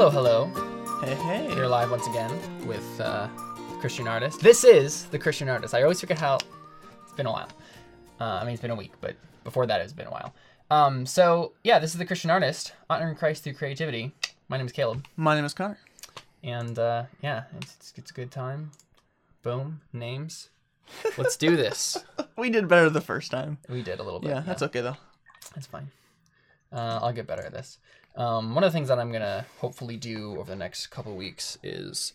Hello, 0.00 0.08
hello. 0.08 0.46
Hey, 1.04 1.14
hey. 1.14 1.54
Here 1.54 1.66
live 1.66 1.90
once 1.90 2.06
again 2.06 2.30
with 2.66 2.98
uh, 3.02 3.28
Christian 3.80 4.08
Artist. 4.08 4.40
This 4.40 4.64
is 4.64 5.04
the 5.04 5.18
Christian 5.18 5.46
Artist. 5.50 5.74
I 5.74 5.82
always 5.82 6.00
forget 6.00 6.18
how 6.18 6.36
it's 7.04 7.12
been 7.18 7.26
a 7.26 7.30
while. 7.30 7.50
Uh, 8.18 8.38
I 8.40 8.44
mean, 8.44 8.54
it's 8.54 8.62
been 8.62 8.70
a 8.70 8.74
week, 8.74 8.92
but 9.02 9.14
before 9.44 9.66
that, 9.66 9.82
it's 9.82 9.92
been 9.92 10.06
a 10.06 10.10
while. 10.10 10.34
Um, 10.70 11.04
so 11.04 11.52
yeah, 11.64 11.78
this 11.78 11.92
is 11.92 11.98
the 11.98 12.06
Christian 12.06 12.30
Artist, 12.30 12.72
honoring 12.88 13.14
Christ 13.14 13.44
through 13.44 13.52
creativity. 13.52 14.14
My 14.48 14.56
name 14.56 14.64
is 14.64 14.72
Caleb, 14.72 15.06
My 15.16 15.34
name 15.34 15.44
is 15.44 15.52
Connor. 15.52 15.78
and 16.42 16.78
uh, 16.78 17.02
yeah, 17.22 17.42
it's, 17.58 17.74
it's 17.74 17.92
it's 17.98 18.10
a 18.10 18.14
good 18.14 18.30
time. 18.30 18.70
Boom, 19.42 19.82
names. 19.92 20.48
Let's 21.18 21.36
do 21.36 21.58
this. 21.58 22.02
We 22.38 22.48
did 22.48 22.68
better 22.68 22.88
the 22.88 23.02
first 23.02 23.30
time. 23.30 23.58
We 23.68 23.82
did 23.82 24.00
a 24.00 24.02
little 24.02 24.18
bit. 24.18 24.30
Yeah, 24.30 24.40
that's 24.40 24.62
okay 24.62 24.80
though. 24.80 24.96
That's 25.54 25.66
fine. 25.66 25.90
Uh, 26.72 27.00
I'll 27.02 27.12
get 27.12 27.26
better 27.26 27.42
at 27.42 27.52
this. 27.52 27.76
Um, 28.16 28.54
one 28.54 28.64
of 28.64 28.72
the 28.72 28.76
things 28.76 28.88
that 28.88 28.98
I'm 28.98 29.12
gonna 29.12 29.46
hopefully 29.58 29.96
do 29.96 30.36
over 30.38 30.50
the 30.50 30.56
next 30.56 30.88
couple 30.88 31.16
weeks 31.16 31.58
is 31.62 32.12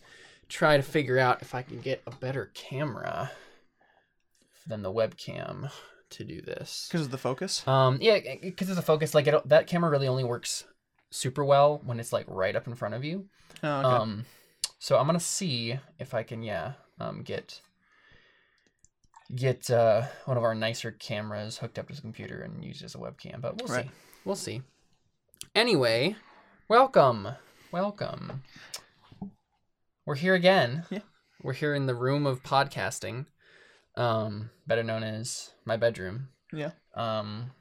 try 0.48 0.76
to 0.76 0.82
figure 0.82 1.18
out 1.18 1.42
if 1.42 1.54
I 1.54 1.62
can 1.62 1.80
get 1.80 2.02
a 2.06 2.10
better 2.10 2.50
camera 2.54 3.30
than 4.66 4.82
the 4.82 4.92
webcam 4.92 5.70
to 6.10 6.24
do 6.24 6.40
this. 6.40 6.86
Because 6.88 7.06
of 7.06 7.10
the 7.10 7.18
focus. 7.18 7.66
Um, 7.66 7.98
yeah, 8.00 8.18
because 8.40 8.70
of 8.70 8.76
the 8.76 8.82
focus, 8.82 9.14
like 9.14 9.26
it, 9.26 9.48
that 9.48 9.66
camera 9.66 9.90
really 9.90 10.08
only 10.08 10.24
works 10.24 10.64
super 11.10 11.44
well 11.44 11.80
when 11.84 11.98
it's 11.98 12.12
like 12.12 12.26
right 12.28 12.54
up 12.54 12.66
in 12.66 12.74
front 12.74 12.94
of 12.94 13.04
you. 13.04 13.26
Oh, 13.62 13.78
okay. 13.80 13.88
Um, 13.88 14.24
so 14.78 14.98
I'm 14.98 15.06
gonna 15.06 15.18
see 15.18 15.78
if 15.98 16.14
I 16.14 16.22
can, 16.22 16.42
yeah, 16.42 16.72
um, 17.00 17.22
get 17.22 17.60
get 19.34 19.70
uh, 19.70 20.02
one 20.26 20.36
of 20.36 20.44
our 20.44 20.54
nicer 20.54 20.92
cameras 20.92 21.58
hooked 21.58 21.78
up 21.80 21.88
to 21.88 21.94
the 21.96 22.00
computer 22.00 22.42
and 22.42 22.64
use 22.64 22.82
it 22.82 22.84
as 22.84 22.94
a 22.94 22.98
webcam. 22.98 23.40
But 23.40 23.60
we'll 23.60 23.74
Right. 23.74 23.86
see. 23.86 23.90
We'll 24.24 24.36
see. 24.36 24.62
Anyway, 25.56 26.14
welcome, 26.68 27.28
welcome. 27.72 28.42
We're 30.04 30.14
here 30.14 30.34
again. 30.34 30.84
Yeah. 30.90 30.98
We're 31.42 31.54
here 31.54 31.74
in 31.74 31.86
the 31.86 31.94
room 31.94 32.26
of 32.26 32.42
podcasting, 32.42 33.24
um, 33.94 34.50
better 34.66 34.82
known 34.82 35.02
as 35.02 35.52
my 35.64 35.78
bedroom. 35.78 36.28
yeah. 36.52 36.72
Um, 36.94 37.52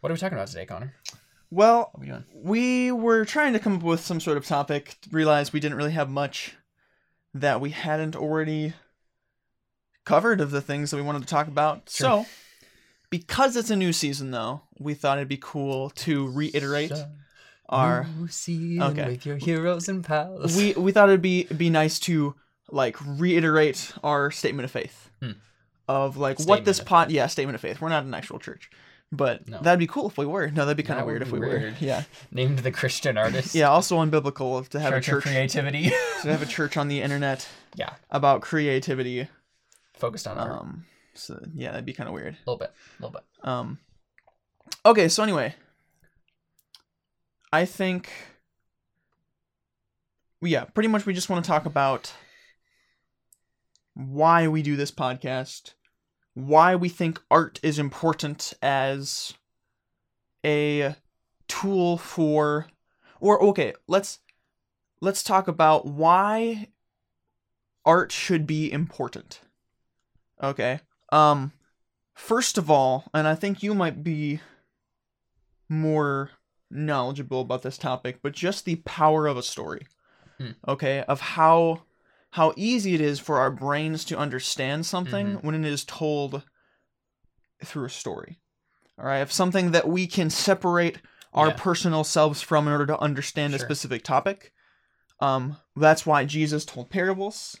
what 0.00 0.10
are 0.10 0.14
we 0.14 0.18
talking 0.18 0.36
about 0.36 0.48
today, 0.48 0.66
Connor? 0.66 0.96
Well, 1.48 1.92
we 1.96 2.12
we 2.34 2.90
were 2.90 3.24
trying 3.24 3.52
to 3.52 3.60
come 3.60 3.76
up 3.76 3.84
with 3.84 4.00
some 4.00 4.18
sort 4.18 4.36
of 4.36 4.44
topic. 4.44 4.96
Realized 5.12 5.52
we 5.52 5.60
didn't 5.60 5.78
really 5.78 5.92
have 5.92 6.10
much 6.10 6.56
that 7.34 7.60
we 7.60 7.70
hadn't 7.70 8.16
already 8.16 8.72
covered 10.04 10.40
of 10.40 10.50
the 10.50 10.60
things 10.60 10.90
that 10.90 10.96
we 10.96 11.04
wanted 11.04 11.22
to 11.22 11.28
talk 11.28 11.46
about. 11.46 11.88
Sure. 11.88 12.24
So, 12.24 12.26
because 13.10 13.54
it's 13.54 13.70
a 13.70 13.76
new 13.76 13.92
season, 13.92 14.32
though, 14.32 14.62
we 14.80 14.94
thought 14.94 15.18
it'd 15.18 15.28
be 15.28 15.38
cool 15.40 15.90
to 15.90 16.28
reiterate 16.32 16.90
our. 17.68 18.06
Lucy 18.18 18.80
Okay. 18.80 19.06
with 19.06 19.26
your 19.26 19.36
heroes 19.36 19.88
and 19.88 20.04
pals. 20.04 20.56
We 20.56 20.72
we 20.74 20.92
thought 20.92 21.08
it'd 21.08 21.22
be 21.22 21.44
be 21.44 21.70
nice 21.70 21.98
to 22.00 22.34
like 22.70 22.96
reiterate 23.06 23.92
our 24.02 24.30
statement 24.30 24.64
of 24.64 24.70
faith 24.70 25.10
Hmm. 25.22 25.32
of 25.88 26.16
like 26.16 26.38
what 26.40 26.64
this 26.64 26.80
pot. 26.80 27.10
Yeah, 27.10 27.26
statement 27.26 27.54
of 27.54 27.60
faith. 27.60 27.80
We're 27.80 27.88
not 27.88 28.04
an 28.04 28.12
actual 28.14 28.38
church, 28.38 28.70
but 29.10 29.48
No. 29.48 29.58
that'd 29.60 29.78
be 29.78 29.86
cool 29.86 30.06
if 30.08 30.18
we 30.18 30.26
were. 30.26 30.48
No, 30.50 30.64
that'd 30.66 30.76
be 30.76 30.82
kind 30.82 31.00
of 31.00 31.06
weird 31.06 31.22
if 31.22 31.30
we 31.32 31.38
weird. 31.40 31.62
were. 31.62 31.72
Yeah, 31.80 32.04
named 32.30 32.58
the 32.60 32.70
Christian 32.72 33.16
artist. 33.16 33.54
yeah. 33.54 33.68
Also 33.68 33.96
unbiblical 33.98 34.66
to 34.68 34.80
have 34.80 34.92
Church, 34.92 35.08
a 35.08 35.16
of 35.16 35.22
church 35.24 35.32
creativity. 35.32 35.84
to 36.22 36.28
have 36.30 36.42
a 36.42 36.46
church 36.56 36.76
on 36.76 36.88
the 36.88 37.00
internet 37.02 37.48
yeah, 37.74 37.94
about 38.10 38.42
creativity. 38.42 39.28
focused 39.94 40.26
on 40.26 40.36
art 40.38 40.52
Um, 40.60 40.84
so 41.14 41.40
yeah, 41.54 41.70
that'd 41.70 41.84
be 41.86 41.92
kind 41.94 42.08
of 42.08 42.14
weird. 42.14 42.34
a 42.34 42.50
little 42.50 42.58
bit, 42.58 42.70
a 42.98 43.02
little 43.02 43.12
bit. 43.18 43.24
Um, 43.48 43.78
okay, 44.84 45.08
so 45.08 45.22
anyway, 45.22 45.54
I 47.52 47.64
think, 47.64 48.10
yeah, 50.42 50.64
pretty 50.64 50.88
much 50.88 51.06
we 51.06 51.14
just 51.14 51.30
want 51.30 51.44
to 51.44 51.48
talk 51.48 51.64
about 51.64 52.12
why 53.94 54.46
we 54.46 54.62
do 54.62 54.76
this 54.76 54.90
podcast, 54.90 55.72
why 56.34 56.76
we 56.76 56.88
think 56.88 57.20
art 57.30 57.58
is 57.62 57.78
important 57.78 58.52
as 58.62 59.34
a 60.44 60.94
tool 61.48 61.96
for, 61.96 62.66
or 63.20 63.42
okay, 63.42 63.72
let's 63.86 64.20
let's 65.00 65.22
talk 65.22 65.48
about 65.48 65.86
why 65.86 66.68
art 67.84 68.12
should 68.12 68.46
be 68.46 68.70
important. 68.70 69.40
Okay. 70.42 70.80
Um 71.10 71.52
first 72.14 72.58
of 72.58 72.70
all, 72.70 73.08
and 73.14 73.26
I 73.26 73.34
think 73.34 73.62
you 73.62 73.74
might 73.74 74.04
be 74.04 74.40
more 75.68 76.30
knowledgeable 76.70 77.40
about 77.40 77.62
this 77.62 77.78
topic, 77.78 78.20
but 78.22 78.32
just 78.32 78.64
the 78.64 78.76
power 78.76 79.26
of 79.26 79.36
a 79.36 79.42
story. 79.42 79.86
Hmm. 80.38 80.50
Okay, 80.66 81.02
of 81.08 81.20
how 81.20 81.82
how 82.32 82.52
easy 82.56 82.94
it 82.94 83.00
is 83.00 83.18
for 83.18 83.38
our 83.38 83.50
brains 83.50 84.04
to 84.04 84.18
understand 84.18 84.84
something 84.84 85.36
when 85.36 85.54
it 85.54 85.64
is 85.64 85.84
told 85.84 86.42
through 87.64 87.86
a 87.86 87.90
story. 87.90 88.38
All 88.98 89.06
right, 89.06 89.20
if 89.20 89.32
something 89.32 89.70
that 89.70 89.88
we 89.88 90.06
can 90.06 90.28
separate 90.28 91.00
our 91.32 91.48
Yeah. 91.48 91.54
personal 91.54 92.04
selves 92.04 92.42
from 92.42 92.66
in 92.66 92.72
order 92.72 92.86
to 92.86 92.98
understand 93.00 93.54
a 93.54 93.58
specific 93.58 94.02
topic. 94.04 94.52
Um, 95.20 95.56
that's 95.74 96.06
why 96.06 96.24
Jesus 96.24 96.64
told 96.64 96.90
parables. 96.90 97.56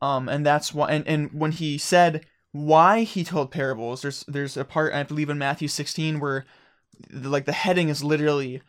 Um, 0.00 0.28
and 0.28 0.44
that's 0.44 0.74
why, 0.74 0.90
and, 0.90 1.06
and 1.06 1.32
when 1.32 1.52
he 1.52 1.78
said 1.78 2.26
why 2.50 3.02
he 3.02 3.24
told 3.24 3.50
parables, 3.50 4.02
there's 4.02 4.24
there's 4.28 4.56
a 4.56 4.64
part 4.64 4.92
I 4.92 5.04
believe 5.04 5.30
in 5.30 5.38
Matthew 5.38 5.68
16 5.68 6.18
where, 6.20 6.44
the, 7.10 7.28
like 7.28 7.44
the 7.44 7.52
heading 7.52 7.88
is 7.88 8.02
literally, 8.04 8.62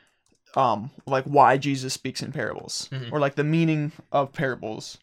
um, 0.56 0.91
like 1.06 1.25
why 1.25 1.57
Jesus 1.57 1.94
speaks 1.94 2.22
in 2.22 2.31
parables, 2.31 2.89
Mhm. 2.91 3.11
or 3.11 3.19
like 3.19 3.35
the 3.35 3.44
meaning 3.44 3.91
of 4.11 4.34
parables, 4.34 4.97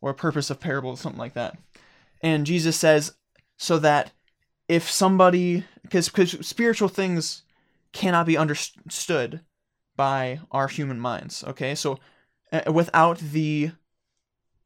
or 0.00 0.12
purpose 0.14 0.50
of 0.50 0.60
parables, 0.60 1.00
something 1.00 1.18
like 1.18 1.34
that. 1.34 1.56
And 2.22 2.46
Jesus 2.46 2.76
says 2.78 3.14
so 3.56 3.78
that 3.78 4.12
if 4.68 4.90
somebody, 4.90 5.64
because 5.82 6.08
because 6.08 6.46
spiritual 6.46 6.88
things 6.88 7.42
cannot 7.92 8.26
be 8.26 8.36
understood 8.36 9.40
by 9.96 10.40
our 10.50 10.68
human 10.68 10.98
minds. 10.98 11.44
Okay, 11.44 11.74
so 11.74 11.98
uh, 12.52 12.72
without 12.72 13.18
the 13.18 13.72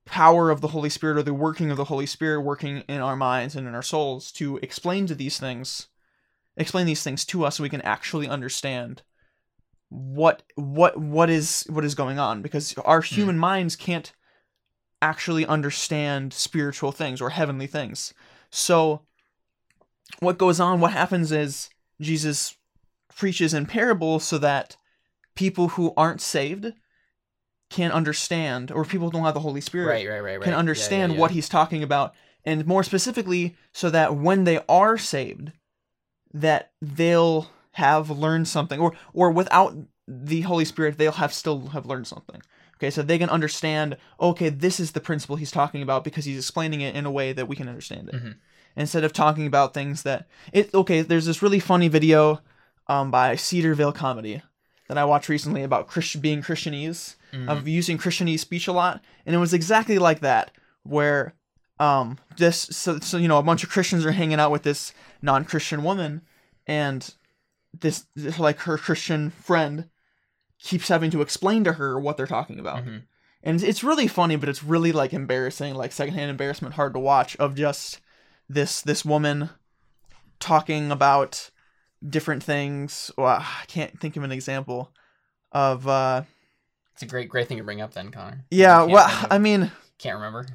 power 0.07 0.51
of 0.51 0.61
the 0.63 0.69
Holy 0.69 0.89
Spirit 0.89 1.19
or 1.19 1.23
the 1.23 1.35
working 1.35 1.71
of 1.71 1.77
the 1.77 1.85
Holy 1.85 2.07
Spirit 2.07 2.41
working 2.41 2.79
in 2.89 3.01
our 3.01 3.17
minds 3.17 3.55
and 3.55 3.67
in 3.69 3.75
our 3.75 3.83
souls 3.83 4.33
to 4.33 4.57
explain 4.63 5.07
to 5.07 5.15
these 5.15 5.39
things, 5.39 5.89
explain 6.59 6.87
these 6.87 7.03
things 7.03 7.25
to 7.27 7.45
us 7.45 7.57
so 7.57 7.63
we 7.63 7.69
can 7.69 7.83
actually 7.83 8.29
understand 8.29 9.03
what 9.89 10.43
what 10.57 10.99
what 10.99 11.31
is 11.31 11.65
what 11.71 11.85
is 11.85 11.95
going 11.95 12.19
on 12.19 12.43
because 12.43 12.75
our 12.85 13.01
hmm. 13.01 13.15
human 13.15 13.39
minds 13.39 13.77
can't 13.77 14.13
actually 15.01 15.47
understand 15.47 16.33
spiritual 16.33 16.93
things 16.93 17.21
or 17.21 17.31
heavenly 17.31 17.67
things. 17.67 18.13
So 18.51 19.03
what 20.21 20.39
goes 20.39 20.61
on 20.61 20.81
what 20.81 20.93
happens 20.93 21.33
is 21.33 21.71
Jesus 22.01 22.57
preaches 23.15 23.55
in 23.55 23.67
parables 23.67 24.25
so 24.25 24.39
that 24.39 24.77
people 25.35 25.69
who 25.69 25.93
aren't 25.97 26.21
saved 26.21 26.73
can 27.71 27.93
understand 27.93 28.73
or 28.73 28.85
people 28.85 29.07
who 29.07 29.13
don't 29.13 29.25
have 29.25 29.35
the 29.35 29.41
holy 29.41 29.61
spirit 29.61 29.89
Right, 29.89 30.09
right, 30.09 30.21
right, 30.21 30.37
right. 30.37 30.43
can 30.43 30.53
Yeah, 30.53 30.59
understand 30.59 31.13
yeah, 31.13 31.17
yeah. 31.17 31.21
what 31.21 31.31
he's 31.33 31.49
talking 31.49 31.83
about 31.83 32.15
and 32.45 32.67
more 32.67 32.83
specifically 32.83 33.57
so 33.73 33.91
that 33.91 34.17
when 34.17 34.45
they 34.45 34.61
are 34.69 34.97
saved 34.97 35.53
that 36.33 36.73
they'll 36.83 37.51
have 37.73 38.11
learned 38.11 38.49
something 38.49 38.81
or 38.81 38.93
or 39.13 39.31
without 39.31 39.75
the 40.07 40.41
holy 40.43 40.65
spirit 40.65 40.99
they'll 40.99 41.13
have 41.13 41.33
still 41.33 41.69
have 41.69 41.87
learned 41.87 42.07
something 42.07 42.41
okay 42.77 42.91
so 42.91 43.03
they 43.03 43.19
can 43.19 43.29
understand 43.31 43.97
okay 44.21 44.49
this 44.49 44.81
is 44.81 44.93
the 44.93 45.01
principle 45.01 45.37
he's 45.37 45.51
talking 45.51 45.83
about 45.83 46.03
because 46.05 46.25
he's 46.25 46.39
explaining 46.39 46.81
it 46.81 46.95
in 46.97 47.07
a 47.07 47.11
way 47.11 47.33
that 47.33 47.47
we 47.47 47.55
can 47.57 47.69
understand 47.69 48.09
it 48.09 48.15
Mhm. 48.17 48.35
instead 48.77 49.05
of 49.05 49.13
talking 49.13 49.47
about 49.47 49.75
things 49.75 50.03
that 50.03 50.27
it 50.53 50.73
okay 50.75 51.03
there's 51.03 51.27
this 51.27 51.43
really 51.43 51.61
funny 51.61 51.89
video 51.89 52.41
um 52.89 53.11
by 53.11 53.37
cedarville 53.37 53.93
comedy 53.93 54.43
that 54.89 54.99
i 54.99 55.05
watched 55.05 55.29
recently 55.29 55.63
about 55.63 55.87
Christian 55.89 56.21
being 56.21 56.43
christianese 56.43 57.17
Mhm. 57.33 57.49
of 57.49 57.69
using 57.69 57.99
Christianese 57.99 58.41
speech 58.41 58.67
a 58.67 58.73
lot, 58.73 59.03
and 59.27 59.37
it 59.37 59.39
was 59.39 59.53
exactly 59.53 59.99
like 59.99 60.21
that, 60.21 60.51
where 60.83 61.35
um 61.81 62.19
this 62.37 62.59
so 62.61 62.99
so 63.01 63.17
you 63.17 63.29
know 63.29 63.39
a 63.39 63.43
bunch 63.43 63.63
of 63.65 63.71
Christians 63.71 64.05
are 64.07 64.13
hanging 64.13 64.41
out 64.41 64.51
with 64.51 64.63
this 64.63 64.93
non-Christian 65.23 65.83
woman, 65.83 66.23
and 66.67 67.15
this, 67.79 68.07
this 68.17 68.39
like 68.39 68.61
her 68.61 68.79
Christian 68.79 69.31
friend 69.31 69.89
keeps 70.61 70.89
having 70.89 71.11
to 71.11 71.21
explain 71.23 71.63
to 71.65 71.75
her 71.75 71.99
what 72.01 72.17
they're 72.17 72.27
talking 72.27 72.59
about, 72.59 72.85
Mhm. 72.85 73.03
and 73.43 73.63
it's 73.63 73.85
really 73.85 74.09
funny, 74.09 74.37
but 74.37 74.49
it's 74.49 74.65
really 74.65 74.91
like 74.93 75.13
embarrassing, 75.13 75.75
like 75.75 75.93
secondhand 75.93 76.31
embarrassment, 76.31 76.75
hard 76.75 76.95
to 76.95 77.01
watch 77.01 77.37
of 77.37 77.55
just 77.55 78.01
this 78.49 78.81
this 78.83 79.05
woman 79.05 79.51
talking 80.41 80.91
about 80.91 81.51
different 82.09 82.43
things. 82.43 83.11
Well, 83.17 83.41
I 83.41 83.65
can't 83.67 83.99
think 84.01 84.17
of 84.17 84.23
an 84.23 84.33
example 84.33 84.93
of 85.53 85.87
uh 85.89 86.23
It's 86.95 87.03
a 87.03 87.07
great, 87.07 87.29
great 87.29 87.49
thing 87.49 87.59
to 87.59 87.65
bring 87.65 87.81
up, 87.81 87.93
then, 87.95 88.11
Connor. 88.11 88.45
yeah 88.51 88.83
well 88.85 89.27
i 89.31 89.39
mean 89.39 89.71
can't 89.99 90.17
remember. 90.17 90.47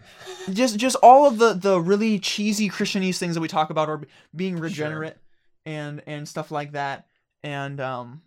just 0.52 0.78
just 0.78 0.96
all 1.04 1.26
of 1.28 1.38
the 1.38 1.54
the 1.54 1.80
really 1.80 2.18
cheesy 2.20 2.70
christianese 2.70 3.18
things 3.18 3.36
that 3.36 3.42
we 3.42 3.48
talk 3.48 3.70
about 3.70 3.90
are 3.90 4.02
being 4.36 4.58
regenerate 4.58 5.18
and 5.66 6.02
and 6.08 6.28
stuff 6.28 6.50
like 6.52 6.72
that 6.74 7.08
and 7.44 7.80
um 7.82 8.22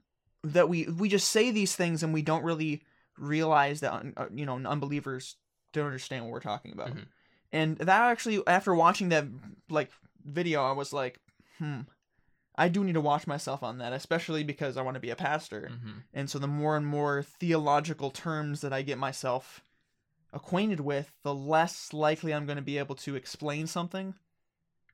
that 0.44 0.68
we 0.68 0.84
we 0.86 1.08
just 1.08 1.30
say 1.30 1.50
these 1.50 1.74
things 1.74 2.02
and 2.02 2.12
we 2.14 2.22
don't 2.22 2.44
really 2.44 2.82
realize 3.18 3.80
that 3.80 3.92
un- 3.92 4.12
uh, 4.16 4.26
you 4.32 4.44
know 4.46 4.56
unbelievers 4.56 5.36
don't 5.72 5.86
understand 5.86 6.24
what 6.24 6.32
we're 6.32 6.40
talking 6.40 6.72
about. 6.72 6.88
Mhm. 6.94 7.04
And 7.52 7.76
that 7.78 7.88
actually, 8.10 8.42
after 8.46 8.74
watching 8.74 9.08
that 9.10 9.26
like 9.68 9.90
video, 10.24 10.64
I 10.64 10.72
was 10.72 10.92
like, 10.92 11.18
hmm, 11.58 11.80
I 12.56 12.68
do 12.68 12.82
need 12.84 12.94
to 12.94 13.00
watch 13.00 13.26
myself 13.26 13.62
on 13.62 13.78
that, 13.78 13.92
especially 13.92 14.42
because 14.44 14.76
I 14.76 14.82
want 14.82 14.94
to 14.94 15.00
be 15.00 15.10
a 15.10 15.16
pastor. 15.16 15.70
Mhm. 15.72 16.02
And 16.14 16.30
so 16.30 16.38
the 16.38 16.46
more 16.46 16.76
and 16.76 16.86
more 16.86 17.22
theological 17.22 18.10
terms 18.10 18.60
that 18.62 18.72
I 18.72 18.82
get 18.82 18.98
myself 18.98 19.62
acquainted 20.36 20.80
with, 20.80 21.12
the 21.22 21.34
less 21.34 21.92
likely 21.92 22.32
I'm 22.32 22.46
going 22.46 22.56
to 22.56 22.62
be 22.62 22.78
able 22.78 22.94
to 22.96 23.16
explain 23.16 23.66
something 23.66 24.14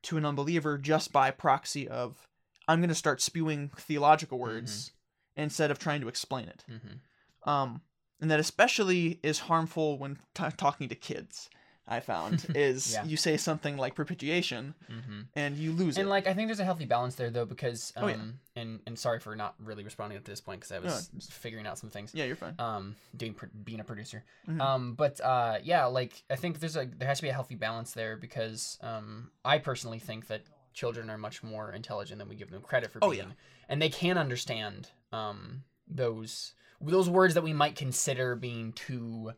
to 0.03 0.17
an 0.17 0.25
unbeliever 0.25 0.77
just 0.77 1.11
by 1.11 1.29
proxy 1.31 1.87
of 1.87 2.27
I'm 2.67 2.79
going 2.79 2.89
to 2.89 2.95
start 2.95 3.21
spewing 3.21 3.69
theological 3.77 4.39
words 4.39 4.91
instead 5.35 5.69
of 5.69 5.79
trying 5.79 6.01
to 6.01 6.07
explain 6.07 6.47
it. 6.47 6.63
Mhm. 6.69 6.99
Um, 7.47 7.81
and 8.21 8.31
that 8.31 8.39
especially 8.39 9.19
is 9.21 9.39
harmful 9.39 9.97
when 9.99 10.17
t- 10.33 10.45
talking 10.55 10.87
to 10.89 10.95
kids. 10.95 11.49
I 11.87 11.99
found 11.99 12.45
is 12.55 12.93
Yeah. 12.93 13.03
you 13.05 13.17
say 13.17 13.35
something 13.37 13.75
like 13.77 13.93
propitiation 13.95 14.73
Mhm. 14.89 15.27
and 15.35 15.57
you 15.57 15.71
lose 15.73 15.97
it. 15.97 16.01
And 16.01 16.07
it. 16.07 16.09
like 16.11 16.27
I 16.27 16.33
think 16.33 16.47
there's 16.47 16.59
a 16.61 16.65
healthy 16.65 16.85
balance 16.85 17.15
there 17.15 17.29
though 17.29 17.45
because 17.45 17.91
um 17.97 18.03
Oh, 18.03 18.07
yeah. 18.07 18.61
and 18.61 18.79
and 18.87 18.97
sorry 18.97 19.19
for 19.19 19.35
not 19.35 19.55
really 19.59 19.83
responding 19.83 20.17
at 20.17 20.23
this 20.25 20.39
point 20.41 20.61
because 20.61 20.71
I 20.71 20.79
was 20.79 21.09
No, 21.13 21.19
figuring 21.29 21.67
out 21.67 21.77
some 21.77 21.89
things. 21.89 22.11
yeah, 22.13 22.23
you're 22.25 22.35
fine. 22.37 22.55
um 22.59 22.95
doing 23.17 23.35
being 23.63 23.79
a 23.79 23.83
producer 23.83 24.23
Mhm. 24.47 24.61
um 24.61 24.93
but 24.95 25.19
uh 25.21 25.59
yeah 25.63 25.85
like 25.85 26.23
i 26.29 26.35
think 26.35 26.59
there's 26.59 26.77
a 26.77 26.85
there 26.85 27.07
has 27.07 27.17
to 27.17 27.23
be 27.23 27.29
a 27.29 27.33
healthy 27.33 27.55
balance 27.55 27.91
there 27.93 28.15
because 28.17 28.77
um 28.81 29.31
i 29.43 29.57
personally 29.57 29.99
think 29.99 30.27
that 30.27 30.41
children 30.73 31.09
are 31.09 31.17
much 31.17 31.43
more 31.43 31.71
intelligent 31.73 32.17
than 32.19 32.27
we 32.29 32.35
give 32.35 32.49
them 32.49 32.61
credit 32.61 32.91
for 32.91 32.99
Oh, 33.01 33.11
being 33.11 33.27
yeah. 33.27 33.33
and 33.69 33.81
they 33.81 33.89
can 33.89 34.17
understand 34.17 34.89
um 35.11 35.63
those 35.87 36.53
those 36.81 37.09
words 37.09 37.33
that 37.35 37.43
we 37.43 37.53
might 37.53 37.75
consider 37.75 38.35
being 38.35 38.73
too 38.73 39.33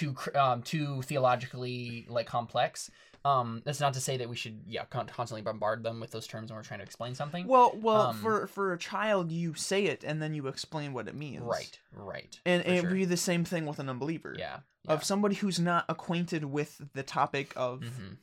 too 0.00 0.14
um 0.34 0.62
too 0.62 1.02
theologically 1.02 2.06
like 2.08 2.26
complex 2.26 2.90
um 3.24 3.60
that's 3.64 3.80
not 3.80 3.92
to 3.94 4.00
say 4.00 4.16
that 4.16 4.28
we 4.28 4.36
should 4.36 4.60
yeah 4.66 4.84
con- 4.86 5.06
constantly 5.06 5.42
bombard 5.42 5.82
them 5.82 6.00
with 6.00 6.10
those 6.10 6.26
terms 6.26 6.50
when 6.50 6.56
we're 6.56 6.62
trying 6.62 6.80
to 6.80 6.84
explain 6.84 7.14
something 7.14 7.46
Well, 7.46 7.72
well, 7.80 8.02
Um, 8.08 8.16
for 8.16 8.46
for 8.46 8.72
a 8.72 8.78
child, 8.78 9.30
you 9.30 9.54
say 9.54 9.84
it 9.84 10.04
and 10.04 10.22
then 10.22 10.32
you 10.34 10.46
explain 10.48 10.92
what 10.94 11.06
it 11.08 11.14
means. 11.14 11.42
right 11.42 11.78
right 11.92 12.32
And, 12.46 12.64
and 12.64 12.76
it 12.76 12.82
would 12.82 12.94
be 12.94 13.04
the 13.04 13.16
same 13.30 13.44
thing 13.44 13.66
with 13.66 13.78
an 13.78 13.88
unbeliever. 13.90 14.34
yeah, 14.38 14.60
Of 14.88 15.04
somebody 15.04 15.34
who's 15.34 15.60
not 15.60 15.84
acquainted 15.88 16.44
with 16.44 16.80
the 16.94 17.02
topic 17.02 17.52
of, 17.56 17.82
hmm 17.82 18.14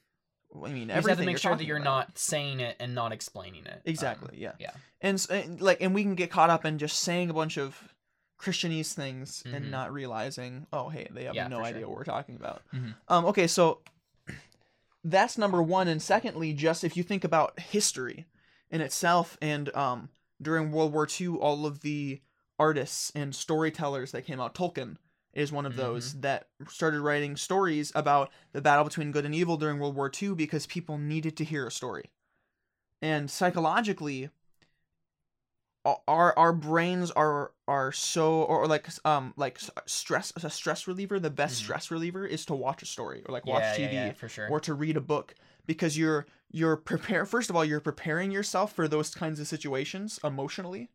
I 0.65 0.69
mean, 0.69 0.75
You 0.83 0.85
just 0.88 0.97
everything. 0.97 1.09
have 1.09 1.19
to 1.19 1.25
make 1.25 1.38
sure 1.38 1.56
that 1.56 1.65
you're 1.65 1.77
about. 1.77 2.07
not 2.07 2.18
saying 2.18 2.62
it 2.62 2.77
and 2.79 2.95
not 2.95 3.12
explaining 3.12 3.65
it. 3.65 3.74
Um, 3.75 3.81
Exactly. 3.85 4.38
yeah. 4.39 4.53
yeah. 4.59 4.71
And, 5.01 5.24
and 5.29 5.62
like, 5.62 5.81
and 5.81 5.94
we 5.94 6.01
can 6.03 6.15
get 6.15 6.31
caught 6.31 6.50
up 6.50 6.65
in 6.65 6.77
just 6.79 7.01
saying 7.01 7.29
a 7.29 7.33
bunch 7.33 7.57
of 7.57 7.77
Christianese 8.39 8.94
things 8.94 9.44
Mhm. 9.45 9.54
and 9.54 9.72
not 9.72 9.92
realizing, 9.92 10.68
oh, 10.72 10.89
hey, 10.89 11.07
they 11.12 11.24
have 11.25 11.36
Yeah, 11.36 11.48
no 11.48 11.63
idea 11.63 11.81
sure. 11.81 11.89
what 11.89 11.98
we're 11.98 12.04
talking 12.06 12.36
about. 12.36 12.62
Mhm. 12.74 12.95
Um, 13.07 13.25
okay, 13.25 13.48
so 13.48 13.81
that's 15.04 15.38
number 15.38 15.62
one, 15.62 15.88
and 15.88 16.01
secondly, 16.01 16.54
just 16.54 16.84
if 16.84 16.95
you 16.98 17.04
think 17.04 17.24
about 17.24 17.60
history 17.60 18.25
in 18.69 18.81
itself, 18.81 19.38
and 19.42 19.74
um, 19.75 20.10
during 20.42 20.72
World 20.72 20.94
War 20.94 21.07
II, 21.19 21.30
all 21.38 21.66
of 21.66 21.81
the 21.81 22.22
artists 22.60 23.12
and 23.16 23.36
storytellers 23.36 24.12
that 24.12 24.24
came 24.25 24.39
out, 24.39 24.54
Tolkien 24.54 24.98
is 25.34 25.51
one 25.51 25.66
of 25.68 25.75
those 25.75 26.19
that 26.22 26.48
started 26.68 27.00
writing 27.01 27.38
stories 27.38 27.92
about 27.94 28.31
the 28.54 28.62
battle 28.62 28.84
between 28.84 29.12
good 29.12 29.24
and 29.25 29.36
evil 29.36 29.56
during 29.57 29.78
World 29.80 29.95
War 29.95 30.12
II 30.22 30.34
because 30.34 30.66
people 30.66 30.98
needed 30.98 31.38
to 31.38 31.44
hear 31.44 31.68
a 31.68 31.72
story. 31.72 32.10
And 33.01 33.30
psychologically, 33.30 34.30
our 36.07 36.38
our 36.38 36.54
brains 36.54 37.12
are 37.12 37.51
are 37.68 37.92
so 37.92 38.44
or 38.44 38.68
like 38.68 38.88
um 39.06 39.34
like 39.38 39.60
stress 39.86 40.34
a 40.36 40.50
stress 40.50 40.88
reliever 40.88 41.19
the 41.19 41.30
best 41.30 41.56
Mhm. 41.56 41.63
stress 41.63 41.92
reliever 41.92 42.25
is 42.25 42.45
to 42.45 42.54
watch 42.56 42.81
a 42.81 42.86
story 42.86 43.24
or 43.28 43.31
like 43.34 43.45
watch 43.45 43.63
yeah, 43.63 43.88
TV 43.88 43.94
yeah, 43.94 44.06
yeah, 44.07 44.12
for 44.13 44.28
sure. 44.30 44.50
or 44.50 44.60
to 44.60 44.74
read 44.74 44.98
a 44.98 45.01
book 45.01 45.36
because 45.66 45.98
you're 45.98 46.25
you're 46.51 46.78
prepare 46.78 47.25
first 47.25 47.50
of 47.50 47.56
all 47.56 47.66
you're 47.66 47.80
preparing 47.81 48.31
yourself 48.31 48.74
for 48.74 48.88
those 48.88 49.13
kinds 49.13 49.39
of 49.39 49.48
situations 49.48 50.19
emotionally 50.24 50.89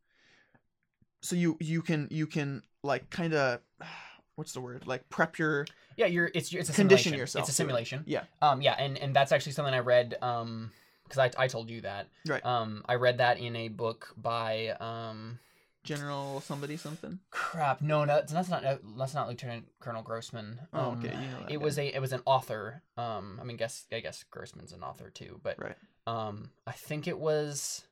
so 1.21 1.37
you 1.37 1.56
you 1.61 1.83
can 1.83 2.09
you 2.11 2.27
can 2.27 2.62
like 2.83 3.09
kind 3.11 3.35
of 3.35 3.61
what's 4.37 4.53
the 4.53 4.61
word 4.61 4.87
like 4.87 5.09
prep 5.11 5.39
your 5.39 5.67
yeah, 5.97 6.06
you're 6.06 6.31
it's 6.35 6.53
it's 6.55 6.71
a 6.71 6.73
condition 6.73 7.12
simulation. 7.12 7.19
yourself 7.19 7.43
It's 7.43 7.50
a 7.50 7.53
to 7.53 7.62
it. 7.62 7.67
simulation. 7.67 8.03
yeah 8.06 8.23
Um, 8.41 8.62
yeah, 8.62 8.73
and 8.79 8.97
and 8.97 9.15
that's 9.15 9.31
actually 9.31 9.53
something 9.53 9.75
I 9.75 9.81
read. 9.81 10.17
Um, 10.23 10.73
because 11.12 11.31
I 11.37 11.44
I 11.44 11.47
told 11.49 11.69
you 11.70 11.82
that. 11.82 12.09
Right. 12.26 12.44
Um, 12.44 12.82
I 12.88 12.94
read 12.94 13.19
that 13.19 13.38
in 13.38 13.55
a 13.56 13.69
book 13.69 14.14
by 14.17 14.69
um. 14.81 15.38
general 15.85 16.41
somebody 16.41 16.76
something 16.76 17.19
Crap! 17.31 17.81
No, 17.82 18.05
no, 18.05 18.23
that's 18.29 18.49
not 18.49 18.62
that's 18.97 19.14
not 19.14 19.29
Lieutenant 19.29 19.67
Colonel 19.81 20.03
Grossman. 20.03 20.61
Oh, 20.73 20.91
Um, 20.93 20.99
okay, 20.99 21.09
you 21.14 21.29
know 21.32 21.47
it 21.49 21.59
guy. 21.59 21.64
was 21.64 21.79
a 21.79 21.87
it 21.97 22.00
was 22.00 22.12
an 22.12 22.23
author. 22.25 22.82
Um, 22.97 23.38
I 23.41 23.44
mean, 23.44 23.56
guess 23.56 23.87
I 23.93 24.00
guess 24.00 24.23
Grossman's 24.31 24.73
an 24.73 24.82
author 24.85 25.11
too, 25.11 25.41
but 25.43 25.59
right 25.59 25.76
um, 26.06 26.50
I 26.67 26.73
think 26.73 27.06
it 27.09 27.19
was. 27.19 27.85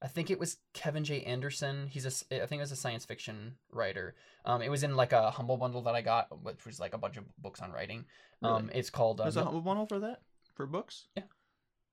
I 0.00 0.06
think 0.06 0.30
it 0.30 0.38
was 0.38 0.58
Kevin 0.74 1.02
J. 1.02 1.22
Anderson. 1.22 1.88
He's 1.88 2.06
a, 2.06 2.42
I 2.42 2.46
think 2.46 2.60
it 2.60 2.62
was 2.68 2.70
a 2.72 2.76
science 2.76 3.04
fiction 3.04 3.56
writer. 3.72 4.14
Um, 4.44 4.62
it 4.62 4.70
was 4.70 4.84
in 4.84 4.94
like 4.94 5.12
a 5.12 5.30
humble 5.32 5.56
bundle 5.56 5.82
that 5.82 5.94
I 5.96 6.02
got, 6.02 6.28
which 6.44 6.64
was 6.64 6.78
like 6.78 6.94
a 6.94 6.98
bunch 6.98 7.16
of 7.16 7.24
books 7.36 7.60
on 7.60 7.72
writing. 7.72 8.04
Um, 8.42 8.70
it's 8.72 8.90
called. 8.90 9.20
Uh, 9.20 9.24
there's 9.24 9.36
a 9.36 9.44
humble 9.44 9.60
bundle 9.60 9.86
for 9.86 9.98
that 9.98 10.20
for 10.54 10.66
books 10.66 11.06
yeah, 11.16 11.24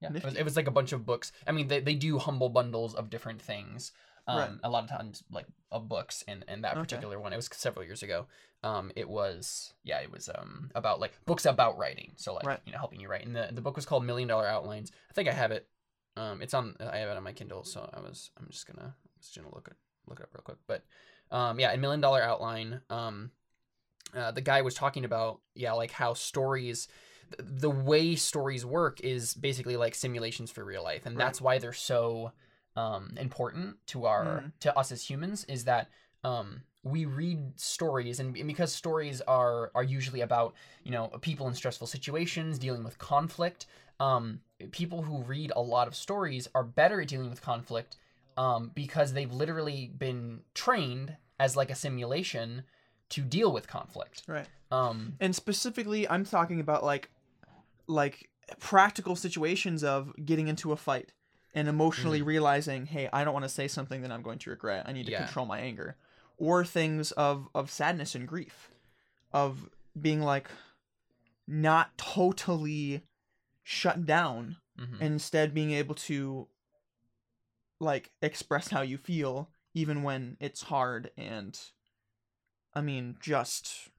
it 0.01 0.23
was, 0.23 0.35
it 0.35 0.43
was 0.43 0.55
like 0.55 0.67
a 0.67 0.71
bunch 0.71 0.91
of 0.93 1.05
books. 1.05 1.31
I 1.47 1.51
mean, 1.51 1.67
they, 1.67 1.79
they 1.79 1.95
do 1.95 2.17
humble 2.19 2.49
bundles 2.49 2.93
of 2.95 3.09
different 3.09 3.41
things. 3.41 3.91
Um, 4.27 4.37
Right. 4.37 4.51
a 4.63 4.69
lot 4.69 4.83
of 4.83 4.89
times 4.89 5.23
like 5.31 5.45
of 5.71 5.87
books, 5.87 6.23
and 6.27 6.43
and 6.47 6.63
that 6.63 6.73
Okay. 6.73 6.81
particular 6.81 7.19
one, 7.19 7.31
it 7.31 7.35
was 7.35 7.49
several 7.53 7.85
years 7.85 8.01
ago. 8.01 8.25
Um, 8.63 8.91
it 8.95 9.07
was 9.07 9.73
yeah, 9.83 9.99
it 9.99 10.11
was 10.11 10.29
um 10.33 10.71
about 10.73 10.99
like 10.99 11.13
books 11.25 11.45
about 11.45 11.77
writing, 11.77 12.13
so 12.15 12.33
like 12.33 12.45
Right. 12.45 12.59
you 12.65 12.71
know 12.71 12.79
helping 12.79 12.99
you 12.99 13.07
write. 13.07 13.25
And 13.25 13.35
the 13.35 13.49
the 13.51 13.61
book 13.61 13.75
was 13.75 13.85
called 13.85 14.03
Million 14.03 14.27
Dollar 14.27 14.47
Outlines. 14.47 14.91
I 15.11 15.13
think 15.13 15.29
I 15.29 15.31
have 15.33 15.51
it. 15.51 15.67
Um, 16.17 16.41
it's 16.41 16.55
on 16.55 16.75
I 16.79 16.97
have 16.97 17.09
it 17.09 17.17
on 17.17 17.23
my 17.23 17.33
Kindle, 17.33 17.63
so 17.63 17.87
I 17.93 17.99
was 17.99 18.31
I'm 18.39 18.47
just 18.49 18.65
gonna 18.65 18.95
just 19.21 19.35
gonna 19.35 19.53
look 19.53 19.67
it 19.67 19.77
look 20.07 20.19
it 20.19 20.23
up 20.23 20.33
real 20.33 20.41
quick. 20.43 20.57
But 20.65 20.83
um, 21.29 21.59
yeah, 21.59 21.71
in 21.71 21.79
Million 21.81 22.01
Dollar 22.01 22.23
Outline, 22.23 22.81
um, 22.89 23.29
uh, 24.15 24.31
the 24.31 24.41
guy 24.41 24.61
was 24.63 24.73
talking 24.73 25.05
about 25.05 25.41
yeah 25.53 25.73
like 25.73 25.91
how 25.91 26.13
stories 26.15 26.87
the 27.39 27.69
way 27.69 28.15
stories 28.15 28.65
work 28.65 28.99
is 29.01 29.33
basically 29.33 29.77
like 29.77 29.95
simulations 29.95 30.51
for 30.51 30.63
real 30.63 30.83
life 30.83 31.05
and 31.05 31.17
Right. 31.17 31.25
that's 31.25 31.41
why 31.41 31.57
they're 31.59 31.73
so 31.73 32.31
um, 32.75 33.13
important 33.17 33.77
to 33.87 34.05
our 34.05 34.41
Mhm. 34.41 34.51
to 34.61 34.77
us 34.77 34.91
as 34.91 35.09
humans 35.09 35.45
is 35.45 35.63
that 35.65 35.89
um, 36.23 36.63
we 36.83 37.05
read 37.05 37.59
stories 37.59 38.19
and, 38.19 38.35
and 38.35 38.47
because 38.47 38.73
stories 38.73 39.21
are 39.21 39.71
are 39.73 39.83
usually 39.83 40.21
about 40.21 40.53
you 40.83 40.91
know 40.91 41.07
people 41.21 41.47
in 41.47 41.53
stressful 41.55 41.87
situations 41.87 42.59
dealing 42.59 42.83
with 42.83 42.97
conflict 42.97 43.65
um, 43.99 44.41
people 44.71 45.03
who 45.03 45.23
read 45.23 45.51
a 45.55 45.61
lot 45.61 45.87
of 45.87 45.95
stories 45.95 46.47
are 46.53 46.63
better 46.63 46.99
at 47.01 47.07
dealing 47.07 47.29
with 47.29 47.41
conflict 47.41 47.95
um, 48.37 48.71
because 48.75 49.13
they've 49.13 49.31
literally 49.31 49.89
been 49.97 50.41
trained 50.53 51.15
as 51.39 51.55
like 51.55 51.71
a 51.71 51.75
simulation 51.75 52.63
to 53.09 53.21
deal 53.21 53.51
with 53.53 53.67
conflict 53.67 54.23
right 54.27 54.47
um, 54.71 55.13
and 55.19 55.35
specifically 55.35 56.07
i'm 56.09 56.25
talking 56.25 56.59
about 56.59 56.83
like 56.83 57.09
like 57.87 58.29
practical 58.59 59.15
situations 59.15 59.83
of 59.83 60.13
getting 60.23 60.47
into 60.47 60.71
a 60.71 60.75
fight 60.77 61.11
and 61.53 61.67
emotionally 61.67 62.21
realizing 62.21 62.85
hey 62.85 63.09
i 63.13 63.23
don't 63.23 63.33
want 63.33 63.43
to 63.45 63.49
say 63.49 63.67
something 63.67 64.01
that 64.01 64.11
i'm 64.11 64.21
going 64.21 64.37
to 64.37 64.49
regret 64.49 64.85
i 64.87 64.91
need 64.91 65.05
to 65.05 65.11
Yeah. 65.11 65.23
control 65.25 65.45
my 65.45 65.59
anger 65.59 65.95
or 66.37 66.63
things 66.65 67.11
of 67.13 67.47
of 67.55 67.71
sadness 67.71 68.13
and 68.13 68.27
grief 68.27 68.69
of 69.31 69.69
being 69.99 70.21
like 70.21 70.49
not 71.47 71.97
totally 71.97 73.01
shut 73.63 74.05
down 74.05 74.57
mhm. 74.79 74.93
and 74.93 75.13
instead 75.13 75.53
being 75.53 75.71
able 75.71 75.95
to 75.95 76.47
like 77.79 78.11
express 78.21 78.69
how 78.69 78.81
you 78.81 78.97
feel 78.97 79.49
even 79.73 80.03
when 80.03 80.37
it's 80.39 80.63
hard 80.63 81.11
and 81.17 81.59
i 82.73 82.81
mean 82.81 83.15
just 83.19 83.89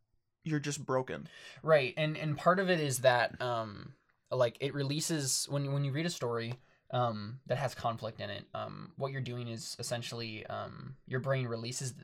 you're 0.47 0.61
just 0.61 0.85
broken. 0.85 1.29
Right, 1.63 1.93
and 1.97 2.17
and 2.17 2.37
part 2.37 2.59
of 2.59 2.71
it 2.71 2.81
is 2.81 3.01
that 3.01 3.41
um 3.43 3.93
like 4.31 4.57
it 4.61 4.75
releases 4.75 5.47
when 5.51 5.73
when 5.73 5.85
you 5.85 5.93
read 5.93 6.07
a 6.07 6.11
story 6.11 6.55
um 6.93 7.41
that 7.47 7.59
has 7.59 7.75
conflict 7.75 8.21
in 8.21 8.31
it 8.31 8.45
um 8.55 8.93
what 8.97 9.11
you're 9.11 9.21
doing 9.21 9.49
is 9.49 9.77
essentially 9.79 10.47
um 10.47 10.95
your 11.07 11.21
brain 11.21 11.47
releases 11.47 11.95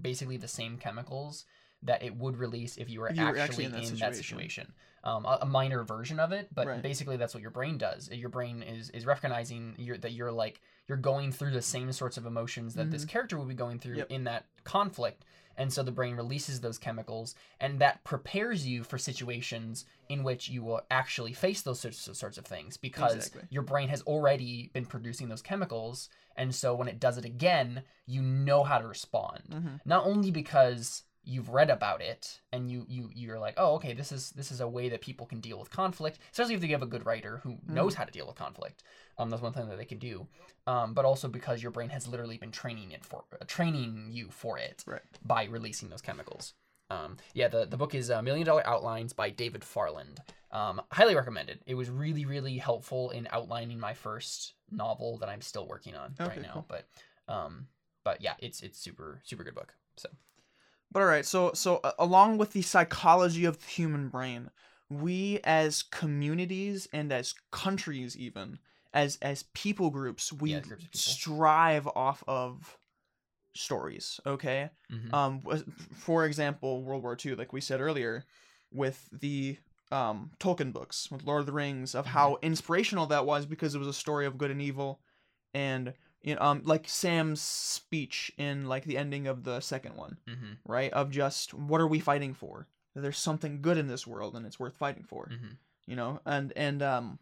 basically 0.00 0.36
the 0.36 0.48
same 0.48 0.76
chemicals 0.76 1.44
that 1.82 2.02
it 2.02 2.16
would 2.16 2.36
release 2.36 2.76
if 2.76 2.90
you 2.90 3.00
were, 3.00 3.12
You 3.12 3.24
were 3.24 3.36
actually, 3.38 3.66
in, 3.66 3.72
that, 3.98 4.14
situation. 4.16 4.72
Um, 5.04 5.24
a, 5.24 5.38
a 5.42 5.46
minor 5.46 5.84
version 5.84 6.18
of 6.18 6.32
it, 6.32 6.48
but 6.52 6.66
Right. 6.66 6.82
basically 6.82 7.16
that's 7.16 7.32
what 7.32 7.40
your 7.40 7.52
brain 7.52 7.78
does. 7.78 8.10
Your 8.10 8.28
brain 8.30 8.62
is 8.62 8.90
is 8.90 9.06
recognizing 9.06 9.76
you're, 9.78 9.96
that 9.98 10.12
you're 10.12 10.32
like 10.32 10.60
you're 10.88 10.98
going 10.98 11.30
through 11.30 11.52
the 11.52 11.62
same 11.62 11.92
sorts 11.92 12.16
of 12.16 12.26
emotions 12.26 12.74
that 12.74 12.90
this 12.90 13.04
character 13.04 13.38
would 13.38 13.46
be 13.48 13.54
going 13.54 13.78
through 13.78 13.92
Mm-hmm. 13.92 13.98
Yep. 13.98 14.10
in 14.10 14.24
that 14.24 14.46
conflict, 14.64 15.24
and 15.56 15.72
so 15.72 15.82
the 15.84 15.92
brain 15.92 16.16
releases 16.16 16.60
those 16.60 16.78
chemicals, 16.78 17.36
and 17.60 17.78
that 17.80 18.02
prepares 18.02 18.66
you 18.66 18.82
for 18.82 18.98
situations 18.98 19.84
in 20.08 20.24
which 20.24 20.48
you 20.48 20.62
will 20.64 20.80
actually 20.90 21.32
face 21.32 21.62
those 21.62 21.78
sorts 21.80 22.06
of, 22.08 22.16
sorts 22.16 22.36
of 22.38 22.44
things 22.44 22.76
because 22.76 23.14
Exactly. 23.14 23.42
your 23.50 23.62
brain 23.62 23.88
has 23.88 24.02
already 24.02 24.70
been 24.72 24.84
producing 24.86 25.28
those 25.28 25.42
chemicals, 25.42 26.08
and 26.36 26.52
so 26.54 26.74
when 26.74 26.88
it 26.88 26.98
does 26.98 27.18
it 27.18 27.24
again, 27.24 27.82
you 28.06 28.20
know 28.20 28.64
how 28.64 28.78
to 28.78 28.86
respond. 28.88 29.42
Mhm. 29.50 29.80
Not 29.84 30.04
only 30.06 30.30
because 30.32 31.04
you've 31.24 31.50
read 31.50 31.70
about 31.70 32.00
it 32.00 32.40
and 32.52 32.70
you 32.70 32.84
you 32.88 33.10
you're 33.14 33.38
like, 33.38 33.54
oh, 33.56 33.74
okay, 33.74 33.92
this 33.94 34.12
is 34.12 34.30
this 34.30 34.50
is 34.50 34.60
a 34.60 34.68
way 34.68 34.88
that 34.88 35.00
people 35.00 35.26
can 35.26 35.40
deal 35.40 35.58
with 35.58 35.70
conflict, 35.70 36.18
especially 36.32 36.54
if 36.54 36.62
you 36.64 36.70
have 36.72 36.82
a 36.82 36.86
good 36.86 37.04
writer 37.06 37.38
who 37.42 37.58
Mm-hmm. 37.68 37.74
knows 37.74 37.94
how 37.94 38.04
to 38.04 38.12
deal 38.12 38.26
with 38.26 38.36
conflict. 38.36 38.82
Um, 39.18 39.30
that's 39.30 39.42
one 39.42 39.52
thing 39.52 39.68
that 39.68 39.78
they 39.78 39.84
can 39.84 39.98
do. 39.98 40.26
Um, 40.66 40.94
but 40.94 41.04
also 41.04 41.28
because 41.28 41.62
your 41.62 41.72
brain 41.72 41.88
has 41.90 42.06
literally 42.06 42.38
been 42.38 42.50
training 42.52 42.92
it 42.92 43.04
for 43.04 43.24
uh, 43.40 43.44
training 43.46 44.08
you 44.10 44.28
for 44.30 44.58
it 44.58 44.84
Right. 44.86 45.02
by 45.24 45.44
releasing 45.44 45.88
those 45.88 46.02
chemicals. 46.02 46.54
Um, 46.90 47.16
yeah, 47.34 47.48
the, 47.48 47.66
the 47.66 47.76
book 47.76 47.94
is 47.94 48.10
uh, 48.10 48.22
Million 48.22 48.46
Dollar 48.46 48.66
Outlines 48.66 49.12
by 49.12 49.30
David 49.30 49.62
Farland. 49.62 50.20
Um, 50.50 50.80
highly 50.92 51.14
recommended. 51.14 51.60
It 51.66 51.74
was 51.74 51.90
really, 51.90 52.24
really 52.24 52.56
helpful 52.56 53.10
in 53.10 53.28
outlining 53.30 53.78
my 53.78 53.92
first 53.92 54.54
novel 54.70 55.18
that 55.18 55.28
I'm 55.28 55.42
still 55.42 55.66
working 55.66 55.94
on 55.94 56.14
Okay, 56.18 56.30
right 56.30 56.42
now. 56.42 56.52
cool. 56.54 56.66
But, 56.68 56.88
um, 57.28 57.66
but 58.04 58.22
yeah, 58.22 58.34
it's 58.38 58.62
it's 58.62 58.78
super 58.78 59.20
super 59.24 59.44
good 59.44 59.54
book. 59.54 59.74
So 59.96 60.08
But 60.90 61.00
all 61.00 61.06
right, 61.08 61.26
so 61.26 61.52
so 61.52 61.76
uh, 61.84 61.92
along 61.98 62.38
with 62.38 62.52
the 62.52 62.62
psychology 62.62 63.44
of 63.44 63.58
the 63.60 63.66
human 63.66 64.08
brain, 64.08 64.50
we 64.88 65.40
as 65.44 65.82
communities 65.82 66.88
and 66.92 67.12
as 67.12 67.34
countries 67.52 68.16
even 68.16 68.58
as 68.94 69.16
as 69.20 69.42
people 69.54 69.90
groups, 69.90 70.32
we 70.32 70.54
Yeah, 70.54 70.60
groups 70.60 70.84
of 70.84 70.90
people. 70.90 71.20
strive 71.20 71.86
off 71.88 72.24
of 72.26 72.78
stories, 73.54 74.20
okay? 74.26 74.70
mhm. 74.90 75.10
Um 75.12 75.42
for 75.94 76.26
example, 76.26 76.84
World 76.84 77.02
War 77.02 77.16
II 77.16 77.36
like 77.36 77.52
we 77.52 77.60
said 77.60 77.80
earlier 77.80 78.26
with 78.72 79.08
the 79.12 79.58
um 79.92 80.32
Tolkien 80.40 80.72
books, 80.72 81.10
with 81.10 81.24
Lord 81.24 81.40
of 81.40 81.46
the 81.46 81.52
Rings 81.52 81.94
of 81.94 82.06
how 82.06 82.36
Mm-hmm. 82.36 82.42
inspirational 82.42 83.06
that 83.06 83.26
was 83.26 83.46
because 83.46 83.74
it 83.74 83.78
was 83.78 83.88
a 83.88 83.92
story 83.92 84.26
of 84.26 84.38
good 84.38 84.50
and 84.50 84.62
evil 84.62 85.00
and 85.54 85.94
um 86.38 86.62
like 86.64 86.88
Sam's 86.88 87.40
speech 87.40 88.32
in 88.36 88.66
like 88.68 88.84
the 88.84 88.98
ending 88.98 89.26
of 89.26 89.44
the 89.44 89.60
second 89.60 89.96
one 89.96 90.18
hmm 90.26 90.52
right? 90.66 90.92
Of 90.92 91.10
just 91.10 91.54
what 91.54 91.80
are 91.80 91.86
we 91.86 91.98
fighting 91.98 92.34
for? 92.34 92.66
There's 92.94 93.18
something 93.18 93.62
good 93.62 93.78
in 93.78 93.86
this 93.86 94.06
world 94.06 94.34
and 94.36 94.44
it's 94.44 94.60
worth 94.60 94.76
fighting 94.76 95.04
for, 95.04 95.26
hmm 95.28 95.54
you 95.86 95.96
know? 95.96 96.20
And 96.26 96.52
and 96.56 96.82
um 96.82 97.18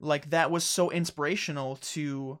like 0.00 0.30
that 0.30 0.50
was 0.50 0.64
so 0.64 0.90
inspirational 0.90 1.76
to 1.76 2.38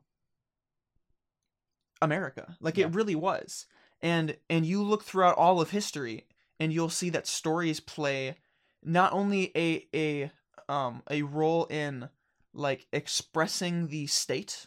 America. 2.00 2.56
Like 2.60 2.78
Yeah. 2.78 2.86
it 2.86 2.94
really 2.94 3.14
was. 3.14 3.66
And 4.00 4.36
and 4.48 4.66
you 4.66 4.82
look 4.82 5.02
throughout 5.02 5.36
all 5.36 5.60
of 5.60 5.70
history 5.70 6.26
and 6.60 6.72
you'll 6.72 6.90
see 6.90 7.10
that 7.10 7.26
stories 7.26 7.80
play 7.80 8.36
not 8.82 9.12
only 9.12 9.52
a 9.56 9.86
a 9.94 10.30
um 10.68 11.02
a 11.10 11.22
role 11.22 11.66
in 11.66 12.08
like 12.52 12.86
expressing 12.92 13.88
the 13.88 14.06
state 14.06 14.66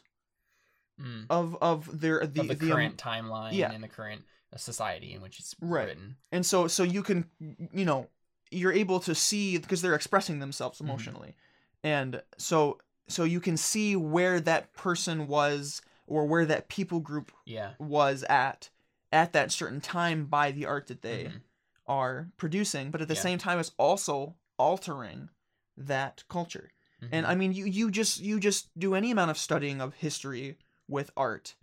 mm. 0.99 1.25
of 1.29 1.55
of 1.61 1.99
their 1.99 2.19
the 2.25 2.41
of 2.41 2.47
the, 2.47 2.55
the, 2.55 2.65
um, 2.65 2.71
current 2.71 2.97
timeline 2.97 3.53
yeah. 3.53 3.71
and 3.71 3.83
the 3.83 3.87
current 3.87 4.23
uh, 4.53 4.57
society 4.57 5.13
in 5.13 5.21
which 5.21 5.39
it's 5.39 5.55
Right. 5.61 5.87
written. 5.87 6.17
and 6.31 6.45
so 6.45 6.67
so 6.67 6.83
you 6.83 7.03
can 7.03 7.25
you 7.73 7.85
know 7.85 8.07
you're 8.51 8.73
able 8.73 8.99
to 9.01 9.13
see 9.13 9.57
because 9.57 9.81
they're 9.81 9.95
expressing 9.95 10.39
themselves 10.39 10.79
Mhm. 10.79 10.85
emotionally 10.85 11.35
and 11.83 12.21
so 12.37 12.79
so 13.07 13.23
you 13.23 13.39
can 13.39 13.57
see 13.57 13.95
where 13.95 14.39
that 14.39 14.73
person 14.73 15.27
was 15.27 15.81
or 16.07 16.25
where 16.25 16.45
that 16.45 16.67
people 16.67 16.99
group 16.99 17.31
Yeah. 17.45 17.73
was 17.79 18.23
at 18.29 18.69
at 19.11 19.33
that 19.33 19.51
certain 19.51 19.81
time 19.81 20.25
by 20.25 20.51
the 20.51 20.65
art 20.65 20.87
that 20.87 21.01
they 21.01 21.25
Mhm. 21.25 21.41
are 21.87 22.29
producing 22.37 22.91
but 22.91 23.01
at 23.01 23.07
the 23.07 23.13
Yeah. 23.15 23.21
same 23.21 23.37
time 23.39 23.59
it's 23.59 23.71
also 23.77 24.35
altering 24.57 25.29
that 25.77 26.23
culture 26.29 26.69
and 27.11 27.25
Mhm. 27.25 27.29
i 27.29 27.35
mean 27.35 27.53
you 27.53 27.65
you 27.65 27.89
just 27.89 28.19
you 28.19 28.39
just 28.39 28.69
do 28.77 28.93
any 28.93 29.09
amount 29.11 29.31
of 29.31 29.37
studying 29.37 29.79
of 29.81 29.93
history 29.95 30.57
with 30.89 31.11
art. 31.15 31.55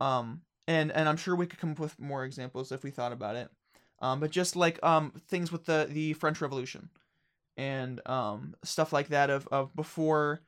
Um 0.00 0.42
and 0.68 0.92
and 0.92 1.08
i'm 1.08 1.16
sure 1.16 1.34
we 1.34 1.46
could 1.46 1.58
come 1.58 1.72
up 1.72 1.78
with 1.78 1.98
more 1.98 2.24
examples 2.24 2.70
if 2.70 2.82
we 2.84 2.90
thought 2.90 3.12
about 3.12 3.36
it. 3.36 3.50
Um 4.00 4.20
but 4.20 4.30
just 4.30 4.56
like 4.56 4.82
um 4.82 5.12
things 5.28 5.50
with 5.50 5.64
the 5.66 5.88
the 5.90 6.12
french 6.14 6.40
revolution 6.40 6.90
and 7.56 8.06
um 8.06 8.54
stuff 8.62 8.92
like 8.92 9.08
that 9.08 9.30
of 9.30 9.48
of 9.48 9.74
before 9.74 10.40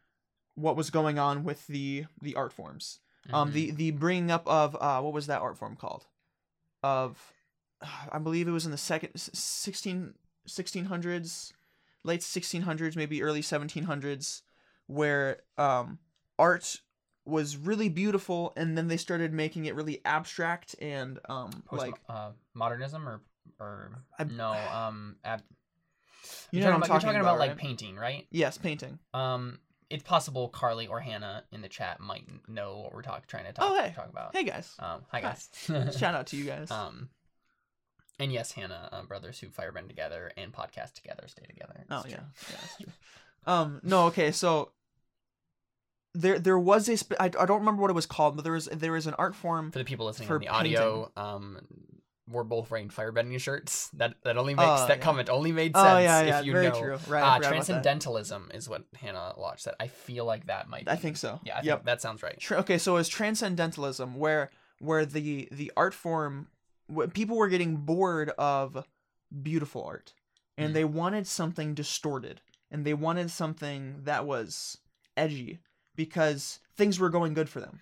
what 0.55 0.77
was 0.77 0.91
going 0.91 1.19
on 1.19 1.45
with 1.45 1.67
the 1.67 2.05
the 2.21 2.35
art 2.37 2.53
forms. 2.53 3.01
Um 3.33 3.49
Mhm. 3.49 3.53
the 3.53 3.71
the 3.73 3.91
bringing 3.93 4.31
up 4.31 4.47
of 4.47 4.77
uh 4.81 5.01
what 5.01 5.13
was 5.13 5.27
that 5.27 5.43
art 5.43 5.59
form 5.59 5.77
called? 5.77 6.07
Of 6.83 7.33
i 8.13 8.19
believe 8.19 8.47
it 8.47 8.53
was 8.53 8.65
in 8.65 8.71
the 8.71 8.79
second 8.79 9.11
s- 9.15 9.31
16 9.35 10.15
1600s 10.47 11.53
late 12.05 12.21
1600s 12.23 12.97
maybe 12.97 13.23
early 13.23 13.43
1700s 13.43 14.43
where 14.87 15.43
um 15.59 15.99
art 16.39 16.81
was 17.25 17.57
really 17.57 17.89
beautiful 17.89 18.53
and 18.57 18.77
then 18.77 18.89
they 18.89 18.97
started 18.97 19.33
making 19.33 19.67
it 19.67 19.75
really 19.75 20.01
abstract 20.05 20.75
and 20.81 21.19
um 21.29 21.51
Post- 21.67 21.79
like 21.79 22.01
uh, 22.09 22.31
modernism 22.55 23.09
or 23.09 23.21
or 23.61 23.91
I- 24.19 24.25
no 24.25 24.51
um 24.53 25.17
ab- 25.25 25.43
you 26.51 26.61
know 26.61 26.67
what 26.67 26.75
I'm 26.75 26.81
talking 26.83 27.01
talking 27.07 27.21
about, 27.21 27.39
like 27.39 27.51
right? 27.51 27.59
painting 27.59 27.97
right 27.97 28.27
yes 28.31 28.59
painting 28.59 28.99
um 29.15 29.59
it's 29.91 30.03
possible 30.03 30.49
Carly 30.49 30.87
or 30.87 31.01
Hannah 31.01 31.45
in 31.53 31.61
the 31.61 31.69
chat 31.69 32.01
might 32.01 32.25
know 32.49 32.79
what 32.79 32.95
we're 32.95 33.03
talking 33.03 33.25
trying 33.27 33.45
to 33.45 33.53
talk, 33.53 33.71
Oh, 33.71 33.75
hey. 33.83 33.93
talk 33.95 34.09
about 34.09 34.35
hey 34.35 34.43
guys 34.45 34.75
um 34.79 35.03
hi 35.11 35.21
Hi. 35.21 35.37
guys 35.69 35.97
shout 35.99 36.15
out 36.15 36.27
to 36.29 36.37
you 36.37 36.45
guys 36.45 36.71
um 36.71 37.09
and 38.19 38.33
yes 38.33 38.53
Hannah 38.53 38.89
uh, 38.93 39.03
brothers 39.03 39.39
who 39.41 39.49
firebend 39.49 39.89
together 39.89 40.33
and 40.37 40.53
podcast 40.53 40.95
together 40.95 41.25
stay 41.29 41.45
together 41.47 41.85
Oh 41.91 41.99
It's 41.99 42.09
yeah, 42.11 42.17
true. 42.17 42.25
yeah, 42.51 42.57
that's 42.61 42.77
true. 42.77 42.93
um, 43.47 43.81
no, 43.83 44.07
okay, 44.07 44.31
so 44.33 44.71
there 46.15 46.39
there 46.39 46.59
was 46.59 46.89
a 46.89 46.97
sp- 46.99 47.19
I, 47.21 47.27
I 47.27 47.47
don't 47.47 47.61
remember 47.61 47.81
what 47.83 47.91
it 47.91 47.95
was 47.95 48.07
called, 48.07 48.37
but 48.37 48.43
there 48.43 48.53
was 48.53 48.67
there 48.67 48.93
was 48.93 49.07
an 49.07 49.15
art 49.15 49.35
form. 49.35 49.71
for 49.71 49.79
the 49.79 49.85
people 49.85 50.07
listening 50.07 50.29
For 50.29 50.35
on 50.37 50.41
the 50.41 50.49
audio 50.49 51.11
um 51.17 51.59
we're 52.29 52.45
both 52.45 52.71
wearing 52.71 52.89
firebending 52.89 53.39
shirts. 53.41 53.89
That 53.95 54.15
that 54.25 54.37
only 54.37 54.55
makes 54.55 54.69
Oh, 54.69 54.87
that 54.87 54.99
yeah. 54.99 55.05
comment 55.05 55.29
only 55.29 55.53
made 55.53 55.73
Oh 55.75 55.83
sense 55.83 56.05
yeah, 56.05 56.23
yeah, 56.23 56.41
if 56.41 56.47
you 56.47 56.53
very 56.53 56.69
know. 56.69 56.81
true. 56.81 56.91
Right, 56.93 56.97
Uh, 56.97 56.99
forgot 56.99 57.19
about 57.21 57.43
that. 57.43 57.49
transcendentalism 57.49 58.51
is 58.55 58.69
what 58.69 58.85
Hannah 58.95 59.35
Lodge 59.39 59.61
said. 59.61 59.75
I 59.81 59.89
feel 59.89 60.25
like 60.25 60.47
that 60.47 60.69
might. 60.69 60.85
Be, 60.87 60.91
I 60.93 60.97
think 60.97 61.17
so. 61.17 61.41
Yeah, 61.45 61.55
I 61.55 61.57
think 61.57 61.67
yep. 61.67 61.85
that 61.85 62.01
sounds 62.01 62.23
right. 62.23 62.39
Tra- 62.39 62.59
okay, 62.59 62.79
so 62.79 62.93
it 62.93 62.99
was 62.99 63.09
transcendentalism, 63.09 64.15
where 64.15 64.51
where 64.79 65.05
the 65.05 65.49
the 65.51 65.73
art 65.77 65.95
form, 65.95 66.49
people 67.13 67.37
were 67.37 67.49
getting 67.49 67.77
bored 67.77 68.31
of 68.39 68.87
beautiful 69.43 69.85
art, 69.85 70.13
and 70.57 70.71
Mm. 70.71 70.75
they 70.75 70.85
wanted 70.85 71.27
something 71.27 71.75
distorted, 71.75 72.41
and 72.71 72.85
they 72.85 72.95
wanted 72.95 73.31
something 73.31 74.03
that 74.05 74.25
was 74.27 74.79
edgy 75.17 75.59
because 75.97 76.59
things 76.77 76.99
were 76.99 77.11
going 77.11 77.35
good 77.35 77.49
for 77.49 77.61
them, 77.61 77.81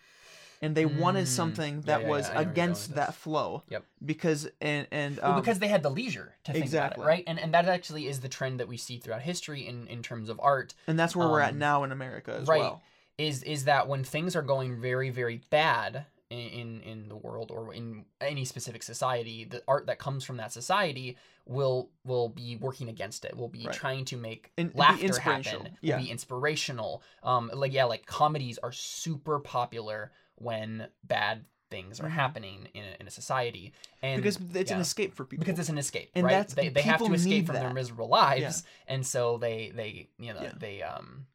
and 0.62 0.74
they 0.74 0.84
wanted 0.86 1.24
Mm. 1.24 1.28
something 1.28 1.80
that 1.82 2.02
yeah, 2.02 2.08
was 2.08 2.26
yeah, 2.26 2.30
I 2.30 2.34
know 2.34 2.36
where 2.36 2.42
you're 2.42 2.44
going 2.44 2.52
against 2.52 2.94
that 2.96 3.14
flow. 3.14 3.62
Yep. 3.68 3.84
Because 4.04 4.48
and 4.60 4.86
and 4.90 5.18
um, 5.20 5.32
well, 5.32 5.40
because 5.40 5.58
they 5.58 5.68
had 5.68 5.82
the 5.82 5.90
leisure 5.90 6.34
to 6.44 6.52
think 6.52 6.64
exactly. 6.64 7.02
about 7.02 7.06
it, 7.06 7.14
right? 7.14 7.24
And 7.26 7.38
and 7.40 7.54
that 7.54 7.66
actually 7.66 8.06
is 8.06 8.20
the 8.20 8.28
trend 8.28 8.60
that 8.60 8.68
we 8.68 8.76
see 8.76 8.98
throughout 8.98 9.22
history 9.22 9.66
in 9.66 9.86
in 9.86 10.02
terms 10.02 10.28
of 10.28 10.38
art. 10.42 10.74
and 10.86 10.98
that's 10.98 11.14
where 11.16 11.28
we're 11.28 11.40
at 11.40 11.52
um, 11.52 11.58
now 11.58 11.84
in 11.84 11.92
America 11.92 12.36
as 12.40 12.46
right. 12.48 12.60
well. 12.60 12.82
Is 13.18 13.42
is 13.42 13.64
that 13.64 13.86
when 13.88 14.02
things 14.04 14.34
are 14.34 14.42
going 14.42 14.80
very 14.80 15.10
very 15.10 15.42
bad 15.50 16.06
in, 16.38 16.80
in 16.82 17.08
the 17.08 17.16
world 17.16 17.50
or 17.50 17.74
in 17.74 18.04
any 18.20 18.44
specific 18.44 18.82
society, 18.82 19.44
the 19.44 19.62
art 19.66 19.86
that 19.86 19.98
comes 19.98 20.24
from 20.24 20.36
that 20.36 20.52
society 20.52 21.16
will 21.46 21.90
will 22.04 22.28
be 22.28 22.56
working 22.56 22.88
against 22.88 23.24
it. 23.24 23.36
Will 23.36 23.48
be 23.48 23.66
Right. 23.66 23.74
trying 23.74 24.04
to 24.06 24.16
make 24.16 24.52
And- 24.56 24.66
and 24.68 24.72
be 24.74 24.78
laughter 24.78 25.06
inspirational. 25.06 25.62
happen. 25.64 25.78
Yeah. 25.80 25.98
Be 25.98 26.10
inspirational. 26.10 27.02
Um, 27.22 27.50
like 27.52 27.72
yeah, 27.72 27.84
like 27.84 28.06
comedies 28.06 28.58
are 28.58 28.72
super 28.72 29.40
popular 29.40 30.12
when 30.36 30.88
bad 31.04 31.44
things 31.70 32.00
are 32.00 32.08
Mhm. 32.08 32.10
happening 32.10 32.68
in 32.74 32.84
a, 32.84 32.96
in 33.00 33.06
a 33.06 33.10
society, 33.10 33.72
and 34.02 34.20
Because 34.22 34.38
it's 34.54 34.70
an 34.72 34.80
escape 34.80 35.14
for 35.14 35.24
people. 35.24 35.44
because 35.44 35.58
it's 35.58 35.68
an 35.68 35.78
escape, 35.78 36.10
And 36.14 36.24
right? 36.26 36.48
they 36.48 36.68
they 36.68 36.82
have 36.82 36.98
to 37.04 37.12
escape 37.12 37.46
from 37.46 37.56
their 37.56 37.72
miserable 37.72 38.08
lives, 38.08 38.64
and 38.88 39.06
so 39.06 39.38
they 39.38 39.70
they 39.70 40.08
you 40.18 40.32
know 40.32 40.42
Yeah. 40.42 40.52
they 40.56 40.82
um 40.82 41.26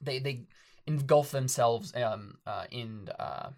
they 0.00 0.18
they 0.18 0.46
engulf 0.86 1.30
themselves 1.30 1.94
um 1.96 2.38
uh 2.46 2.66
in 2.70 3.08
uh 3.18 3.50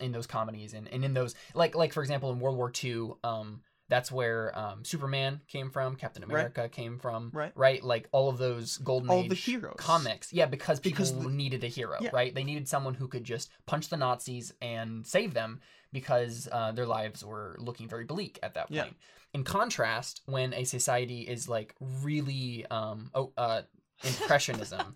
in 0.00 0.12
those 0.12 0.26
comedies 0.26 0.74
and, 0.74 0.88
and 0.88 1.04
in 1.04 1.14
those 1.14 1.34
like 1.54 1.74
like 1.74 1.92
for 1.92 2.02
example 2.02 2.30
in 2.32 2.40
World 2.40 2.56
War 2.56 2.72
II 2.82 3.10
um 3.22 3.60
That's 3.90 4.10
where 4.10 4.50
um, 4.58 4.82
Superman 4.82 5.42
came 5.46 5.68
from, 5.70 5.96
Captain 5.96 6.22
Right. 6.22 6.30
America 6.30 6.70
came 6.70 6.98
from, 6.98 7.30
Right. 7.34 7.52
Right, 7.54 7.84
like 7.84 8.08
all 8.12 8.30
of 8.30 8.38
those 8.38 8.78
golden 8.78 9.10
All 9.10 9.22
age 9.24 9.28
the 9.28 9.34
heroes. 9.34 9.76
comics. 9.76 10.32
Yeah, 10.32 10.46
because 10.46 10.80
people 10.80 11.04
Because 11.04 11.12
the- 11.22 11.28
needed 11.28 11.62
a 11.64 11.68
hero, 11.68 11.98
Yeah. 12.00 12.08
right? 12.14 12.34
They 12.34 12.44
needed 12.44 12.66
someone 12.66 12.94
who 12.94 13.08
could 13.08 13.24
just 13.24 13.50
punch 13.66 13.90
the 13.90 13.98
Nazis 13.98 14.54
and 14.62 15.06
save 15.06 15.34
them 15.34 15.60
because 15.92 16.48
uh, 16.50 16.72
their 16.72 16.86
lives 16.86 17.22
were 17.22 17.56
looking 17.60 17.86
very 17.86 18.06
bleak 18.06 18.38
at 18.42 18.54
that 18.54 18.70
Yeah. 18.70 18.84
point. 18.84 18.96
In 19.34 19.44
contrast, 19.44 20.22
when 20.24 20.54
a 20.54 20.64
society 20.64 21.20
is 21.34 21.46
like 21.46 21.74
really 22.02 22.64
um, 22.70 23.10
oh, 23.14 23.32
uh, 23.36 23.62
impressionism. 24.02 24.94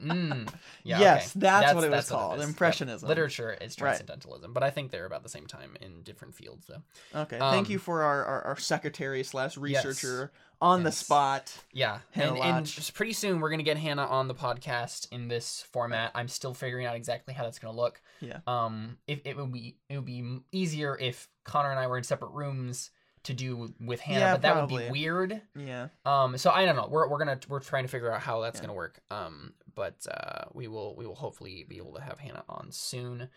Mm, 0.00 0.52
yeah, 0.82 0.98
Yes, 1.00 1.30
okay. 1.30 1.40
that's 1.40 1.74
what 1.74 1.84
it 1.84 1.90
was 1.90 1.96
that's 1.98 2.08
called. 2.10 2.38
Yep. 2.38 2.48
impressionism. 2.48 3.08
Literature 3.08 3.52
is 3.60 3.80
Right. 3.80 3.96
transcendentalism, 3.96 4.52
but 4.52 4.62
I 4.62 4.70
think 4.70 4.90
they're 4.90 5.06
about 5.06 5.22
the 5.22 5.28
same 5.28 5.46
time 5.46 5.76
in 5.80 6.02
different 6.02 6.34
fields, 6.34 6.66
though. 6.66 6.82
Okay. 7.22 7.38
Thank 7.38 7.66
Um, 7.66 7.72
you 7.72 7.78
for 7.78 8.02
our, 8.02 8.24
our, 8.24 8.42
our 8.42 8.56
secretary 8.56 9.22
slash 9.22 9.56
Yes. 9.56 9.84
researcher 9.84 10.32
on 10.60 10.82
the 10.82 10.92
spot. 10.92 11.56
Yeah, 11.72 12.00
and, 12.14 12.36
and 12.38 12.80
pretty 12.94 13.12
soon 13.14 13.40
we're 13.40 13.50
gonna 13.50 13.62
get 13.62 13.76
Hannah 13.78 14.06
on 14.06 14.28
the 14.28 14.34
podcast 14.34 15.10
in 15.12 15.28
this 15.28 15.62
format. 15.72 16.10
I'm 16.14 16.28
still 16.28 16.54
figuring 16.54 16.86
out 16.86 16.96
exactly 16.96 17.32
how 17.34 17.44
that's 17.44 17.58
gonna 17.58 17.76
look. 17.76 18.00
Yeah. 18.20 18.40
Um, 18.46 18.98
if 19.06 19.20
it 19.24 19.36
would 19.36 19.52
be 19.52 19.76
it 19.88 19.96
would 19.96 20.04
be 20.06 20.40
easier 20.52 20.96
if 20.98 21.28
Connor 21.44 21.70
and 21.70 21.78
I 21.78 21.86
were 21.86 21.98
in 21.98 22.04
separate 22.04 22.32
rooms 22.32 22.90
to 23.24 23.34
do 23.34 23.74
with 23.80 24.00
Hannah, 24.00 24.20
Yeah, 24.20 24.32
but 24.32 24.42
that 24.42 24.56
would 24.56 24.68
be 24.68 24.88
weird. 24.90 25.42
Yeah. 25.56 25.88
Um, 26.04 26.36
so 26.38 26.50
I 26.50 26.64
don't 26.64 26.76
know. 26.76 26.88
We're, 26.90 27.08
we're 27.08 27.18
gonna 27.18 27.40
we're 27.48 27.60
trying 27.60 27.84
to 27.84 27.88
figure 27.88 28.12
out 28.12 28.20
how 28.20 28.40
that's 28.40 28.58
Yeah. 28.58 28.62
gonna 28.66 28.74
work. 28.74 29.00
Um, 29.10 29.54
but 29.74 30.06
uh, 30.10 30.44
we 30.52 30.68
will 30.68 30.94
we 30.96 31.06
will 31.06 31.14
hopefully 31.14 31.64
be 31.68 31.78
able 31.78 31.94
to 31.94 32.00
have 32.00 32.18
Hannah 32.18 32.44
on 32.48 32.70
soon. 32.70 33.28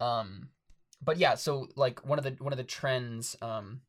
Um, 0.00 0.48
but 1.02 1.16
yeah, 1.18 1.34
so 1.34 1.68
like 1.76 2.04
one 2.06 2.18
of 2.18 2.24
the 2.24 2.32
one 2.42 2.52
of 2.52 2.56
the 2.58 2.64
trends 2.64 3.36
um 3.42 3.80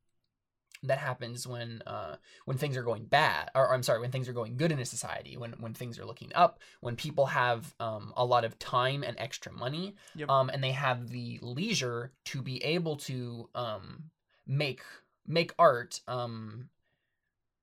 that 0.84 1.00
happens 1.00 1.48
when 1.48 1.82
uh 1.88 2.18
when 2.46 2.56
things 2.58 2.78
are 2.78 2.84
going 2.84 3.06
bad 3.06 3.50
or 3.56 3.74
I'm 3.74 3.82
sorry 3.82 4.00
when 4.00 4.12
things 4.12 4.30
are 4.30 4.34
going 4.34 4.58
good 4.58 4.72
in 4.72 4.78
a 4.78 4.86
society 4.86 5.36
when 5.36 5.54
when 5.54 5.74
things 5.74 5.98
are 5.98 6.06
looking 6.06 6.32
up 6.36 6.60
when 6.82 6.96
people 6.96 7.26
have 7.26 7.74
um 7.80 8.14
a 8.16 8.24
lot 8.24 8.46
of 8.46 8.60
time 8.60 9.02
and 9.02 9.18
extra 9.18 9.52
money 9.52 9.96
Yep. 10.16 10.30
um 10.30 10.50
and 10.50 10.64
they 10.64 10.74
have 10.74 11.08
the 11.10 11.40
leisure 11.42 12.12
to 12.26 12.44
be 12.44 12.64
able 12.64 12.96
to 12.98 13.50
um 13.56 14.12
make 14.46 14.84
make 15.28 15.54
art 15.60 16.02
um 16.08 16.70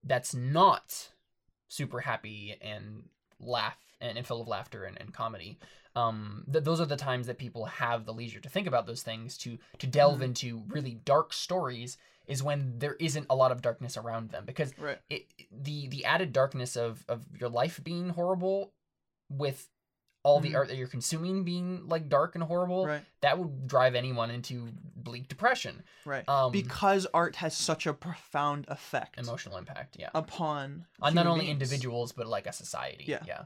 that's 0.03 0.35
not 0.35 1.11
super 1.69 2.01
happy 2.01 2.57
and 2.61 3.05
laugh 3.41 3.79
and, 4.01 4.19
and 4.19 4.27
full 4.27 4.41
of 4.43 4.49
laughter 4.49 4.85
and, 4.85 5.01
and 5.01 5.13
comedy 5.13 5.59
um 5.97 6.45
th- 6.53 6.65
those 6.65 6.81
are 6.81 6.87
the 6.87 6.97
times 6.97 7.27
that 7.27 7.39
people 7.39 7.65
have 7.67 8.05
the 8.05 8.13
leisure 8.13 8.41
to 8.41 8.49
think 8.49 8.67
about 8.67 8.87
those 8.87 9.03
things 9.03 9.37
to 9.39 9.59
to 9.79 9.87
delve 9.87 10.19
Mhm. 10.21 10.25
into 10.25 10.65
really 10.69 10.95
dark 11.05 11.33
stories 11.33 11.97
is 12.27 12.43
when 12.43 12.79
there 12.79 12.95
isn't 12.95 13.27
a 13.29 13.37
lot 13.37 13.53
of 13.53 13.61
darkness 13.63 13.97
around 13.97 14.31
them 14.31 14.45
because 14.45 14.77
Right. 14.79 14.99
it 15.11 15.27
the 15.51 15.89
the 15.89 16.05
added 16.05 16.33
darkness 16.33 16.77
of 16.77 17.05
of 17.09 17.25
your 17.39 17.49
life 17.51 17.83
being 17.83 18.11
horrible 18.11 18.73
with 19.29 19.69
all 20.25 20.41
the 20.41 20.51
Mhm. 20.53 20.57
art 20.57 20.69
that 20.69 20.77
you're 20.77 20.89
consuming 20.89 21.45
being 21.45 21.87
like 21.87 22.09
dark 22.09 22.35
and 22.35 22.43
horrible 22.43 22.87
Right. 22.87 23.05
that 23.21 23.39
would 23.39 23.69
drive 23.69 23.95
anyone 23.95 24.31
into 24.31 24.73
bleak 24.97 25.29
depression 25.29 25.85
Right. 26.05 26.29
um 26.29 26.51
because 26.51 27.07
art 27.15 27.37
has 27.37 27.55
such 27.57 27.87
a 27.87 27.93
profound 27.93 28.65
effect 28.69 29.19
emotional 29.21 29.57
impact 29.59 29.97
yeah 29.99 30.11
upon 30.15 30.87
on 31.01 31.15
not 31.15 31.27
only 31.27 31.45
beings. 31.45 31.53
individuals 31.53 32.11
but 32.13 32.27
like 32.27 32.47
a 32.47 32.53
society 32.53 33.05
Yeah. 33.07 33.23
yeah 33.27 33.45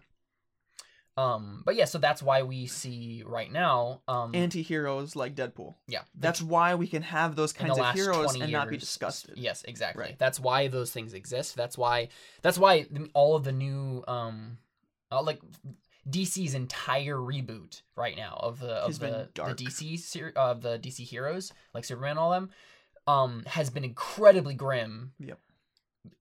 um 1.16 1.62
but 1.66 1.74
yeah 1.74 1.84
so 1.84 1.98
that's 1.98 2.22
why 2.22 2.42
we 2.44 2.66
see 2.66 3.24
right 3.26 3.50
now 3.50 4.02
um 4.06 4.32
anti-heroes 4.34 5.16
like 5.16 5.34
Deadpool. 5.34 5.74
yeah 5.88 6.02
the 6.14 6.20
That's 6.20 6.40
why 6.40 6.76
we 6.76 6.86
can 6.86 7.02
have 7.02 7.34
those 7.34 7.52
kinds 7.52 7.76
of 7.76 7.92
heroes 7.92 8.30
20 8.30 8.40
and 8.42 8.52
not 8.52 8.70
be 8.70 8.76
disgusted. 8.76 9.36
Yes, 9.36 9.64
exactly. 9.66 10.04
Right. 10.04 10.18
That's 10.18 10.38
why 10.38 10.68
those 10.68 10.92
things 10.92 11.14
exist. 11.14 11.56
That's 11.56 11.76
why 11.76 12.08
that's 12.42 12.56
why 12.58 12.86
all 13.14 13.34
of 13.34 13.42
the 13.42 13.50
new 13.52 14.04
um 14.06 14.58
uh, 15.10 15.22
like 15.22 15.40
DC's 16.08 16.54
entire 16.54 17.16
reboot 17.16 17.82
right 17.96 18.16
now 18.16 18.38
of 18.42 18.60
the 18.60 18.74
of 18.74 18.98
the, 18.98 19.28
the. 19.34 19.42
DC 19.54 19.98
ser- 19.98 20.32
of 20.36 20.62
the 20.62 20.78
DC 20.78 21.00
heroes 21.06 21.52
like 21.74 21.84
Superman 21.84 22.12
and 22.12 22.18
all 22.18 22.30
them 22.30 22.50
um 23.06 23.42
has 23.46 23.70
been 23.70 23.84
incredibly 23.84 24.54
grim. 24.54 25.12
Yep. 25.18 25.38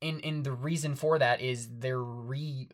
In 0.01 0.19
in 0.21 0.43
the 0.43 0.51
reason 0.51 0.95
for 0.95 1.17
that 1.19 1.41
is 1.41 1.69
they're 1.79 2.01
re 2.03 2.67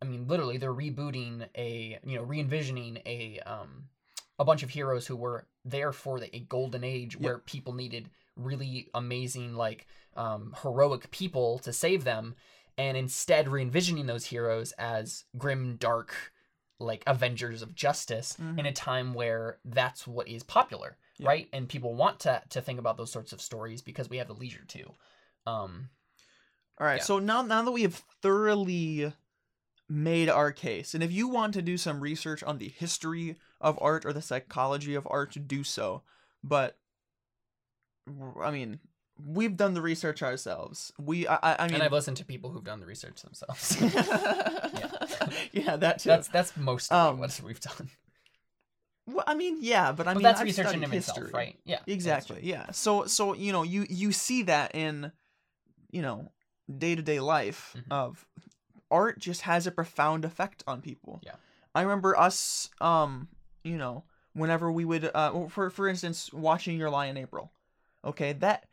I 0.00 0.04
mean 0.04 0.26
literally 0.28 0.58
they're 0.58 0.74
rebooting 0.74 1.46
a 1.56 1.98
you 2.04 2.16
know 2.16 2.22
re-envisioning 2.22 2.98
a 3.06 3.40
um 3.46 3.84
a 4.38 4.44
bunch 4.44 4.62
of 4.62 4.70
heroes 4.70 5.06
who 5.06 5.16
were 5.16 5.46
there 5.64 5.92
for 5.92 6.18
the, 6.20 6.34
a 6.34 6.40
golden 6.40 6.84
age 6.84 7.14
Yep. 7.16 7.22
where 7.22 7.38
people 7.38 7.74
needed 7.74 8.08
really 8.36 8.88
amazing 8.94 9.54
like 9.54 9.86
um, 10.16 10.54
heroic 10.62 11.10
people 11.10 11.58
to 11.58 11.72
save 11.74 12.04
them 12.04 12.34
and 12.78 12.96
instead 12.96 13.48
re-envisioning 13.48 14.06
those 14.06 14.26
heroes 14.26 14.72
as 14.78 15.24
grim 15.36 15.76
dark 15.76 16.32
like 16.80 17.04
avengers 17.06 17.62
of 17.62 17.74
justice 17.74 18.36
Mhm. 18.40 18.58
in 18.58 18.66
a 18.66 18.72
time 18.72 19.14
where 19.14 19.58
that's 19.64 20.06
what 20.06 20.26
is 20.28 20.42
popular 20.42 20.96
Yeah. 21.18 21.28
right 21.28 21.48
and 21.52 21.68
people 21.68 21.94
want 21.94 22.20
to 22.20 22.42
to 22.48 22.60
think 22.62 22.78
about 22.80 22.96
those 22.96 23.12
sorts 23.12 23.32
of 23.32 23.40
stories 23.40 23.82
because 23.82 24.08
we 24.08 24.16
have 24.16 24.26
the 24.28 24.34
leisure 24.34 24.64
to 24.64 24.94
um 25.46 25.90
All 26.80 26.86
right. 26.86 26.96
Yeah. 26.96 27.04
So 27.04 27.18
now 27.18 27.42
now 27.42 27.62
that 27.62 27.72
we 27.72 27.82
have 27.82 28.02
thoroughly 28.22 29.12
made 29.88 30.28
our 30.30 30.52
case, 30.52 30.94
and 30.94 31.02
if 31.02 31.12
you 31.12 31.28
want 31.28 31.52
to 31.54 31.62
do 31.62 31.76
some 31.76 32.00
research 32.00 32.42
on 32.42 32.58
the 32.58 32.68
history 32.68 33.36
of 33.60 33.78
art 33.82 34.06
or 34.06 34.12
the 34.14 34.22
psychology 34.22 34.94
of 34.94 35.06
art, 35.10 35.36
do 35.46 35.62
so. 35.64 36.02
But 36.42 36.78
I 38.40 38.50
mean, 38.50 38.80
we've 39.18 39.56
done 39.56 39.74
the 39.74 39.82
research 39.82 40.22
ourselves. 40.22 40.92
We 40.98 41.26
I 41.28 41.34
I, 41.36 41.56
I 41.58 41.66
mean 41.66 41.74
and 41.74 41.82
i've 41.82 41.92
listened 41.92 42.16
to 42.18 42.24
people 42.24 42.50
who've 42.50 42.64
done 42.64 42.80
the 42.80 42.86
research 42.86 43.20
themselves 43.22 43.76
yeah. 43.80 44.89
that 45.76 45.98
too. 46.00 46.08
that's 46.10 46.28
that's 46.28 46.56
mostly 46.56 46.96
Um, 46.96 47.18
what 47.18 47.40
we've 47.44 47.60
done 47.60 47.90
well, 49.06 49.24
I 49.26 49.34
mean, 49.34 49.58
yeah, 49.60 49.92
but 49.92 50.06
I 50.06 50.14
but 50.14 50.18
mean, 50.18 50.22
that's 50.24 50.40
I've 50.40 50.46
research 50.46 50.74
in 50.74 50.84
of 50.84 50.92
itself 50.92 51.16
history. 51.18 51.32
right 51.32 51.58
yeah 51.64 51.78
Exactly. 51.86 52.40
Yeah. 52.42 52.70
So 52.70 53.06
so 53.06 53.34
you 53.34 53.52
know 53.52 53.62
you 53.62 53.86
you 53.88 54.12
see 54.12 54.42
that 54.44 54.74
in 54.74 55.12
you 55.90 56.02
know 56.02 56.30
day 56.78 56.94
to 56.94 57.02
day 57.02 57.20
life 57.20 57.74
Mhm. 57.76 57.90
of 57.90 58.26
art 58.90 59.18
just 59.18 59.42
has 59.42 59.66
a 59.66 59.70
profound 59.70 60.24
effect 60.24 60.62
on 60.66 60.80
people. 60.80 61.20
Yeah. 61.24 61.34
I 61.74 61.82
remember 61.82 62.16
us 62.18 62.70
um 62.80 63.28
you 63.64 63.76
know 63.76 64.04
whenever 64.34 64.70
we 64.70 64.84
would 64.84 65.10
uh 65.12 65.48
for 65.48 65.70
for 65.70 65.88
instance 65.88 66.32
watching 66.32 66.78
Your 66.78 66.90
Lie 66.90 67.06
in 67.06 67.16
April. 67.16 67.52
Okay, 68.04 68.32
that 68.34 68.66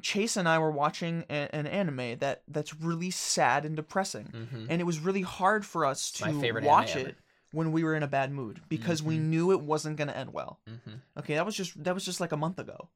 Chase 0.00 0.36
and 0.36 0.48
I 0.48 0.58
were 0.58 0.70
watching 0.70 1.24
a, 1.28 1.54
an 1.54 1.66
anime 1.66 2.18
that 2.20 2.42
that's 2.48 2.74
really 2.74 3.10
sad 3.10 3.64
and 3.64 3.76
depressing. 3.76 4.28
Mhm. 4.32 4.66
And 4.70 4.80
it 4.80 4.84
was 4.84 4.98
really 5.00 5.22
hard 5.22 5.66
for 5.66 5.84
us 5.84 6.10
to 6.12 6.24
watch 6.62 6.96
it 6.96 7.16
when 7.52 7.72
we 7.72 7.84
were 7.84 7.94
in 7.94 8.02
a 8.02 8.08
bad 8.08 8.32
mood 8.32 8.62
because 8.68 9.02
we 9.02 9.18
Mhm. 9.18 9.22
knew 9.22 9.52
it 9.52 9.60
wasn't 9.60 9.96
going 9.96 10.08
to 10.08 10.16
end 10.16 10.32
well. 10.32 10.60
Mhm. 10.68 11.00
Okay, 11.18 11.34
that 11.34 11.44
was 11.44 11.54
just 11.54 11.82
that 11.84 11.94
was 11.94 12.04
just 12.04 12.20
like 12.20 12.32
a 12.32 12.36
month 12.36 12.58
ago. 12.58 12.88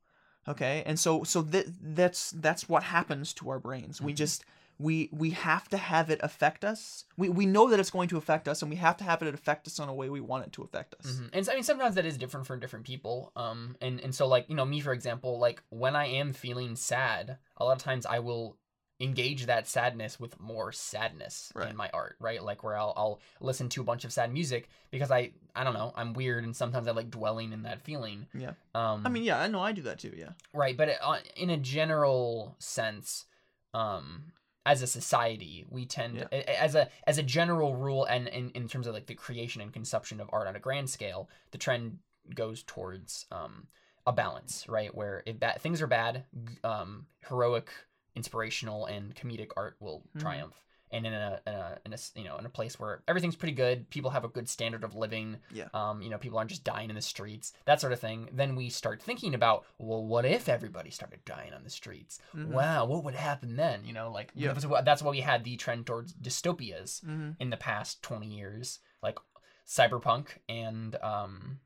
Okay, 0.48 0.82
and 0.86 0.98
so 0.98 1.24
so 1.24 1.42
that 1.42 1.66
that's 1.80 2.30
that's 2.30 2.68
what 2.68 2.84
happens 2.84 3.32
to 3.34 3.50
our 3.50 3.58
brains. 3.58 4.00
We 4.00 4.12
Mhm. 4.12 4.16
just 4.16 4.44
we 4.78 5.08
we 5.12 5.30
have 5.30 5.68
to 5.70 5.76
have 5.76 6.10
it 6.10 6.20
affect 6.22 6.64
us. 6.64 7.04
We 7.16 7.28
we 7.28 7.46
know 7.46 7.68
that 7.70 7.80
it's 7.80 7.90
going 7.90 8.08
to 8.10 8.16
affect 8.18 8.46
us, 8.48 8.60
and 8.62 8.70
we 8.70 8.76
have 8.76 8.96
to 8.98 9.04
have 9.04 9.22
it 9.22 9.32
affect 9.34 9.66
us 9.66 9.78
in 9.78 9.88
a 9.88 9.94
way 9.94 10.08
we 10.10 10.20
want 10.20 10.44
it 10.46 10.52
to 10.52 10.62
affect 10.62 10.94
us. 11.00 11.06
Mhm. 11.12 11.30
And 11.32 11.46
so, 11.46 11.52
I 11.52 11.54
mean, 11.54 11.64
sometimes 11.64 11.94
that 11.94 12.04
is 12.06 12.18
different 12.18 12.46
for 12.46 12.56
different 12.56 12.84
people. 12.86 13.32
Um, 13.36 13.76
and 13.80 14.00
and 14.00 14.14
so 14.14 14.26
like 14.26 14.48
you 14.48 14.54
know 14.54 14.64
me 14.66 14.80
for 14.80 14.92
example, 14.92 15.38
like 15.38 15.62
when 15.70 15.96
I 15.96 16.06
am 16.06 16.32
feeling 16.32 16.76
sad, 16.76 17.38
a 17.56 17.64
lot 17.64 17.76
of 17.76 17.82
times 17.82 18.04
I 18.06 18.18
will 18.18 18.58
engage 18.98 19.44
that 19.44 19.68
sadness 19.68 20.18
with 20.18 20.40
more 20.40 20.72
sadness 20.72 21.52
Right. 21.54 21.68
in 21.68 21.76
my 21.76 21.90
art, 21.92 22.16
right? 22.18 22.42
Like 22.42 22.62
where 22.64 22.78
I'll 22.78 22.94
I'll 22.96 23.20
listen 23.40 23.68
to 23.70 23.82
a 23.82 23.84
bunch 23.84 24.04
of 24.06 24.12
sad 24.12 24.32
music 24.32 24.68
because 24.90 25.10
I 25.10 25.32
I 25.54 25.64
don't 25.64 25.74
know 25.74 25.92
I'm 25.96 26.14
weird 26.14 26.44
and 26.44 26.56
sometimes 26.56 26.88
I 26.88 26.92
like 26.92 27.10
dwelling 27.10 27.52
in 27.52 27.62
that 27.64 27.82
feeling. 27.82 28.26
Yeah. 28.34 28.52
Um, 28.74 29.06
I 29.06 29.10
mean, 29.10 29.22
yeah, 29.24 29.38
I 29.38 29.48
know 29.48 29.60
I 29.60 29.72
do 29.72 29.82
that 29.82 29.98
too. 29.98 30.14
Yeah. 30.16 30.30
right, 30.54 30.76
but 30.76 30.88
it, 30.88 30.98
uh, 31.02 31.18
in 31.36 31.50
a 31.50 31.58
general 31.58 32.56
sense, 32.58 33.26
um, 33.74 34.32
as 34.66 34.82
a 34.82 34.86
society, 34.86 35.64
we 35.70 35.86
tend 35.86 36.16
Yeah. 36.16 36.38
as 36.66 36.74
a 36.74 36.88
as 37.06 37.16
a 37.18 37.22
general 37.22 37.76
rule, 37.76 38.04
and 38.04 38.28
in, 38.28 38.50
in 38.50 38.68
terms 38.68 38.86
of 38.86 38.92
like 38.94 39.06
the 39.06 39.14
creation 39.14 39.62
and 39.62 39.72
consumption 39.72 40.20
of 40.20 40.28
art 40.32 40.48
on 40.48 40.56
a 40.56 40.60
grand 40.60 40.90
scale, 40.90 41.30
the 41.52 41.58
trend 41.58 41.98
goes 42.34 42.64
towards 42.64 43.26
um, 43.30 43.68
a 44.06 44.12
balance, 44.12 44.68
right? 44.68 44.92
Where 44.94 45.22
if 45.24 45.38
that 45.40 45.62
things 45.62 45.80
are 45.80 45.86
bad, 45.86 46.24
um, 46.64 47.06
heroic, 47.28 47.70
inspirational, 48.16 48.86
and 48.86 49.14
comedic 49.14 49.52
art 49.56 49.76
will 49.78 50.02
Mhm. 50.16 50.20
triumph. 50.20 50.60
And 50.96 51.06
in 51.06 51.12
a, 51.12 51.40
in 51.46 51.52
a 51.52 51.78
in 51.86 51.92
a 51.92 51.98
you 52.14 52.24
know 52.24 52.36
in 52.38 52.46
a 52.46 52.48
place 52.58 52.80
where 52.80 53.02
everything's 53.06 53.36
pretty 53.36 53.52
good, 53.54 53.88
people 53.90 54.10
have 54.10 54.24
a 54.24 54.28
good 54.28 54.48
standard 54.48 54.82
of 54.84 54.94
living. 54.94 55.36
Yeah. 55.52 55.68
Um, 55.74 56.00
you 56.02 56.10
know, 56.10 56.18
people 56.18 56.38
aren't 56.38 56.50
just 56.50 56.64
dying 56.64 56.88
in 56.90 56.96
the 56.96 57.02
streets, 57.02 57.52
that 57.66 57.80
sort 57.80 57.92
of 57.92 58.00
thing. 58.00 58.28
Then 58.32 58.56
we 58.56 58.68
start 58.70 59.02
thinking 59.02 59.34
about, 59.34 59.64
well, 59.78 60.04
what 60.04 60.24
if 60.24 60.48
everybody 60.48 60.90
started 60.90 61.20
dying 61.24 61.52
on 61.52 61.64
the 61.64 61.70
streets? 61.70 62.18
Mhm. 62.34 62.48
Wow, 62.48 62.86
what 62.86 63.04
would 63.04 63.14
happen 63.14 63.56
then? 63.56 63.84
You 63.84 63.92
know, 63.92 64.10
like 64.10 64.32
Yeah. 64.34 64.52
that's 64.54 65.02
why- 65.02 65.10
we 65.10 65.20
had 65.20 65.44
the 65.44 65.56
trend 65.56 65.86
towards 65.86 66.14
dystopias 66.14 67.02
hmm 67.04 67.30
in 67.38 67.50
the 67.50 67.56
past 67.56 68.02
20 68.02 68.26
years 68.26 68.80
like 69.02 69.18
cyberpunk 69.66 70.28
and 70.48 70.96
um 71.02 71.58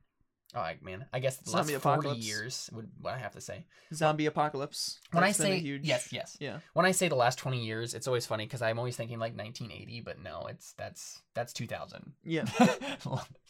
Oh 0.55 0.61
I- 0.61 0.79
man, 0.83 1.07
I 1.13 1.21
guess 1.21 1.37
the 1.37 1.49
Zombie 1.51 1.75
last 1.75 1.83
forty 1.83 1.99
apocalypse. 1.99 2.27
years 2.27 2.71
would 2.73 2.91
what 3.01 3.15
I 3.15 3.19
have 3.19 3.33
to 3.35 3.41
say. 3.41 3.67
Zombie 3.95 4.27
apocalypse. 4.27 4.99
When 5.13 5.23
I 5.23 5.29
That's 5.29 5.39
been 5.39 5.47
a 5.47 5.51
say 5.57 5.61
huge, 5.61 5.85
yes, 5.85 6.13
yes. 6.13 6.37
yeah, 6.41 6.59
When 6.73 6.85
I 6.87 6.91
say 6.91 7.07
the 7.09 7.15
last 7.15 7.39
twenty 7.39 7.65
years, 7.65 7.95
it's 7.95 8.09
always 8.09 8.27
funny 8.27 8.47
because 8.47 8.61
I'm 8.61 8.79
always 8.79 8.97
thinking 8.97 9.19
like 9.21 9.37
1980, 9.37 10.01
but 10.01 10.19
no, 10.21 10.47
it's 10.49 10.73
that's 10.73 11.23
that's 11.35 11.53
2000. 11.53 12.13
yeah. 12.25 12.43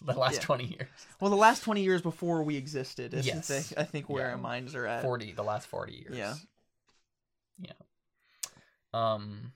the 0.03 0.13
last 0.15 0.35
Yeah. 0.35 0.41
20 0.41 0.65
years, 0.65 0.89
Well, 1.21 1.31
the 1.31 1.37
last 1.37 1.63
twenty 1.63 1.83
years 1.83 2.03
before 2.03 2.43
we 2.43 2.57
existed 2.57 3.15
is 3.15 3.27
Yes. 3.27 3.49
the, 3.49 3.81
I 3.81 3.85
think 3.85 4.09
where 4.11 4.27
Yeah. 4.27 4.33
our 4.33 4.39
minds 4.39 4.75
are 4.75 4.87
at. 4.87 5.03
40, 5.03 5.33
the 5.33 5.43
last 5.45 5.67
40 5.69 5.95
years. 5.95 6.17
Yeah. 6.17 6.35
yeah. 7.59 7.73
Um, 8.93 9.53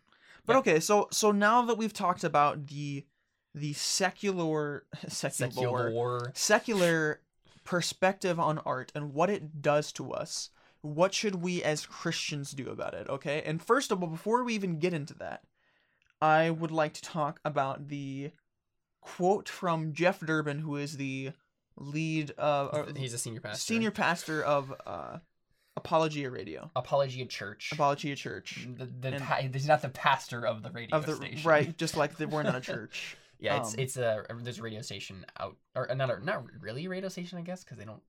But 0.46 0.54
Yeah. 0.54 0.58
okay, 0.60 0.80
so 0.80 1.08
so 1.10 1.30
now 1.32 1.62
that 1.66 1.76
we've 1.76 1.92
talked 1.92 2.24
about 2.24 2.66
the 2.68 3.06
the 3.54 3.72
secular 3.72 4.84
secular 5.08 5.50
secular. 5.52 6.32
secular 6.34 7.20
perspective 7.64 8.38
on 8.38 8.58
art 8.58 8.92
and 8.94 9.12
what 9.14 9.30
it 9.30 9.60
does 9.62 9.92
to 9.92 10.12
us, 10.12 10.50
what 10.82 11.14
should 11.14 11.36
we 11.36 11.62
as 11.62 11.86
Christians 11.86 12.52
do 12.52 12.68
about 12.68 12.94
it, 12.94 13.08
okay? 13.08 13.42
And 13.44 13.62
first 13.62 13.90
of 13.90 14.02
all, 14.02 14.08
before 14.10 14.44
we 14.44 14.54
even 14.54 14.78
get 14.78 14.92
into 14.92 15.14
that, 15.14 15.42
I 16.20 16.50
would 16.50 16.70
like 16.70 16.92
to 16.94 17.02
talk 17.02 17.40
about 17.44 17.88
the 17.88 18.30
quote 19.00 19.48
from 19.48 19.92
Jeff 19.92 20.20
Durbin, 20.20 20.58
who 20.60 20.76
is 20.76 20.96
the 20.96 21.32
lead 21.76 22.32
uh, 22.38 22.84
He's 22.94 23.14
a 23.14 23.18
senior 23.18 23.40
pastor. 23.40 23.60
senior 23.60 23.90
pastor 23.90 24.42
of 24.42 24.72
uh, 24.86 25.18
Apologia 25.76 26.30
Radio, 26.30 26.70
Apologia 26.76 27.26
Church. 27.26 27.70
Apologia 27.72 28.14
Church. 28.14 28.66
the, 28.78 28.86
the 28.86 29.18
pa- 29.18 29.40
he's 29.52 29.66
not 29.66 29.82
the 29.82 29.88
pastor 29.88 30.46
of 30.46 30.62
the 30.62 30.70
radio 30.70 30.96
Of 30.96 31.06
the 31.06 31.16
station. 31.16 31.48
right, 31.48 31.76
just 31.76 31.96
like 31.98 32.16
the, 32.16 32.28
we're 32.28 32.42
not 32.44 32.54
a 32.56 32.60
church. 32.60 33.16
Yeah, 33.38 33.58
it's 33.60 33.74
Um, 33.74 33.80
it's 33.80 33.96
a 33.96 34.24
there's 34.42 34.58
a 34.58 34.62
radio 34.62 34.82
station 34.82 35.24
out 35.38 35.56
or 35.74 35.84
another 35.84 36.20
not 36.20 36.44
really 36.60 36.86
a 36.86 36.88
radio 36.88 37.08
station 37.08 37.38
I 37.38 37.42
guess 37.42 37.64
because 37.64 37.78
they 37.78 37.84
don't 37.84 38.02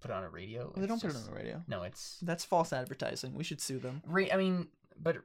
put 0.00 0.10
it 0.10 0.14
on 0.14 0.24
a 0.24 0.28
radio. 0.30 0.72
They 0.76 0.86
don't 0.86 1.00
put 1.00 1.10
it 1.10 1.16
on 1.16 1.24
the 1.24 1.32
radio. 1.32 1.62
No, 1.66 1.82
it's 1.82 2.18
That's 2.20 2.44
false 2.44 2.72
advertising. 2.72 3.34
We 3.34 3.44
should 3.44 3.60
sue 3.60 3.78
them. 3.78 4.02
ra- 4.04 4.26
I 4.32 4.36
mean, 4.36 4.68
but 5.00 5.16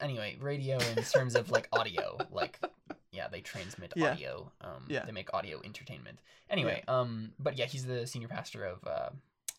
anyway, 0.00 0.36
radio 0.40 0.78
in 0.78 1.02
terms 1.14 1.34
of 1.34 1.50
like 1.50 1.68
audio, 1.72 2.16
like 2.30 2.58
yeah, 3.12 3.28
they 3.28 3.40
transmit 3.40 3.92
Yeah. 3.96 4.12
audio. 4.12 4.52
Um, 4.60 4.86
Yeah. 4.88 5.04
they 5.04 5.12
make 5.12 5.32
audio 5.34 5.60
entertainment. 5.64 6.18
Anyway, 6.50 6.82
um, 6.88 7.32
but 7.38 7.56
yeah, 7.58 7.66
he's 7.66 7.84
the 7.86 8.06
senior 8.06 8.28
pastor 8.28 8.64
of 8.64 8.86
uh, 8.86 9.10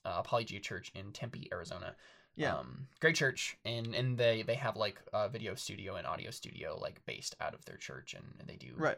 uh, 0.06 0.16
Apologia 0.20 0.60
Church 0.60 0.92
in 0.96 1.12
Tempe, 1.12 1.48
Arizona. 1.52 1.96
Yeah. 2.36 2.56
Um, 2.58 2.88
great 3.00 3.16
church, 3.16 3.58
and 3.66 3.96
and 3.96 4.16
they 4.18 4.44
they 4.44 4.54
have 4.56 4.76
like 4.76 5.02
a 5.12 5.28
video 5.28 5.56
studio 5.56 5.96
and 5.96 6.06
audio 6.06 6.30
studio 6.32 6.78
like 6.80 7.04
based 7.06 7.36
out 7.42 7.54
of 7.56 7.66
their 7.66 7.78
church, 7.78 8.14
and, 8.14 8.26
they 8.48 8.56
do 8.58 8.74
Right. 8.76 8.98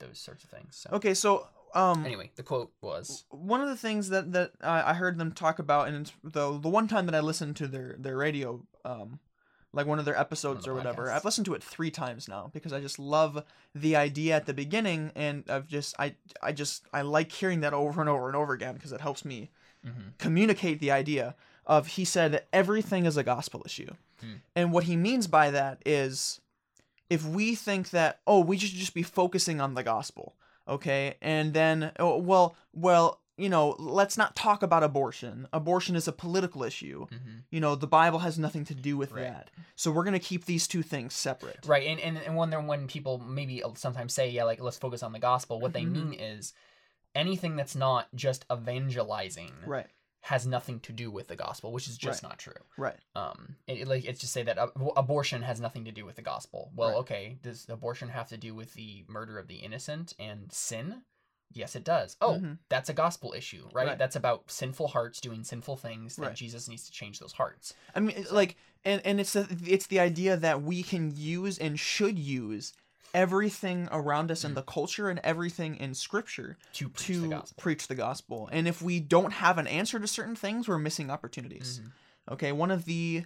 Those 0.00 0.18
sorts 0.18 0.42
of 0.44 0.50
things. 0.50 0.76
So 0.76 0.90
Okay, 0.94 1.14
so 1.14 1.46
um 1.74 2.04
anyway, 2.04 2.30
the 2.34 2.42
quote 2.42 2.72
was 2.80 3.24
one 3.30 3.60
of 3.60 3.68
the 3.68 3.76
things 3.76 4.08
that 4.08 4.32
that 4.32 4.52
I 4.62 4.90
I 4.90 4.94
heard 4.94 5.18
them 5.18 5.32
talk 5.32 5.58
about, 5.58 5.88
and 5.88 5.96
it's 5.98 6.12
the 6.24 6.58
the 6.58 6.68
one 6.68 6.88
time 6.88 7.06
that 7.06 7.14
I 7.14 7.20
listened 7.20 7.56
to 7.56 7.68
their 7.68 7.94
their 7.98 8.16
radio, 8.16 8.66
um, 8.84 9.20
like 9.72 9.86
one 9.86 10.00
of 10.00 10.04
their 10.04 10.18
episodes 10.18 10.66
or 10.66 10.70
the 10.70 10.76
whatever. 10.76 11.10
I've 11.12 11.24
listened 11.24 11.44
to 11.46 11.54
it 11.54 11.62
three 11.62 11.92
times 11.92 12.26
now 12.28 12.50
because 12.52 12.72
I 12.72 12.80
just 12.80 12.98
love 12.98 13.44
the 13.74 13.94
idea 13.94 14.34
at 14.34 14.46
the 14.46 14.54
beginning, 14.54 15.12
and 15.14 15.44
I've 15.48 15.68
just 15.68 15.94
I 15.98 16.16
I 16.42 16.50
just 16.52 16.86
I 16.92 17.02
like 17.02 17.30
hearing 17.30 17.60
that 17.60 17.72
over 17.72 18.00
and 18.00 18.10
over 18.10 18.26
and 18.26 18.36
over 18.36 18.52
again 18.52 18.74
because 18.74 18.92
it 18.92 19.00
helps 19.00 19.24
me 19.24 19.50
Mhm. 19.86 20.12
communicate 20.18 20.78
the 20.80 20.90
idea 20.90 21.34
of 21.66 21.86
he 21.86 22.04
said 22.04 22.44
everything 22.52 23.06
is 23.06 23.16
a 23.16 23.22
gospel 23.22 23.62
issue, 23.64 23.94
Hmm. 24.20 24.34
and 24.56 24.72
what 24.72 24.84
he 24.84 24.96
means 24.96 25.26
by 25.28 25.50
that 25.52 25.80
is 25.86 26.40
if 27.10 27.26
we 27.26 27.54
think 27.54 27.90
that 27.90 28.20
oh 28.26 28.40
we 28.40 28.56
should 28.56 28.70
just 28.70 28.94
be 28.94 29.02
focusing 29.02 29.60
on 29.60 29.74
the 29.74 29.82
gospel 29.82 30.36
okay 30.68 31.16
and 31.20 31.52
then 31.52 31.92
oh, 31.98 32.16
well 32.18 32.54
well 32.72 33.20
you 33.36 33.48
know 33.48 33.74
let's 33.78 34.16
not 34.16 34.36
talk 34.36 34.62
about 34.62 34.82
abortion 34.82 35.46
abortion 35.52 35.96
is 35.96 36.06
a 36.08 36.12
political 36.12 36.62
issue 36.62 37.06
Mhm. 37.10 37.42
you 37.50 37.58
know 37.60 37.74
the 37.74 37.86
bible 37.86 38.20
has 38.20 38.38
nothing 38.38 38.64
to 38.66 38.74
do 38.74 38.96
with 38.96 39.12
Right. 39.12 39.24
that 39.24 39.50
so 39.76 39.90
we're 39.90 40.04
going 40.04 40.12
to 40.12 40.28
keep 40.30 40.44
these 40.44 40.68
two 40.68 40.82
things 40.82 41.14
separate 41.14 41.66
right, 41.66 41.86
and 41.86 41.98
and 42.00 42.18
and 42.18 42.36
when 42.36 42.66
when 42.66 42.86
people 42.86 43.18
maybe 43.18 43.62
sometimes 43.74 44.12
say 44.14 44.28
yeah, 44.30 44.44
like 44.44 44.60
let's 44.60 44.78
focus 44.78 45.02
on 45.02 45.12
the 45.12 45.18
gospel, 45.18 45.58
what 45.60 45.72
they 45.72 45.84
Mhm. 45.84 45.92
mean 45.92 46.12
is 46.12 46.52
anything 47.14 47.56
that's 47.56 47.74
not 47.74 48.06
just 48.14 48.44
evangelizing 48.52 49.54
right 49.66 49.88
has 50.22 50.46
nothing 50.46 50.78
to 50.80 50.92
do 50.92 51.10
with 51.10 51.28
the 51.28 51.36
gospel, 51.36 51.72
which 51.72 51.88
is 51.88 51.96
just 51.96 52.22
not 52.22 52.38
true. 52.38 52.52
right 52.76 52.98
um 53.16 53.56
it, 53.66 53.88
like 53.88 54.04
it's 54.04 54.20
just 54.20 54.32
say 54.32 54.42
that 54.42 54.58
ab- 54.58 54.72
abortion 54.96 55.42
has 55.42 55.60
nothing 55.60 55.84
to 55.86 55.92
do 55.92 56.04
with 56.04 56.16
the 56.16 56.22
gospel 56.22 56.70
well 56.76 56.90
Right. 56.90 56.96
okay 56.98 57.38
does 57.42 57.66
abortion 57.68 58.08
have 58.10 58.28
to 58.28 58.36
do 58.36 58.54
with 58.54 58.74
the 58.74 59.04
murder 59.08 59.38
of 59.38 59.48
the 59.48 59.56
innocent 59.56 60.12
and 60.18 60.52
sin 60.52 61.02
yes 61.52 61.74
it 61.74 61.84
does 61.84 62.16
oh 62.20 62.34
Mhm. 62.34 62.58
that's 62.68 62.88
a 62.90 62.92
gospel 62.92 63.32
issue 63.36 63.64
right? 63.72 63.88
Right. 63.88 63.98
that's 63.98 64.14
about 64.16 64.50
sinful 64.50 64.88
hearts 64.88 65.20
doing 65.20 65.42
sinful 65.42 65.76
things 65.78 66.16
that 66.16 66.22
Right. 66.26 66.34
jesus 66.36 66.68
needs 66.68 66.84
to 66.84 66.92
change 66.92 67.18
those 67.18 67.32
hearts 67.32 67.74
i 67.94 68.00
mean 68.00 68.14
it's 68.16 68.30
like 68.30 68.56
and 68.84 69.00
and 69.04 69.20
it's 69.20 69.32
the, 69.32 69.46
it's 69.66 69.86
the 69.88 70.00
idea 70.00 70.36
that 70.36 70.62
we 70.62 70.82
can 70.82 71.12
use 71.16 71.58
and 71.58 71.78
should 71.80 72.18
use 72.18 72.72
everything 73.14 73.88
around 73.90 74.30
us 74.30 74.44
in 74.44 74.54
the 74.54 74.62
culture 74.62 75.08
and 75.10 75.20
everything 75.24 75.76
in 75.76 75.94
scripture 75.94 76.56
to 76.74 76.88
preach 76.88 77.06
to 77.06 77.20
the 77.20 77.28
gospel 77.28 77.56
preach 77.62 77.88
the 77.88 77.94
gospel. 77.94 78.48
And 78.52 78.68
if 78.68 78.80
we 78.82 79.00
don't 79.00 79.32
have 79.32 79.58
an 79.58 79.66
answer 79.66 79.98
to 79.98 80.06
certain 80.06 80.36
things, 80.36 80.68
we're 80.68 80.78
missing 80.78 81.10
opportunities. 81.10 81.80
Mhm. 81.82 82.32
Okay, 82.32 82.52
one 82.52 82.70
of 82.70 82.84
the 82.84 83.24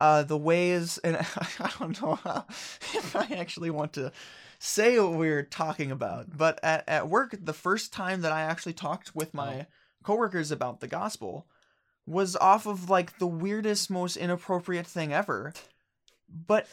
uh 0.00 0.22
the 0.22 0.38
ways 0.38 0.98
and 0.98 1.16
I 1.60 1.70
don't 1.78 2.00
know 2.02 2.14
how, 2.16 2.46
if 2.48 3.14
I 3.16 3.26
actually 3.36 3.70
want 3.70 3.92
to 3.94 4.12
say 4.58 4.98
what 5.00 5.18
we're 5.18 5.42
talking 5.42 5.90
about, 5.90 6.36
but 6.36 6.58
at, 6.62 6.88
at 6.88 7.08
work 7.08 7.34
the 7.40 7.52
first 7.52 7.92
time 7.92 8.20
that 8.22 8.32
I 8.32 8.42
actually 8.42 8.74
talked 8.74 9.14
with 9.14 9.34
my 9.34 9.60
Oh. 9.60 9.66
coworkers 10.04 10.50
about 10.50 10.80
the 10.80 10.88
gospel 10.88 11.46
was 12.06 12.34
off 12.36 12.66
of 12.66 12.90
like 12.90 13.18
the 13.18 13.26
weirdest 13.26 13.90
most 13.90 14.16
inappropriate 14.16 14.86
thing 14.86 15.12
ever. 15.12 15.52
But 16.28 16.66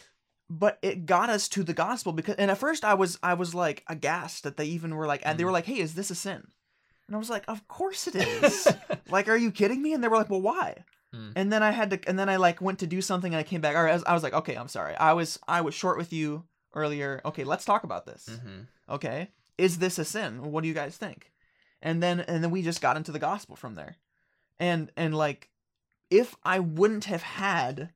but 0.49 0.79
it 0.81 1.05
got 1.05 1.29
us 1.29 1.47
to 1.49 1.63
the 1.63 1.73
gospel 1.73 2.11
because 2.11 2.35
and 2.35 2.49
at 2.49 2.57
first 2.57 2.83
I 2.83 2.95
was 2.95 3.19
I 3.21 3.33
was 3.35 3.53
like 3.53 3.83
aghast 3.87 4.43
that 4.43 4.57
they 4.57 4.65
even 4.65 4.95
were 4.95 5.05
like 5.07 5.21
and 5.23 5.37
they 5.39 5.45
were 5.45 5.51
like, 5.51 5.65
"Hey, 5.65 5.79
is 5.79 5.95
this 5.95 6.09
a 6.11 6.15
sin?" 6.15 6.47
And 7.07 7.15
I 7.15 7.19
was 7.19 7.29
like, 7.29 7.43
"Of 7.47 7.67
course 7.67 8.07
it 8.07 8.15
is." 8.43 8.67
like, 9.09 9.27
are 9.27 9.37
you 9.37 9.51
kidding 9.51 9.81
me? 9.81 9.93
And 9.93 10.03
they 10.03 10.07
were 10.07 10.17
like, 10.17 10.29
"Well, 10.29 10.41
why?" 10.41 10.83
Hmm. 11.13 11.31
And 11.35 11.51
then 11.51 11.63
I 11.63 11.71
had 11.71 11.89
to 11.91 12.09
and 12.09 12.17
then 12.17 12.29
I 12.29 12.37
like 12.37 12.61
went 12.61 12.79
to 12.79 12.87
do 12.87 13.01
something 13.01 13.33
and 13.33 13.39
I 13.39 13.43
came 13.43 13.61
back. 13.61 13.75
All 13.75 13.83
right, 13.83 13.91
I 13.91 13.95
was, 13.95 14.03
I 14.05 14.13
was 14.13 14.23
like, 14.23 14.33
"Okay, 14.33 14.55
I'm 14.55 14.67
sorry. 14.67 14.95
I 14.95 15.13
was 15.13 15.39
I 15.47 15.61
was 15.61 15.73
short 15.75 15.97
with 15.97 16.11
you 16.13 16.45
earlier. 16.73 17.21
Okay, 17.25 17.43
let's 17.43 17.65
talk 17.65 17.83
about 17.83 18.05
this." 18.05 18.27
Mhm. 18.29 18.67
Okay? 18.89 19.31
Is 19.57 19.77
this 19.79 19.99
a 19.99 20.05
sin? 20.05 20.51
What 20.51 20.61
do 20.61 20.67
you 20.67 20.73
guys 20.73 20.97
think? 20.97 21.31
And 21.81 22.01
then 22.01 22.21
and 22.21 22.43
then 22.43 22.51
we 22.51 22.61
just 22.61 22.81
got 22.81 22.97
into 22.97 23.11
the 23.11 23.19
gospel 23.19 23.55
from 23.55 23.75
there. 23.75 23.97
And 24.59 24.91
and 24.97 25.15
like 25.15 25.49
if 26.09 26.35
I 26.43 26.59
wouldn't 26.59 27.05
have 27.05 27.21
had 27.23 27.91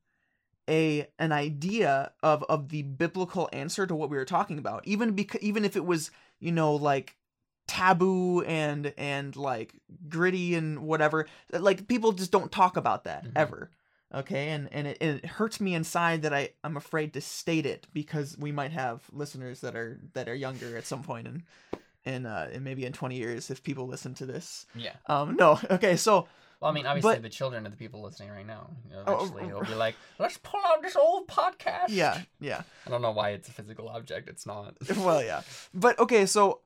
a 0.69 1.07
an 1.19 1.31
idea 1.31 2.11
of 2.21 2.43
of 2.43 2.69
the 2.69 2.83
biblical 2.83 3.49
answer 3.51 3.85
to 3.87 3.95
what 3.95 4.09
we 4.09 4.17
were 4.17 4.25
talking 4.25 4.57
about, 4.57 4.87
even 4.87 5.13
because 5.13 5.41
even 5.41 5.65
if 5.65 5.75
it 5.75 5.85
was, 5.85 6.11
you 6.39 6.51
know, 6.51 6.75
like 6.75 7.15
taboo 7.67 8.41
and 8.41 8.93
and 8.97 9.35
like 9.35 9.73
gritty 10.09 10.55
and 10.55 10.79
whatever, 10.79 11.27
like 11.51 11.87
people 11.87 12.11
just 12.11 12.31
don't 12.31 12.51
talk 12.51 12.77
about 12.77 13.03
that 13.05 13.25
Mhm. 13.25 13.31
ever. 13.35 13.69
Okay, 14.13 14.49
and 14.49 14.69
and 14.71 14.85
it, 14.87 14.97
it 15.01 15.25
hurts 15.25 15.59
me 15.59 15.73
inside 15.73 16.21
that 16.21 16.33
I 16.33 16.49
I'm 16.63 16.77
afraid 16.77 17.13
to 17.13 17.21
state 17.21 17.65
it 17.65 17.87
because 17.93 18.37
we 18.37 18.51
might 18.51 18.71
have 18.71 19.01
listeners 19.11 19.61
that 19.61 19.75
are 19.75 19.99
that 20.13 20.29
are 20.29 20.35
younger 20.35 20.77
at 20.77 20.85
some 20.85 21.01
point 21.03 21.27
and 21.27 21.43
and 22.05 22.27
uh 22.27 22.47
and 22.53 22.63
maybe 22.63 22.85
in 22.85 22.93
20 22.93 23.15
years 23.17 23.49
if 23.49 23.63
people 23.63 23.87
listen 23.87 24.13
to 24.15 24.25
this. 24.25 24.65
yeah 24.75 24.93
Um 25.07 25.35
no, 25.35 25.59
okay, 25.71 25.95
so 25.95 26.27
well 26.63 26.71
i 26.71 26.73
mean 26.73 26.85
obviously 26.85 27.15
But- 27.15 27.21
the 27.21 27.29
children 27.29 27.65
of 27.65 27.71
the 27.71 27.77
people 27.77 28.01
listening 28.01 28.29
right 28.31 28.45
now 28.47 28.69
you 28.89 28.95
know, 28.95 29.03
Oh, 29.05 29.13
eventually 29.15 29.43
oh, 29.43 29.47
they'll 29.63 29.63
be 29.73 29.75
like 29.75 29.95
let's 30.19 30.37
pull 30.37 30.61
out 30.65 30.81
this 30.81 30.95
old 30.95 31.27
podcast 31.27 31.89
yeah, 31.89 32.21
yeah. 32.39 32.61
i 32.87 32.89
don't 32.89 33.01
know 33.01 33.11
why 33.11 33.29
it's 33.31 33.47
a 33.49 33.51
physical 33.51 33.89
object 33.89 34.29
it's 34.29 34.45
not 34.45 34.75
well, 34.97 35.23
yeah. 35.23 35.41
But 35.73 35.99
okay, 35.99 36.25
so 36.25 36.61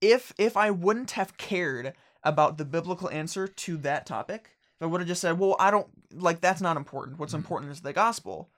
if 0.00 0.32
if 0.38 0.56
I 0.56 0.70
wouldn't 0.70 1.12
have 1.12 1.36
cared 1.36 1.94
about 2.22 2.58
the 2.58 2.64
biblical 2.64 3.08
answer 3.10 3.46
to 3.46 3.76
that 3.78 4.06
topic, 4.06 4.50
if 4.76 4.82
I 4.82 4.86
would 4.86 5.00
have 5.00 5.08
just 5.08 5.20
said, 5.20 5.38
"Well, 5.38 5.56
I 5.58 5.70
don't 5.70 5.88
like 6.12 6.40
that's 6.40 6.60
not 6.60 6.76
important. 6.76 7.18
What's 7.18 7.32
Mhm. 7.32 7.38
important 7.38 7.72
is 7.72 7.80
the 7.82 7.92
gospel." 7.92 8.50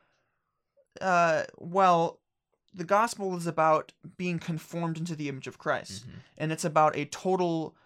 Uh, 1.01 1.45
well, 1.59 2.21
the 2.75 2.85
gospel 2.85 3.37
is 3.37 3.47
about 3.47 3.93
being 4.17 4.39
conformed 4.39 4.99
into 4.99 5.15
the 5.15 5.29
image 5.29 5.47
of 5.47 5.59
Christ, 5.59 6.07
Mhm. 6.07 6.13
and 6.39 6.53
it's 6.53 6.65
about 6.65 6.97
a 6.97 7.05
total 7.07 7.77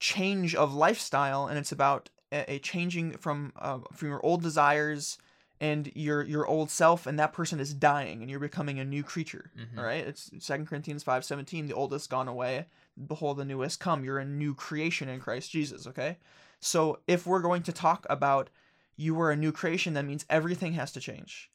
change 0.00 0.54
of 0.54 0.74
lifestyle, 0.74 1.46
and 1.46 1.58
it's 1.58 1.72
about 1.72 2.10
a, 2.32 2.54
a 2.54 2.58
changing 2.58 3.12
from 3.18 3.52
uh, 3.56 3.78
from 3.92 4.08
your 4.08 4.24
old 4.24 4.42
desires 4.42 5.18
and 5.60 5.92
your 5.94 6.22
your 6.22 6.46
old 6.46 6.70
self 6.70 7.06
and 7.06 7.18
that 7.18 7.32
person 7.34 7.60
is 7.60 7.74
dying 7.74 8.22
and 8.22 8.30
you're 8.30 8.40
becoming 8.40 8.78
a 8.80 8.84
new 8.84 9.02
creature 9.02 9.50
Mhm. 9.54 9.76
all 9.78 9.84
right 9.84 10.06
it's 10.06 10.30
Second 10.38 10.66
corinthians 10.66 11.04
5.17 11.04 11.66
the 11.68 11.74
oldest 11.74 12.08
gone 12.08 12.28
away 12.28 12.64
behold 13.06 13.36
the 13.36 13.44
newest 13.44 13.78
come. 13.78 14.02
You're 14.02 14.18
a 14.18 14.24
new 14.24 14.54
creation 14.54 15.08
in 15.10 15.20
christ 15.20 15.50
jesus 15.50 15.86
okay? 15.86 16.16
So 16.60 17.00
if 17.06 17.26
we're 17.26 17.42
going 17.42 17.62
to 17.64 17.72
talk 17.72 18.06
about 18.08 18.48
you 18.96 19.20
are 19.20 19.30
a 19.30 19.36
new 19.36 19.52
creation 19.52 19.92
that 19.94 20.04
means 20.06 20.24
everything 20.30 20.72
has 20.74 20.92
to 20.92 21.00
change. 21.00 21.50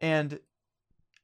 And 0.00 0.40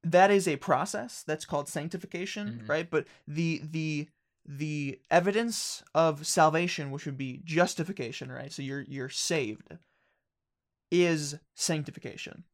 that 0.05 0.31
is 0.31 0.47
a 0.47 0.57
process 0.57 1.23
that's 1.27 1.45
called 1.47 1.69
sanctification 1.69 2.61
Mhm. 2.65 2.69
right? 2.69 2.91
But 2.91 3.07
the 3.27 3.63
the 3.65 4.09
the 4.47 5.01
evidence 5.11 5.83
of 5.95 6.27
salvation, 6.27 6.91
which 6.91 7.05
would 7.07 7.19
be 7.19 7.41
justification, 7.45 8.31
right? 8.31 8.53
So 8.53 8.63
you're 8.63 8.83
you're 8.83 9.09
saved, 9.09 9.77
is 10.91 11.37
sanctification, 11.55 12.45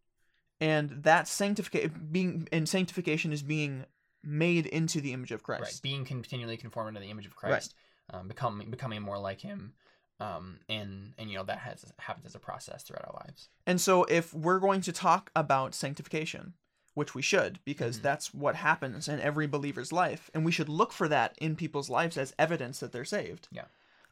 and 0.61 0.91
that 1.03 1.29
sanctification 1.29 2.09
being 2.11 2.49
and 2.51 2.69
sanctification 2.69 3.33
is 3.33 3.43
being 3.43 3.85
made 4.25 4.67
into 4.67 5.01
the 5.01 5.13
image 5.13 5.33
of 5.33 5.43
Christ. 5.43 5.63
Right. 5.63 5.81
Being 5.83 6.05
continually 6.05 6.57
conformed 6.57 6.97
to 6.97 7.01
the 7.01 7.11
image 7.11 7.27
of 7.27 7.37
Christ, 7.37 7.75
um, 8.11 8.29
becoming 8.29 8.71
becoming 8.71 9.03
more 9.03 9.19
like 9.19 9.41
Him, 9.41 9.75
um, 10.19 10.61
and 10.69 11.13
and 11.19 11.31
you 11.31 11.37
know 11.37 11.45
that 11.45 11.59
has 11.59 11.85
happens 11.99 12.27
as 12.27 12.35
a 12.35 12.41
process 12.41 12.83
throughout 12.83 13.07
our 13.07 13.21
lives. 13.25 13.49
And 13.67 13.81
so, 13.81 14.05
if 14.05 14.33
we're 14.33 14.61
going 14.61 14.81
to 14.83 14.93
talk 14.93 15.31
about 15.37 15.75
sanctification, 15.75 16.55
which 16.95 17.15
we 17.15 17.23
should, 17.23 17.59
because 17.65 17.99
Mhm. 17.99 18.03
that's 18.03 18.35
what 18.35 18.57
happens 18.57 19.09
in 19.09 19.19
every 19.21 19.47
believer's 19.47 19.93
life, 19.93 20.31
and 20.35 20.45
we 20.45 20.53
should 20.53 20.69
look 20.69 20.93
for 20.93 21.09
that 21.09 21.37
in 21.39 21.57
people's 21.57 21.89
lives 21.91 22.17
as 22.19 22.35
evidence 22.39 22.81
that 22.81 22.93
they're 22.93 23.05
saved. 23.05 23.49
Yeah. 23.51 23.65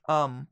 Um, 0.08 0.48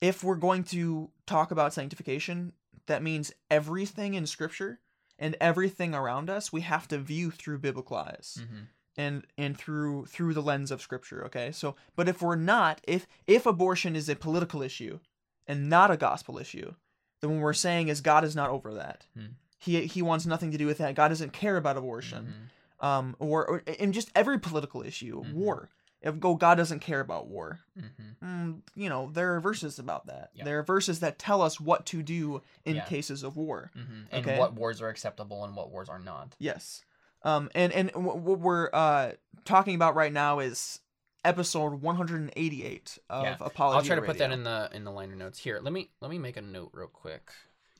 if 0.00 0.22
we're 0.24 0.36
going 0.36 0.64
to 0.64 1.10
talk 1.26 1.50
about 1.50 1.72
sanctification, 1.74 2.52
that 2.86 3.02
means 3.02 3.32
everything 3.50 4.14
in 4.14 4.26
Scripture 4.26 4.80
and 5.18 5.34
everything 5.40 5.94
around 5.94 6.28
us 6.28 6.52
we 6.52 6.60
have 6.60 6.86
to 6.88 6.98
view 6.98 7.30
through 7.30 7.58
biblical 7.58 7.96
eyes 7.96 8.38
Mm-hmm. 8.40 8.60
and 8.98 9.26
and 9.38 9.56
through 9.58 10.04
through 10.06 10.34
the 10.34 10.42
lens 10.42 10.70
of 10.70 10.82
scripture 10.82 11.24
okay 11.24 11.50
so 11.52 11.74
but 11.96 12.06
if 12.06 12.20
we're 12.20 12.36
not 12.36 12.82
if 12.86 13.06
if 13.26 13.46
abortion 13.46 13.96
is 13.96 14.10
a 14.10 14.14
political 14.16 14.60
issue 14.62 15.00
and 15.46 15.70
not 15.70 15.90
a 15.90 15.96
gospel 15.96 16.38
issue 16.38 16.74
then 17.22 17.30
what 17.30 17.40
we're 17.42 17.52
saying 17.54 17.88
is 17.88 18.02
god 18.02 18.24
is 18.24 18.36
not 18.36 18.50
over 18.50 18.74
that 18.74 19.06
Hmm. 19.14 19.26
He 19.58 19.86
he 19.86 20.02
wants 20.02 20.26
nothing 20.26 20.50
to 20.52 20.58
do 20.58 20.66
with 20.66 20.78
that 20.78 20.94
god 20.94 21.08
doesn't 21.08 21.32
care 21.32 21.56
about 21.56 21.76
abortion 21.76 22.34
Mm-hmm. 22.80 22.86
um 22.86 23.16
or, 23.18 23.46
or 23.48 23.58
in 23.78 23.92
just 23.92 24.10
every 24.14 24.38
political 24.38 24.82
issue 24.82 25.22
Mhm. 25.24 25.32
war 25.34 25.68
if 26.02 26.20
go 26.20 26.34
god 26.34 26.56
doesn't 26.56 26.80
care 26.80 27.00
about 27.00 27.26
war 27.26 27.60
Mm-hmm. 27.78 28.26
mm, 28.50 28.60
you 28.74 28.88
know 28.88 29.10
there 29.12 29.34
are 29.34 29.40
verses 29.40 29.78
about 29.78 30.06
that 30.08 30.30
Yeah. 30.34 30.44
there 30.44 30.58
are 30.58 30.62
verses 30.62 31.00
that 31.00 31.18
tell 31.18 31.40
us 31.42 31.58
what 31.58 31.86
to 31.86 32.02
do 32.02 32.42
in 32.64 32.76
Yeah. 32.76 32.84
cases 32.84 33.22
of 33.22 33.36
war 33.36 33.70
Mm-hmm. 33.76 34.00
And 34.12 34.26
Okay. 34.26 34.38
what 34.38 34.54
wars 34.54 34.80
are 34.82 34.88
acceptable 34.88 35.44
and 35.44 35.56
what 35.56 35.70
wars 35.70 35.88
are 35.88 35.98
not. 35.98 36.36
Yes. 36.38 36.82
Um, 37.22 37.50
and 37.54 37.72
and 37.72 37.90
wh- 37.92 38.16
what 38.24 38.38
we're 38.40 38.68
uh 38.72 39.12
talking 39.44 39.74
about 39.74 39.94
right 39.96 40.12
now 40.12 40.38
is 40.40 40.80
episode 41.24 41.80
188 41.82 42.98
of 43.10 43.24
Yeah. 43.24 43.36
Apology. 43.40 43.76
I'll 43.76 43.84
try 43.84 43.96
to 43.96 44.02
put 44.02 44.18
that 44.18 44.30
in 44.32 44.44
the 44.44 44.70
in 44.72 44.84
the 44.84 44.92
liner 44.92 45.16
notes 45.16 45.38
here. 45.38 45.58
Let 45.62 45.72
me 45.72 45.90
let 46.00 46.10
me 46.10 46.18
make 46.18 46.36
a 46.36 46.42
note 46.42 46.70
real 46.72 46.86
quick. 46.88 47.30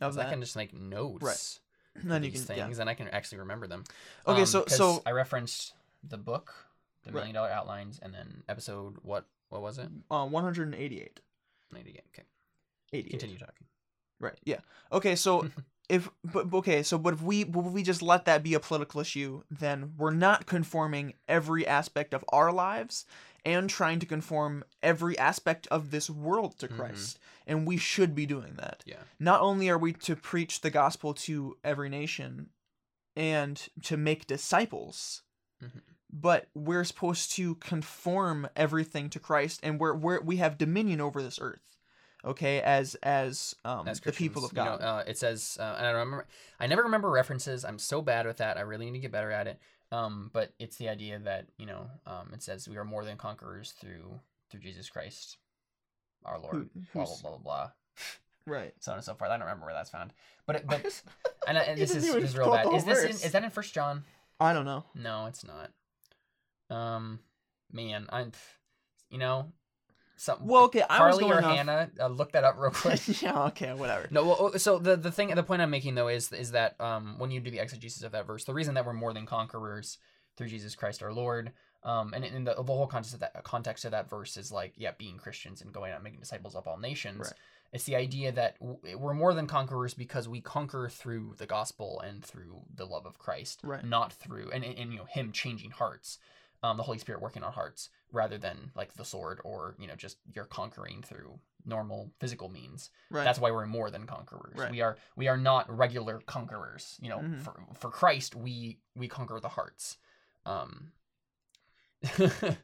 Of 0.01 0.13
'cause 0.15 0.19
I 0.19 0.29
can 0.29 0.41
just 0.41 0.57
make 0.57 0.75
notes. 0.75 1.23
Right. 1.23 1.61
Then 2.05 2.23
you 2.23 2.31
these 2.31 2.45
can 2.45 2.57
yeah. 2.57 2.65
things, 2.65 2.79
and 2.79 2.89
I 2.89 2.95
can 2.95 3.09
actually 3.09 3.39
remember 3.39 3.67
them. 3.67 3.85
Okay, 4.27 4.41
Um, 4.41 4.47
so 4.47 4.65
so 4.67 5.03
I 5.07 5.13
referenced 5.13 5.75
the 6.03 6.19
book, 6.19 6.55
the. 7.05 7.13
Million 7.13 7.35
Dollar 7.35 7.51
Outlines, 7.51 7.99
and 8.03 8.13
then 8.15 8.43
episode 8.49 8.97
what 9.03 9.27
what 9.49 9.63
was 9.63 9.79
it? 9.79 9.89
uh, 10.11 10.27
188. 10.27 11.21
Maybe 11.73 11.99
okay. 12.13 12.27
88. 12.93 13.11
Continue 13.11 13.39
talking. 13.39 13.67
Right. 14.21 14.39
Yeah. 14.45 14.61
Okay. 14.93 15.17
So 15.17 15.49
if 15.89 16.09
but 16.25 16.51
but 16.51 16.59
okay. 16.59 16.83
So 16.83 16.99
but 16.99 17.15
if 17.15 17.23
we 17.23 17.45
but 17.45 17.67
if 17.67 17.73
we 17.73 17.83
just 17.83 18.03
let 18.03 18.25
that 18.27 18.43
be 18.43 18.55
a 18.55 18.61
political 18.61 19.01
issue, 19.01 19.43
then 19.51 19.95
we're 19.97 20.11
not 20.13 20.47
conforming 20.47 21.15
every 21.29 21.67
aspect 21.67 22.15
of 22.15 22.25
our 22.31 22.53
lives 22.53 23.07
and 23.47 23.71
trying 23.71 23.99
to 24.01 24.07
conform 24.07 24.63
every 24.83 25.17
aspect 25.19 25.67
of 25.69 25.91
this 25.91 26.11
world 26.11 26.59
to 26.59 26.69
Mhm. 26.69 26.77
Christ, 26.77 27.19
and 27.47 27.67
we 27.67 27.77
should 27.79 28.15
be 28.15 28.27
doing 28.27 28.55
that. 28.57 28.83
Yeah. 28.85 29.05
not 29.19 29.41
only 29.41 29.71
are 29.71 29.79
we 29.79 29.93
to 29.95 30.15
preach 30.17 30.61
the 30.61 30.71
gospel 30.71 31.15
to 31.15 31.57
every 31.65 31.89
nation 31.89 32.51
and 33.15 33.69
to 33.83 33.97
make 33.97 34.27
disciples 34.27 35.23
Mhm. 35.65 35.81
but 36.13 36.49
we're 36.55 36.85
supposed 36.85 37.33
to 37.33 37.55
conform 37.57 38.49
everything 38.55 39.09
to 39.11 39.19
christ 39.19 39.61
and 39.63 39.81
we're, 39.81 39.95
we're 39.95 40.21
we 40.21 40.37
have 40.37 40.59
dominion 40.59 41.01
over 41.01 41.23
this 41.23 41.39
earth 41.41 41.77
okay 42.25 42.61
as 42.61 42.95
as 43.03 43.55
um 43.65 43.89
As 43.89 44.01
the 44.01 44.13
people 44.13 44.45
of 44.45 44.53
god 44.55 44.65
You 44.81 44.87
know, 44.87 44.93
uh, 44.93 45.05
it 45.07 45.17
says, 45.19 45.57
uh, 45.61 45.77
and 45.79 45.87
I 45.87 45.91
remember, 45.91 46.27
I 46.61 46.67
never 46.67 46.83
remember 46.83 47.09
references. 47.11 47.65
I'm 47.65 47.79
so 47.79 48.03
bad 48.03 48.27
with 48.27 48.37
that. 48.39 48.57
I 48.59 48.63
really 48.63 48.87
need 48.87 48.99
to 48.99 49.05
get 49.07 49.13
better 49.13 49.31
at 49.31 49.47
it. 49.47 49.59
Um, 49.93 50.31
but 50.33 50.53
it's 50.59 50.77
the 50.77 50.89
idea 50.89 51.19
that 51.21 51.47
you 51.59 51.67
know, 51.67 51.87
um, 52.07 52.31
it 52.33 52.43
says 52.43 52.69
we 52.69 52.77
are 52.77 52.85
more 52.85 53.05
than 53.05 53.17
conquerors 53.17 53.73
through 53.73 54.21
through 54.51 54.61
Jesus 54.61 54.89
Christ, 54.91 55.39
our 56.25 56.39
Lord. 56.39 56.69
Who- 56.75 56.81
blah 56.93 57.05
blah 57.05 57.17
blah 57.23 57.31
blah 57.31 57.39
blah. 57.39 57.71
right 58.47 58.75
So 58.81 58.93
on 58.93 58.99
and 58.99 59.05
so 59.05 59.15
forth. 59.15 59.31
I 59.31 59.35
don't 59.35 59.47
remember 59.47 59.67
where 59.67 59.75
that's 59.75 59.91
found. 59.91 60.13
But 60.47 60.57
it, 60.57 60.67
but 60.67 61.03
and, 61.49 61.57
and 61.59 61.79
this 61.79 61.95
is, 61.95 62.05
this 62.13 62.25
is 62.31 62.37
real 62.37 62.51
bad. 62.51 62.73
Is 62.73 62.85
this 62.85 63.05
in, 63.05 63.11
is 63.11 63.33
that 63.33 63.45
in 63.45 63.51
First 63.51 63.75
John? 63.75 64.05
i 64.39 64.53
don't 64.53 64.67
know 64.67 64.85
No, 64.95 65.27
it's 65.27 65.45
not. 65.45 65.71
Um, 66.69 67.21
man, 67.73 68.07
I'm, 68.11 68.33
you 69.09 69.19
know, 69.19 69.53
some. 70.17 70.39
well 70.47 70.65
okay 70.65 70.83
i 70.89 71.07
was 71.07 71.17
Carly 71.19 71.25
going 71.25 71.33
or 71.45 71.45
off 71.49 71.57
Hannah, 71.57 71.91
uh, 72.01 72.07
look 72.09 72.33
that 72.33 72.45
up 72.45 72.57
real 72.59 72.71
quick. 72.75 73.23
yeah 73.23 73.45
okay 73.45 73.73
whatever 73.75 74.09
No, 74.11 74.25
well, 74.25 74.37
oh, 74.41 74.57
so 74.57 74.79
the 74.79 74.97
the 74.97 75.13
thing, 75.13 75.35
the 75.35 75.43
point 75.43 75.63
I'm 75.63 75.71
making 75.71 75.95
though 75.95 76.09
is 76.09 76.33
is 76.33 76.53
that 76.53 76.81
um, 76.81 77.17
when 77.19 77.31
you 77.31 77.41
do 77.41 77.51
the 77.51 77.59
exegesis 77.59 78.03
of 78.03 78.13
that 78.13 78.27
verse, 78.27 78.45
the 78.45 78.55
reason 78.55 78.75
that 78.75 78.85
we're 78.87 78.93
more 78.93 79.13
than 79.13 79.27
conquerors 79.27 79.99
through 80.37 80.49
Jesus 80.49 80.75
Christ 80.75 81.03
our 81.03 81.13
Lord, 81.13 81.53
um, 81.83 82.13
and 82.15 82.25
in 82.25 82.45
the, 82.45 82.55
the 82.55 82.63
whole 82.63 82.87
context 82.87 83.15
of 83.15 83.21
that 83.21 83.43
context 83.45 83.85
of 83.85 83.93
that 83.93 84.09
verse 84.11 84.37
is 84.37 84.51
like, 84.53 84.73
yeah, 84.77 84.91
being 84.99 85.17
Christians 85.19 85.61
and 85.63 85.73
going 85.73 85.93
out 85.93 85.97
and 85.97 86.05
making 86.05 86.21
disciples 86.21 86.55
of 86.55 86.67
all 86.67 86.79
nations. 86.79 87.19
Right. 87.21 87.33
It's 87.73 87.85
the 87.85 87.97
idea 87.97 88.33
that 88.33 88.59
w- 88.61 88.97
we're 88.99 89.13
more 89.15 89.35
than 89.35 89.47
conquerors 89.47 89.93
because 89.93 90.29
we 90.29 90.41
conquer 90.41 90.89
through 90.89 91.35
the 91.39 91.47
gospel 91.47 92.01
and 92.01 92.25
through 92.25 92.61
the 92.75 92.85
love 92.87 93.07
of 93.07 93.19
Christ, 93.19 93.61
Right. 93.65 93.85
not 93.85 94.13
through 94.13 94.51
and, 94.53 94.63
and, 94.65 94.79
and 94.79 94.93
you 94.93 94.99
know 94.99 95.05
Him 95.07 95.33
changing 95.33 95.73
hearts, 95.73 96.19
um, 96.67 96.77
the 96.77 96.83
Holy 96.83 96.99
Spirit 96.99 97.21
working 97.23 97.43
on 97.43 97.53
hearts, 97.53 97.89
rather 98.13 98.39
than 98.39 98.57
like 98.75 98.95
the 98.95 99.05
sword 99.05 99.41
or 99.45 99.75
you 99.79 99.87
know 99.87 99.95
just 99.95 100.17
you're 100.35 100.45
conquering 100.61 101.03
through 101.03 101.39
normal 101.65 102.11
physical 102.21 102.49
means. 102.49 102.91
right 103.11 103.25
That's 103.25 103.39
why 103.41 103.51
we're 103.51 103.67
more 103.67 103.91
than 103.91 104.07
conquerors. 104.07 104.57
Right. 104.57 104.71
We 104.71 104.81
are 104.83 104.97
we 105.17 105.29
are 105.29 105.37
not 105.37 105.65
regular 105.85 106.21
conquerors. 106.27 106.97
You 107.01 107.11
know, 107.11 107.19
Mhm. 107.19 107.41
for 107.41 107.55
for 107.75 107.91
Christ, 107.91 108.35
we 108.35 108.79
we 108.95 109.09
conquer 109.09 109.39
the 109.41 109.49
hearts. 109.49 109.97
Um, 110.45 110.93
it, 112.19 112.59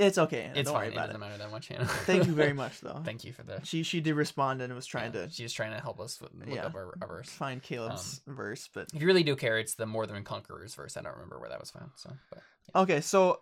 it's 0.00 0.18
okay 0.18 0.42
Hannah. 0.42 0.58
it's 0.58 0.66
don't 0.70 0.74
fine. 0.78 0.86
worry 0.86 0.92
It 0.92 0.96
doesn't 0.96 1.16
it 1.16 1.18
matter 1.18 1.38
that 1.38 1.50
much. 1.50 1.68
Hannah. 1.68 1.84
thank 2.10 2.26
you 2.26 2.32
very 2.32 2.52
much 2.52 2.80
though 2.80 3.00
Thank 3.04 3.24
you 3.24 3.32
for 3.32 3.42
the. 3.42 3.60
she 3.64 3.82
she 3.82 4.00
did 4.00 4.14
respond 4.14 4.62
and 4.62 4.74
was 4.74 4.86
trying 4.86 5.12
yeah, 5.14 5.26
to 5.26 5.30
She 5.30 5.42
was 5.42 5.52
trying 5.52 5.72
to 5.72 5.80
help 5.80 6.00
us 6.00 6.20
with, 6.20 6.32
look 6.34 6.48
Yeah. 6.48 6.66
up 6.66 6.74
our, 6.74 6.94
our 7.00 7.08
verse. 7.08 7.28
find 7.30 7.62
caleb's 7.62 8.20
verse 8.26 8.68
but 8.72 8.88
If 8.94 9.00
you 9.00 9.06
really 9.06 9.22
do 9.24 9.36
care, 9.36 9.58
it's 9.58 9.74
the 9.74 9.86
more 9.86 10.06
than 10.06 10.22
conquerors 10.24 10.74
verse. 10.74 10.96
I 10.96 11.02
don't 11.02 11.12
remember 11.14 11.38
where 11.38 11.50
that 11.50 11.60
was 11.60 11.70
found. 11.70 11.90
So, 11.96 12.10
but 12.30 12.42
Okay, 12.74 13.00
so 13.00 13.40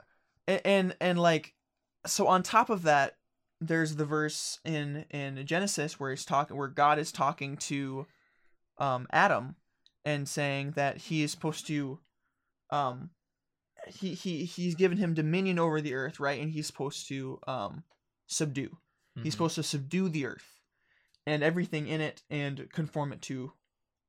a- 0.49 0.67
and 0.67 0.97
and 1.01 1.19
like 1.19 1.55
so 2.07 2.27
on 2.27 2.43
top 2.43 2.71
of 2.71 2.83
that, 2.83 3.17
there's 3.61 3.97
the 3.97 4.05
verse 4.07 4.59
in 4.65 5.05
in 5.11 5.45
Genesis 5.47 5.99
where 6.01 6.11
he's 6.11 6.25
talking 6.25 6.57
where 6.57 6.69
God 6.69 6.99
is 6.99 7.13
talking 7.13 7.57
to 7.59 8.07
um 8.79 9.07
Adam 9.13 9.57
and 10.05 10.29
saying 10.29 10.73
that 10.73 10.97
he 10.97 11.23
is 11.23 11.31
supposed 11.31 11.67
to 11.67 12.01
um 12.71 13.11
he 13.87 14.15
he 14.15 14.45
he's 14.45 14.75
given 14.75 14.99
him 14.99 15.15
dominion 15.15 15.59
over 15.59 15.81
the 15.81 15.95
earth, 15.95 16.19
right? 16.21 16.41
And 16.41 16.51
he's 16.51 16.67
supposed 16.67 17.09
to 17.09 17.39
um 17.47 17.85
subdue. 18.27 18.77
He's 19.17 19.33
Mhm. 19.33 19.33
supposed 19.33 19.55
to 19.57 19.63
subdue 19.63 20.09
the 20.09 20.27
earth 20.27 20.61
and 21.27 21.43
everything 21.43 21.89
in 21.89 22.01
it 22.01 22.23
and 22.31 22.71
conform 22.73 23.13
it 23.13 23.21
to 23.23 23.53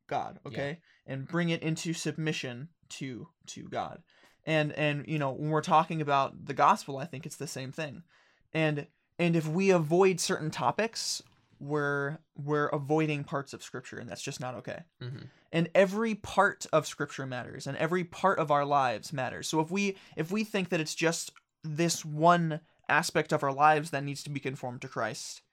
God, 0.08 0.40
okay? 0.46 0.80
And 1.06 1.28
bring 1.28 1.50
it 1.50 1.62
into 1.64 1.94
submission 1.94 2.70
to 2.90 3.28
to 3.48 3.64
God. 3.68 4.04
And 4.46 4.72
and 4.74 5.08
you 5.08 5.20
know, 5.20 5.32
when 5.32 5.50
we're 5.50 5.62
talking 5.62 6.02
about 6.02 6.46
the 6.46 6.54
gospel, 6.54 6.98
I 6.98 7.06
think 7.06 7.26
it's 7.26 7.36
the 7.36 7.48
same 7.48 7.72
thing. 7.72 8.04
And 8.54 8.88
and 9.20 9.36
if 9.36 9.48
we 9.48 9.70
avoid 9.70 10.20
certain 10.20 10.50
topics, 10.52 11.22
we're 11.60 12.18
we're 12.36 12.68
avoiding 12.68 13.24
parts 13.24 13.54
of 13.54 13.62
scripture 13.62 14.00
and 14.00 14.10
that's 14.10 14.24
just 14.24 14.40
not 14.40 14.56
okay 14.56 14.80
Mhm. 15.00 15.28
and 15.52 15.70
every 15.76 16.16
part 16.16 16.66
of 16.74 16.88
scripture 16.88 17.28
matters 17.28 17.68
and 17.68 17.78
every 17.78 18.04
part 18.04 18.40
of 18.40 18.50
our 18.50 18.66
lives 18.66 19.14
matters 19.14 19.48
so 19.48 19.60
if 19.60 19.70
we 19.70 19.96
if 20.16 20.32
we 20.32 20.44
think 20.44 20.70
that 20.70 20.80
it's 20.80 20.96
just 20.96 21.32
this 21.64 22.04
one 22.04 22.62
aspect 22.90 23.32
of 23.32 23.44
our 23.44 23.54
lives 23.54 23.92
that 23.92 24.04
needs 24.04 24.24
to 24.24 24.32
be 24.32 24.40
conformed 24.40 24.82
to 24.82 24.88
christ 24.88 25.44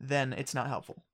then 0.00 0.32
it's 0.32 0.52
not 0.52 0.66
helpful 0.66 1.04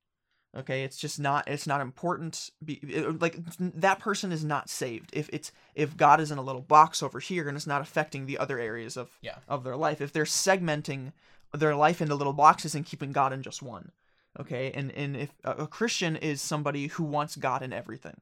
okay? 0.55 0.83
It's 0.83 0.97
just 0.97 1.19
not 1.19 1.47
it's 1.47 1.67
not 1.67 1.81
important 1.81 2.49
be, 2.63 2.73
it- 2.75 3.21
like 3.21 3.37
that 3.59 3.99
person 3.99 4.31
is 4.31 4.43
not 4.43 4.69
saved. 4.69 5.09
If 5.13 5.29
it's 5.31 5.51
if 5.75 5.95
god 5.97 6.19
is 6.19 6.31
in 6.31 6.37
a 6.37 6.41
little 6.43 6.61
box 6.61 7.01
over 7.03 7.19
here 7.19 7.47
and 7.47 7.55
it's 7.57 7.67
not 7.67 7.81
affecting 7.81 8.25
the 8.25 8.37
other 8.37 8.59
areas 8.59 8.97
of 8.97 9.09
Yeah. 9.21 9.37
of 9.47 9.63
their 9.63 9.75
life 9.77 10.01
if 10.01 10.11
they're 10.13 10.23
segmenting 10.25 11.13
their 11.53 11.75
life 11.75 12.01
into 12.01 12.15
little 12.15 12.33
boxes 12.33 12.75
and 12.75 12.85
keeping 12.85 13.11
god 13.11 13.33
in 13.33 13.41
just 13.43 13.61
one 13.61 13.91
okay? 14.39 14.71
And 14.71 14.91
and 14.91 15.15
if 15.17 15.29
a 15.43 15.51
a 15.63 15.67
christian 15.67 16.15
is 16.15 16.41
somebody 16.41 16.87
who 16.87 17.03
wants 17.03 17.35
god 17.35 17.61
in 17.63 17.73
everything 17.73 18.21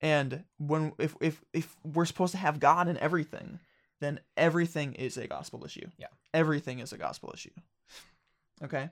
and 0.00 0.44
when 0.58 0.92
if 0.98 1.14
if 1.20 1.42
if 1.52 1.76
we're 1.84 2.04
supposed 2.04 2.32
to 2.32 2.38
have 2.38 2.58
god 2.60 2.88
in 2.88 2.96
everything 2.98 3.58
then 4.00 4.20
everything 4.36 4.94
is 4.94 5.16
a 5.16 5.26
gospel 5.26 5.64
issue. 5.64 5.88
Yeah. 5.98 6.06
everything 6.32 6.78
is 6.78 6.92
a 6.92 6.98
gospel 6.98 7.30
issue 7.34 7.50
okay? 8.62 8.90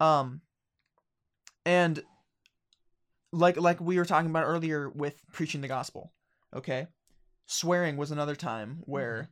Um 0.00 0.40
and 1.64 2.02
like 3.32 3.56
like 3.56 3.80
we 3.80 3.98
were 3.98 4.04
talking 4.04 4.30
about 4.30 4.44
earlier 4.44 4.88
with 4.90 5.22
preaching 5.32 5.60
the 5.60 5.68
gospel 5.68 6.12
okay 6.54 6.86
swearing 7.46 7.96
was 7.96 8.10
another 8.10 8.34
time 8.34 8.78
where 8.84 9.28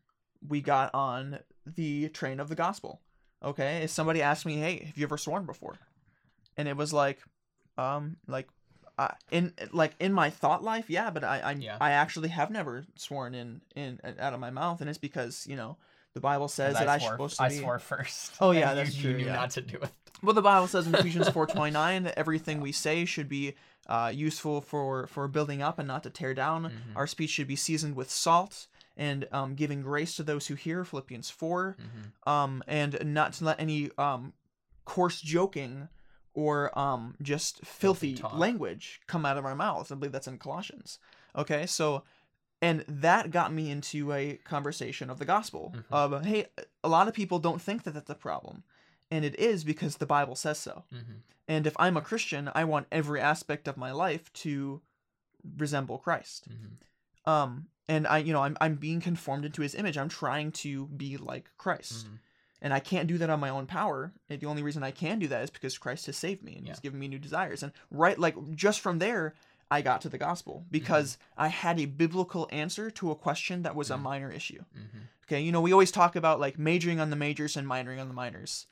we 0.47 0.61
got 0.61 0.95
on 0.95 1.41
the 1.67 2.09
train 2.09 2.41
of 2.41 2.49
the 2.49 2.55
gospel. 2.55 3.01
Okay, 3.43 3.83
if 3.85 3.91
somebody 3.91 4.21
asked 4.21 4.45
me, 4.45 4.57
"Hey, 4.57 4.85
have 4.85 4.97
you 4.99 5.05
ever 5.05 5.19
sworn 5.19 5.47
before?" 5.47 5.79
and 6.57 6.69
it 6.69 6.77
was 6.77 6.93
like, 6.93 7.23
um, 7.79 8.17
like, 8.27 8.49
uh, 8.99 9.09
in 9.31 9.55
like 9.73 9.95
in 9.99 10.13
my 10.13 10.29
thought 10.29 10.63
life, 10.63 10.91
yeah, 10.91 11.11
but 11.11 11.25
I 11.25 11.41
I, 11.41 11.53
Yeah. 11.53 11.79
I 11.81 11.93
actually 11.93 12.29
have 12.29 12.51
never 12.51 12.85
sworn 12.97 13.35
in 13.35 13.63
in 13.75 14.01
out 14.19 14.35
of 14.35 14.41
my 14.41 14.51
mouth, 14.51 14.81
and 14.81 14.91
it's 14.91 14.99
because 14.99 15.47
you 15.47 15.57
know 15.57 15.79
the 16.15 16.21
Bible 16.21 16.49
says 16.49 16.75
that 16.75 16.89
I, 16.89 16.99
swore, 16.99 17.13
supposed 17.13 17.37
to 17.39 17.49
be. 17.49 17.55
I 17.57 17.59
swore 17.61 17.79
first. 17.79 18.33
Oh, 18.41 18.51
yeah, 18.51 18.75
that's 18.75 18.95
you, 18.97 19.03
true, 19.03 19.11
You 19.13 19.17
knew 19.19 19.25
yeah. 19.27 19.35
not 19.37 19.51
to 19.51 19.61
do 19.63 19.77
it. 19.79 19.91
Well, 20.23 20.35
the 20.35 20.43
Bible 20.43 20.67
says 20.67 20.87
in 20.87 20.95
Ephesians 20.97 21.29
four 21.31 21.47
twenty 21.47 21.71
nine 21.73 22.03
that 22.05 22.19
everything 22.19 22.61
we 22.61 22.73
say 22.73 23.05
should 23.05 23.29
be 23.29 23.55
uh, 23.89 24.13
useful 24.15 24.61
for 24.61 25.07
for 25.07 25.27
building 25.29 25.63
up 25.63 25.79
and 25.79 25.89
not 25.89 26.03
to 26.03 26.11
tear 26.11 26.35
down. 26.35 26.65
Mhm. 26.65 26.97
Our 26.97 27.07
speech 27.07 27.31
should 27.31 27.49
be 27.49 27.57
seasoned 27.57 27.97
with 27.97 28.11
salt 28.11 28.67
and 28.97 29.27
um, 29.33 29.55
giving 29.55 29.81
grace 29.83 30.17
to 30.17 30.23
those 30.23 30.49
who 30.49 30.55
hear. 30.57 30.85
Philippians 30.85 31.31
4 31.31 31.77
Mhm. 31.81 32.31
um, 32.31 32.63
and 32.67 32.99
not 33.15 33.33
to 33.35 33.45
let 33.45 33.59
any 33.61 33.91
um, 33.97 34.35
coarse 34.85 35.21
joking 35.23 35.89
or 36.35 36.77
um, 36.79 37.15
just 37.23 37.65
filthy, 37.65 38.15
talk. 38.15 38.37
language 38.37 39.01
come 39.07 39.25
out 39.25 39.39
of 39.39 39.45
our 39.47 39.55
mouths. 39.55 39.91
I 39.91 39.95
believe 39.95 40.13
that's 40.13 40.29
in 40.29 40.39
Colossians. 40.39 40.99
Okay, 41.35 41.65
so 41.67 42.03
and 42.63 42.85
that 42.89 43.31
got 43.31 43.53
me 43.53 43.71
into 43.71 44.13
a 44.13 44.37
conversation 44.45 45.09
of 45.11 45.19
the 45.19 45.25
gospel 45.25 45.75
Mhm. 45.75 45.85
of 45.91 46.25
hey, 46.25 46.47
a 46.85 46.89
lot 46.89 47.09
of 47.09 47.15
people 47.15 47.39
don't 47.39 47.61
think 47.63 47.83
that 47.85 47.93
that's 47.95 48.11
a 48.11 48.15
problem, 48.15 48.65
and 49.11 49.25
it 49.25 49.39
is 49.39 49.65
because 49.65 49.97
the 49.97 50.07
Bible 50.07 50.35
says 50.37 50.59
so. 50.59 50.85
Mhm. 50.93 51.21
And 51.49 51.67
if 51.67 51.75
I'm 51.79 51.97
a 51.97 52.03
Christian, 52.03 52.51
I 52.55 52.65
want 52.65 52.87
every 52.93 53.21
aspect 53.21 53.67
of 53.67 53.77
my 53.77 53.91
life 53.91 54.33
to 54.45 54.83
resemble 55.57 55.99
Christ 55.99 56.49
Mhm. 56.51 56.77
um 57.31 57.69
and 57.89 58.07
i 58.07 58.19
you 58.19 58.33
know 58.33 58.43
i'm 58.43 58.57
i'm 58.61 58.75
being 58.77 59.01
conformed 59.01 59.45
into 59.45 59.63
his 59.63 59.75
image 59.75 59.97
i'm 59.97 60.09
trying 60.09 60.53
to 60.53 60.87
be 60.89 61.17
like 61.17 61.51
christ 61.57 62.07
Mhm. 62.07 62.19
and 62.63 62.75
i 62.75 62.81
can't 62.81 63.09
do 63.09 63.17
that 63.19 63.31
on 63.31 63.41
my 63.41 63.49
own 63.49 63.67
power 63.67 64.13
and 64.29 64.39
the 64.41 64.47
only 64.47 64.63
reason 64.63 64.83
i 64.83 64.91
can 64.91 65.19
do 65.19 65.29
that 65.29 65.43
is 65.43 65.51
because 65.51 65.79
christ 65.79 66.07
has 66.07 66.17
saved 66.17 66.43
me 66.43 66.57
and 66.57 66.67
he's 66.67 66.81
given 66.81 66.99
me 67.01 67.09
new 67.09 67.19
desires 67.19 67.63
and 67.63 67.73
right 67.91 68.19
like 68.19 68.37
just 68.55 68.81
from 68.81 68.99
there 68.99 69.35
i 69.71 69.81
got 69.81 70.01
to 70.01 70.09
the 70.09 70.19
gospel 70.19 70.65
because 70.71 71.19
i 71.37 71.49
had 71.49 71.79
a 71.79 71.87
biblical 71.87 72.49
answer 72.51 72.91
to 72.91 73.11
a 73.11 73.15
question 73.15 73.63
that 73.63 73.75
was 73.77 73.91
a 73.91 73.95
Mhm. 73.95 74.03
minor 74.03 74.31
issue 74.33 74.65
Mhm. 74.77 75.03
okay 75.25 75.41
you 75.41 75.53
know 75.53 75.61
we 75.61 75.73
always 75.73 75.91
talk 75.93 76.17
about 76.17 76.41
like 76.41 76.59
majoring 76.59 77.01
on 77.01 77.11
the 77.11 77.17
majors 77.17 77.57
and 77.57 77.67
minoring 77.69 78.01
on 78.01 78.09
the 78.09 78.15
minors 78.15 78.67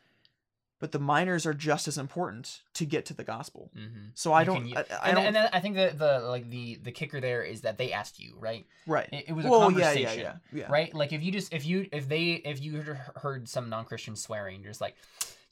but 0.81 0.93
the 0.93 0.99
minors 1.01 1.45
are 1.45 1.55
just 1.55 1.89
as 1.89 1.99
important 1.99 2.63
to 2.75 2.85
get 2.87 3.05
to 3.07 3.15
the 3.15 3.25
gospel 3.25 3.71
Mhm. 3.77 4.11
so 4.15 4.33
i 4.33 4.45
don't 4.45 4.69
can- 4.69 4.77
I, 4.79 4.81
I 4.81 5.09
and, 5.09 5.17
don't 5.17 5.27
and 5.27 5.37
then 5.37 5.49
I 5.53 5.61
think 5.61 5.75
that 5.77 5.99
the 5.99 6.21
like 6.21 6.49
the 6.51 6.77
the 6.77 6.93
kicker 6.93 7.21
there 7.21 7.43
is 7.43 7.63
that 7.63 7.79
they 7.79 7.93
asked 7.93 8.21
you, 8.21 8.37
right? 8.39 8.65
right 8.87 9.09
It, 9.13 9.25
it 9.29 9.33
was 9.33 9.45
a 9.45 9.49
well 9.51 9.71
yeah 9.73 9.93
conversation, 9.93 10.19
yeah 10.21 10.37
yeah 10.53 10.61
yeah 10.67 10.71
right? 10.71 10.93
Like 10.95 11.13
if 11.13 11.23
you 11.23 11.31
just 11.33 11.53
if 11.53 11.65
you 11.67 11.89
if 11.93 12.09
they 12.09 12.25
if 12.53 12.61
you 12.63 12.73
heard- 13.23 13.49
some 13.49 13.69
non-Christian 13.71 14.15
swearing, 14.17 14.63
you're 14.63 14.71
just 14.71 14.81
like, 14.81 14.97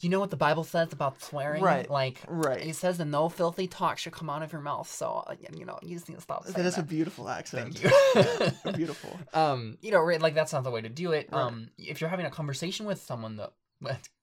you 0.01 0.11
know 0.11 0.21
what 0.21 0.31
the 0.31 0.37
Bible 0.37 0.65
says 0.65 0.93
about 0.93 1.23
swearing, 1.23 1.63
Right. 1.63 1.89
Like 1.91 2.21
right 2.29 2.61
it 2.67 2.77
says 2.77 2.99
that 2.99 3.07
no 3.07 3.29
filthy 3.29 3.67
talk 3.67 3.99
should 3.99 4.13
come 4.13 4.29
out 4.29 4.43
of 4.43 4.53
your 4.53 4.61
mouth. 4.61 4.91
So 4.91 5.25
uh, 5.27 5.35
you 5.57 5.65
know 5.65 5.79
you 5.83 5.95
just 5.97 6.09
need 6.09 6.17
to 6.17 6.21
stop 6.21 6.45
saying 6.45 6.55
that 6.55 6.67
is 6.67 6.79
a 6.79 6.83
beautiful 6.83 7.29
accent 7.29 7.79
Thank 7.79 8.55
you. 8.65 8.73
beautiful 8.73 9.19
um, 9.35 9.79
you 9.81 9.91
know, 9.91 10.01
right, 10.01 10.21
like 10.21 10.35
that's 10.35 10.53
not 10.53 10.65
the 10.65 10.71
way 10.71 10.83
to 10.83 10.89
do 10.89 11.13
it. 11.13 11.29
Right. 11.33 11.41
Um, 11.41 11.69
if 11.79 12.01
you're 12.01 12.11
having 12.11 12.27
a 12.27 12.31
conversation 12.31 12.87
with 12.87 13.01
someone 13.01 13.37
that, 13.37 13.53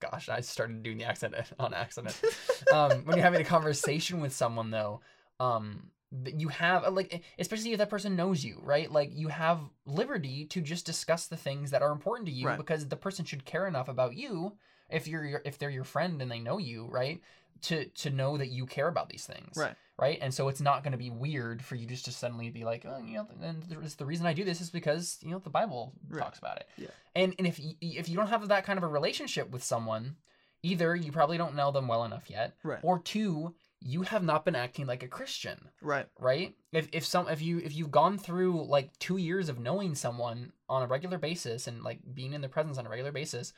gosh, 0.00 0.28
I 0.28 0.40
started 0.40 0.82
doing 0.82 0.98
the 0.98 1.04
accent 1.04 1.34
on 1.58 1.74
accident. 1.74 2.20
um, 2.72 3.04
when 3.04 3.16
you're 3.16 3.24
having 3.24 3.40
a 3.40 3.44
conversation 3.44 4.20
with 4.20 4.32
someone 4.32 4.70
though, 4.70 5.00
um, 5.40 5.90
you 6.36 6.48
have 6.48 6.92
like, 6.92 7.24
especially 7.38 7.72
if 7.72 7.78
that 7.78 7.90
person 7.90 8.14
knows 8.14 8.44
you, 8.44 8.60
right? 8.62 8.90
Like 8.90 9.10
you 9.12 9.28
have 9.28 9.58
liberty 9.86 10.44
to 10.46 10.60
just 10.60 10.86
discuss 10.86 11.26
the 11.26 11.36
things 11.36 11.72
that 11.72 11.82
are 11.82 11.90
important 11.90 12.26
to 12.26 12.32
you 12.32 12.46
Right. 12.46 12.56
because 12.56 12.86
the 12.86 12.96
person 12.96 13.24
should 13.24 13.44
care 13.44 13.66
enough 13.66 13.88
about 13.88 14.14
you 14.14 14.52
if 14.90 15.06
you're 15.08 15.24
your, 15.24 15.42
if 15.44 15.58
they're 15.58 15.70
your 15.70 15.84
friend 15.84 16.20
and 16.22 16.30
they 16.30 16.40
know 16.40 16.58
you, 16.58 16.86
right? 16.90 17.20
To 17.62 17.84
to 17.86 18.10
know 18.10 18.36
that 18.36 18.48
you 18.48 18.66
care 18.66 18.88
about 18.88 19.08
these 19.08 19.24
things, 19.26 19.56
Right. 19.56 19.74
right? 19.98 20.18
And 20.20 20.34
so 20.34 20.48
it's 20.48 20.60
not 20.60 20.82
going 20.82 20.92
to 20.92 20.98
be 20.98 21.10
weird 21.10 21.64
for 21.64 21.76
you 21.76 21.86
just 21.86 22.04
to 22.06 22.12
suddenly 22.12 22.50
be 22.50 22.64
like, 22.64 22.84
oh, 22.86 22.98
you 22.98 23.14
know, 23.14 23.28
and 23.42 23.62
the, 23.62 23.76
the 23.96 24.04
reason 24.04 24.26
I 24.26 24.34
do 24.34 24.44
this 24.44 24.60
is 24.60 24.68
because 24.70 25.18
you 25.22 25.30
know 25.30 25.38
the 25.38 25.50
Bible 25.50 25.92
Right. 26.08 26.22
talks 26.22 26.38
about 26.38 26.58
it. 26.58 26.68
Yeah. 26.76 26.88
And 27.14 27.34
and 27.38 27.46
if 27.46 27.58
y- 27.58 27.76
if 27.80 28.08
you 28.08 28.16
don't 28.16 28.26
have 28.28 28.46
that 28.48 28.64
kind 28.64 28.76
of 28.76 28.82
a 28.82 28.88
relationship 28.88 29.50
with 29.50 29.62
someone, 29.64 30.16
either 30.62 30.94
you 30.94 31.10
probably 31.12 31.38
don't 31.38 31.54
know 31.54 31.70
them 31.70 31.88
well 31.88 32.04
enough 32.04 32.28
yet, 32.28 32.54
Right. 32.62 32.80
or 32.82 32.98
two, 32.98 33.54
you 33.80 34.02
have 34.02 34.22
not 34.24 34.44
been 34.44 34.56
acting 34.56 34.86
like 34.86 35.02
a 35.02 35.08
Christian, 35.08 35.68
Right. 35.80 36.06
right? 36.18 36.54
If 36.72 36.88
if 36.92 37.06
some 37.06 37.28
if 37.28 37.40
you 37.40 37.58
if 37.58 37.74
you've 37.74 37.90
gone 37.90 38.18
through 38.18 38.66
like 38.66 38.98
two 38.98 39.16
years 39.16 39.48
of 39.48 39.58
knowing 39.58 39.94
someone 39.94 40.52
on 40.68 40.82
a 40.82 40.86
regular 40.86 41.16
basis 41.18 41.66
and 41.66 41.82
like 41.82 42.00
being 42.14 42.32
in 42.34 42.40
their 42.42 42.50
presence 42.50 42.76
on 42.78 42.86
a 42.86 42.90
regular 42.90 43.12
basis, 43.12 43.52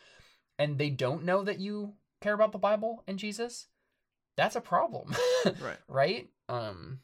and 0.59 0.79
they 0.79 0.91
don't 0.91 1.25
know 1.25 1.43
that 1.43 1.61
you 1.61 1.95
care 2.21 2.35
about 2.35 2.53
the 2.53 2.59
Bible 2.59 3.03
and 3.07 3.19
Jesus, 3.19 3.67
that's 4.37 4.57
a 4.57 4.61
problem. 4.61 5.15
Right. 5.61 5.79
right? 5.89 6.29
Um 6.49 7.01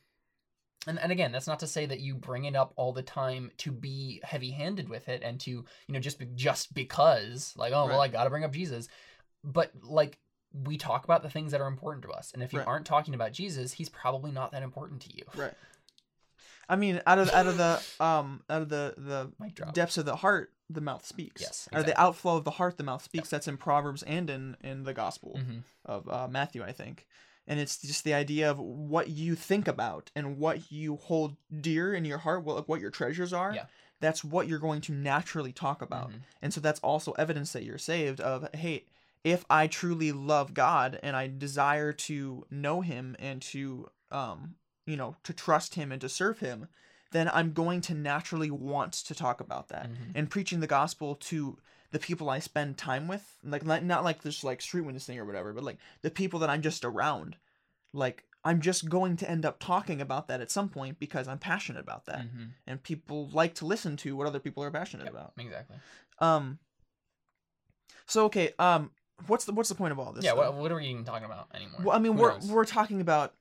and, 0.87 0.99
and 0.99 1.13
again, 1.13 1.31
that's 1.31 1.47
not 1.47 1.61
to 1.61 1.67
say 1.69 1.87
that 1.87 2.01
you 2.01 2.17
bring 2.17 2.45
it 2.45 2.57
up 2.57 2.73
all 2.77 2.93
the 2.93 3.03
time 3.03 3.53
to 3.59 3.71
be 3.71 4.21
heavy-handed 4.25 4.89
with 4.89 5.09
it 5.09 5.23
and 5.23 5.39
to, 5.41 5.51
you 5.51 5.65
know, 5.89 6.01
just 6.01 6.19
be, 6.19 6.27
just 6.35 6.75
because 6.75 7.55
like, 7.57 7.73
oh, 7.73 7.87
well, 7.87 8.01
I 8.01 8.09
got 8.09 8.25
to 8.25 8.31
bring 8.31 8.43
up 8.43 8.51
Jesus. 8.53 8.89
But 9.45 9.71
like 9.83 10.19
we 10.53 10.77
talk 10.77 11.05
about 11.05 11.23
the 11.23 11.31
things 11.31 11.53
that 11.53 11.61
are 11.61 11.69
important 11.69 12.05
to 12.05 12.11
us. 12.11 12.33
And 12.35 12.43
if 12.43 12.53
you 12.53 12.59
Right. 12.59 12.69
aren't 12.69 12.87
talking 12.87 13.15
about 13.15 13.33
Jesus, 13.33 13.73
he's 13.73 13.89
probably 13.89 14.33
not 14.33 14.51
that 14.53 14.63
important 14.65 15.03
to 15.03 15.17
you. 15.17 15.25
Right. 15.37 15.55
I 16.69 16.77
mean, 16.77 17.01
out 17.07 17.19
of 17.19 17.31
out 17.31 17.47
of 17.47 17.57
the 17.57 17.83
um 18.01 18.43
out 18.49 18.63
of 18.63 18.69
the 18.69 18.95
the 18.97 19.33
depths 19.73 19.99
of 19.99 20.05
the 20.05 20.17
heart, 20.17 20.53
the 20.75 20.81
mouth 20.81 21.07
speaks. 21.07 21.41
Yes, 21.41 21.69
Or 21.73 21.83
the 21.83 21.99
outflow 22.01 22.37
of 22.37 22.45
the 22.45 22.53
heart, 22.53 22.77
the 22.77 22.85
mouth 22.85 23.03
speaks. 23.03 23.31
That's 23.31 23.49
in 23.49 23.57
Proverbs 23.57 24.03
and 24.03 24.29
in 24.31 24.57
in 24.63 24.85
the 24.85 24.95
Gospel 24.95 25.39
hmm 25.39 25.59
of 25.85 26.09
uh, 26.09 26.29
Matthew, 26.29 26.63
I 26.63 26.73
think. 26.73 27.07
And 27.47 27.59
it's 27.59 27.79
just 27.79 28.05
the 28.05 28.15
idea 28.15 28.49
of 28.49 28.61
what 28.61 29.09
you 29.09 29.35
think 29.35 29.67
about 29.67 30.13
and 30.15 30.39
what 30.39 30.71
you 30.71 30.97
hold 30.97 31.37
dear 31.61 31.93
in 31.93 32.05
your 32.05 32.19
heart, 32.19 32.45
what 32.45 32.69
what 32.69 32.81
your 32.81 32.91
treasures 32.91 33.33
are. 33.33 33.53
Yeah. 33.55 33.67
That's 34.01 34.25
what 34.25 34.49
you're 34.49 34.59
going 34.59 34.81
to 34.83 34.93
naturally 34.93 35.53
talk 35.53 35.83
about. 35.83 36.11
Mhm. 36.11 36.21
And 36.41 36.55
so 36.55 36.61
that's 36.61 36.81
also 36.81 37.13
evidence 37.13 37.53
that 37.53 37.65
you're 37.65 37.79
saved 37.79 38.21
of 38.21 38.49
hey, 38.55 38.85
if 39.25 39.45
I 39.51 39.67
truly 39.67 40.13
love 40.13 40.55
God 40.55 40.99
and 41.03 41.17
I 41.17 41.27
desire 41.29 41.93
to 41.93 42.45
know 42.51 42.81
him 42.81 43.17
and 43.19 43.43
to 43.43 43.91
um 44.11 44.57
you 44.85 44.97
know, 44.97 45.17
to 45.23 45.33
trust 45.33 45.77
him 45.77 45.93
and 45.93 46.01
to 46.01 46.09
serve 46.09 46.41
him, 46.41 46.67
then 47.13 47.31
I'm 47.33 47.53
going 47.53 47.81
to 47.83 47.95
naturally 47.95 48.51
want 48.51 48.93
to 48.95 49.15
talk 49.15 49.41
about 49.41 49.69
that. 49.69 49.91
Mhm. 49.91 50.13
And 50.15 50.31
preaching 50.31 50.61
the 50.61 50.67
gospel 50.67 51.15
to 51.17 51.59
the 51.91 51.99
people 51.99 52.31
I 52.31 52.39
spend 52.39 52.79
time 52.79 53.07
with, 53.07 53.39
like 53.45 53.65
not, 53.65 54.03
like 54.05 54.23
this 54.23 54.43
like 54.43 54.61
street 54.63 54.81
witnessing 54.83 55.19
or 55.19 55.25
whatever, 55.25 55.53
but 55.53 55.63
like 55.65 55.79
the 56.01 56.11
people 56.11 56.41
that 56.41 56.51
I'm 56.51 56.63
just 56.63 56.85
around. 56.85 57.37
Like 57.93 58.25
I'm 58.45 58.61
just 58.61 58.89
going 58.89 59.17
to 59.19 59.31
end 59.31 59.45
up 59.45 59.61
talking 59.61 60.01
about 60.01 60.27
that 60.29 60.41
at 60.41 60.51
some 60.51 60.69
point 60.69 60.99
because 60.99 61.29
I'm 61.29 61.39
passionate 61.39 61.81
about 61.81 62.07
that. 62.07 62.23
Mhm. 62.23 62.51
And 62.67 62.83
people 62.83 63.29
like 63.29 63.55
to 63.57 63.67
listen 63.67 63.97
to 63.99 64.17
what 64.17 64.27
other 64.27 64.41
people 64.41 64.65
are 64.65 64.71
passionate 64.71 65.05
Yep, 65.05 65.13
about. 65.13 65.33
Exactly. 65.39 65.77
Um. 66.19 66.59
So 68.07 68.25
okay. 68.27 68.53
Um. 68.59 68.91
What's 69.27 69.45
the 69.45 69.53
What's 69.53 69.69
the 69.69 69.75
point 69.77 69.93
of 69.93 69.99
all 69.99 70.13
this? 70.13 70.25
yeah. 70.25 70.33
What, 70.33 70.55
what 70.55 70.73
are 70.73 70.77
we 70.77 70.87
even 70.87 71.05
talking 71.05 71.25
about 71.27 71.49
anymore? 71.55 71.81
Well, 71.85 71.97
I 71.97 72.01
mean, 72.01 72.15
Who 72.15 72.23
we're 72.23 72.33
knows? 72.33 72.47
we're 72.51 72.65
talking 72.65 73.01
about. 73.01 73.35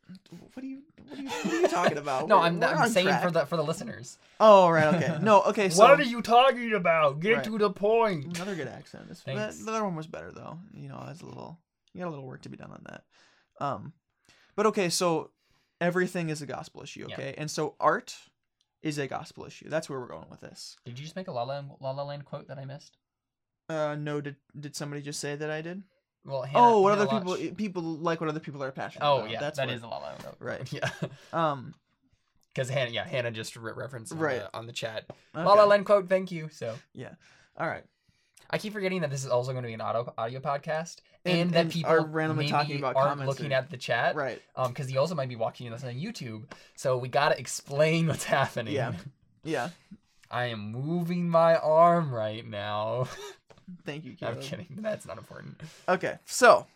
What 0.53 0.63
are 0.63 0.67
you 0.67 0.81
What 1.07 1.17
are 1.17 1.21
you, 1.21 1.29
what 1.29 1.45
are 1.53 1.61
you 1.61 1.67
talking 1.67 1.97
about? 2.05 2.27
no, 2.27 2.37
We're- 2.37 2.47
I'm, 2.49 2.59
we're 2.59 2.67
I'm 2.67 2.89
saying 2.89 3.07
track. 3.07 3.23
for 3.23 3.31
the 3.31 3.45
for 3.45 3.57
the 3.57 3.63
listeners. 3.63 4.17
Oh 4.39 4.69
right. 4.69 4.93
Okay. 4.93 5.17
No. 5.21 5.41
Okay. 5.43 5.69
So 5.71 5.83
what 5.83 5.99
are 5.99 6.03
you 6.03 6.21
talking 6.21 6.73
about? 6.73 7.19
Get 7.19 7.35
Right. 7.37 7.43
to 7.45 7.57
the 7.57 7.71
point. 7.71 8.35
another 8.37 8.55
good 8.55 8.67
accent. 8.67 9.09
This, 9.09 9.21
that, 9.21 9.53
the 9.53 9.71
other 9.71 9.83
one 9.83 9.95
was 9.95 10.07
better 10.07 10.31
though. 10.31 10.59
You 10.73 10.89
know, 10.89 11.03
that's 11.07 11.21
a 11.21 11.25
little. 11.25 11.57
You 11.93 12.01
got 12.01 12.07
a 12.09 12.11
little 12.11 12.25
work 12.27 12.41
to 12.43 12.49
be 12.49 12.57
done 12.57 12.71
on 12.71 12.83
that. 12.89 13.03
Um, 13.59 13.93
but 14.55 14.67
okay. 14.67 14.89
So 14.89 15.31
everything 15.79 16.29
is 16.29 16.41
a 16.43 16.45
gospel 16.45 16.83
issue. 16.83 17.07
Yeah. 17.09 17.15
Okay, 17.15 17.33
and 17.37 17.49
so 17.49 17.75
art 17.79 18.15
is 18.83 18.97
a 18.99 19.07
gospel 19.07 19.45
issue. 19.45 19.67
That's 19.69 19.89
where 19.89 19.99
we're 19.99 20.07
going 20.07 20.29
with 20.29 20.41
this. 20.41 20.75
Did 20.85 20.99
you 20.99 21.03
just 21.05 21.15
make 21.15 21.27
a 21.27 21.31
La 21.31 21.43
La, 21.43 21.61
La, 21.79 21.91
La 21.91 22.03
Land 22.03 22.25
quote 22.25 22.47
that 22.49 22.57
I 22.59 22.65
missed? 22.65 22.97
Uh, 23.71 23.95
no. 23.95 24.21
Did 24.21 24.35
Did 24.59 24.75
somebody 24.75 25.01
just 25.01 25.19
say 25.19 25.35
that 25.35 25.49
I 25.49 25.61
did? 25.61 25.83
Well, 26.25 26.45
oh, 26.53 26.81
what 26.81 26.89
Hannah 26.97 27.01
other 27.09 27.19
people 27.19 27.31
Lodge- 27.33 27.57
people 27.57 27.81
like? 27.81 28.19
What 28.21 28.29
other 28.29 28.39
people 28.39 28.63
are 28.63 28.71
passionate 28.71 29.05
Oh 29.05 29.19
about. 29.19 29.29
yeah, 29.31 29.39
that's 29.39 29.57
that 29.57 29.67
what, 29.67 29.75
is 29.75 29.81
a 29.83 29.87
Land. 29.87 30.23
Right. 30.39 30.71
Yeah, 30.73 30.89
Um. 31.33 31.73
because 32.53 32.69
Hannah, 32.69 32.91
yeah, 32.91 33.07
Hannah 33.07 33.31
just 33.31 33.55
re- 33.55 33.71
referenced 33.75 34.11
on, 34.11 34.19
Right. 34.19 34.41
the, 34.41 34.55
on 34.57 34.67
the 34.67 34.73
chat. 34.73 35.05
Okay. 35.35 35.45
La 35.45 35.53
La 35.53 35.63
Land 35.65 35.85
quote. 35.85 36.09
Thank 36.09 36.31
you. 36.31 36.49
So 36.51 36.75
yeah. 36.93 37.13
All 37.57 37.67
right. 37.67 37.83
I 38.53 38.57
keep 38.57 38.73
forgetting 38.73 39.01
that 39.01 39.09
this 39.09 39.23
is 39.23 39.29
also 39.31 39.51
going 39.53 39.63
to 39.63 39.67
be 39.67 39.73
an 39.73 39.81
audio 39.81 40.13
audio 40.17 40.39
podcast, 40.41 40.97
and, 41.25 41.39
And- 41.39 41.51
that 41.53 41.59
and 41.61 41.71
people 41.71 41.89
are 41.91 42.05
randomly 42.05 42.43
maybe 42.45 42.51
talking 42.51 42.77
about 42.77 42.95
aren't 42.97 43.25
looking 43.25 43.51
or- 43.51 43.55
at 43.55 43.69
the 43.71 43.77
chat, 43.77 44.15
Right. 44.15 44.41
Um, 44.55 44.67
because 44.73 44.91
you 44.91 44.99
also 44.99 45.15
might 45.15 45.29
be 45.29 45.37
watching 45.37 45.71
this 45.71 45.83
on 45.83 45.93
YouTube. 45.95 46.43
So 46.75 46.97
we 46.97 47.07
gotta 47.07 47.39
explain 47.39 48.07
what's 48.07 48.25
happening. 48.25 48.73
Yeah. 48.75 48.93
Yeah. 49.43 49.69
I 50.29 50.45
am 50.45 50.71
moving 50.71 51.27
my 51.29 51.55
arm 51.57 52.13
right 52.13 52.45
now. 52.45 53.07
Thank 53.85 54.05
you, 54.05 54.15
I'm 54.21 54.39
kidding. 54.39 54.67
That's 54.79 55.05
not 55.05 55.17
important. 55.17 55.61
Okay, 55.87 56.17
so 56.25 56.67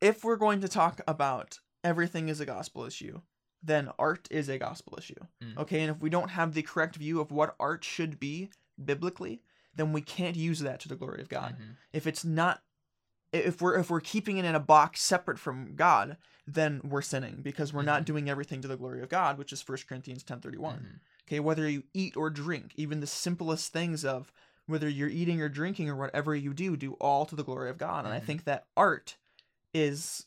if 0.00 0.24
we're 0.24 0.36
going 0.36 0.60
to 0.60 0.68
talk 0.68 1.00
about 1.06 1.58
everything 1.82 2.28
is 2.28 2.40
a 2.40 2.46
gospel 2.46 2.84
issue, 2.84 3.20
then 3.62 3.90
art 3.98 4.28
is 4.30 4.48
a 4.48 4.58
gospel 4.58 4.96
issue. 4.98 5.14
Mm. 5.42 5.58
Okay, 5.58 5.80
and 5.80 5.90
if 5.90 6.00
we 6.00 6.10
don't 6.10 6.30
have 6.30 6.54
the 6.54 6.62
correct 6.62 6.96
view 6.96 7.20
of 7.20 7.30
what 7.32 7.56
art 7.58 7.84
should 7.84 8.20
be 8.20 8.50
biblically, 8.82 9.42
then 9.74 9.92
we 9.92 10.00
can't 10.00 10.36
use 10.36 10.60
that 10.60 10.80
to 10.80 10.88
the 10.88 10.96
glory 10.96 11.20
of 11.20 11.28
God. 11.28 11.56
Mhm. 11.58 11.76
If 11.92 12.06
it's 12.06 12.24
not 12.24 12.62
if 13.32 13.60
we're 13.60 13.76
if 13.78 13.90
we're 13.90 14.00
keeping 14.00 14.38
it 14.38 14.44
in 14.44 14.54
a 14.54 14.60
box 14.60 15.02
separate 15.02 15.38
from 15.38 15.74
God, 15.74 16.16
then 16.46 16.80
we're 16.84 17.02
sinning 17.02 17.42
because 17.42 17.72
we're 17.72 17.82
not 17.82 18.04
doing 18.04 18.30
everything 18.30 18.62
to 18.62 18.68
the 18.68 18.76
glory 18.76 19.02
of 19.02 19.08
God, 19.08 19.36
which 19.36 19.52
is 19.52 19.60
1 19.60 19.86
Corinthians 19.88 20.22
10:31. 20.22 20.78
Mhm. 20.78 21.00
Okay, 21.26 21.40
whether 21.40 21.68
you 21.68 21.82
eat 21.92 22.16
or 22.16 22.30
drink, 22.30 22.72
even 22.76 23.00
the 23.00 23.06
simplest 23.06 23.72
things 23.72 24.04
of 24.04 24.32
whether 24.66 24.88
you're 24.88 25.08
eating 25.08 25.40
or 25.40 25.48
drinking 25.48 25.88
or 25.88 25.96
whatever 25.96 26.34
you 26.34 26.52
do, 26.52 26.76
do 26.76 26.94
all 26.94 27.24
to 27.26 27.36
the 27.36 27.44
glory 27.44 27.70
of 27.70 27.78
God. 27.78 28.04
And 28.04 28.12
I 28.14 28.20
Mhm. 28.20 28.24
think 28.26 28.44
that 28.44 28.66
art 28.76 29.16
is 29.72 30.26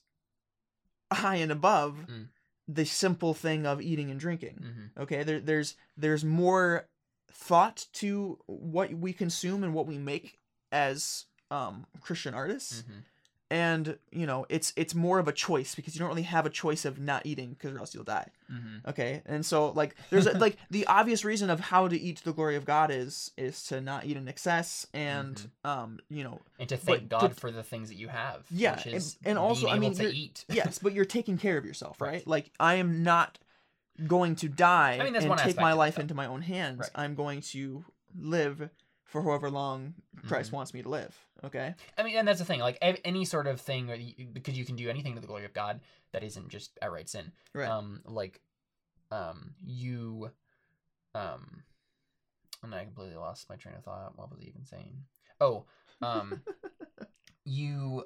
high 1.12 1.36
and 1.36 1.52
above 1.52 2.06
Mm. 2.08 2.30
the 2.68 2.86
simple 2.86 3.34
thing 3.34 3.66
of 3.66 3.82
eating 3.82 4.12
and 4.12 4.20
drinking. 4.20 4.92
Mhm. 4.96 5.02
Okay, 5.02 5.24
there, 5.24 5.40
there's 5.40 5.76
there's 5.98 6.24
more 6.24 6.88
thought 7.32 7.88
to 7.94 8.40
what 8.46 8.94
we 8.94 9.12
consume 9.14 9.64
and 9.64 9.74
what 9.74 9.88
we 9.88 9.98
make 9.98 10.38
as 10.72 11.26
um, 11.52 11.88
Christian 12.00 12.36
artists, 12.36 12.84
Mhm. 12.84 13.04
And 13.52 13.98
you 14.12 14.26
know 14.28 14.46
it's 14.50 14.74
it's 14.76 14.94
more 14.94 15.18
of 15.20 15.28
a 15.28 15.32
choice 15.32 15.74
because 15.76 15.96
you 15.96 16.00
don't 16.00 16.10
really 16.10 16.22
have 16.22 16.46
a 16.46 16.50
choice 16.50 16.86
of 16.86 17.00
not 17.00 17.26
eating 17.26 17.50
because 17.54 17.72
or 17.74 17.80
else 17.80 17.94
you'll 17.96 18.04
die. 18.04 18.28
Mhm. 18.52 18.88
Okay, 18.90 19.22
and 19.26 19.46
so 19.46 19.70
like 19.72 19.96
there's 20.10 20.28
a, 20.28 20.38
like 20.38 20.58
the 20.70 20.86
obvious 20.88 21.26
reason 21.26 21.50
of 21.50 21.60
how 21.60 21.88
to 21.88 22.00
eat 22.00 22.18
to 22.18 22.24
the 22.26 22.34
glory 22.34 22.56
of 22.56 22.66
God 22.66 22.92
is 22.92 23.32
is 23.38 23.64
to 23.64 23.82
not 23.82 24.06
eat 24.06 24.18
in 24.18 24.28
excess 24.28 24.86
and 24.94 25.36
Mm-hmm. 25.36 25.70
um 25.70 26.00
you 26.10 26.24
know 26.24 26.40
And 26.60 26.70
to 26.70 26.78
thank 26.78 27.10
God 27.10 27.22
but- 27.22 27.40
for 27.40 27.52
the 27.52 27.64
things 27.64 27.90
that 27.90 27.96
you 27.98 28.08
have. 28.08 28.46
Yeah, 28.52 28.76
which 28.76 28.86
and- 28.86 28.96
is 28.96 29.18
and 29.26 29.38
also, 29.38 29.68
I 29.68 29.80
mean, 29.80 29.94
to 29.96 30.10
eat. 30.10 30.46
yes, 30.50 30.80
but 30.80 30.94
you're 30.94 31.06
taking 31.06 31.38
care 31.38 31.58
of 31.58 31.66
yourself, 31.66 32.00
right? 32.02 32.10
Right. 32.14 32.28
Like 32.28 32.52
I 32.60 32.76
am 32.76 33.04
not 33.04 33.40
going 34.08 34.36
to 34.38 34.48
die 34.48 34.98
I 35.00 35.04
mean, 35.04 35.14
that's 35.14 35.26
and 35.26 35.38
take 35.40 35.58
my 35.58 35.74
life 35.74 36.00
into 36.00 36.14
my 36.14 36.26
own 36.28 36.42
hands. 36.42 36.80
Right. 36.80 36.90
I'm 36.96 37.16
going 37.16 37.42
to 37.54 37.84
live 38.18 38.70
for 39.10 39.22
however 39.24 39.50
long 39.50 39.96
Christ 40.28 40.50
Mhm. 40.52 40.54
wants 40.54 40.74
me 40.74 40.82
to 40.84 40.90
live. 40.90 41.18
Okay. 41.44 41.74
I 41.98 42.04
mean, 42.04 42.16
and 42.18 42.28
that's 42.28 42.40
the 42.40 42.46
thing. 42.46 42.60
Like 42.60 42.78
any 42.82 43.26
sort 43.26 43.48
of 43.48 43.60
thing, 43.62 43.88
because 44.34 44.58
you 44.58 44.66
can 44.66 44.76
do 44.76 44.90
anything 44.90 45.16
to 45.16 45.22
the 45.22 45.28
glory 45.28 45.46
of 45.46 45.54
God 45.54 45.82
that 46.12 46.24
isn't 46.24 46.50
just 46.50 46.78
outright 46.82 47.10
sin. 47.10 47.32
Right. 47.54 47.68
Um, 47.70 48.02
like, 48.06 48.42
um, 49.12 49.56
you, 49.66 50.32
um, 51.16 51.64
and 52.62 52.76
I 52.76 52.84
completely 52.86 53.16
lost 53.16 53.50
my 53.50 53.56
train 53.56 53.76
of 53.76 53.84
thought. 53.84 54.18
What 54.18 54.30
was 54.30 54.40
I 54.42 54.44
even 54.46 54.66
saying? 54.66 55.06
Oh, 55.42 55.66
um, 56.02 56.44
you, 57.46 58.04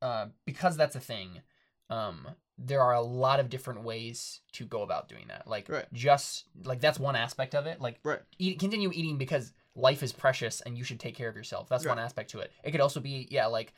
uh, 0.00 0.28
because 0.46 0.76
that's 0.76 0.96
a 0.96 1.00
thing. 1.00 1.42
Um, 1.90 2.26
there 2.56 2.80
are 2.82 2.94
a 2.94 3.00
lot 3.02 3.40
of 3.40 3.48
different 3.50 3.82
ways 3.82 4.40
to 4.52 4.64
go 4.64 4.82
about 4.82 5.08
doing 5.08 5.26
that. 5.28 5.46
Like, 5.46 5.68
Right. 5.68 5.86
just 5.92 6.44
like 6.64 6.80
that's 6.80 6.98
one 7.00 7.16
aspect 7.16 7.54
of 7.54 7.66
it. 7.66 7.80
Like, 7.80 7.98
right. 8.04 8.20
eat, 8.38 8.58
continue 8.58 8.90
eating 8.94 9.18
because 9.18 9.52
life 9.74 10.02
is 10.02 10.12
precious 10.12 10.60
and 10.62 10.76
you 10.76 10.84
should 10.84 11.00
take 11.00 11.14
care 11.14 11.28
of 11.28 11.36
yourself. 11.36 11.68
That's 11.68 11.86
one 11.86 11.98
aspect 11.98 12.30
to 12.30 12.40
it. 12.40 12.52
It 12.64 12.72
could 12.72 12.80
also 12.80 13.00
be 13.00 13.28
yeah, 13.30 13.46
like 13.46 13.72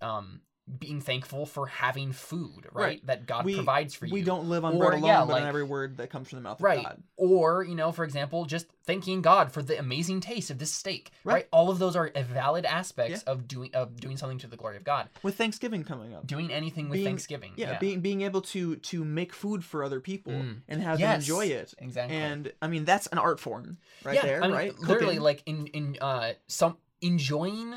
um 0.00 0.40
being 0.78 1.00
thankful 1.00 1.46
for 1.46 1.66
having 1.66 2.10
food, 2.12 2.66
right? 2.72 2.84
Right. 2.84 3.06
That 3.06 3.26
God 3.26 3.44
We- 3.44 3.54
provides 3.54 3.94
for 3.94 4.06
you. 4.06 4.12
We 4.12 4.22
don't 4.22 4.48
live 4.48 4.64
on 4.64 4.74
Or, 4.74 4.78
bread 4.88 4.98
alone, 4.98 5.04
yeah, 5.08 5.20
but 5.20 5.28
like- 5.28 5.42
on 5.42 5.48
every 5.48 5.62
word 5.62 5.98
that 5.98 6.10
comes 6.10 6.28
from 6.28 6.38
the 6.38 6.42
mouth 6.42 6.60
right. 6.60 6.78
of 6.78 6.84
God. 6.84 7.02
Or, 7.16 7.62
you 7.62 7.76
know, 7.76 7.92
for 7.92 8.02
example, 8.04 8.44
just 8.46 8.66
thanking 8.84 9.22
God 9.22 9.52
for 9.52 9.62
the 9.62 9.78
amazing 9.78 10.20
taste 10.20 10.50
of 10.50 10.58
this 10.58 10.72
steak. 10.72 11.10
Right. 11.22 11.34
Right. 11.34 11.48
All 11.52 11.70
of 11.70 11.78
those 11.78 11.94
are 11.94 12.10
valid 12.16 12.64
aspects 12.64 13.22
of 13.24 13.46
doing 13.46 13.70
of 13.74 14.00
doing 14.00 14.16
something 14.16 14.38
to 14.38 14.46
the 14.48 14.56
glory 14.56 14.76
of 14.76 14.82
God. 14.84 15.08
With 15.22 15.36
Thanksgiving 15.36 15.84
coming 15.84 16.14
up. 16.14 16.26
Doing 16.26 16.50
anything 16.52 16.88
with 16.88 16.96
Being- 16.96 17.06
Thanksgiving. 17.06 17.52
Yeah, 17.56 17.78
being 17.78 18.00
being 18.00 18.22
able 18.22 18.40
to 18.42 18.76
to 18.76 19.04
make 19.04 19.32
food 19.32 19.64
for 19.64 19.84
other 19.84 20.00
people 20.00 20.32
Mm. 20.32 20.62
and 20.68 20.82
have 20.82 20.98
Yes, 20.98 21.10
them 21.10 21.20
enjoy 21.36 21.46
it. 21.46 21.74
Exactly. 21.78 22.16
And 22.16 22.52
I 22.60 22.66
mean 22.66 22.84
that's 22.84 23.06
an 23.08 23.18
art 23.18 23.38
form 23.38 23.78
right 24.02 24.14
yeah, 24.16 24.22
there, 24.22 24.42
I 24.42 24.46
mean, 24.48 24.56
right? 24.56 24.78
Literally, 24.78 25.06
Cooking. 25.16 25.20
like 25.20 25.42
in 25.46 25.66
in 25.68 25.98
uh 26.00 26.32
some 26.48 26.76
enjoying 27.02 27.74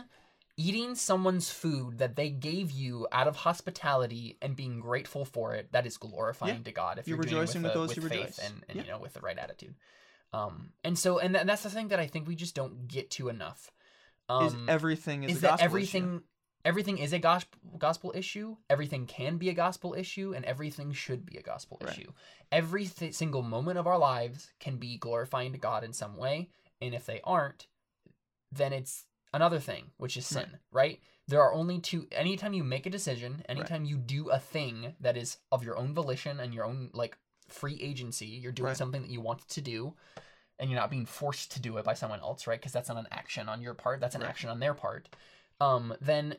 eating 0.62 0.94
someone's 0.94 1.50
food 1.50 2.00
that 2.00 2.18
they 2.18 2.30
gave 2.30 2.70
you 2.70 3.08
out 3.14 3.28
of 3.28 3.36
hospitality 3.38 4.38
and 4.42 4.58
being 4.58 4.80
grateful 4.82 5.24
for 5.24 5.56
it. 5.56 5.72
That 5.72 5.86
is 5.88 5.96
glorifying 5.98 6.58
Yeah. 6.58 6.64
to 6.64 6.72
God 6.74 7.00
if 7.00 7.08
You're 7.08 7.16
you're, 7.16 7.24
rejoicing 7.24 7.62
it 7.62 7.64
with 7.70 7.76
with, 7.78 7.88
those 7.88 7.96
who 7.96 8.02
with 8.02 8.12
faith 8.12 8.22
rejoice. 8.22 8.40
and, 8.40 8.64
and 8.68 8.76
Yeah. 8.78 8.84
you 8.84 8.90
know 8.92 9.00
with 9.00 9.14
the 9.14 9.22
right 9.22 9.38
attitude. 9.38 9.76
Um, 10.34 10.74
and 10.84 11.00
so 11.00 11.18
and, 11.20 11.34
tha- 11.34 11.40
and 11.40 11.50
that's 11.50 11.64
the 11.64 11.70
thing 11.70 11.88
that 11.88 12.00
I 12.00 12.08
think 12.08 12.28
we 12.28 12.36
just 12.36 12.56
don't 12.56 12.88
get 12.88 13.10
to 13.12 13.30
enough. 13.30 13.72
Um, 14.28 14.46
is 14.46 14.56
everything 14.68 15.24
is, 15.24 15.32
is 15.32 15.38
a 15.38 15.42
that 15.42 15.50
gospel 15.52 15.66
everything 15.66 16.04
issue. 16.16 16.24
everything 16.66 16.98
is 17.00 17.14
a 17.14 17.20
gospel 17.20 17.60
gospel 17.80 18.12
issue 18.14 18.58
everything 18.70 19.08
can 19.08 19.38
be 19.38 19.50
a 19.50 19.54
gospel 19.54 19.96
issue 19.98 20.34
and 20.36 20.46
everything 20.46 20.92
should 20.92 21.26
be 21.26 21.38
a 21.38 21.42
gospel 21.42 21.80
Right. 21.82 21.92
issue 21.98 22.12
every 22.52 22.86
th- 22.86 23.16
single 23.16 23.42
moment 23.42 23.80
of 23.80 23.88
our 23.88 23.98
lives 23.98 24.52
can 24.60 24.78
be 24.78 24.98
glorifying 24.98 25.52
to 25.54 25.58
god 25.58 25.84
in 25.84 25.94
some 25.94 26.16
way 26.16 26.50
and 26.80 26.94
if 26.94 27.08
they 27.08 27.22
aren't 27.24 27.66
then 28.52 28.72
it's 28.72 29.06
another 29.34 29.60
thing 29.60 29.92
which 29.98 30.18
is 30.18 30.26
sin 30.26 30.58
right, 30.72 31.00
there 31.28 31.42
are 31.42 31.54
only 31.54 31.80
two 31.80 32.08
anytime 32.12 32.54
you 32.54 32.64
make 32.64 32.86
a 32.86 32.90
decision 32.90 33.44
anytime 33.48 33.86
you 33.86 33.98
do 33.98 34.30
a 34.30 34.40
thing 34.40 34.96
that 35.00 35.16
is 35.18 35.38
of 35.52 35.64
your 35.64 35.78
own 35.78 35.94
volition 35.94 36.40
and 36.40 36.54
your 36.54 36.66
own 36.66 36.90
like 36.94 37.18
free 37.48 37.80
agency 37.82 38.26
you're 38.26 38.52
doing 38.52 38.68
Right. 38.68 38.78
something 38.78 39.02
that 39.02 39.12
you 39.12 39.22
want 39.22 39.48
to 39.48 39.62
do 39.62 39.96
and 40.60 40.70
you're 40.70 40.80
not 40.80 40.90
being 40.92 41.06
forced 41.06 41.52
to 41.54 41.62
do 41.62 41.78
it 41.78 41.86
by 41.86 41.94
someone 41.94 42.20
else, 42.20 42.46
right? 42.46 42.60
Because 42.60 42.74
that's 42.74 42.90
not 42.90 42.98
an 42.98 43.08
action 43.12 43.48
on 43.48 43.62
your 43.62 43.74
part, 43.74 44.02
that's 44.02 44.16
an 44.16 44.22
Right. 44.22 44.30
action 44.30 44.50
on 44.50 44.60
their 44.60 44.74
part. 44.74 45.08
Um, 45.62 45.96
then 46.02 46.36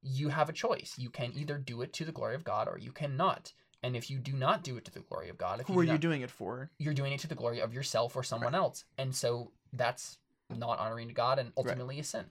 you 0.00 0.28
have 0.28 0.48
a 0.48 0.52
choice. 0.52 0.94
You 0.96 1.10
can 1.10 1.32
either 1.34 1.58
do 1.58 1.82
it 1.82 1.92
to 1.94 2.04
the 2.04 2.12
glory 2.12 2.36
of 2.36 2.44
God 2.44 2.68
or 2.68 2.78
you 2.78 2.92
cannot. 2.92 3.52
And 3.82 3.96
if 3.96 4.10
you 4.10 4.18
do 4.18 4.32
not 4.32 4.62
do 4.62 4.76
it 4.76 4.84
to 4.84 4.92
the 4.92 5.00
glory 5.00 5.28
of 5.28 5.38
God, 5.38 5.60
if 5.60 5.66
Who 5.66 5.74
you 5.74 5.80
are 5.80 5.84
do 5.86 5.92
you 5.92 5.98
doing 5.98 6.22
it 6.22 6.30
for? 6.30 6.70
you're 6.78 6.94
doing 6.94 7.12
it 7.12 7.20
to 7.20 7.26
the 7.26 7.34
glory 7.34 7.60
of 7.60 7.74
yourself 7.74 8.14
or 8.16 8.22
someone 8.22 8.54
else. 8.54 8.84
And 8.96 9.14
so 9.14 9.52
that's 9.72 10.18
not 10.54 10.78
honoring 10.78 11.08
to 11.08 11.14
God 11.14 11.38
and 11.38 11.52
ultimately 11.56 11.98
a 11.98 12.04
sin. 12.04 12.24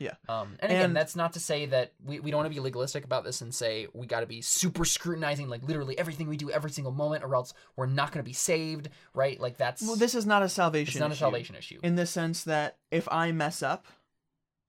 Yeah. 0.00 0.14
Um, 0.28 0.56
and 0.60 0.70
again, 0.70 0.84
And- 0.86 0.96
that's 0.96 1.16
not 1.16 1.32
to 1.32 1.40
say 1.40 1.66
that 1.66 1.92
we, 2.04 2.20
we 2.20 2.30
don't 2.30 2.38
want 2.38 2.52
to 2.52 2.54
be 2.54 2.60
legalistic 2.60 3.04
about 3.04 3.24
this 3.24 3.40
and 3.40 3.52
say 3.52 3.88
we 3.92 4.06
got 4.06 4.20
to 4.20 4.26
be 4.26 4.40
super 4.40 4.84
scrutinizing 4.84 5.48
like 5.48 5.64
literally 5.64 5.98
everything 5.98 6.28
we 6.28 6.36
do 6.36 6.50
every 6.52 6.70
single 6.70 6.92
moment 6.92 7.24
or 7.24 7.34
else 7.34 7.52
we're 7.74 7.86
not 7.86 8.12
going 8.12 8.22
to 8.24 8.28
be 8.28 8.32
saved, 8.32 8.90
right? 9.12 9.40
Like 9.40 9.56
that's 9.56 9.82
Well, 9.82 9.96
this 9.96 10.14
is 10.14 10.24
not 10.24 10.42
a 10.44 10.48
salvation. 10.48 10.90
it's 10.92 11.00
not 11.00 11.10
a 11.10 11.14
issue, 11.14 11.18
salvation 11.18 11.56
issue. 11.56 11.80
in 11.82 11.96
the 11.96 12.06
sense 12.06 12.44
that 12.44 12.76
if 12.92 13.08
I 13.10 13.32
mess 13.32 13.60
up, 13.60 13.86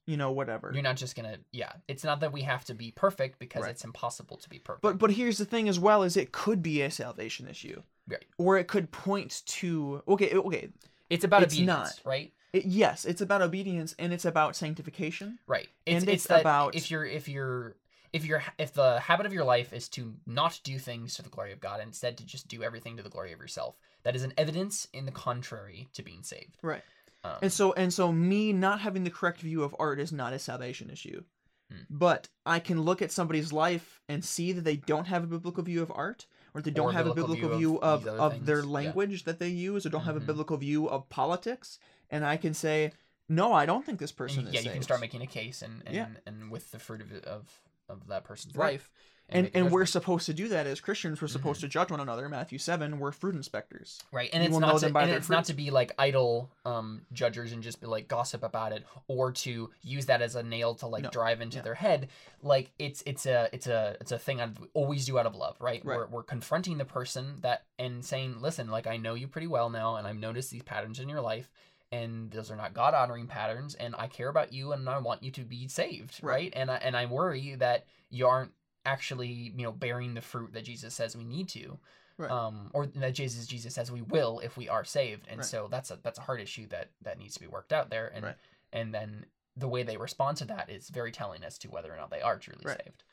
you 0.07 0.17
know, 0.17 0.31
whatever. 0.31 0.71
You're 0.73 0.81
not 0.81 0.97
just 0.97 1.15
gonna, 1.15 1.37
yeah. 1.51 1.73
It's 1.87 2.03
not 2.03 2.21
that 2.21 2.33
we 2.33 2.41
have 2.41 2.65
to 2.65 2.73
be 2.73 2.89
perfect 2.89 3.37
because 3.37 3.61
Right. 3.61 3.69
it's 3.71 3.83
impossible 3.83 4.37
to 4.37 4.49
be 4.49 4.57
perfect. 4.57 4.81
But 4.81 4.97
but 4.97 5.11
here's 5.11 5.37
the 5.37 5.45
thing 5.45 5.69
as 5.69 5.79
well 5.79 6.01
is 6.01 6.17
it 6.17 6.31
could 6.31 6.63
be 6.63 6.81
a 6.81 6.89
salvation 6.89 7.47
issue. 7.47 7.83
Right. 8.07 8.25
Or 8.39 8.57
it 8.57 8.67
could 8.67 8.89
point 8.89 9.43
to 9.45 10.01
okay 10.07 10.33
okay 10.33 10.69
it's 11.11 11.23
about 11.23 11.43
it's 11.43 11.53
obedience, 11.53 11.67
not. 11.97 12.01
right? 12.09 12.33
It, 12.53 12.65
yes 12.65 13.05
it's 13.05 13.21
about 13.21 13.41
obedience 13.41 13.95
and 13.99 14.11
it's 14.13 14.25
about 14.25 14.55
sanctification. 14.55 15.39
Right. 15.47 15.67
It's, 15.85 16.01
And 16.03 16.09
it's, 16.09 16.25
it's 16.25 16.41
about- 16.41 16.75
if 16.75 16.89
you're 16.91 17.05
if 17.05 17.27
you're 17.27 17.75
if 18.11 18.25
you're 18.25 18.43
if 18.57 18.73
the 18.73 18.99
habit 18.99 19.25
of 19.27 19.33
your 19.33 19.43
life 19.43 19.71
is 19.71 19.87
to 19.89 20.15
not 20.25 20.59
do 20.63 20.79
things 20.79 21.13
to 21.15 21.21
the 21.21 21.29
glory 21.29 21.51
of 21.51 21.59
God, 21.59 21.79
and 21.79 21.89
instead 21.89 22.17
to 22.17 22.25
just 22.25 22.47
do 22.47 22.63
everything 22.63 22.97
to 22.97 23.03
the 23.03 23.09
glory 23.09 23.31
of 23.33 23.39
yourself, 23.39 23.75
that 24.03 24.15
is 24.15 24.23
an 24.23 24.33
evidence 24.37 24.87
in 24.93 25.05
the 25.05 25.11
contrary 25.11 25.89
to 25.93 26.01
being 26.01 26.23
saved. 26.23 26.57
Right. 26.63 26.81
Um, 27.23 27.33
And 27.43 27.53
so 27.53 27.73
and 27.73 27.93
so 27.93 28.11
me 28.11 28.51
not 28.53 28.79
having 28.79 29.03
the 29.03 29.11
correct 29.11 29.41
view 29.41 29.61
of 29.63 29.75
art 29.77 29.99
is 29.99 30.11
not 30.11 30.33
a 30.33 30.39
salvation 30.39 30.89
issue. 30.89 31.23
Hmm. 31.71 31.81
But 31.87 32.29
I 32.47 32.59
can 32.59 32.81
look 32.81 33.03
at 33.03 33.11
somebody's 33.11 33.53
life 33.53 34.01
and 34.09 34.25
see 34.25 34.53
that 34.53 34.63
they 34.63 34.77
don't 34.77 35.05
have 35.05 35.23
a 35.23 35.27
biblical 35.27 35.63
view 35.63 35.83
of 35.83 35.91
art, 35.93 36.25
or 36.55 36.61
they 36.63 36.71
don't 36.71 36.89
a 36.95 36.97
have 36.97 37.05
a 37.05 37.13
biblical 37.13 37.35
biblical 37.35 37.57
view 37.59 37.69
view 37.73 37.81
of 37.81 38.07
of, 38.07 38.19
of, 38.19 38.45
their 38.47 38.61
things, 38.61 38.67
yeah. 38.69 38.73
language 38.73 39.23
that 39.25 39.37
they 39.37 39.49
use, 39.49 39.85
or 39.85 39.89
don't 39.89 40.05
have 40.05 40.15
a 40.17 40.19
Mhm. 40.19 40.25
biblical 40.25 40.57
view 40.57 40.89
of 40.89 41.07
politics, 41.09 41.77
and 42.11 42.25
I 42.25 42.37
can 42.37 42.53
say, 42.53 42.91
no, 43.27 43.53
I 43.53 43.65
don't 43.65 43.85
think 43.85 43.99
this 43.99 44.11
person 44.11 44.39
and 44.39 44.47
is 44.49 44.53
yeah, 44.53 44.61
you 44.61 44.71
can 44.71 44.81
start 44.83 45.01
making 45.01 45.21
a 45.21 45.27
case 45.27 45.61
and 45.61 45.83
and, 45.85 45.95
Yeah. 45.95 46.07
and 46.25 46.49
with 46.51 46.71
the 46.71 46.79
fruit 46.79 47.01
of 47.01 47.11
of, 47.23 47.47
of 47.87 48.07
that 48.07 48.23
person's 48.23 48.55
Right. 48.55 48.73
life. 48.73 48.89
and 49.31 49.43
make 49.43 49.53
a 49.55 49.59
and 49.59 49.71
we're 49.71 49.85
supposed 49.85 50.25
to 50.25 50.33
do 50.33 50.47
that 50.47 50.65
as 50.65 50.79
Christians. 50.81 51.21
We're 51.21 51.27
supposed 51.27 51.61
to 51.61 51.67
judge 51.67 51.91
one 51.91 51.99
another. 51.99 52.27
Matthew 52.29 52.57
seven, 52.57 52.97
we're 52.97 53.11
fruit 53.11 53.35
inspectors. 53.35 54.01
Right, 54.11 54.27
and 54.33 54.41
You 54.43 54.49
it's 54.49 54.57
not 54.57 54.79
to, 54.79 54.87
and 54.97 55.11
it's 55.11 55.29
not 55.29 55.45
to 55.45 55.53
be 55.53 55.69
like 55.69 55.91
idle 55.99 56.49
um, 56.65 57.01
judgers 57.13 57.51
and 57.51 57.61
just 57.61 57.79
be 57.79 57.85
like 57.85 58.07
gossip 58.07 58.41
about 58.41 58.71
it, 58.71 58.83
or 59.07 59.31
to 59.33 59.69
use 59.83 60.07
that 60.07 60.23
as 60.23 60.35
a 60.35 60.41
nail 60.41 60.73
to 60.75 60.87
like 60.87 61.03
No. 61.03 61.09
drive 61.11 61.41
into 61.41 61.57
Yeah. 61.57 61.61
their 61.61 61.75
head. 61.75 62.09
Like 62.41 62.71
it's 62.79 63.03
it's 63.05 63.27
a 63.27 63.49
it's 63.53 63.67
a 63.67 63.97
it's 64.01 64.11
a 64.11 64.17
thing 64.17 64.41
I 64.41 64.49
always 64.73 65.05
do 65.05 65.19
out 65.19 65.27
of 65.27 65.35
love, 65.35 65.57
right? 65.61 65.85
Right. 65.85 65.97
We're 65.99 66.07
we're 66.07 66.23
confronting 66.23 66.79
the 66.79 66.85
person 66.85 67.35
that 67.41 67.65
and 67.77 68.03
saying, 68.03 68.41
listen, 68.41 68.69
like 68.71 68.87
I 68.87 68.97
know 68.97 69.13
you 69.13 69.27
pretty 69.27 69.45
well 69.47 69.69
now, 69.69 69.95
and 69.97 70.07
I've 70.07 70.17
noticed 70.17 70.49
these 70.49 70.63
patterns 70.63 70.99
in 70.99 71.07
your 71.07 71.21
life, 71.21 71.51
and 71.91 72.31
those 72.31 72.51
are 72.51 72.55
not 72.55 72.73
God 72.73 72.93
honoring 72.93 73.27
patterns, 73.27 73.75
and 73.75 73.95
I 73.97 74.07
care 74.07 74.29
about 74.29 74.53
you, 74.53 74.71
and 74.73 74.87
I 74.87 74.99
want 74.99 75.23
you 75.23 75.31
to 75.31 75.41
be 75.41 75.67
saved, 75.67 76.19
right? 76.21 76.33
Right. 76.33 76.53
And 76.55 76.69
I 76.71 76.75
and 76.77 76.95
I 76.95 77.05
worry 77.05 77.55
that 77.55 77.85
you 78.09 78.27
aren't 78.27 78.51
actually 78.85 79.27
you 79.27 79.63
know 79.63 79.71
bearing 79.71 80.13
the 80.13 80.21
fruit 80.21 80.53
that 80.53 80.63
Jesus 80.63 80.93
says 80.93 81.15
we 81.15 81.25
need 81.25 81.49
to 81.49 81.79
Right. 82.17 82.31
um, 82.31 82.69
or 82.73 82.85
that 82.85 83.13
Jesus 83.13 83.47
Jesus 83.47 83.73
says 83.73 83.91
we 83.91 84.01
will 84.01 84.39
if 84.39 84.57
we 84.57 84.67
are 84.67 84.83
saved, 84.83 85.25
and 85.29 85.39
Right. 85.39 85.45
so 85.45 85.67
that's 85.71 85.89
a 85.89 85.99
that's 86.03 86.19
a 86.19 86.23
hard 86.23 86.41
issue 86.41 86.67
that 86.67 86.89
that 87.01 87.17
needs 87.17 87.33
to 87.35 87.39
be 87.39 87.47
worked 87.47 87.71
out 87.71 87.89
there, 87.89 88.11
and 88.13 88.25
and 88.73 88.93
then 88.93 89.25
the 89.55 89.67
way 89.69 89.83
they 89.83 89.97
respond 89.97 90.37
to 90.37 90.45
that 90.45 90.69
is 90.69 90.89
very 90.89 91.11
telling 91.11 91.43
as 91.43 91.57
to 91.59 91.69
whether 91.69 91.91
or 91.93 91.97
not 91.97 92.09
they 92.09 92.21
are 92.21 92.37
truly 92.37 92.65
saved. 92.65 93.03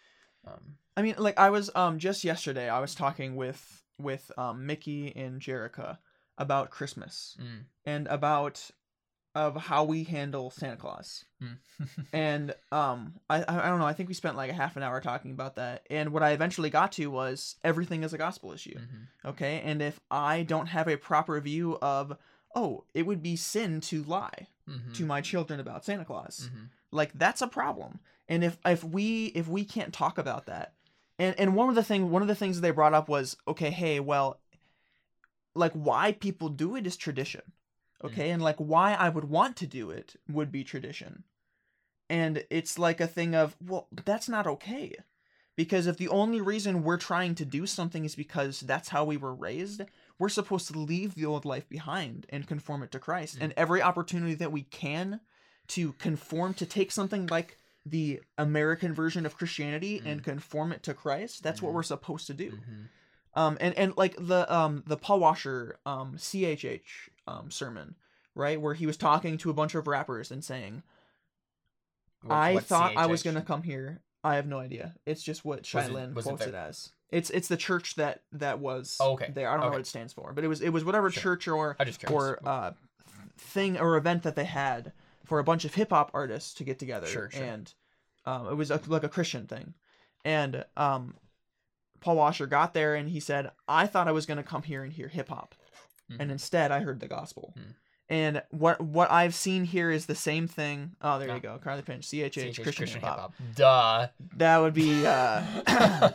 Um, 0.46 0.76
I 0.96 1.02
mean, 1.02 1.14
like 1.18 1.38
I 1.38 1.50
was 1.50 1.70
um 1.74 1.98
just 1.98 2.24
yesterday, 2.24 2.68
I 2.68 2.80
was 2.80 2.94
talking 2.94 3.36
with 3.36 3.84
with 3.98 4.30
um 4.36 4.66
Mickey 4.66 5.14
and 5.14 5.40
Jerica 5.40 5.98
about 6.38 6.70
Christmas 6.70 7.36
mm, 7.40 7.64
and 7.84 8.06
about 8.08 8.70
of 9.34 9.54
how 9.54 9.84
we 9.84 10.04
handle 10.04 10.50
Santa 10.50 10.76
Claus. 10.76 11.24
Mm. 11.42 11.58
and 12.12 12.54
um 12.72 13.14
I 13.28 13.44
I 13.46 13.68
don't 13.68 13.78
know, 13.78 13.86
I 13.86 13.92
think 13.92 14.08
we 14.08 14.14
spent 14.14 14.36
like 14.36 14.50
a 14.50 14.54
half 14.54 14.76
an 14.76 14.82
hour 14.82 15.00
talking 15.00 15.30
about 15.32 15.56
that. 15.56 15.86
And 15.90 16.10
what 16.10 16.22
I 16.22 16.30
eventually 16.30 16.70
got 16.70 16.92
to 16.92 17.06
was 17.08 17.56
everything 17.62 18.02
is 18.02 18.12
a 18.14 18.18
gospel 18.18 18.52
issue. 18.52 18.78
Mhm. 18.78 19.28
Okay? 19.30 19.60
And 19.64 19.82
if 19.82 20.00
I 20.10 20.42
don't 20.42 20.68
have 20.68 20.88
a 20.88 20.96
proper 20.96 21.38
view 21.40 21.78
of 21.82 22.16
oh, 22.54 22.84
it 22.94 23.04
would 23.04 23.22
be 23.22 23.36
sin 23.36 23.82
to 23.82 24.02
lie 24.04 24.46
Mhm. 24.66 24.94
to 24.94 25.04
my 25.04 25.20
children 25.20 25.60
about 25.60 25.84
Santa 25.84 26.06
Claus. 26.06 26.48
Mhm. 26.50 26.68
Like 26.90 27.12
that's 27.12 27.42
a 27.42 27.46
problem. 27.48 28.00
And 28.28 28.42
if 28.42 28.56
if 28.64 28.82
we 28.82 29.26
if 29.26 29.46
we 29.48 29.64
can't 29.66 29.92
talk 29.92 30.16
about 30.16 30.46
that, 30.46 30.72
and 31.18 31.38
and 31.38 31.54
one 31.54 31.68
of 31.68 31.74
the 31.74 31.84
thing 31.84 32.10
one 32.10 32.22
of 32.22 32.28
the 32.28 32.34
things 32.34 32.60
they 32.62 32.70
brought 32.70 32.94
up 32.94 33.06
was 33.08 33.36
okay, 33.46 33.70
hey, 33.70 34.00
well, 34.00 34.40
like 35.56 35.72
why 35.72 36.12
people 36.12 36.48
do 36.48 36.76
it 36.76 36.86
is 36.86 36.96
tradition, 36.96 37.42
okay, 38.04 38.30
and 38.30 38.42
like 38.42 38.56
why 38.58 38.94
I 38.94 39.08
would 39.08 39.24
want 39.24 39.56
to 39.56 39.66
do 39.66 39.90
it 39.90 40.16
would 40.28 40.52
be 40.52 40.64
tradition, 40.64 41.24
and 42.08 42.44
it's 42.50 42.78
like 42.78 43.00
a 43.00 43.06
thing 43.06 43.34
of 43.34 43.56
well, 43.64 43.88
that's 44.04 44.28
not 44.28 44.46
okay. 44.46 44.94
Because 45.56 45.86
if 45.86 45.96
the 45.96 46.08
only 46.08 46.42
reason 46.42 46.84
we're 46.84 46.98
trying 46.98 47.34
to 47.36 47.46
do 47.46 47.66
something 47.66 48.04
is 48.04 48.14
because 48.14 48.60
that's 48.60 48.90
how 48.90 49.06
we 49.06 49.16
were 49.16 49.34
raised, 49.34 49.80
we're 50.18 50.28
supposed 50.28 50.70
to 50.70 50.78
leave 50.78 51.14
the 51.14 51.24
old 51.24 51.46
life 51.46 51.66
behind 51.66 52.26
and 52.28 52.46
conform 52.46 52.82
it 52.82 52.92
to 52.92 52.98
Christ. 52.98 53.38
Mm. 53.38 53.42
And 53.42 53.54
every 53.56 53.80
opportunity 53.80 54.34
that 54.34 54.52
we 54.52 54.64
can 54.64 55.20
to 55.68 55.92
conform 55.94 56.52
to 56.54 56.66
take 56.66 56.92
something 56.92 57.26
like 57.28 57.56
the 57.86 58.20
American 58.36 58.92
version 58.92 59.24
of 59.24 59.38
Christianity 59.38 60.02
and 60.04 60.22
conform 60.22 60.72
it 60.72 60.82
to 60.82 60.92
Christ, 60.92 61.42
that's 61.42 61.62
what 61.62 61.72
we're 61.72 61.82
supposed 61.82 62.26
to 62.26 62.34
do. 62.34 62.50
Mhm. 62.50 62.88
Um 63.36 63.56
and 63.60 63.76
and 63.78 63.96
like 63.96 64.16
the 64.18 64.52
um 64.52 64.82
the 64.86 64.96
Paul 64.96 65.20
Washer 65.20 65.78
um 65.86 66.16
CHH 66.16 66.80
um 67.28 67.50
sermon, 67.50 67.94
right, 68.34 68.60
where 68.60 68.74
he 68.74 68.86
was 68.86 68.96
talking 68.96 69.38
to 69.38 69.50
a 69.50 69.54
bunch 69.54 69.74
of 69.74 69.86
rappers 69.86 70.30
and 70.30 70.42
saying, 70.44 70.82
What- 72.22 72.34
I 72.34 72.58
thought 72.58 72.96
I 72.96 73.06
was 73.06 73.22
gonna 73.22 73.42
come 73.42 73.62
here. 73.62 74.00
I 74.24 74.34
have 74.36 74.46
no 74.46 74.58
idea. 74.58 74.94
It's 75.04 75.22
just 75.22 75.44
what 75.44 75.62
Shylin 75.62 76.14
was 76.14 76.26
it 76.26 76.30
quotes 76.30 76.46
it 76.46 76.54
as. 76.54 76.90
It's 77.10 77.30
it's 77.30 77.46
the 77.46 77.56
church 77.56 77.94
that 77.94 78.22
that 78.32 78.58
was 78.58 78.96
Oh, 78.98 79.12
okay. 79.12 79.30
there. 79.32 79.48
I 79.48 79.52
don't 79.56 79.66
know 79.66 79.70
what 79.70 79.80
it 79.80 79.86
stands 79.86 80.12
for, 80.12 80.32
but 80.32 80.42
it 80.42 80.48
was 80.48 80.60
it 80.60 80.70
was 80.70 80.84
whatever 80.84 81.10
Sure. 81.10 81.22
church 81.22 81.46
or 81.46 81.76
just 81.84 82.10
or 82.10 82.40
uh 82.44 82.72
thing 83.38 83.78
or 83.78 83.96
event 83.96 84.22
that 84.24 84.34
they 84.34 84.44
had 84.44 84.92
for 85.24 85.38
a 85.38 85.44
bunch 85.44 85.64
of 85.64 85.74
hip 85.74 85.90
hop 85.90 86.10
artists 86.14 86.54
to 86.54 86.64
get 86.64 86.78
together. 86.78 87.06
Sure, 87.06 87.30
sure. 87.30 87.42
And 87.44 87.72
um, 88.24 88.48
it 88.48 88.54
was 88.54 88.70
a, 88.70 88.80
like 88.86 89.04
a 89.04 89.08
Christian 89.08 89.46
thing, 89.46 89.74
and 90.24 90.64
um, 90.76 91.14
Paul 92.06 92.16
Washer 92.16 92.46
got 92.46 92.72
there 92.72 92.94
and 92.94 93.08
he 93.08 93.18
said, 93.18 93.50
"I 93.66 93.88
thought 93.88 94.06
I 94.06 94.12
was 94.12 94.26
gonna 94.26 94.44
come 94.44 94.62
here 94.62 94.84
and 94.84 94.92
hear 94.92 95.08
hip 95.08 95.28
hop, 95.28 95.56
Mhm. 96.08 96.20
and 96.20 96.30
instead 96.30 96.70
I 96.70 96.78
heard 96.80 97.00
the 97.00 97.08
gospel." 97.08 97.52
Hmm. 97.56 97.70
And 98.08 98.42
what 98.50 98.80
what 98.80 99.10
I've 99.10 99.34
seen 99.34 99.64
here 99.64 99.90
is 99.90 100.06
the 100.06 100.14
same 100.14 100.46
thing. 100.46 100.94
Oh, 101.02 101.18
there 101.18 101.34
you 101.34 101.40
go, 101.40 101.58
Carly 101.58 101.82
Pinch, 101.82 102.06
CHH, 102.06 102.34
CHH 102.34 102.62
Christian, 102.62 102.86
hip 102.86 103.02
hop. 103.02 103.34
Duh. 103.56 104.06
That 104.36 104.58
would 104.58 104.72
be, 104.74 105.04
uh, 105.04 105.42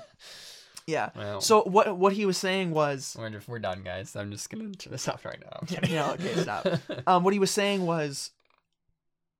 yeah. 0.87 1.09
well, 1.13 1.41
So 1.41 1.63
what 1.63 1.97
what 1.97 2.13
he 2.13 2.25
was 2.25 2.37
saying 2.37 2.71
was, 2.71 3.17
we're, 3.19 3.41
we're 3.45 3.59
done, 3.59 3.83
guys. 3.83 4.15
I'm 4.15 4.31
just 4.31 4.49
turn 4.49 4.71
this 4.89 5.07
off 5.09 5.25
right 5.25 5.39
now. 5.43 5.63
Yeah, 5.67 5.79
yeah, 5.89 6.11
okay, 6.11 6.35
stop. 6.41 6.67
um, 7.05 7.25
what 7.25 7.33
he 7.33 7.39
was 7.39 7.51
saying 7.51 7.85
was, 7.85 8.31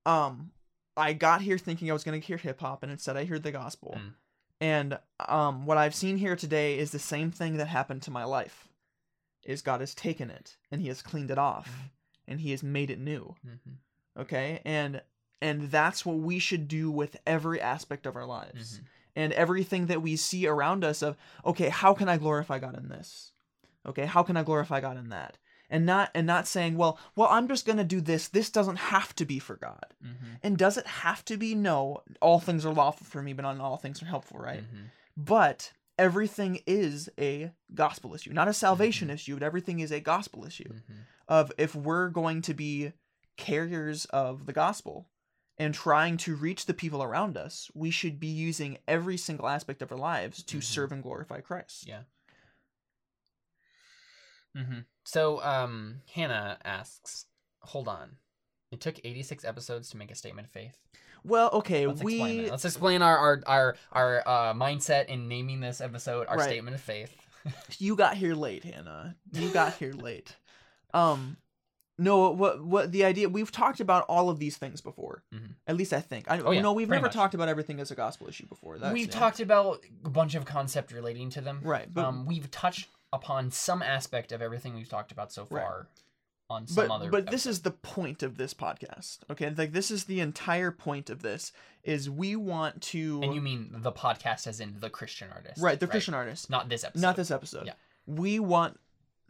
um, 0.04 0.50
I 0.98 1.14
got 1.14 1.40
here 1.40 1.56
thinking 1.56 1.88
I 1.88 1.94
was 1.94 2.04
gonna 2.04 2.18
hear 2.18 2.36
hip 2.36 2.60
hop, 2.60 2.82
and 2.82 2.92
instead 2.92 3.16
I 3.16 3.24
heard 3.24 3.42
the 3.42 3.52
gospel. 3.52 3.94
Mm. 3.98 4.12
And 4.62 4.98
um, 5.28 5.66
what 5.66 5.76
I've 5.76 5.94
seen 5.94 6.16
here 6.18 6.36
today 6.36 6.78
is 6.78 6.92
the 6.92 6.98
same 7.00 7.32
thing 7.32 7.56
that 7.56 7.66
happened 7.66 8.02
to 8.02 8.12
my 8.12 8.22
life. 8.22 8.68
Is 9.44 9.60
God 9.60 9.80
has 9.80 9.92
taken 9.92 10.30
it 10.30 10.56
and 10.70 10.80
He 10.80 10.86
has 10.86 11.02
cleaned 11.02 11.32
it 11.32 11.38
off, 11.38 11.68
and 12.28 12.40
He 12.40 12.52
has 12.52 12.62
made 12.62 12.90
it 12.90 13.00
new. 13.00 13.34
Mhm. 13.44 13.76
Okay, 14.16 14.60
and 14.64 15.02
and 15.40 15.70
that's 15.72 16.06
what 16.06 16.18
we 16.18 16.38
should 16.38 16.68
do 16.68 16.92
with 16.92 17.16
every 17.26 17.60
aspect 17.60 18.06
of 18.06 18.14
our 18.14 18.24
lives 18.24 18.78
Mhm. 18.78 18.84
and 19.16 19.32
everything 19.32 19.86
that 19.86 20.00
we 20.00 20.14
see 20.14 20.46
around 20.46 20.84
us 20.84 21.02
of 21.02 21.16
okay 21.44 21.68
how 21.70 21.92
can 21.92 22.08
i 22.08 22.16
glorify 22.16 22.60
god 22.60 22.76
in 22.78 22.88
this 22.88 23.32
okay 23.84 24.06
how 24.06 24.22
can 24.22 24.36
i 24.36 24.44
glorify 24.44 24.80
god 24.80 24.96
in 24.96 25.08
that 25.08 25.38
and 25.72 25.84
not 25.84 26.10
and 26.14 26.26
not 26.26 26.46
saying 26.46 26.76
well 26.76 26.98
well 27.16 27.28
i'm 27.30 27.48
just 27.48 27.66
going 27.66 27.78
to 27.78 27.82
do 27.84 28.00
this 28.00 28.28
this 28.28 28.50
doesn't 28.50 28.76
have 28.76 29.12
to 29.16 29.24
be 29.24 29.38
for 29.40 29.56
god 29.56 29.86
Mhm. 30.04 30.38
and 30.44 30.56
does 30.56 30.76
it 30.76 30.86
have 30.86 31.24
to 31.24 31.36
be 31.36 31.54
no 31.56 32.02
all 32.20 32.38
things 32.38 32.64
are 32.64 32.72
lawful 32.72 33.06
for 33.06 33.22
me 33.22 33.32
but 33.32 33.42
not 33.42 33.58
all 33.58 33.76
things 33.78 34.00
are 34.02 34.06
helpful 34.06 34.38
right 34.38 34.62
Mhm. 34.62 34.84
but 35.16 35.72
everything 35.98 36.60
is 36.66 37.08
a 37.18 37.50
gospel 37.74 38.14
issue 38.14 38.32
not 38.32 38.48
a 38.48 38.52
salvation 38.54 39.10
issue 39.10 39.34
but 39.34 39.42
everything 39.42 39.80
is 39.80 39.90
a 39.90 40.00
gospel 40.00 40.44
issue 40.44 40.72
Mhm. 40.72 40.98
of 41.28 41.50
if 41.58 41.74
we're 41.74 42.08
going 42.10 42.42
to 42.42 42.54
be 42.54 42.92
carriers 43.36 44.04
of 44.06 44.46
the 44.46 44.52
gospel 44.52 45.08
and 45.58 45.74
trying 45.74 46.16
to 46.16 46.34
reach 46.34 46.66
the 46.66 46.74
people 46.74 47.02
around 47.02 47.36
us, 47.36 47.70
we 47.74 47.90
should 47.90 48.18
be 48.18 48.26
using 48.26 48.78
every 48.88 49.16
single 49.16 49.48
aspect 49.48 49.80
of 49.82 49.92
our 49.92 49.98
lives 49.98 50.42
to 50.42 50.58
Mhm. 50.58 50.62
serve 50.62 50.92
and 50.92 51.02
glorify 51.02 51.40
Christ. 51.40 51.86
Yeah. 51.86 52.02
Hmm 54.56 54.80
So, 55.04 55.42
um, 55.42 56.00
Hannah 56.14 56.58
asks, 56.64 57.26
"Hold 57.60 57.88
on, 57.88 58.16
it 58.70 58.80
took 58.80 58.98
86 59.04 59.44
episodes 59.44 59.90
to 59.90 59.96
make 59.96 60.10
a 60.10 60.14
statement 60.14 60.46
of 60.46 60.52
faith. 60.52 60.78
Well, 61.24 61.50
okay, 61.52 61.86
Let's 61.86 62.00
explain 62.00 62.36
we 62.36 62.42
that. 62.44 62.50
Let's 62.50 62.64
explain 62.64 63.02
our 63.02 63.16
our 63.18 63.42
our 63.46 63.76
our 63.92 64.28
uh, 64.28 64.54
mindset 64.54 65.06
in 65.06 65.28
naming 65.28 65.60
this 65.60 65.80
episode 65.80 66.26
our 66.28 66.36
Right. 66.38 66.48
statement 66.48 66.74
of 66.74 66.80
faith. 66.80 67.14
you 67.78 67.94
got 67.96 68.16
here 68.16 68.34
late, 68.34 68.64
Hannah. 68.64 69.16
You 69.32 69.48
got 69.50 69.74
here 69.74 69.92
late. 69.92 70.34
Um 70.94 71.36
no, 71.98 72.30
what 72.30 72.64
what 72.64 72.90
the 72.90 73.04
idea 73.04 73.28
we've 73.28 73.52
talked 73.52 73.78
about 73.78 74.04
all 74.08 74.30
of 74.30 74.38
these 74.40 74.56
things 74.56 74.80
before. 74.80 75.22
Mhm. 75.32 75.54
At 75.66 75.76
least 75.76 75.92
I 75.92 76.00
think. 76.00 76.28
I 76.30 76.38
Oh, 76.40 76.50
yeah, 76.50 76.60
no, 76.60 76.72
we've 76.72 76.88
pretty 76.88 76.98
never 76.98 77.06
much. 77.08 77.14
talked 77.14 77.34
about 77.34 77.48
everything 77.48 77.78
as 77.78 77.90
a 77.90 77.94
gospel 77.94 78.28
issue 78.28 78.46
before. 78.46 78.78
That's, 78.78 78.92
we've 78.92 79.06
yeah. 79.06 79.12
talked 79.12 79.38
about 79.40 79.84
a 80.04 80.10
bunch 80.10 80.34
of 80.34 80.44
concept 80.44 80.90
relating 80.92 81.30
to 81.30 81.40
them. 81.40 81.60
Right, 81.62 81.92
but 81.92 82.04
um, 82.06 82.26
we've 82.26 82.50
touched 82.50 82.88
upon 83.12 83.50
some 83.50 83.82
aspect 83.82 84.32
of 84.32 84.40
everything 84.42 84.74
we've 84.74 84.88
talked 84.88 85.12
about 85.12 85.32
so 85.32 85.46
Right. 85.50 85.62
far 85.62 85.86
on 86.50 86.66
some 86.66 86.86
but 86.88 86.94
other. 86.94 87.10
but 87.10 87.30
this 87.30 87.46
is 87.46 87.62
the 87.62 87.70
point 87.70 88.22
of 88.22 88.36
this 88.36 88.52
podcast 88.52 89.18
okay 89.30 89.48
like 89.56 89.72
this 89.72 89.90
is 89.90 90.04
the 90.04 90.20
entire 90.20 90.70
point 90.70 91.08
of 91.08 91.22
this 91.22 91.52
is 91.82 92.10
we 92.10 92.36
want 92.36 92.82
to 92.82 93.20
and 93.22 93.34
you 93.34 93.40
mean 93.40 93.70
the 93.72 93.92
podcast 93.92 94.46
as 94.46 94.60
in 94.60 94.76
the 94.80 94.90
Christian 94.90 95.28
artist, 95.34 95.62
right 95.62 95.78
the 95.80 95.86
christian 95.86 96.14
artist 96.14 96.50
not 96.50 96.68
this 96.68 96.84
episode, 96.84 97.02
not 97.02 97.16
this 97.16 97.30
episode 97.30 97.66
Yeah. 97.66 97.72
we 98.06 98.38
want 98.38 98.78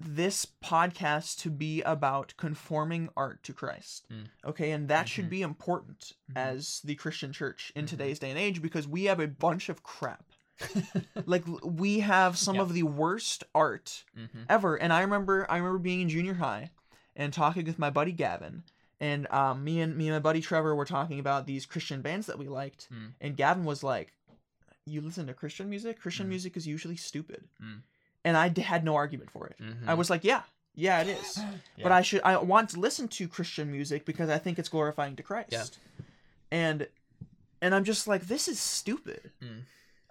this 0.01 0.47
podcast 0.65 1.39
to 1.43 1.51
be 1.51 1.81
about 1.83 2.35
conforming 2.37 3.09
art 3.17 3.43
to 3.45 3.53
christ 3.53 4.07
Mm. 4.11 4.27
okay 4.45 4.73
and 4.73 4.89
that 4.89 5.09
should 5.09 5.27
Mhm. 5.27 5.31
be 5.31 5.43
important 5.43 6.15
Mhm. 6.33 6.37
as 6.37 6.81
the 6.83 6.97
christian 6.97 7.33
church 7.33 7.71
in 7.77 7.85
Mhm. 7.85 7.89
today's 7.89 8.19
day 8.19 8.31
and 8.31 8.39
age 8.39 8.61
because 8.63 8.89
we 8.89 9.05
have 9.05 9.21
a 9.21 9.29
bunch 9.29 9.69
of 9.69 9.85
crap 9.85 10.32
like 11.27 11.45
we 11.65 12.01
have 12.01 12.37
some 12.39 12.57
Yeah. 12.57 12.63
of 12.63 12.73
the 12.73 12.83
worst 12.85 13.45
art 13.55 14.05
hmm 14.15 14.43
ever. 14.49 14.77
And 14.77 14.93
I 14.93 15.01
remember 15.03 15.47
I 15.51 15.57
remember 15.59 15.79
being 15.79 16.01
in 16.03 16.09
junior 16.09 16.35
high 16.35 16.71
and 17.17 17.33
talking 17.33 17.65
with 17.65 17.79
my 17.79 17.91
buddy 17.91 18.13
Gavin. 18.13 18.63
And 19.01 19.27
um, 19.33 19.65
me 19.65 19.81
and 19.81 19.97
me 19.97 20.07
and 20.09 20.15
my 20.17 20.21
buddy 20.21 20.41
Trevor 20.41 20.75
were 20.77 20.85
talking 20.85 21.19
about 21.19 21.47
these 21.47 21.67
Christian 21.67 22.03
bands 22.03 22.27
that 22.29 22.39
we 22.39 22.49
liked. 22.49 22.89
Mm. 22.93 23.13
And 23.21 23.37
Gavin 23.37 23.65
was 23.65 23.83
like, 23.83 24.13
"You 24.87 25.01
listen 25.01 25.27
to 25.27 25.35
Christian 25.35 25.69
music? 25.69 26.01
Christian 26.01 26.27
Mm. 26.27 26.31
music 26.31 26.57
is 26.57 26.67
usually 26.69 26.97
stupid." 26.97 27.45
Mm. 27.61 27.81
And 28.25 28.37
I 28.37 28.49
d- 28.49 28.63
had 28.63 28.85
no 28.85 28.95
argument 28.95 29.31
for 29.33 29.49
it. 29.49 29.57
Mhm. 29.61 29.89
I 29.89 29.95
was 29.95 30.09
like, 30.09 30.23
"Yeah, 30.23 30.43
yeah, 30.77 31.01
it 31.01 31.09
is." 31.09 31.37
Yeah. 31.39 31.83
But 31.83 31.91
I 31.91 32.03
should 32.03 32.21
I 32.23 32.37
want 32.37 32.71
to 32.71 32.79
listen 32.81 33.09
to 33.09 33.27
Christian 33.27 33.73
music 33.73 34.05
because 34.05 34.31
I 34.31 34.39
think 34.39 34.59
it's 34.61 34.69
glorifying 34.69 35.17
to 35.17 35.23
Christ. 35.25 35.51
Yeah. 35.51 35.65
And 36.53 36.87
and 37.61 37.75
I'm 37.75 37.85
just 37.85 38.07
like, 38.07 38.27
this 38.29 38.47
is 38.47 38.61
stupid. 38.61 39.33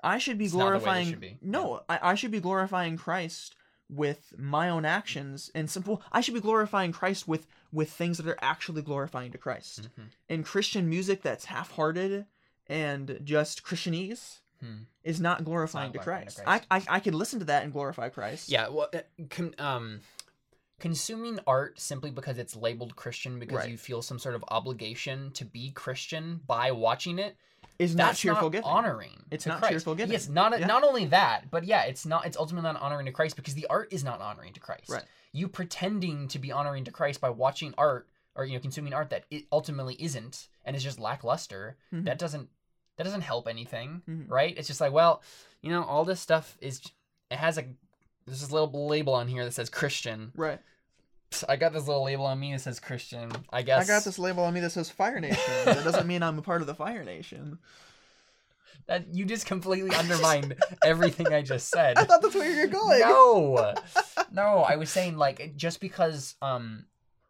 I 0.04 0.18
should 0.18 0.38
be 0.38 0.46
It's 0.46 0.54
not 0.54 0.60
the 0.60 0.66
way 0.66 0.70
glorifying. 0.80 1.10
should 1.10 1.20
be. 1.22 1.38
No, 1.42 1.84
I, 1.90 2.00
I 2.12 2.16
should 2.16 2.32
be 2.32 2.40
glorifying 2.40 2.98
Christ 2.98 3.56
with 3.90 4.34
my 4.38 4.70
own 4.70 4.86
actions 4.86 5.52
and 5.54 5.70
simple. 5.70 6.02
I 6.12 6.22
should 6.22 6.34
be 6.34 6.40
glorifying 6.40 6.92
Christ 6.92 7.28
with 7.28 7.48
with 7.74 7.92
things 7.92 8.18
that 8.18 8.28
are 8.28 8.38
actually 8.42 8.82
glorifying 8.82 9.32
to 9.32 9.38
Christ. 9.38 9.90
Mhm. 9.98 10.10
And 10.30 10.46
Christian 10.46 10.90
music 10.90 11.22
that's 11.22 11.46
half-hearted 11.46 12.26
and 12.68 13.20
just 13.24 13.64
Christianese 13.64 14.40
Hmm. 14.60 14.84
is 15.04 15.20
not 15.20 15.44
glorifying, 15.44 15.88
not 15.88 15.94
to, 15.94 16.00
glorifying 16.06 16.28
to 16.28 16.44
Christ. 16.44 16.66
I, 16.70 16.78
I 16.78 16.98
I 16.98 17.00
can 17.00 17.14
listen 17.16 17.40
to 17.40 17.46
that 17.46 17.64
and 17.64 17.72
glorify 17.74 18.10
Christ. 18.10 18.50
Yeah, 18.50 18.68
well, 18.70 18.90
uh, 18.94 19.00
con- 19.30 19.56
um, 19.58 20.02
consuming 20.80 21.40
art 21.46 21.80
simply 21.80 22.12
because 22.12 22.38
it's 22.38 22.56
labeled 22.56 22.96
Christian 22.96 23.40
because 23.40 23.58
Right. 23.58 23.70
you 23.70 23.78
feel 23.78 24.02
some 24.02 24.20
sort 24.20 24.36
of 24.36 24.44
obligation 24.50 25.32
to 25.34 25.46
be 25.46 25.72
Christian 25.72 26.42
by 26.46 26.72
watching 26.72 27.20
it. 27.20 27.38
Is 27.80 27.96
not 27.96 28.16
cheerful 28.16 28.44
not 28.44 28.52
giving. 28.52 28.66
honoring. 28.66 29.24
It's 29.32 29.46
not 29.46 29.60
Christ. 29.60 29.72
cheerful 29.72 29.96
giving. 29.96 30.14
Yes, 30.14 30.28
not 30.30 30.60
Yeah. 30.60 30.68
not 30.68 30.84
only 30.84 31.06
that, 31.08 31.50
but 31.52 31.64
yeah, 31.66 31.84
it's 31.84 32.06
not. 32.06 32.26
It's 32.26 32.38
ultimately 32.38 32.72
not 32.72 32.82
honoring 32.82 33.06
to 33.08 33.12
Christ 33.12 33.36
because 33.36 33.54
the 33.54 33.68
art 33.68 33.92
is 33.92 34.04
not 34.04 34.22
honoring 34.22 34.54
to 34.54 34.60
Christ. 34.60 34.90
Right. 34.90 35.04
You 35.32 35.48
pretending 35.48 36.28
to 36.30 36.40
be 36.40 36.52
honoring 36.52 36.84
to 36.86 36.92
Christ 36.92 37.22
by 37.22 37.30
watching 37.30 37.74
art 37.78 38.08
or 38.36 38.46
you 38.46 38.54
know 38.54 38.60
consuming 38.62 38.94
art 38.94 39.10
that 39.10 39.26
it 39.30 39.46
ultimately 39.52 39.96
isn't 40.00 40.48
and 40.66 40.76
is 40.76 40.84
just 40.84 41.00
lackluster. 41.00 41.78
Mhm. 41.94 42.06
That 42.06 42.18
doesn't 42.20 42.50
that 42.98 43.04
doesn't 43.06 43.22
help 43.22 43.48
anything, 43.48 44.02
Mhm. 44.08 44.30
right? 44.30 44.56
It's 44.58 44.68
just 44.68 44.82
like, 44.82 44.92
well, 44.92 45.24
you 45.62 45.72
know, 45.72 45.84
all 45.84 46.06
this 46.06 46.20
stuff 46.20 46.58
is 46.62 46.82
it 47.30 47.38
has 47.38 47.58
a 47.58 47.64
there's 48.26 48.42
this 48.42 48.52
little 48.52 48.88
label 48.88 49.14
on 49.16 49.28
here 49.28 49.44
that 49.44 49.54
says 49.54 49.70
Christian. 49.70 50.32
Right. 50.36 50.60
I 51.48 51.56
got 51.56 51.74
this 51.74 51.88
little 51.88 52.04
label 52.04 52.26
on 52.26 52.40
me 52.40 52.52
that 52.54 52.60
says 52.60 52.80
Christian. 52.80 53.32
I 53.52 53.62
guess 53.62 53.90
I 53.90 53.94
got 53.94 54.04
this 54.04 54.20
label 54.20 54.44
on 54.44 54.54
me 54.54 54.60
that 54.60 54.72
says 54.72 54.90
Fire 54.90 55.20
Nation. 55.20 55.54
that 55.66 55.84
doesn't 55.84 56.08
mean 56.08 56.24
I'm 56.24 56.38
a 56.38 56.42
part 56.42 56.62
of 56.62 56.68
the 56.68 56.76
Fire 56.76 57.04
Nation. 57.04 57.60
That 58.88 59.14
you 59.14 59.26
just 59.26 59.46
completely 59.46 59.96
undermined 59.96 60.56
everything 60.84 61.28
I 61.28 61.44
just 61.44 61.70
said. 61.70 61.98
I 62.00 62.04
thought 62.04 62.22
that's 62.24 62.34
where 62.34 62.52
you're 62.52 62.68
going. 62.68 63.00
No, 63.02 63.76
no. 64.32 64.66
I 64.68 64.76
was 64.76 64.90
saying 64.90 65.18
like 65.18 65.56
just 65.56 65.80
because 65.80 66.36
um 66.42 66.86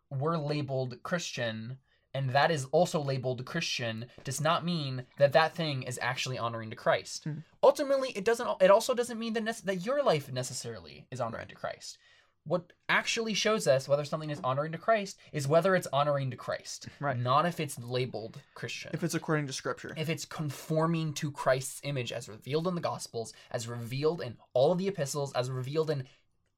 we're 0.10 0.38
labeled 0.38 1.04
Christian 1.04 1.78
and 2.14 2.30
that 2.32 2.52
is 2.52 2.66
also 2.72 3.02
labeled 3.02 3.46
Christian 3.46 4.06
does 4.24 4.40
not 4.42 4.66
mean 4.66 5.06
that 5.18 5.34
that 5.34 5.54
thing 5.54 5.84
is 5.84 6.00
actually 6.02 6.38
honoring 6.38 6.70
to 6.70 6.76
Christ. 6.76 7.26
Hmm. 7.26 7.40
Ultimately, 7.62 8.12
it 8.12 8.24
doesn't. 8.24 8.50
It 8.62 8.72
also 8.72 8.94
doesn't 8.94 9.20
mean 9.20 9.34
that 9.34 9.44
nec- 9.44 9.64
that 9.66 9.86
your 9.86 10.02
life 10.04 10.32
necessarily 10.32 11.06
is 11.12 11.20
honoring 11.20 11.50
to 11.50 11.56
Christ. 11.56 11.98
What 12.44 12.74
actually 12.90 13.36
shows 13.36 13.68
us 13.68 13.88
whether 13.88 14.04
something 14.04 14.30
is 14.32 14.40
honoring 14.44 14.72
to 14.72 14.78
Christ 14.78 15.20
is 15.32 15.48
whether 15.48 15.76
it's 15.76 15.88
honoring 15.94 16.32
to 16.32 16.38
Christ, 16.38 16.88
Right. 17.00 17.18
not 17.18 17.46
if 17.46 17.60
it's 17.60 17.78
labeled 17.80 18.42
Christian 18.56 18.90
If 18.94 19.04
it's 19.04 19.14
according 19.14 19.48
to 19.48 19.54
Scripture. 19.54 19.94
if 19.96 20.10
it's 20.10 20.26
conforming 20.26 21.14
to 21.16 21.32
Christ's 21.32 21.82
image 21.84 22.12
as 22.12 22.28
revealed 22.28 22.68
in 22.68 22.74
the 22.76 22.82
Gospels, 22.82 23.34
as 23.52 23.68
revealed 23.68 24.22
in 24.22 24.38
all 24.54 24.72
of 24.72 24.80
the 24.80 24.88
epistles, 24.88 25.32
as 25.34 25.52
revealed 25.52 25.92
in 25.92 26.08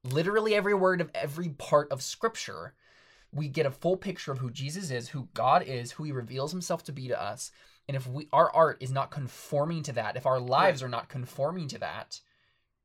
literally 0.04 0.54
every 0.54 0.74
word 0.74 1.00
of 1.00 1.10
every 1.14 1.50
part 1.50 1.92
of 1.92 2.02
Scripture, 2.02 2.74
we 3.30 3.48
get 3.48 3.66
a 3.66 3.70
full 3.70 3.96
picture 3.96 4.32
of 4.32 4.38
who 4.38 4.50
Jesus 4.50 4.90
is, 4.90 5.08
who 5.10 5.28
God 5.34 5.62
is, 5.64 5.92
who 5.92 6.04
He 6.04 6.12
reveals 6.12 6.52
Himself 6.52 6.82
to 6.84 6.92
be 6.92 7.08
to 7.08 7.20
us. 7.22 7.50
And 7.88 7.96
if 7.96 8.06
we 8.06 8.28
our 8.32 8.50
art 8.54 8.78
is 8.80 8.90
not 8.90 9.10
conforming 9.10 9.82
to 9.82 9.92
that, 9.92 10.16
if 10.16 10.24
our 10.24 10.40
lives 10.40 10.82
are 10.82 10.88
not 10.88 11.10
conforming 11.10 11.68
to 11.68 11.78
that, 11.78 12.20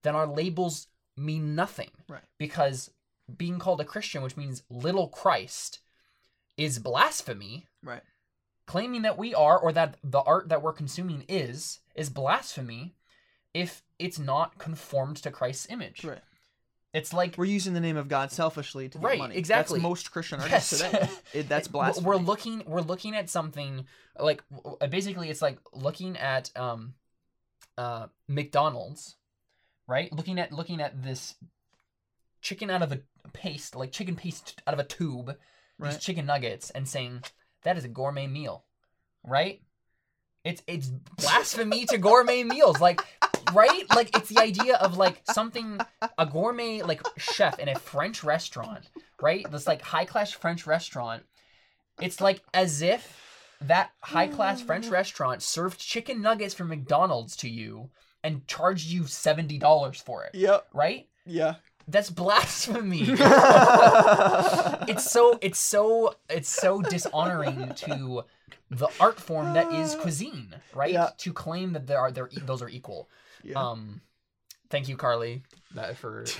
then 0.04 0.16
our 0.16 0.28
labels 0.28 0.88
mean 1.20 1.56
nothing. 1.56 1.92
Right. 2.08 2.22
Because 2.38 2.90
being 3.38 3.60
called 3.60 3.82
a 3.82 3.86
Christian, 3.86 4.22
which 4.24 4.38
means 4.38 4.64
little 4.70 5.08
Christ, 5.08 5.80
is 6.58 6.80
blasphemy 6.80 7.68
Right. 7.84 8.02
claiming 8.66 9.04
that 9.04 9.18
we 9.18 9.34
are 9.36 9.58
or 9.58 9.72
that 9.74 9.98
the 10.04 10.20
art 10.22 10.50
that 10.50 10.62
we're 10.62 10.74
consuming 10.74 11.26
is 11.28 11.80
is 11.96 12.10
blasphemy 12.10 12.96
if 13.54 13.84
it's 13.98 14.20
not 14.20 14.58
conformed 14.58 15.18
to 15.18 15.32
Christ's 15.32 15.68
image. 15.70 16.04
Right. 16.04 16.22
It's 16.92 17.14
like 17.14 17.36
We're 17.38 17.46
using 17.46 17.74
the 17.74 17.80
name 17.80 17.98
of 17.98 18.08
God 18.08 18.32
selfishly 18.32 18.90
to 18.90 18.98
get 18.98 19.06
Right, 19.06 19.20
money. 19.20 19.36
exactly. 19.36 19.78
That's 19.80 19.84
most 19.84 20.12
Christian 20.12 20.40
artists 20.40 20.80
Yes. 20.82 20.92
today. 20.92 21.10
It, 21.34 21.50
that's 21.50 21.68
blasphemy. 21.76 22.08
We're 22.08 22.16
looking 22.16 22.64
we're 22.66 22.82
looking 22.82 23.16
at 23.16 23.30
something 23.30 23.86
like 24.20 24.44
basically 24.90 25.30
it's 25.30 25.42
like 25.42 25.60
looking 25.74 26.18
at 26.18 26.52
um 26.58 26.96
uh 27.78 28.08
McDonald's, 28.28 29.16
right? 29.90 30.14
Looking 30.14 30.40
at 30.40 30.54
looking 30.54 30.80
at 30.80 31.04
this 31.04 31.36
chicken 32.42 32.70
out 32.70 32.84
of 32.84 32.92
a 32.92 33.02
paste, 33.34 33.76
like 33.76 33.92
chicken 33.92 34.16
paste 34.16 34.62
out 34.66 34.74
of 34.74 34.80
a 34.80 34.84
tube, 34.84 35.36
these 35.80 35.98
chicken 35.98 36.26
nuggets 36.26 36.70
and 36.70 36.88
saying 36.88 37.24
that 37.64 37.78
is 37.78 37.84
a 37.84 37.90
gourmet 37.90 38.28
meal, 38.28 38.64
right? 39.24 39.62
It's 40.46 40.62
it's 40.68 40.88
blasphemy 41.18 41.86
to 41.88 41.98
gourmet 41.98 42.44
meals, 42.44 42.80
like 42.80 43.02
right? 43.54 43.84
Like 43.94 44.16
it's 44.16 44.30
the 44.30 44.40
idea 44.40 44.76
of 44.76 44.96
like 44.96 45.22
something 45.32 45.80
a 46.18 46.26
gourmet 46.26 46.82
like 46.84 47.02
chef 47.18 47.60
in 47.60 47.68
a 47.68 47.78
French 47.78 48.24
restaurant, 48.24 48.90
right? 49.22 49.50
This 49.52 49.68
like 49.68 49.82
high 49.82 50.06
class 50.06 50.32
French 50.32 50.68
restaurant. 50.68 51.24
It's 52.00 52.22
like 52.22 52.42
as 52.54 52.82
if 52.82 53.56
that 53.62 53.92
high 54.02 54.28
class 54.28 54.62
French 54.62 54.88
restaurant 54.90 55.42
served 55.42 55.80
chicken 55.80 56.22
nuggets 56.22 56.54
from 56.54 56.70
McDonald's 56.70 57.36
to 57.38 57.50
you 57.50 57.90
and 58.24 58.46
charged 58.48 58.88
you 58.90 59.06
seventy 59.08 59.58
dollars 59.58 60.00
for 60.02 60.24
it, 60.24 60.36
Yep. 60.36 60.68
right? 60.74 61.08
Yeah. 61.26 61.56
That's 61.88 62.10
blasphemy. 62.12 63.02
it's 64.88 65.10
so 65.12 65.38
it's 65.42 65.60
so 65.60 66.16
it's 66.30 66.50
so 66.50 66.82
dishonoring 66.82 67.74
to 67.76 68.24
the 68.70 68.88
art 69.00 69.20
form 69.20 69.54
that 69.54 69.72
is 69.74 69.96
cuisine, 69.96 70.54
right? 70.76 70.92
Yeah. 70.92 71.10
To 71.20 71.34
claim 71.34 71.74
that 71.74 71.88
there 71.88 72.00
are 72.00 72.12
there 72.12 72.30
those 72.46 72.62
are 72.62 72.70
equal. 72.70 73.10
yeah. 73.44 73.56
Um, 73.60 74.02
thank 74.70 74.88
you, 74.88 74.98
Carly, 74.98 75.44
that 75.76 75.98
for. 75.98 76.26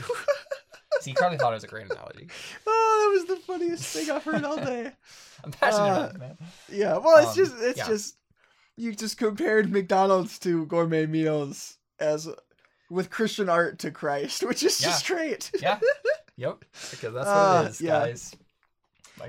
See, 1.02 1.14
Carly 1.14 1.38
thought 1.38 1.54
it 1.54 1.56
was 1.56 1.64
a 1.64 1.68
great 1.68 1.90
analogy. 1.90 2.28
oh, 2.68 3.00
that 3.02 3.20
was 3.20 3.38
the 3.40 3.44
funniest 3.46 3.86
thing 3.86 4.10
I've 4.12 4.24
heard 4.24 4.44
all 4.44 4.58
day. 4.58 4.92
I'm 5.44 5.52
passionate 5.52 5.84
Uh, 5.86 5.92
about 5.92 6.16
it, 6.16 6.20
man. 6.20 6.38
Yeah. 6.70 6.98
Well, 6.98 7.18
it's 7.20 7.30
Um, 7.30 7.36
just 7.36 7.56
it's 7.60 7.78
yeah. 7.78 7.88
just 7.88 8.16
you 8.80 8.94
just 8.96 9.18
compared 9.18 9.72
McDonald's 9.72 10.40
to 10.40 10.66
gourmet 10.66 11.06
meals 11.06 11.78
as 12.00 12.28
with 12.90 13.10
Christian 13.10 13.50
art 13.50 13.80
to 13.80 13.92
Christ, 13.92 14.44
which 14.48 14.64
is 14.64 14.80
just 14.80 15.06
great. 15.08 15.52
Yeah. 15.62 15.80
Yep. 16.38 16.64
Because 16.92 17.14
that's 17.14 17.28
what 17.28 17.28
Uh, 17.28 17.64
it 17.66 17.70
is, 17.72 17.82
yeah. 17.82 18.00
guys. 18.00 18.36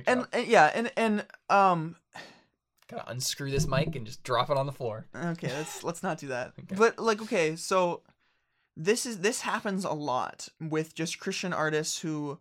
And, 0.07 0.27
and 0.33 0.47
yeah, 0.47 0.71
and 0.73 0.93
and 0.97 1.27
um 1.49 1.97
gotta 2.89 3.11
unscrew 3.11 3.51
this 3.51 3.67
mic 3.67 3.97
and 3.97 4.07
just 4.07 4.23
drop 4.23 4.49
it 4.51 4.57
on 4.57 4.67
the 4.67 4.73
floor. 4.73 5.07
okay, 5.15 5.49
let's 5.53 5.83
let's 5.89 6.03
not 6.05 6.19
do 6.19 6.29
that. 6.29 6.53
Okay. 6.59 6.77
But 6.77 6.99
like 7.01 7.21
okay, 7.23 7.57
so 7.57 8.03
this 8.77 9.05
is 9.05 9.19
this 9.19 9.41
happens 9.41 9.85
a 9.85 9.93
lot 9.93 10.49
with 10.61 10.95
just 10.95 11.19
Christian 11.19 11.53
artists 11.53 12.01
who 12.03 12.39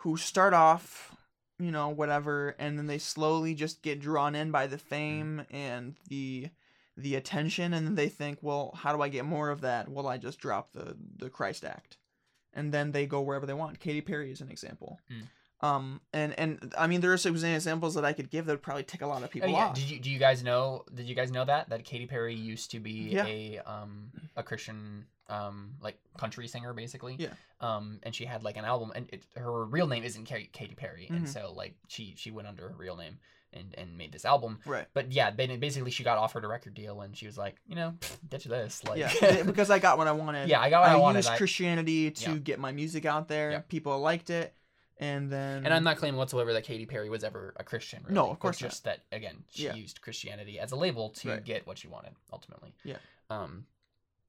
who 0.00 0.16
start 0.18 0.52
off, 0.52 1.11
you 1.62 1.70
know, 1.70 1.88
whatever, 1.88 2.54
and 2.58 2.78
then 2.78 2.86
they 2.86 2.98
slowly 2.98 3.54
just 3.54 3.82
get 3.82 4.00
drawn 4.00 4.34
in 4.34 4.50
by 4.50 4.66
the 4.66 4.78
fame 4.78 5.44
and 5.50 5.94
the 6.08 6.48
the 6.96 7.14
attention 7.14 7.72
and 7.72 7.86
then 7.86 7.94
they 7.94 8.08
think, 8.10 8.38
well, 8.42 8.72
how 8.76 8.94
do 8.94 9.00
I 9.00 9.08
get 9.08 9.24
more 9.24 9.48
of 9.48 9.62
that? 9.62 9.88
Well, 9.88 10.06
I 10.06 10.18
just 10.18 10.38
drop 10.38 10.72
the 10.72 10.96
the 11.16 11.30
Christ 11.30 11.64
act. 11.64 11.96
And 12.52 12.70
then 12.72 12.92
they 12.92 13.06
go 13.06 13.22
wherever 13.22 13.46
they 13.46 13.54
want. 13.54 13.80
Katy 13.80 14.02
Perry 14.02 14.30
is 14.30 14.42
an 14.42 14.50
example. 14.50 15.00
Mm. 15.10 15.22
Um 15.66 16.00
and 16.12 16.38
and 16.38 16.74
I 16.76 16.86
mean 16.88 17.00
there 17.00 17.12
are 17.12 17.16
some 17.16 17.34
examples 17.34 17.94
that 17.94 18.04
I 18.04 18.12
could 18.12 18.28
give 18.30 18.44
that 18.46 18.52
would 18.52 18.62
probably 18.62 18.82
tick 18.82 19.00
a 19.00 19.06
lot 19.06 19.22
of 19.22 19.28
Oh, 19.28 19.32
people 19.32 19.48
yeah. 19.48 19.56
off. 19.68 19.74
Did 19.74 19.88
you 19.88 20.00
do 20.00 20.10
you 20.10 20.18
guys 20.18 20.42
know? 20.42 20.84
Did 20.94 21.06
you 21.08 21.14
guys 21.14 21.30
know 21.30 21.44
that 21.46 21.70
that 21.70 21.84
Katy 21.84 22.06
Perry 22.06 22.34
used 22.34 22.70
to 22.72 22.80
be 22.80 23.08
Yeah. 23.12 23.24
a 23.26 23.58
um 23.60 24.10
a 24.36 24.42
Christian 24.42 25.06
um 25.28 25.74
like 25.80 25.98
country 26.18 26.46
singer 26.48 26.72
basically? 26.72 27.16
Yeah. 27.18 27.28
Um, 27.60 28.00
and 28.02 28.14
she 28.14 28.24
had 28.24 28.42
like 28.42 28.56
an 28.56 28.64
album, 28.64 28.92
and 28.94 29.08
it, 29.12 29.24
her 29.36 29.64
real 29.64 29.86
name 29.86 30.02
isn't 30.04 30.24
Katy, 30.24 30.50
Katy 30.52 30.74
Perry, 30.74 31.06
and 31.08 31.26
Mhm. 31.26 31.28
so 31.28 31.52
like 31.56 31.74
she 31.88 32.14
she 32.16 32.30
went 32.30 32.48
under 32.48 32.68
her 32.68 32.74
real 32.76 32.96
name 32.96 33.18
and 33.52 33.74
and 33.78 33.96
made 33.96 34.10
this 34.12 34.24
album. 34.24 34.58
Right. 34.66 34.86
But 34.94 35.12
yeah, 35.12 35.30
basically 35.30 35.90
she 35.90 36.02
got 36.04 36.18
offered 36.18 36.44
a 36.44 36.48
record 36.48 36.74
deal, 36.74 37.00
and 37.02 37.16
she 37.16 37.26
was 37.26 37.38
like, 37.38 37.56
you 37.68 37.76
know, 37.76 37.94
ditch 38.28 38.44
this. 38.44 38.82
Like, 38.84 38.98
Yeah, 38.98 39.42
because 39.46 39.70
I 39.70 39.78
got 39.78 39.96
what 39.98 40.08
I 40.08 40.12
wanted. 40.12 40.48
Yeah, 40.48 40.60
I 40.60 40.70
got 40.70 40.80
what 40.82 40.90
I 40.90 40.96
wanted, 40.96 41.18
used 41.20 41.30
I- 41.30 41.36
Christianity 41.36 42.10
to 42.10 42.30
Yeah. 42.32 42.36
get 42.38 42.58
my 42.58 42.72
music 42.72 43.04
out 43.06 43.28
there. 43.28 43.50
Yeah. 43.52 43.60
People 43.68 43.98
liked 44.00 44.30
it, 44.30 44.54
and 44.98 45.30
then 45.30 45.64
And 45.64 45.72
I'm 45.72 45.84
not 45.84 45.98
claiming 45.98 46.18
whatsoever 46.18 46.52
that 46.54 46.64
Katy 46.64 46.86
Perry 46.86 47.10
was 47.10 47.22
ever 47.22 47.54
a 47.56 47.62
Christian. 47.62 48.02
Really, 48.02 48.14
No, 48.14 48.28
of 48.30 48.38
course 48.40 48.60
not. 48.60 48.70
just 48.70 48.84
that 48.84 49.00
again, 49.12 49.44
she 49.50 49.64
Yeah. 49.66 49.74
used 49.74 50.00
Christianity 50.00 50.58
as 50.58 50.72
a 50.72 50.76
label 50.76 51.10
to 51.10 51.28
Right. 51.28 51.44
get 51.44 51.64
what 51.66 51.78
she 51.78 51.86
wanted 51.88 52.14
ultimately. 52.32 52.74
Yeah. 52.82 52.96
Um, 53.30 53.66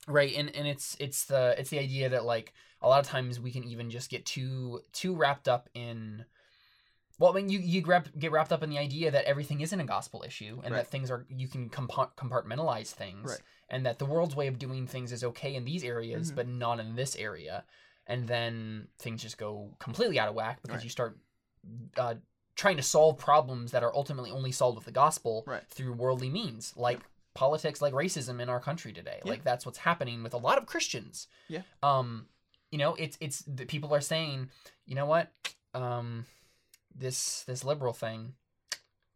right, 0.08 0.34
and 0.36 0.56
and 0.56 0.68
it's 0.68 0.96
it's 1.00 1.26
the 1.26 1.56
it's 1.58 1.70
the 1.70 1.80
idea 1.80 2.10
that 2.10 2.26
like 2.26 2.54
a 2.82 2.88
lot 2.88 3.00
of 3.00 3.08
times 3.08 3.40
we 3.40 3.52
can 3.52 3.64
even 3.64 3.90
just 3.90 4.10
get 4.10 4.26
too 4.26 4.82
too 4.92 5.16
wrapped 5.16 5.48
up 5.48 5.70
in. 5.74 6.26
Well, 7.20 7.32
I 7.32 7.36
mean, 7.36 7.50
you 7.50 7.60
you 7.60 7.82
grab, 7.82 8.10
get 8.18 8.32
wrapped 8.32 8.52
up 8.52 8.64
in 8.64 8.70
the 8.70 8.80
idea 8.80 9.12
that 9.12 9.26
everything 9.26 9.62
isn't 9.62 9.80
a 9.80 9.86
gospel 9.86 10.24
issue, 10.26 10.62
and 10.64 10.74
Right. 10.74 10.80
that 10.80 10.88
things 10.88 11.12
are 11.12 11.26
you 11.30 11.48
can 11.48 11.70
compartmentalize 11.70 12.92
things, 12.92 13.30
Right. 13.30 13.42
and 13.70 13.86
that 13.86 14.00
the 14.00 14.06
world's 14.06 14.36
way 14.36 14.48
of 14.48 14.58
doing 14.58 14.88
things 14.88 15.12
is 15.12 15.24
okay 15.24 15.56
in 15.56 15.64
these 15.64 15.84
areas, 15.84 16.32
Mhm. 16.32 16.36
but 16.36 16.48
not 16.48 16.80
in 16.80 16.96
this 16.96 17.16
area, 17.16 17.66
and 18.08 18.28
then 18.28 18.88
things 18.98 19.22
just 19.22 19.38
go 19.38 19.76
completely 19.80 20.20
out 20.20 20.28
of 20.28 20.36
whack 20.36 20.62
because 20.64 20.78
Right. 20.78 20.84
you 20.84 20.90
start 20.90 21.20
uh, 21.96 22.16
trying 22.56 22.78
to 22.78 22.84
solve 22.84 23.18
problems 23.18 23.72
that 23.72 23.84
are 23.84 23.96
ultimately 23.96 24.32
only 24.32 24.52
solved 24.52 24.76
with 24.76 24.86
the 24.86 24.92
gospel 24.92 25.44
Right. 25.46 25.64
through 25.70 25.94
worldly 25.94 26.30
means, 26.30 26.76
like 26.76 27.02
politics, 27.34 27.82
like 27.82 27.94
racism 27.94 28.40
in 28.42 28.50
our 28.50 28.60
country 28.60 28.94
today. 28.94 29.20
Yeah. 29.24 29.32
Like 29.32 29.44
that's 29.44 29.66
what's 29.66 29.80
happening 29.80 30.24
with 30.24 30.34
a 30.34 30.38
lot 30.38 30.58
of 30.58 30.66
Christians. 30.66 31.28
Yeah. 31.48 31.62
Um, 31.82 32.28
you 32.72 32.78
know, 32.78 32.96
it's 32.96 33.18
it's 33.22 33.40
the 33.44 33.66
people 33.66 33.94
are 33.94 34.02
saying, 34.02 34.50
you 34.86 34.96
know 34.96 35.06
what, 35.06 35.32
um, 35.74 36.26
this 36.96 37.44
this 37.44 37.64
liberal 37.64 37.94
thing 37.94 38.34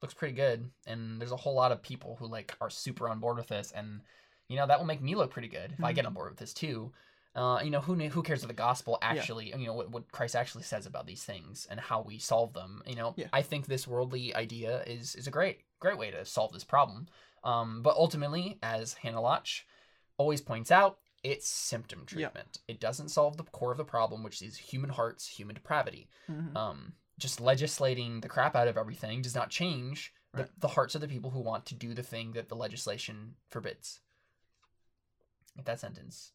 looks 0.01 0.13
pretty 0.13 0.35
good, 0.35 0.69
and 0.85 1.19
there's 1.19 1.31
a 1.31 1.35
whole 1.37 1.55
lot 1.55 1.71
of 1.71 1.81
people 1.81 2.17
who 2.19 2.27
like 2.27 2.55
are 2.61 2.69
super 2.69 3.09
on 3.09 3.19
board 3.19 3.37
with 3.37 3.47
this, 3.47 3.71
and 3.75 4.01
you 4.47 4.55
know 4.57 4.67
that 4.67 4.79
will 4.79 4.85
make 4.85 5.01
me 5.01 5.15
look 5.15 5.31
pretty 5.31 5.47
good 5.47 5.73
if 5.77 5.83
I 5.83 5.91
Mhm. 5.91 5.95
get 5.95 6.05
on 6.05 6.13
board 6.13 6.29
with 6.29 6.39
this 6.39 6.53
too. 6.53 6.91
Uh, 7.35 7.59
you 7.63 7.69
know 7.69 7.79
who 7.81 7.93
who 7.95 8.23
cares 8.23 8.41
what 8.41 8.47
the 8.47 8.53
gospel 8.53 8.97
actually 9.01 9.49
you 9.55 9.67
know 9.67 9.73
what, 9.73 9.91
what 9.91 10.11
Christ 10.11 10.35
actually 10.35 10.63
says 10.63 10.87
about 10.87 11.05
these 11.05 11.23
things 11.23 11.67
and 11.69 11.79
how 11.79 12.01
we 12.01 12.17
solve 12.17 12.53
them 12.53 12.81
you 12.87 12.95
know 12.95 13.13
Yeah. 13.15 13.27
I 13.31 13.43
think 13.43 13.67
this 13.67 13.87
worldly 13.87 14.33
idea 14.33 14.81
is 14.87 15.13
is 15.13 15.27
a 15.27 15.31
great 15.31 15.61
great 15.79 15.99
way 15.99 16.09
to 16.09 16.25
solve 16.25 16.51
this 16.51 16.63
problem 16.63 17.07
um, 17.43 17.81
but 17.81 17.95
ultimately 17.95 18.57
as 18.63 18.93
Hannah 18.93 19.21
Lotch 19.21 19.65
always 20.17 20.41
points 20.41 20.71
out 20.71 20.99
it's 21.23 21.47
symptom 21.47 21.99
Yeah. 22.01 22.27
treatment 22.29 22.59
it 22.67 22.79
doesn't 22.79 23.09
solve 23.09 23.37
the 23.37 23.43
core 23.43 23.71
of 23.71 23.77
the 23.77 23.83
problem 23.85 24.23
which 24.23 24.41
is 24.41 24.55
human 24.57 24.89
hearts 24.89 25.27
human 25.27 25.55
depravity 25.55 26.09
Mhm. 26.29 26.55
um, 26.55 26.93
just 27.19 27.41
legislating 27.41 28.21
the 28.21 28.29
crap 28.29 28.55
out 28.55 28.67
of 28.67 28.77
everything 28.77 29.21
does 29.21 29.33
not 29.35 29.49
change 29.49 30.13
the, 30.33 30.43
Right. 30.43 30.59
the 30.59 30.67
hearts 30.67 30.93
of 30.93 31.01
the 31.01 31.07
people 31.07 31.31
who 31.31 31.39
want 31.39 31.65
to 31.67 31.75
do 31.75 31.93
the 31.95 32.03
thing 32.03 32.33
that 32.33 32.47
the 32.49 32.55
legislation 32.55 33.35
forbids. 33.49 34.01
That 35.65 35.79
sentence 35.79 36.33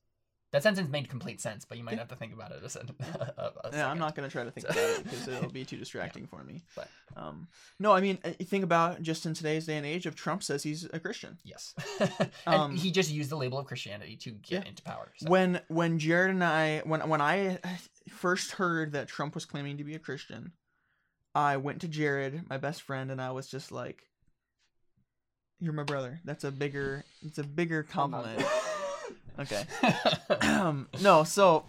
that 0.52 0.62
sentence 0.62 0.88
made 0.90 1.08
complete 1.08 1.40
sense, 1.40 1.64
but 1.64 1.78
you 1.78 1.84
might 1.84 1.98
have 1.98 2.08
to 2.08 2.14
think 2.16 2.32
about 2.34 2.52
it 2.52 2.62
a, 2.62 2.68
sen- 2.68 2.90
a, 3.00 3.42
a 3.64 3.70
Yeah, 3.72 3.88
I'm 3.90 3.98
not 3.98 4.14
gonna 4.14 4.28
try 4.28 4.44
to 4.44 4.50
think 4.50 4.66
about 4.70 4.76
it 4.78 5.04
because 5.04 5.26
it'll 5.28 5.50
be 5.50 5.64
too 5.64 5.76
distracting 5.78 6.26
for 6.26 6.44
me. 6.44 6.62
But- 6.76 6.88
um, 7.16 7.48
no, 7.78 7.92
I 7.92 8.00
mean, 8.00 8.18
uh, 8.24 8.30
think 8.44 8.64
about 8.64 9.02
just 9.02 9.26
in 9.26 9.34
today's 9.34 9.66
day 9.66 9.76
and 9.76 9.84
age, 9.86 10.06
if 10.06 10.14
Trump 10.14 10.42
says 10.42 10.62
he's 10.62 10.84
a 10.92 11.00
Christian, 11.00 11.38
Yes, 11.44 11.74
and 12.00 12.30
Um, 12.46 12.76
he 12.76 12.90
just 12.90 13.10
used 13.10 13.30
the 13.30 13.36
label 13.36 13.58
of 13.58 13.66
Christianity 13.66 14.16
to 14.18 14.30
get 14.30 14.62
Yeah. 14.64 14.68
into 14.68 14.82
power. 14.82 15.12
So. 15.16 15.28
when 15.30 15.60
when 15.68 15.98
Jared 15.98 16.30
and 16.30 16.44
I 16.44 16.80
when 16.84 17.06
when 17.08 17.20
I 17.20 17.58
first 18.10 18.52
heard 18.52 18.92
that 18.92 19.08
Trump 19.08 19.34
was 19.34 19.44
claiming 19.44 19.78
to 19.78 19.84
be 19.84 19.94
a 19.94 19.98
Christian, 19.98 20.52
I 21.34 21.56
went 21.56 21.80
to 21.80 21.88
Jared, 21.88 22.48
my 22.50 22.58
best 22.58 22.82
friend, 22.82 23.10
and 23.10 23.20
I 23.20 23.30
was 23.32 23.48
just 23.48 23.72
like, 23.72 24.02
"You're 25.60 25.72
my 25.72 25.84
brother." 25.84 26.20
That's 26.24 26.44
a 26.44 26.50
bigger 26.50 27.04
it's 27.22 27.38
a 27.38 27.44
bigger 27.44 27.82
compliment. 27.82 28.42
Okay. 29.38 29.64
um, 30.42 30.88
no, 31.00 31.24
so 31.24 31.64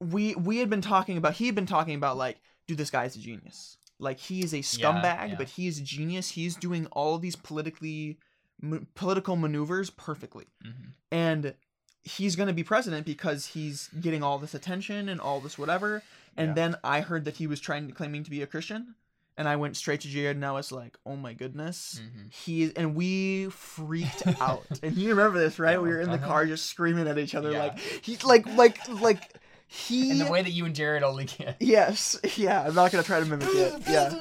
we 0.00 0.34
we 0.34 0.58
had 0.58 0.68
been 0.70 0.80
talking 0.80 1.16
about 1.16 1.34
he 1.34 1.46
had 1.46 1.54
been 1.54 1.66
talking 1.66 1.94
about 1.94 2.16
like, 2.16 2.38
dude, 2.66 2.78
this 2.78 2.90
guy's 2.90 3.16
a 3.16 3.18
genius. 3.18 3.76
Like 3.98 4.18
he 4.18 4.42
is 4.42 4.52
a 4.52 4.58
scumbag, 4.58 5.30
yeah. 5.30 5.34
but 5.38 5.48
he 5.48 5.68
is 5.68 5.78
a 5.78 5.82
genius. 5.82 6.30
He's 6.30 6.56
doing 6.56 6.86
all 6.86 7.18
these 7.18 7.36
politically 7.36 8.18
m- 8.62 8.88
political 8.94 9.36
maneuvers 9.36 9.90
perfectly, 9.90 10.46
Mhm. 10.64 10.92
and 11.12 11.54
he's 12.02 12.34
going 12.34 12.48
to 12.48 12.52
be 12.52 12.64
president 12.64 13.06
because 13.06 13.46
he's 13.46 13.88
getting 14.00 14.24
all 14.24 14.38
this 14.40 14.54
attention 14.54 15.08
and 15.08 15.20
all 15.20 15.40
this 15.40 15.56
whatever. 15.56 16.02
And 16.36 16.48
Yeah. 16.48 16.54
then 16.54 16.76
I 16.82 17.00
heard 17.02 17.24
that 17.26 17.36
he 17.36 17.46
was 17.46 17.60
trying 17.60 17.86
to 17.86 17.94
claiming 17.94 18.24
to 18.24 18.30
be 18.30 18.42
a 18.42 18.46
Christian, 18.46 18.96
and 19.38 19.48
I 19.48 19.56
went 19.56 19.76
straight 19.76 20.00
to 20.02 20.08
Jared, 20.08 20.36
and 20.36 20.44
I 20.44 20.52
was 20.52 20.70
like, 20.72 20.96
oh 21.06 21.16
my 21.16 21.32
goodness 21.34 22.00
Mhm. 22.02 22.32
he 22.32 22.62
is, 22.64 22.72
and 22.74 22.94
we 22.94 23.48
freaked 23.50 24.26
out. 24.40 24.64
and 24.82 24.96
you 24.96 25.10
remember 25.10 25.38
this, 25.38 25.58
right? 25.58 25.80
we 25.80 25.88
were 25.88 26.00
in 26.00 26.10
the 26.10 26.16
Uh-huh. 26.16 26.26
car 26.26 26.46
just 26.46 26.66
screaming 26.66 27.08
at 27.08 27.18
each 27.18 27.34
other, 27.34 27.50
Yeah. 27.52 27.58
like 27.64 27.78
he's 27.78 28.24
like 28.24 28.46
like 28.56 28.78
like 28.88 29.32
he. 29.66 30.10
And 30.10 30.20
the 30.20 30.30
way 30.30 30.42
that 30.42 30.50
you 30.50 30.66
and 30.66 30.74
Jared 30.74 31.02
only 31.02 31.24
can. 31.24 31.54
yes, 31.58 32.18
yeah. 32.36 32.62
I'm 32.62 32.74
not 32.74 32.92
gonna 32.92 33.02
try 33.04 33.20
to 33.20 33.26
mimic 33.26 33.48
it. 33.50 33.82
Yeah, 33.88 34.14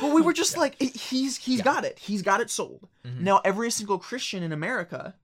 but 0.00 0.14
we 0.14 0.22
were 0.22 0.32
just 0.32 0.56
like, 0.56 0.80
he's 0.80 1.36
he's 1.36 1.60
got 1.60 1.84
it. 1.84 1.98
He's 1.98 2.22
got 2.22 2.40
it 2.40 2.48
sold. 2.50 2.88
Mhm. 3.06 3.20
Now 3.20 3.40
every 3.44 3.70
single 3.70 3.98
Christian 3.98 4.42
in 4.42 4.50
America. 4.52 5.14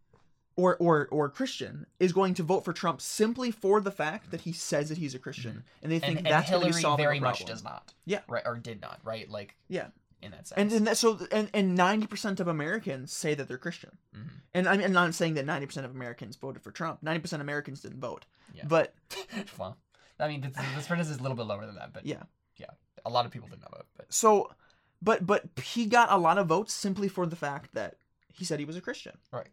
Or, 0.56 0.76
or, 0.76 1.06
or 1.10 1.30
Christian 1.30 1.86
is 1.98 2.12
going 2.12 2.34
to 2.34 2.42
vote 2.42 2.64
for 2.66 2.72
Trump 2.74 3.00
simply 3.00 3.50
for 3.50 3.80
the 3.80 3.90
fact 3.92 4.30
that 4.30 4.42
he 4.42 4.52
says 4.52 4.88
that 4.90 4.98
he's 4.98 5.14
a 5.14 5.18
Christian, 5.18 5.64
and 5.82 5.90
they 5.90 5.98
think 5.98 6.18
Mm-hmm. 6.18 6.18
and, 6.18 6.26
and 6.26 6.34
that's 6.34 6.50
to 6.50 6.58
Hillary 6.58 6.96
very 7.02 7.20
much 7.20 7.44
does 7.46 7.64
not. 7.64 7.94
Yeah. 8.04 8.20
Right, 8.28 8.42
or 8.44 8.56
did 8.56 8.80
not. 8.82 9.00
Right, 9.02 9.30
like 9.30 9.56
Yeah, 9.68 9.86
in 10.20 10.32
that 10.32 10.48
sense. 10.48 10.58
and 10.58 10.72
and 10.72 10.86
that, 10.86 10.98
so 10.98 11.18
and 11.32 11.48
and 11.54 11.74
ninety 11.76 12.06
percent 12.06 12.40
of 12.40 12.48
Americans 12.48 13.10
say 13.12 13.32
that 13.34 13.48
they're 13.48 13.56
Christian, 13.58 13.96
Mhm. 14.14 14.28
and 14.52 14.68
I'm, 14.68 14.80
I'm 14.82 14.92
not 14.92 15.14
saying 15.14 15.34
that 15.34 15.46
ninety 15.46 15.64
percent 15.66 15.86
of 15.86 15.92
Americans 15.92 16.36
voted 16.36 16.62
for 16.62 16.72
Trump. 16.72 17.02
Ninety 17.02 17.20
percent 17.20 17.40
of 17.40 17.46
Americans 17.46 17.80
didn't 17.80 18.00
vote, 18.00 18.26
Yeah. 18.52 18.64
but 18.66 18.92
well, 19.58 19.78
I 20.18 20.28
mean, 20.28 20.42
this, 20.42 20.52
this 20.52 20.86
percentage 20.86 21.06
is 21.06 21.18
a 21.18 21.22
little 21.22 21.36
bit 21.36 21.46
lower 21.46 21.64
than 21.64 21.76
that, 21.76 21.94
but 21.94 22.04
yeah. 22.04 22.24
yeah, 22.58 22.66
a 23.06 23.10
lot 23.10 23.24
of 23.24 23.30
people 23.32 23.48
did 23.48 23.60
not 23.62 23.70
vote. 23.70 23.86
But 23.96 24.12
So, 24.12 24.50
but 25.00 25.26
but 25.26 25.44
he 25.62 25.86
got 25.86 26.12
a 26.12 26.18
lot 26.18 26.36
of 26.36 26.48
votes 26.48 26.74
simply 26.74 27.08
for 27.08 27.24
the 27.24 27.36
fact 27.36 27.72
that 27.74 27.96
he 28.32 28.44
said 28.44 28.58
he 28.58 28.64
was 28.66 28.76
a 28.76 28.80
Christian, 28.82 29.16
right, 29.32 29.48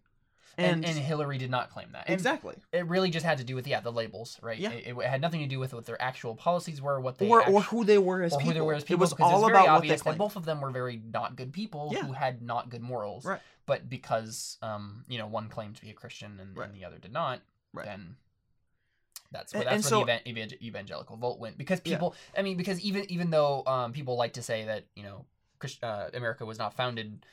and, 0.58 0.84
and, 0.84 0.86
and 0.86 0.98
Hillary 0.98 1.38
did 1.38 1.52
not 1.52 1.70
claim 1.70 1.90
that. 1.94 2.06
And 2.08 2.14
exactly, 2.14 2.56
It 2.72 2.88
really 2.88 3.10
just 3.12 3.26
had 3.26 3.38
to 3.38 3.44
do 3.44 3.54
with 3.56 3.68
yeah 3.68 3.80
the 3.80 3.92
labels, 3.92 4.40
right? 4.42 4.58
Yeah. 4.58 4.72
It, 4.72 4.98
it 4.98 5.04
had 5.06 5.22
nothing 5.22 5.42
to 5.42 5.48
do 5.48 5.60
with 5.60 5.74
what 5.74 5.86
their 5.86 6.02
actual 6.02 6.36
policies 6.36 6.82
were, 6.82 7.00
what 7.00 7.18
they 7.20 7.28
or 7.30 7.48
or 7.48 7.62
who 7.62 7.84
they 7.84 7.98
were 7.98 8.24
as 8.24 8.34
or 8.34 8.38
people. 8.40 8.48
who 8.50 8.54
they 8.56 8.62
were 8.62 8.74
as 8.74 8.84
people. 8.84 8.96
It 8.96 9.00
was 9.02 9.14
all 9.14 9.32
it's 9.32 9.40
very 9.48 9.52
about 9.52 9.62
what 9.62 9.64
they 9.64 9.70
obvious 9.90 10.02
that 10.02 10.18
both 10.18 10.36
of 10.36 10.46
them 10.46 10.60
were 10.62 10.72
very 10.72 11.00
not 11.14 11.36
good 11.36 11.54
people 11.54 11.92
Yeah. 11.94 12.04
who 12.06 12.14
had 12.14 12.42
not 12.42 12.70
good 12.70 12.82
morals. 12.82 13.24
Right. 13.26 13.40
But 13.66 13.90
because 13.90 14.58
um 14.62 15.04
you 15.08 15.18
know 15.20 15.28
one 15.28 15.50
claimed 15.50 15.76
to 15.76 15.82
be 15.82 15.90
a 15.92 15.94
Christian 15.94 16.40
and, 16.40 16.58
Right. 16.58 16.68
and 16.70 16.76
the 16.76 16.86
other 16.86 16.98
did 16.98 17.14
not, 17.14 17.42
Right. 17.74 17.86
then 17.86 18.16
that's 19.32 19.54
where 19.54 19.64
that's 19.64 19.74
and 19.76 19.84
where 19.84 19.90
so- 19.90 20.06
the 20.06 20.28
evan- 20.30 20.38
evan- 20.52 20.64
evangelical 20.64 21.18
vote 21.18 21.38
went 21.40 21.58
because 21.58 21.82
Yeah. 21.84 21.96
people. 21.96 22.16
I 22.38 22.42
mean, 22.42 22.58
because 22.58 22.80
even 22.82 23.10
even 23.12 23.30
though 23.30 23.64
um 23.68 23.94
people 23.94 24.16
like 24.16 24.34
to 24.34 24.42
say 24.42 24.66
that 24.66 24.86
you 24.96 25.04
know 25.04 25.26
Christ, 25.60 25.84
uh, 25.84 26.10
America 26.14 26.46
was 26.46 26.58
not 26.58 26.74
founded. 26.76 27.26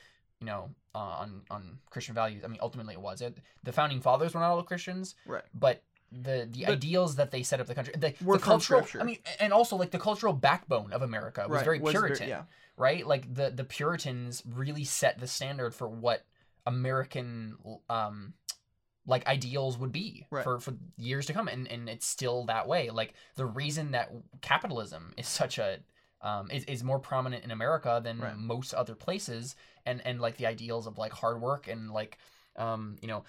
You 0.45 0.51
know, 0.51 0.69
uh, 0.93 0.99
on 1.23 1.41
on 1.49 1.79
Christian 1.89 2.13
values. 2.13 2.43
I 2.45 2.47
mean, 2.47 2.59
ultimately 2.61 2.93
it 2.93 3.01
was. 3.01 3.19
It, 3.21 3.39
the 3.63 3.71
founding 3.71 3.99
fathers 3.99 4.33
were 4.35 4.39
not 4.41 4.51
all 4.51 4.61
Christians, 4.61 5.15
right. 5.25 5.41
but 5.55 5.81
the 6.11 6.47
the 6.51 6.65
But- 6.65 6.73
ideals 6.73 7.15
that 7.15 7.31
they 7.31 7.41
set 7.41 7.59
up 7.59 7.65
the 7.65 7.73
country, 7.73 7.95
the, 7.97 8.13
Were 8.23 8.37
the 8.37 8.43
cultural. 8.43 8.81
Scripture. 8.81 9.01
I 9.01 9.05
mean, 9.05 9.17
and 9.39 9.51
also 9.51 9.75
like 9.75 9.89
the 9.89 9.97
cultural 9.97 10.33
backbone 10.33 10.93
of 10.93 11.01
America 11.01 11.41
was 11.49 11.55
right. 11.57 11.65
very 11.65 11.79
was 11.79 11.93
Puritan, 11.93 12.29
yeah, 12.29 12.43
right? 12.77 13.05
Like 13.07 13.33
the 13.33 13.49
the 13.49 13.63
Puritans 13.63 14.43
really 14.45 14.83
set 14.83 15.19
the 15.19 15.27
standard 15.27 15.73
for 15.73 15.87
what 15.89 16.23
American 16.67 17.57
um 17.89 18.33
like 19.07 19.25
ideals 19.27 19.77
would 19.77 19.91
be 19.91 20.25
Right. 20.31 20.43
for 20.43 20.59
for 20.59 20.75
years 20.97 21.25
to 21.25 21.33
come, 21.33 21.47
and 21.47 21.67
and 21.67 21.89
it's 21.89 22.05
still 22.07 22.45
that 22.45 22.67
way. 22.67 22.89
Like 22.91 23.13
the 23.35 23.45
reason 23.47 23.91
that 23.91 24.11
capitalism 24.41 25.13
is 25.17 25.27
such 25.27 25.57
a 25.57 25.79
um, 26.21 26.49
is, 26.51 26.63
is 26.65 26.83
more 26.83 26.99
prominent 26.99 27.43
in 27.43 27.51
America 27.51 27.99
than 28.03 28.19
Right. 28.19 28.37
most 28.37 28.73
other 28.73 28.95
places, 28.95 29.55
and 29.85 30.01
and 30.05 30.19
like 30.21 30.37
the 30.37 30.45
ideals 30.45 30.87
of 30.87 30.97
like 30.97 31.13
hard 31.13 31.41
work 31.41 31.67
and 31.67 31.91
like 31.91 32.17
um, 32.55 32.97
you 33.01 33.07
know 33.07 33.23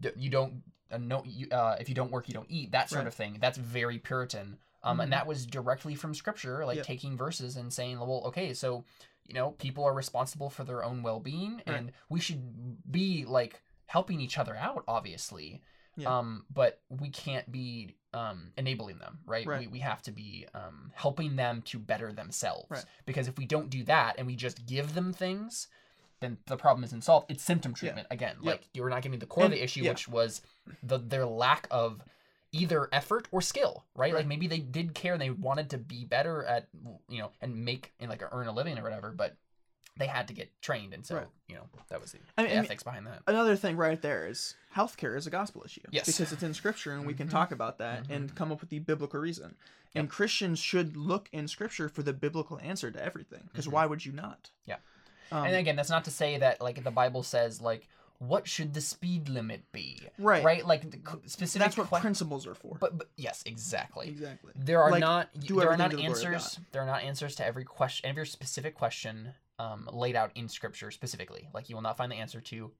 d- 0.00 0.10
you 0.16 0.28
don't 0.30 0.62
uh, 0.90 0.98
no 0.98 1.22
you, 1.24 1.48
uh, 1.50 1.76
if 1.80 1.88
you 1.88 1.94
don't 1.94 2.10
work 2.10 2.28
you 2.28 2.34
don't 2.34 2.50
eat 2.50 2.72
that 2.72 2.88
sort 2.90 3.00
Right. 3.00 3.06
of 3.08 3.14
thing. 3.14 3.38
That's 3.40 3.56
very 3.58 3.98
Puritan, 3.98 4.58
um, 4.82 4.98
Mhm. 4.98 5.04
and 5.04 5.12
that 5.12 5.26
was 5.26 5.46
directly 5.46 5.94
from 5.94 6.14
Scripture, 6.14 6.66
like 6.66 6.76
Yep. 6.78 6.86
taking 6.86 7.16
verses 7.16 7.56
and 7.56 7.72
saying, 7.72 7.98
well, 7.98 8.22
okay, 8.26 8.52
so 8.54 8.84
you 9.26 9.34
know 9.34 9.52
people 9.52 9.84
are 9.84 9.94
responsible 9.94 10.50
for 10.50 10.64
their 10.64 10.84
own 10.84 11.02
well-being, 11.02 11.62
and 11.66 11.92
we 12.08 12.20
should 12.20 12.90
be 12.90 13.24
like 13.24 13.62
helping 13.86 14.20
each 14.20 14.36
other 14.38 14.56
out, 14.56 14.84
obviously. 14.88 15.62
Yeah. 15.96 16.18
Um, 16.18 16.46
but 16.50 16.80
we 16.88 17.10
can't 17.10 17.50
be 17.52 17.94
um, 18.14 18.52
enabling 18.56 18.98
them, 18.98 19.18
right? 19.26 19.46
Right. 19.46 19.60
We, 19.60 19.66
we 19.68 19.78
have 19.80 20.02
to 20.02 20.12
be 20.12 20.46
um, 20.54 20.92
helping 20.94 21.36
them 21.36 21.62
to 21.66 21.78
better 21.78 22.12
themselves. 22.12 22.66
Right. 22.70 22.84
Because 23.06 23.28
if 23.28 23.38
we 23.38 23.46
don't 23.46 23.70
do 23.70 23.84
that 23.84 24.16
and 24.18 24.26
we 24.26 24.36
just 24.36 24.66
give 24.66 24.94
them 24.94 25.12
things, 25.12 25.68
then 26.20 26.38
the 26.46 26.56
problem 26.56 26.84
isn't 26.84 27.04
solved. 27.04 27.30
It's 27.30 27.42
symptom 27.42 27.74
treatment 27.74 28.06
again. 28.10 28.36
Yep. 28.42 28.52
Like 28.52 28.68
you 28.74 28.82
were 28.82 28.90
not 28.90 29.02
getting 29.02 29.18
to 29.18 29.26
the 29.26 29.26
core 29.26 29.44
of 29.44 29.50
the 29.50 29.62
issue, 29.62 29.82
yeah. 29.82 29.90
which 29.90 30.08
was 30.08 30.40
the 30.82 30.98
their 30.98 31.26
lack 31.26 31.66
of 31.70 32.02
either 32.52 32.88
effort 32.92 33.28
or 33.32 33.40
skill, 33.40 33.84
right? 33.96 34.14
Like 34.14 34.26
maybe 34.26 34.46
they 34.46 34.58
did 34.58 34.94
care 34.94 35.14
and 35.14 35.22
they 35.22 35.30
wanted 35.30 35.70
to 35.70 35.78
be 35.78 36.04
better 36.04 36.44
at 36.44 36.68
you 37.08 37.18
know 37.18 37.30
and 37.40 37.64
make 37.64 37.92
and 37.98 38.08
like 38.10 38.22
earn 38.30 38.46
a 38.46 38.52
living 38.52 38.78
or 38.78 38.82
whatever, 38.82 39.10
but 39.10 39.36
they 39.96 40.06
had 40.06 40.26
to 40.28 40.34
get 40.34 40.50
trained, 40.62 40.94
and 40.94 41.04
so 41.04 41.16
Right. 41.16 41.28
you 41.48 41.54
know 41.56 41.68
that 41.88 42.00
was 42.00 42.12
the, 42.12 42.18
I 42.38 42.42
mean- 42.42 42.50
the 42.50 42.56
I 42.56 42.56
mean- 42.56 42.64
ethics 42.64 42.82
behind 42.82 43.06
that. 43.06 43.22
Another 43.26 43.56
thing 43.56 43.76
right 43.76 44.00
there 44.00 44.26
is 44.26 44.54
healthcare 44.74 45.16
is 45.16 45.26
a 45.26 45.30
gospel 45.30 45.62
issue. 45.64 45.82
Yes. 45.90 46.06
Because 46.06 46.32
it's 46.32 46.42
in 46.42 46.54
scripture 46.54 46.92
and 46.92 47.06
we 47.06 47.14
can 47.14 47.28
Mhm. 47.28 47.32
talk 47.32 47.52
about 47.52 47.78
that 47.78 48.04
Mhm. 48.08 48.10
and 48.16 48.34
come 48.34 48.50
up 48.52 48.60
with 48.60 48.70
the 48.70 48.78
biblical 48.78 49.20
reason. 49.20 49.56
And 49.94 50.08
Christians 50.08 50.58
should 50.58 50.96
look 50.96 51.28
in 51.32 51.46
scripture 51.46 51.90
for 51.90 52.02
the 52.02 52.14
biblical 52.14 52.58
answer 52.60 52.90
to 52.90 53.02
everything. 53.02 53.42
Because 53.52 53.66
Mhm. 53.66 53.72
why 53.72 53.84
would 53.86 54.06
you 54.06 54.12
not? 54.12 54.50
Yeah. 54.64 54.78
Um, 55.30 55.44
and 55.46 55.56
again, 55.56 55.76
that's 55.76 55.90
not 55.90 56.04
to 56.06 56.10
say 56.10 56.38
that 56.38 56.62
like 56.62 56.82
the 56.82 56.90
Bible 56.90 57.22
says 57.22 57.60
like 57.60 57.88
what 58.18 58.46
should 58.48 58.72
the 58.72 58.80
speed 58.80 59.28
limit 59.28 59.70
be, 59.72 59.98
right. 60.16 60.44
right? 60.44 60.64
Like 60.64 60.84
specific. 61.26 61.58
That's 61.66 61.76
what 61.76 61.88
que- 61.90 61.98
principles 62.00 62.46
are 62.46 62.54
for. 62.54 62.76
But, 62.78 62.96
but 62.96 63.10
yes, 63.16 63.42
exactly. 63.44 64.08
exactly. 64.08 64.52
There 64.54 64.80
are 64.80 64.92
Like, 64.92 65.00
not 65.00 65.28
do 65.40 65.56
there 65.56 65.68
are 65.70 65.76
not 65.76 65.90
the 65.90 66.04
answers. 66.04 66.60
There 66.70 66.80
are 66.80 66.86
not 66.86 67.02
answers 67.02 67.34
to 67.36 67.44
every 67.44 67.64
question, 67.64 68.08
every 68.08 68.24
specific 68.26 68.76
question 68.76 69.34
um, 69.62 69.88
laid 69.92 70.16
out 70.16 70.30
in 70.34 70.48
Scripture 70.48 70.90
specifically. 70.90 71.48
Like 71.54 71.68
you 71.68 71.76
will 71.76 71.82
not 71.82 71.96
find 71.96 72.10
the 72.12 72.16
answer 72.16 72.40
to 72.52 72.72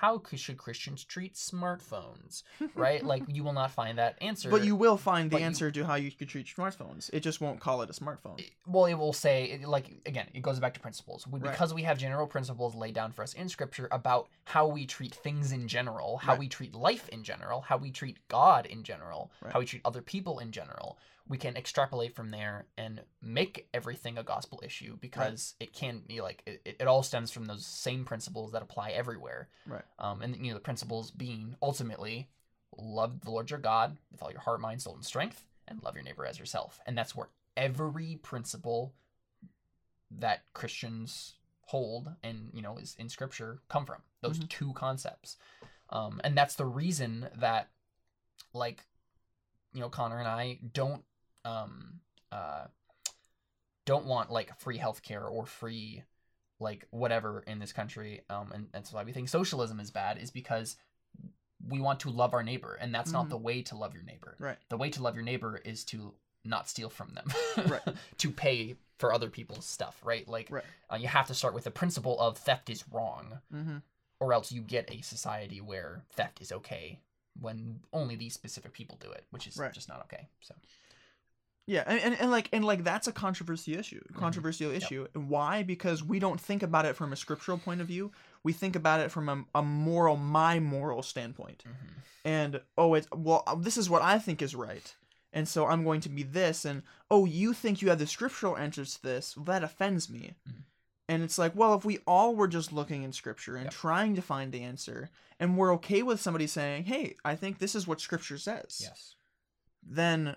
how 0.00 0.22
should 0.36 0.56
Christians 0.56 1.02
treat 1.04 1.34
smartphones, 1.34 2.44
right? 2.76 3.02
like 3.04 3.24
you 3.26 3.42
will 3.42 3.52
not 3.52 3.72
find 3.72 3.98
that 3.98 4.16
answer. 4.20 4.48
But 4.48 4.64
you 4.64 4.76
will 4.76 4.96
find 4.96 5.28
the 5.30 5.34
but 5.34 5.40
you- 5.40 5.46
answer 5.46 5.70
to 5.72 5.84
how 5.84 5.96
you 5.96 6.10
could 6.12 6.28
treat 6.28 6.46
smartphones. 6.46 7.10
It 7.12 7.20
just 7.20 7.40
won't 7.40 7.58
call 7.60 7.82
it 7.82 7.90
a 7.90 7.92
smartphone. 7.92 8.40
well 8.66 8.86
it 8.86 8.94
will 8.94 9.12
say 9.12 9.60
like 9.66 9.86
again 10.06 10.28
it 10.32 10.42
goes 10.42 10.60
back 10.60 10.74
to 10.74 10.80
principles 10.80 11.26
we, 11.26 11.40
Right. 11.40 11.50
because 11.52 11.74
we 11.74 11.82
have 11.82 11.98
general 11.98 12.26
principles 12.26 12.74
laid 12.76 12.94
down 12.94 13.10
for 13.12 13.22
us 13.22 13.32
in 13.34 13.48
scripture 13.48 13.88
about 13.90 14.28
how 14.44 14.66
we 14.66 14.86
treat 14.86 15.14
things 15.14 15.50
in 15.52 15.66
general 15.66 16.18
how 16.18 16.32
Right. 16.32 16.40
we 16.40 16.48
treat 16.48 16.72
life 16.74 17.08
in 17.08 17.22
general 17.24 17.62
how 17.62 17.76
we 17.78 17.90
treat 17.90 18.16
god 18.28 18.66
in 18.66 18.82
general 18.84 19.32
Right. 19.42 19.52
how 19.52 19.58
we 19.60 19.66
treat 19.66 19.82
other 19.84 20.02
people 20.02 20.38
in 20.38 20.52
general 20.52 20.98
we 21.30 21.38
can 21.38 21.56
extrapolate 21.56 22.14
from 22.16 22.30
there 22.32 22.66
and 22.76 23.00
make 23.22 23.68
everything 23.72 24.18
a 24.18 24.22
gospel 24.24 24.60
issue 24.64 24.96
because 25.00 25.54
it 25.60 25.72
can 25.72 26.02
be 26.06 26.20
like 26.20 26.42
it, 26.44 26.76
it 26.80 26.86
all 26.88 27.04
stems 27.04 27.30
from 27.30 27.44
those 27.46 27.64
same 27.64 28.04
principles 28.04 28.50
that 28.52 28.62
apply 28.62 28.90
everywhere 28.90 29.48
Right. 29.64 29.84
um, 30.00 30.22
and 30.22 30.36
you 30.36 30.48
know 30.50 30.54
the 30.54 30.60
principles 30.70 31.12
being 31.12 31.54
ultimately 31.62 32.28
love 32.76 33.20
the 33.20 33.30
lord 33.30 33.48
your 33.48 33.60
god 33.60 33.96
with 34.10 34.22
all 34.22 34.30
your 34.32 34.40
heart 34.40 34.60
mind 34.60 34.82
soul 34.82 34.94
and 34.96 35.04
strength 35.04 35.44
and 35.68 35.80
love 35.84 35.94
your 35.94 36.02
neighbor 36.04 36.26
as 36.26 36.36
yourself 36.38 36.80
and 36.84 36.98
that's 36.98 37.14
where 37.14 37.28
every 37.56 38.16
principle 38.22 38.92
that 40.10 40.42
christians 40.52 41.34
hold 41.66 42.10
and 42.24 42.50
you 42.52 42.60
know 42.62 42.76
is 42.76 42.96
in 42.98 43.08
scripture 43.08 43.60
come 43.68 43.86
from 43.86 44.02
those 44.20 44.40
Mhm. 44.40 44.48
two 44.48 44.72
concepts 44.72 45.36
um, 45.90 46.20
and 46.24 46.36
that's 46.36 46.56
the 46.56 46.66
reason 46.66 47.28
that 47.36 47.68
like 48.52 48.84
you 49.72 49.80
know 49.80 49.88
connor 49.88 50.18
and 50.18 50.26
i 50.28 50.58
don't 50.72 51.04
um 51.44 52.00
uh 52.32 52.64
don't 53.86 54.06
want 54.06 54.30
like 54.30 54.58
free 54.60 54.78
healthcare 54.78 55.28
or 55.30 55.46
free 55.46 56.02
like 56.58 56.86
whatever 56.90 57.42
in 57.46 57.58
this 57.58 57.72
country 57.72 58.20
um 58.28 58.52
and 58.52 58.66
that's 58.72 58.92
why 58.92 59.02
we 59.02 59.12
think 59.12 59.28
socialism 59.28 59.80
is 59.80 59.90
bad 59.90 60.18
is 60.18 60.30
because 60.30 60.76
we 61.66 61.80
want 61.80 62.00
to 62.00 62.08
love 62.10 62.32
our 62.32 62.42
neighbor, 62.42 62.72
and 62.80 62.94
that's 62.94 63.12
not 63.12 63.26
Mhm. 63.26 63.30
the 63.30 63.36
way 63.36 63.60
to 63.60 63.76
love 63.76 63.92
your 63.92 64.02
neighbor. 64.02 64.34
Right. 64.38 64.56
The 64.70 64.78
way 64.78 64.88
to 64.88 65.02
love 65.02 65.14
your 65.14 65.22
neighbor 65.24 65.58
is 65.58 65.84
to 65.86 66.14
not 66.42 66.70
steal 66.70 66.88
from 66.88 67.12
them. 67.12 67.30
Right. 67.70 67.82
to 68.16 68.30
pay 68.30 68.76
for 68.98 69.12
other 69.12 69.28
people's 69.28 69.66
stuff, 69.66 70.00
right? 70.02 70.26
Like 70.26 70.50
Right. 70.50 70.64
uh, 70.90 70.96
you 70.96 71.06
have 71.08 71.26
to 71.26 71.34
start 71.34 71.52
with 71.52 71.64
the 71.64 71.70
principle 71.70 72.18
of 72.18 72.38
theft 72.38 72.70
is 72.70 72.88
wrong, 72.88 73.40
Mm-hmm. 73.52 73.76
or 74.20 74.32
else 74.32 74.50
you 74.50 74.62
get 74.62 74.90
a 74.90 75.02
society 75.02 75.60
where 75.60 76.02
theft 76.12 76.40
is 76.40 76.50
okay 76.50 77.02
when 77.38 77.82
only 77.92 78.16
these 78.16 78.32
specific 78.32 78.72
people 78.72 78.96
do 78.96 79.10
it, 79.12 79.26
which 79.28 79.46
is 79.46 79.58
Right. 79.58 79.70
just 79.70 79.86
not 79.90 80.00
okay. 80.04 80.30
So 80.40 80.54
Yeah, 81.70 81.84
and, 81.86 82.00
and, 82.00 82.20
and 82.20 82.30
like 82.32 82.48
and 82.52 82.64
like 82.64 82.82
that's 82.82 83.06
a 83.06 83.12
controversial 83.12 83.78
issue. 83.78 84.02
Controversial 84.14 84.72
issue. 84.72 85.06
Why? 85.14 85.62
Because 85.62 86.02
we 86.02 86.18
don't 86.18 86.40
think 86.40 86.64
about 86.64 86.84
it 86.84 86.96
from 86.96 87.12
a 87.12 87.16
scriptural 87.16 87.58
point 87.58 87.80
of 87.80 87.86
view. 87.86 88.10
We 88.42 88.52
think 88.52 88.74
about 88.74 88.98
it 88.98 89.12
from 89.12 89.28
a, 89.28 89.44
a 89.54 89.62
moral, 89.62 90.16
my 90.16 90.58
moral 90.58 91.02
standpoint. 91.04 91.62
mhm. 91.64 92.02
And 92.24 92.60
oh, 92.76 92.94
it's 92.94 93.06
well, 93.14 93.44
this 93.60 93.76
is 93.76 93.88
what 93.88 94.02
I 94.02 94.18
think 94.18 94.42
is 94.42 94.56
right, 94.56 94.96
and 95.32 95.46
so 95.46 95.66
I'm 95.66 95.84
going 95.84 96.00
to 96.00 96.08
be 96.08 96.24
this. 96.24 96.64
And 96.64 96.82
oh, 97.08 97.24
you 97.24 97.52
think 97.52 97.80
you 97.80 97.88
have 97.90 98.00
the 98.00 98.06
scriptural 98.08 98.58
answers 98.58 98.94
to 98.94 99.02
this? 99.02 99.36
Well, 99.36 99.44
that 99.44 99.62
offends 99.62 100.10
me. 100.10 100.34
Mhm. 100.48 100.64
And 101.08 101.22
it's 101.22 101.38
like, 101.38 101.54
well, 101.54 101.74
if 101.74 101.84
we 101.84 101.98
all 102.04 102.34
were 102.34 102.48
just 102.48 102.72
looking 102.72 103.04
in 103.04 103.12
scripture 103.12 103.54
and 103.54 103.66
Yep. 103.66 103.72
trying 103.74 104.14
to 104.16 104.22
find 104.22 104.50
the 104.52 104.62
answer, 104.64 105.08
and 105.38 105.56
we're 105.56 105.72
okay 105.74 106.02
with 106.02 106.20
somebody 106.20 106.48
saying, 106.48 106.84
"Hey, 106.84 107.14
I 107.24 107.36
think 107.36 107.58
this 107.58 107.76
is 107.76 107.86
what 107.86 108.00
scripture 108.00 108.38
says," 108.38 108.80
yes. 108.82 109.14
then 109.82 110.36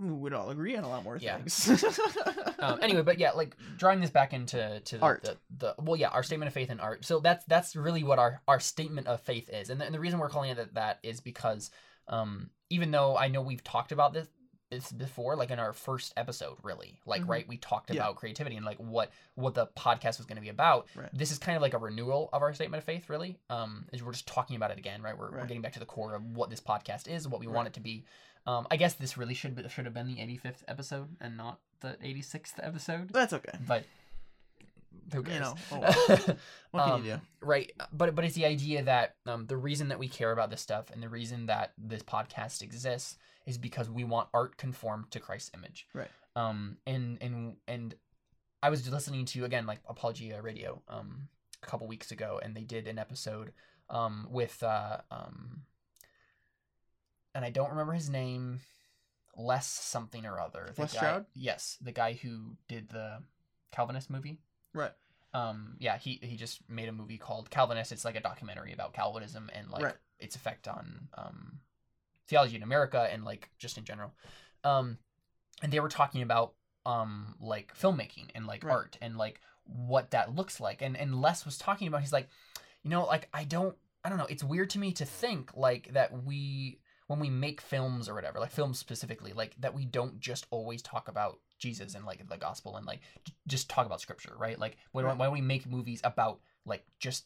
would 0.00 0.32
all 0.32 0.50
agree 0.50 0.76
on 0.76 0.84
a 0.84 0.88
lot 0.88 1.04
more 1.04 1.16
Yeah. 1.16 1.36
things. 1.38 1.84
um, 2.58 2.78
anyway, 2.82 3.02
but 3.02 3.18
yeah, 3.18 3.32
like 3.32 3.56
drawing 3.76 4.00
this 4.00 4.10
back 4.10 4.32
into 4.32 4.80
to 4.80 4.96
the, 4.98 5.02
Art. 5.02 5.22
The, 5.22 5.36
the 5.58 5.74
well, 5.82 5.96
yeah, 5.96 6.08
our 6.08 6.22
statement 6.22 6.48
of 6.48 6.54
faith 6.54 6.70
in 6.70 6.80
art. 6.80 7.04
So 7.04 7.20
that's 7.20 7.44
that's 7.46 7.76
really 7.76 8.02
what 8.02 8.18
our 8.18 8.40
our 8.48 8.60
statement 8.60 9.06
of 9.06 9.20
faith 9.20 9.48
is, 9.52 9.70
and 9.70 9.80
the, 9.80 9.84
and 9.84 9.94
the 9.94 10.00
reason 10.00 10.18
we're 10.18 10.28
calling 10.30 10.50
it 10.50 10.56
that, 10.56 10.74
that 10.74 10.98
is 11.02 11.20
because 11.20 11.70
um, 12.08 12.50
even 12.70 12.90
though 12.90 13.16
I 13.16 13.28
know 13.28 13.42
we've 13.42 13.62
talked 13.64 13.92
about 13.92 14.12
this 14.12 14.26
this 14.70 14.92
before, 14.92 15.34
like 15.34 15.50
in 15.50 15.58
our 15.58 15.72
first 15.72 16.12
episode, 16.16 16.56
really, 16.62 17.00
like 17.04 17.22
Mhm. 17.22 17.28
right, 17.28 17.48
we 17.48 17.56
talked 17.56 17.90
Yeah. 17.90 18.02
about 18.02 18.14
creativity 18.16 18.54
and 18.56 18.64
like 18.64 18.78
what 18.78 19.10
what 19.34 19.54
the 19.54 19.66
podcast 19.76 20.18
was 20.18 20.26
going 20.26 20.36
to 20.36 20.42
be 20.42 20.48
about. 20.48 20.86
Right. 20.94 21.08
This 21.12 21.32
is 21.32 21.38
kind 21.40 21.56
of 21.56 21.62
like 21.62 21.74
a 21.74 21.78
renewal 21.78 22.30
of 22.32 22.42
our 22.42 22.54
statement 22.54 22.78
of 22.80 22.84
faith, 22.84 23.10
really. 23.10 23.36
Um, 23.50 23.86
is 23.92 24.00
we're 24.02 24.12
just 24.12 24.28
talking 24.28 24.54
about 24.54 24.70
it 24.70 24.78
again, 24.78 25.02
right? 25.02 25.18
We're, 25.18 25.32
we're 25.32 25.40
getting 25.46 25.60
back 25.62 25.72
to 25.72 25.80
the 25.80 25.86
core 25.86 26.14
of 26.14 26.24
what 26.36 26.50
this 26.50 26.60
podcast 26.60 27.08
is, 27.08 27.26
what 27.26 27.40
we 27.40 27.48
Right. 27.48 27.56
want 27.56 27.66
it 27.68 27.74
to 27.74 27.80
be. 27.80 28.04
Um, 28.46 28.66
I 28.70 28.76
guess 28.76 28.94
this 28.94 29.16
really 29.18 29.34
should 29.34 29.54
be, 29.54 29.68
should 29.68 29.84
have 29.84 29.94
been 29.94 30.06
the 30.06 30.16
85th 30.16 30.62
episode 30.66 31.08
and 31.20 31.36
not 31.36 31.60
the 31.80 31.96
86th 32.02 32.54
episode, 32.62 33.10
That's 33.10 33.32
okay. 33.32 33.52
but 33.66 33.84
who 35.12 35.22
cares? 35.22 35.34
You 35.36 35.40
know, 35.40 35.54
oh, 35.72 35.78
well. 35.80 36.18
what 36.70 36.84
can 36.84 36.92
Um, 36.92 37.04
you 37.04 37.12
do? 37.14 37.20
right 37.42 37.72
but 37.92 38.14
but 38.14 38.24
it's 38.24 38.34
the 38.34 38.44
idea 38.46 38.82
that 38.84 39.16
um, 39.26 39.46
the 39.46 39.56
reason 39.56 39.88
that 39.88 39.98
we 39.98 40.08
care 40.08 40.32
about 40.32 40.50
this 40.50 40.60
stuff 40.60 40.90
and 40.90 41.02
the 41.02 41.08
reason 41.08 41.46
that 41.46 41.72
this 41.78 42.02
podcast 42.02 42.62
exists 42.62 43.16
is 43.46 43.58
because 43.58 43.88
we 43.90 44.04
want 44.04 44.28
art 44.34 44.56
conformed 44.56 45.10
to 45.12 45.20
christ's 45.20 45.50
image 45.54 45.86
Right. 45.94 46.08
um 46.36 46.76
and 46.86 47.18
and 47.20 47.56
and 47.66 47.94
i 48.62 48.70
was 48.70 48.88
listening 48.90 49.24
to 49.26 49.44
again 49.44 49.66
like 49.66 49.80
apologia 49.88 50.40
radio 50.42 50.80
um 50.88 51.28
a 51.62 51.66
couple 51.66 51.86
weeks 51.86 52.10
ago 52.12 52.40
and 52.42 52.54
they 52.54 52.64
did 52.64 52.86
an 52.86 52.98
episode 52.98 53.52
um 53.88 54.26
with 54.30 54.62
uh 54.62 54.98
um 55.10 55.62
and 57.34 57.44
i 57.44 57.50
don't 57.50 57.70
remember 57.70 57.92
his 57.92 58.10
name 58.10 58.60
Les 59.36 59.66
something 59.66 60.26
or 60.26 60.40
other 60.40 60.70
The 60.74 60.82
Les 60.82 60.92
guy- 60.92 60.98
Stroud? 60.98 61.26
yes 61.34 61.78
the 61.80 61.92
guy 61.92 62.14
who 62.14 62.56
did 62.68 62.88
the 62.88 63.22
calvinist 63.72 64.10
movie 64.10 64.38
Right. 64.74 64.92
um 65.34 65.76
yeah 65.78 65.96
he 65.98 66.18
he 66.22 66.36
just 66.36 66.68
made 66.68 66.88
a 66.88 66.92
movie 66.92 67.18
called 67.18 67.50
calvinist 67.50 67.92
it's 67.92 68.04
like 68.04 68.16
a 68.16 68.20
documentary 68.20 68.72
about 68.72 68.92
calvinism 68.92 69.50
and 69.54 69.70
like 69.70 69.82
Right. 69.84 69.96
its 70.18 70.36
effect 70.36 70.66
on 70.68 71.08
um 71.16 71.60
theology 72.26 72.56
in 72.56 72.62
america 72.62 73.08
and 73.12 73.24
like 73.24 73.50
just 73.58 73.78
in 73.78 73.84
general 73.84 74.12
um 74.64 74.98
and 75.62 75.72
they 75.72 75.80
were 75.80 75.88
talking 75.88 76.22
about 76.22 76.54
um 76.86 77.34
like 77.40 77.74
filmmaking 77.76 78.26
and 78.34 78.46
like 78.46 78.64
Right. 78.64 78.72
art 78.72 78.98
and 79.00 79.16
like 79.16 79.40
what 79.64 80.10
that 80.10 80.34
looks 80.34 80.60
like 80.60 80.82
and 80.82 80.96
and 80.96 81.20
les 81.20 81.44
was 81.44 81.56
talking 81.58 81.86
about 81.88 82.00
he's 82.00 82.12
like 82.12 82.28
you 82.82 82.90
know 82.90 83.04
like 83.04 83.28
i 83.32 83.44
don't 83.44 83.76
i 84.04 84.08
don't 84.08 84.18
know 84.18 84.26
it's 84.26 84.42
weird 84.42 84.70
to 84.70 84.78
me 84.78 84.92
to 84.92 85.04
think 85.04 85.50
like 85.56 85.92
that 85.92 86.24
we 86.24 86.80
when 87.10 87.18
we 87.18 87.28
make 87.28 87.60
films 87.60 88.08
or 88.08 88.14
whatever 88.14 88.38
like 88.38 88.52
films 88.52 88.78
specifically 88.78 89.32
like 89.32 89.56
that 89.58 89.74
we 89.74 89.84
don't 89.84 90.20
just 90.20 90.46
always 90.52 90.80
talk 90.80 91.08
about 91.08 91.40
jesus 91.58 91.96
and 91.96 92.04
like 92.06 92.28
the 92.28 92.36
gospel 92.36 92.76
and 92.76 92.86
like 92.86 93.00
j- 93.24 93.32
just 93.48 93.68
talk 93.68 93.84
about 93.84 94.00
scripture 94.00 94.32
right 94.38 94.60
like 94.60 94.76
when, 94.92 95.04
Right. 95.04 95.18
when 95.18 95.32
we 95.32 95.40
make 95.40 95.66
movies 95.66 96.00
about 96.04 96.38
like 96.64 96.84
just 97.00 97.24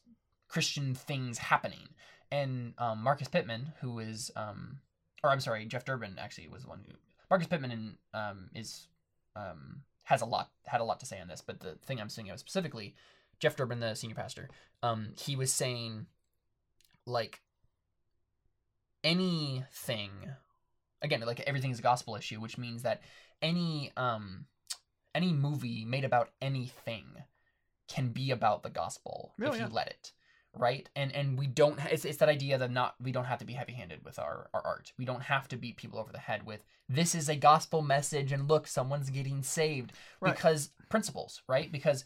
christian 0.49 0.95
things 0.95 1.37
happening 1.37 1.87
and 2.33 2.73
um, 2.79 3.03
marcus 3.03 3.29
pittman 3.29 3.75
who 3.83 3.99
is 3.99 4.31
um 4.37 4.79
or 5.23 5.29
i'm 5.31 5.41
sorry 5.41 5.67
jeff 5.67 5.85
durbin 5.85 6.15
actually 6.19 6.49
was 6.49 6.63
the 6.63 6.69
one 6.71 6.81
who 6.87 6.95
marcus 7.29 7.47
pittman 7.47 7.71
in, 7.71 7.95
um 8.15 8.49
is 8.55 8.89
um 9.37 9.83
has 10.05 10.23
a 10.23 10.27
lot 10.27 10.51
had 10.67 10.81
a 10.81 10.85
lot 10.85 10.99
to 11.01 11.05
say 11.07 11.21
on 11.21 11.29
this 11.29 11.43
but 11.43 11.61
the 11.61 11.75
thing 11.85 12.01
i'm 12.01 12.09
thinking 12.09 12.33
of 12.33 12.39
specifically 12.39 12.95
jeff 13.39 13.55
durbin 13.55 13.81
the 13.81 13.95
senior 13.95 14.17
pastor 14.17 14.49
um 14.83 15.09
he 15.19 15.37
was 15.37 15.53
saying 15.53 16.07
like 17.07 17.43
anything 19.05 20.11
again 21.03 21.21
like 21.21 21.41
everything 21.41 21.71
is 21.71 21.79
a 21.79 21.83
gospel 21.83 22.17
issue 22.17 22.41
which 22.41 22.59
means 22.59 22.83
that 22.83 23.01
any 23.43 23.93
um 23.97 24.47
any 25.15 25.33
movie 25.33 25.85
made 25.85 26.05
about 26.05 26.31
anything 26.41 27.05
can 27.89 28.09
be 28.09 28.31
about 28.31 28.63
the 28.63 28.71
gospel 28.71 29.35
Oh, 29.41 29.49
if 29.53 29.57
yeah. 29.59 29.67
you 29.67 29.73
let 29.73 29.89
it 29.89 30.13
right 30.57 30.89
and 30.97 31.13
and 31.15 31.39
we 31.39 31.47
don't 31.47 31.79
it's, 31.91 32.05
it's 32.05 32.19
that 32.19 32.29
idea 32.29 32.57
that 32.59 32.71
not 32.71 32.95
we 33.03 33.13
don't 33.13 33.25
have 33.25 33.41
to 33.41 33.45
be 33.45 33.55
heavy-handed 33.55 34.05
with 34.05 34.19
our, 34.19 34.49
our 34.55 34.63
art 34.65 34.93
we 34.97 35.05
don't 35.05 35.23
have 35.23 35.49
to 35.49 35.57
beat 35.57 35.77
people 35.77 35.99
over 35.99 36.13
the 36.13 36.19
head 36.19 36.47
with 36.47 36.65
this 36.89 37.15
is 37.15 37.29
a 37.29 37.35
gospel 37.37 37.83
message 37.83 38.31
and 38.33 38.49
look 38.49 38.67
someone's 38.67 39.11
getting 39.11 39.43
saved 39.43 39.93
Right. 40.21 40.33
because 40.35 40.71
principles 40.89 41.43
right 41.49 41.71
because 41.73 42.05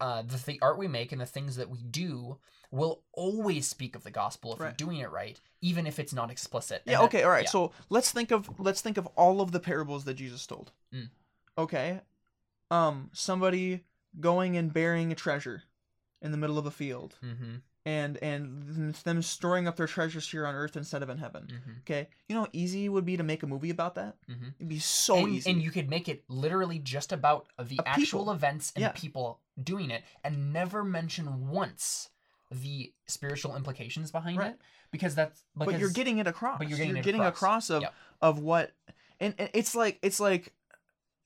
uh, 0.00 0.22
the, 0.22 0.36
the 0.46 0.58
art 0.62 0.78
we 0.78 0.88
make 0.88 1.12
and 1.12 1.20
the 1.20 1.26
things 1.26 1.56
that 1.56 1.68
we 1.70 1.82
do 1.82 2.38
will 2.70 3.02
always 3.12 3.66
speak 3.66 3.96
of 3.96 4.04
the 4.04 4.10
gospel 4.10 4.52
if 4.54 4.60
Right. 4.60 4.66
you're 4.68 4.86
doing 4.88 4.98
it 4.98 5.10
right, 5.10 5.40
even 5.60 5.86
if 5.86 5.98
it's 5.98 6.12
not 6.12 6.30
explicit. 6.30 6.82
And 6.86 6.92
Yeah. 6.92 6.98
that- 6.98 7.04
Okay. 7.06 7.22
All 7.24 7.30
right. 7.30 7.44
yeah. 7.44 7.50
So 7.50 7.72
let's 7.88 8.10
think 8.12 8.30
of 8.30 8.58
let's 8.60 8.80
think 8.80 8.96
of 8.96 9.06
all 9.16 9.40
of 9.40 9.50
the 9.52 9.60
parables 9.60 10.04
that 10.04 10.14
Jesus 10.14 10.46
told. 10.46 10.72
Mm. 10.94 11.10
Okay. 11.58 12.00
Um, 12.70 13.10
somebody 13.12 13.84
going 14.20 14.56
and 14.56 14.72
burying 14.72 15.10
a 15.12 15.16
treasure 15.16 15.64
in 16.22 16.30
the 16.30 16.36
middle 16.36 16.58
of 16.58 16.66
a 16.66 16.70
field, 16.70 17.16
Mhm, 17.22 17.62
and 17.86 18.16
and 18.18 18.94
them 18.94 19.22
storing 19.22 19.66
up 19.66 19.76
their 19.76 19.86
treasures 19.86 20.30
here 20.30 20.46
on 20.46 20.54
earth 20.54 20.76
instead 20.76 21.02
of 21.02 21.08
in 21.08 21.18
heaven. 21.18 21.46
mhm, 21.50 21.78
Okay. 21.80 22.08
You 22.28 22.34
know 22.34 22.42
how 22.42 22.48
easy 22.52 22.84
it 22.84 22.88
would 22.90 23.06
be 23.06 23.16
to 23.16 23.22
make 23.22 23.42
a 23.42 23.46
movie 23.46 23.70
about 23.70 23.94
that? 23.94 24.16
mhm. 24.28 24.52
It'd 24.58 24.68
be 24.68 24.78
so 24.78 25.16
and, 25.16 25.28
easy. 25.34 25.50
and 25.50 25.62
you 25.62 25.70
could 25.70 25.88
make 25.88 26.08
it 26.08 26.22
literally 26.28 26.78
just 26.78 27.10
about 27.12 27.46
the 27.58 27.78
Uh, 27.78 27.84
actual 27.86 28.20
people. 28.20 28.32
events 28.32 28.72
and 28.76 28.82
Yeah. 28.82 28.92
people 28.92 29.40
doing 29.62 29.90
it, 29.90 30.04
and 30.22 30.52
never 30.52 30.84
mention 30.84 31.48
once 31.48 32.10
the 32.50 32.92
spiritual 33.06 33.56
implications 33.56 34.10
behind 34.10 34.36
Right. 34.38 34.52
it, 34.52 34.60
because 34.90 35.14
that's 35.14 35.44
because, 35.54 35.72
but 35.74 35.80
you're 35.80 35.90
getting 35.90 36.18
it 36.18 36.26
across. 36.26 36.58
but 36.58 36.68
you're 36.68 36.78
getting 36.78 36.96
it 36.96 37.06
across. 37.06 37.28
across. 37.36 37.70
of 37.70 37.82
Yep. 37.82 37.94
of 38.20 38.38
what, 38.40 38.72
and, 39.20 39.34
and 39.38 39.48
it's 39.54 39.74
like 39.74 39.98
it's 40.02 40.20
like, 40.20 40.52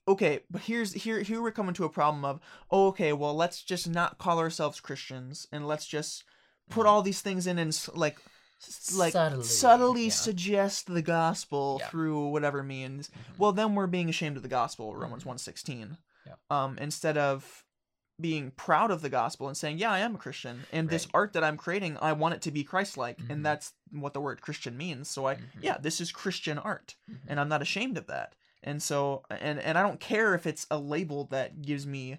okay, 0.07 0.41
but 0.51 0.63
here's 0.63 0.93
here 0.93 1.21
here 1.23 1.41
we're 1.43 1.51
coming 1.51 1.75
to 1.75 1.85
a 1.85 1.89
problem 1.89 2.25
of 2.25 2.41
oh, 2.71 2.89
okay, 2.89 3.13
well 3.13 3.35
let's 3.35 3.63
just 3.63 3.89
not 3.89 4.19
call 4.19 4.39
ourselves 4.39 4.81
Christians 4.81 5.47
and 5.51 5.67
let's 5.67 5.87
just 5.87 6.25
put 6.71 6.87
all 6.87 7.03
these 7.03 7.21
things 7.21 7.47
in 7.47 7.59
and 7.59 7.89
like 7.95 8.19
like 8.95 9.13
Subtly, 9.13 9.43
subtly, 9.45 10.05
yeah. 10.05 10.11
suggest 10.11 10.87
the 10.87 11.03
gospel 11.03 11.79
Yeah. 11.81 11.89
through 11.89 12.29
whatever 12.29 12.63
means. 12.63 13.09
Mhm. 13.09 13.39
Well, 13.39 13.53
then 13.53 13.75
we're 13.75 13.87
being 13.87 14.09
ashamed 14.09 14.37
of 14.39 14.43
the 14.43 14.49
gospel, 14.49 14.97
Romans 14.97 15.25
Mhm. 15.25 15.27
one 15.27 15.39
sixteen. 15.39 15.99
Yep. 16.27 16.39
Um, 16.51 16.79
instead 16.79 17.19
of 17.19 17.65
being 18.19 18.53
proud 18.53 18.91
of 18.91 19.03
the 19.03 19.11
gospel 19.11 19.49
and 19.49 19.57
saying, 19.57 19.77
"Yeah, 19.79 19.91
I 19.91 19.99
am 19.99 20.15
a 20.15 20.19
Christian, 20.19 20.65
and 20.73 20.89
this 20.89 21.07
art 21.13 21.33
that 21.35 21.43
I'm 21.45 21.57
creating, 21.59 21.99
I 22.01 22.13
want 22.13 22.35
it 22.37 22.43
to 22.43 22.53
be 22.53 22.63
Christ-like," 22.65 23.19
Mhm. 23.19 23.31
and 23.31 23.45
that's 23.45 23.73
what 23.91 24.15
the 24.15 24.21
word 24.21 24.41
Christian 24.41 24.77
means. 24.79 25.11
So 25.11 25.27
I, 25.27 25.35
Mhm. 25.35 25.43
yeah, 25.61 25.79
this 25.79 26.01
is 26.01 26.13
Christian 26.13 26.57
art, 26.57 26.95
Mhm. 27.11 27.19
and 27.27 27.41
I'm 27.41 27.49
not 27.49 27.61
ashamed 27.61 27.99
of 27.99 28.07
that. 28.07 28.35
And 28.63 28.83
so, 28.83 29.25
and 29.29 29.59
and 29.59 29.77
I 29.77 29.83
don't 29.83 30.01
care 30.01 30.35
if 30.35 30.47
it's 30.47 30.67
a 30.71 30.79
label 30.79 31.25
that 31.27 31.61
gives 31.61 31.87
me 31.87 32.19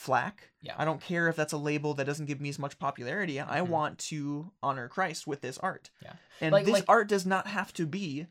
flack. 0.00 0.50
Yeah. 0.62 0.74
I 0.78 0.86
don't 0.86 1.00
care 1.02 1.28
if 1.28 1.36
that's 1.36 1.52
a 1.52 1.58
label 1.58 1.92
that 1.94 2.04
doesn't 2.06 2.24
give 2.24 2.40
me 2.40 2.48
as 2.48 2.58
much 2.58 2.78
popularity. 2.78 3.38
I 3.38 3.60
Mhm. 3.60 3.68
want 3.68 3.98
to 4.10 4.50
honor 4.62 4.88
Christ 4.88 5.26
with 5.26 5.42
this 5.42 5.58
art. 5.58 5.90
Yeah. 6.02 6.14
And 6.40 6.52
Like- 6.52 6.64
this 6.64 6.72
like- 6.72 6.84
art 6.88 7.06
does 7.08 7.26
not 7.26 7.46
have 7.48 7.72
to 7.74 7.86
be 7.86 8.26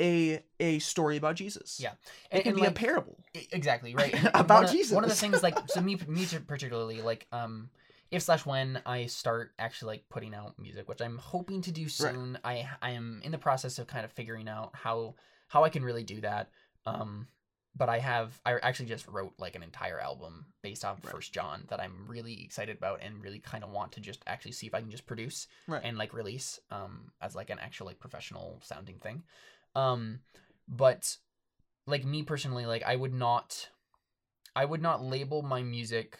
a 0.00 0.44
a 0.60 0.78
story 0.80 1.16
about 1.16 1.36
Jesus. 1.36 1.80
Yeah. 1.80 1.94
It 2.30 2.42
can 2.42 2.48
and, 2.50 2.56
be 2.56 2.60
like, 2.62 2.70
a 2.70 2.74
parable. 2.74 3.24
Exactly 3.52 3.94
right 3.94 4.12
And 4.24 4.26
About 4.34 4.48
one 4.50 4.64
of, 4.66 4.70
Jesus. 4.70 4.92
one 4.94 5.04
of 5.04 5.10
the 5.10 5.16
things 5.16 5.42
like 5.42 5.56
so 5.70 5.80
me 5.80 5.96
me 6.06 6.26
particularly 6.46 7.00
like 7.02 7.26
um 7.32 7.70
if 8.10 8.22
slash 8.22 8.46
when 8.46 8.80
i 8.86 9.04
start 9.06 9.52
actually 9.58 9.88
like 9.96 10.08
putting 10.08 10.34
out 10.34 10.58
music 10.58 10.88
which 10.88 11.00
i'm 11.02 11.18
hoping 11.18 11.60
to 11.62 11.72
do 11.72 11.88
soon 11.88 12.38
i 12.44 12.66
i 12.80 12.90
am 12.92 13.20
in 13.24 13.32
the 13.32 13.38
process 13.38 13.78
of 13.78 13.86
kind 13.86 14.04
of 14.04 14.12
figuring 14.12 14.48
out 14.48 14.70
how 14.74 15.14
how 15.48 15.64
i 15.64 15.68
can 15.68 15.82
really 15.84 16.04
do 16.04 16.20
that 16.20 16.48
um 16.86 17.26
but 17.76 17.88
I 17.88 17.98
have 17.98 18.40
I 18.44 18.54
actually 18.58 18.86
just 18.86 19.06
wrote 19.06 19.34
like 19.38 19.54
an 19.54 19.62
entire 19.62 20.00
album 20.00 20.46
based 20.62 20.84
on 20.84 20.96
Right. 21.02 21.12
First 21.12 21.32
John 21.32 21.64
that 21.68 21.80
I'm 21.80 22.06
really 22.06 22.42
excited 22.42 22.76
about 22.76 23.00
and 23.02 23.22
really 23.22 23.38
kind 23.38 23.62
of 23.62 23.70
want 23.70 23.92
to 23.92 24.00
just 24.00 24.22
actually 24.26 24.52
see 24.52 24.66
if 24.66 24.74
I 24.74 24.80
can 24.80 24.90
just 24.90 25.06
produce 25.06 25.46
Right. 25.66 25.82
and 25.84 25.96
like 25.96 26.12
release 26.12 26.58
um 26.70 27.12
as 27.20 27.34
like 27.34 27.50
an 27.50 27.58
actual 27.58 27.86
like 27.86 28.00
professional 28.00 28.60
sounding 28.64 28.98
thing. 28.98 29.22
Um 29.74 30.20
but 30.66 31.16
like 31.86 32.04
me 32.04 32.22
personally 32.22 32.66
like 32.66 32.82
I 32.82 32.96
would 32.96 33.14
not 33.14 33.68
I 34.56 34.64
would 34.64 34.82
not 34.82 35.02
label 35.02 35.42
my 35.42 35.62
music 35.62 36.18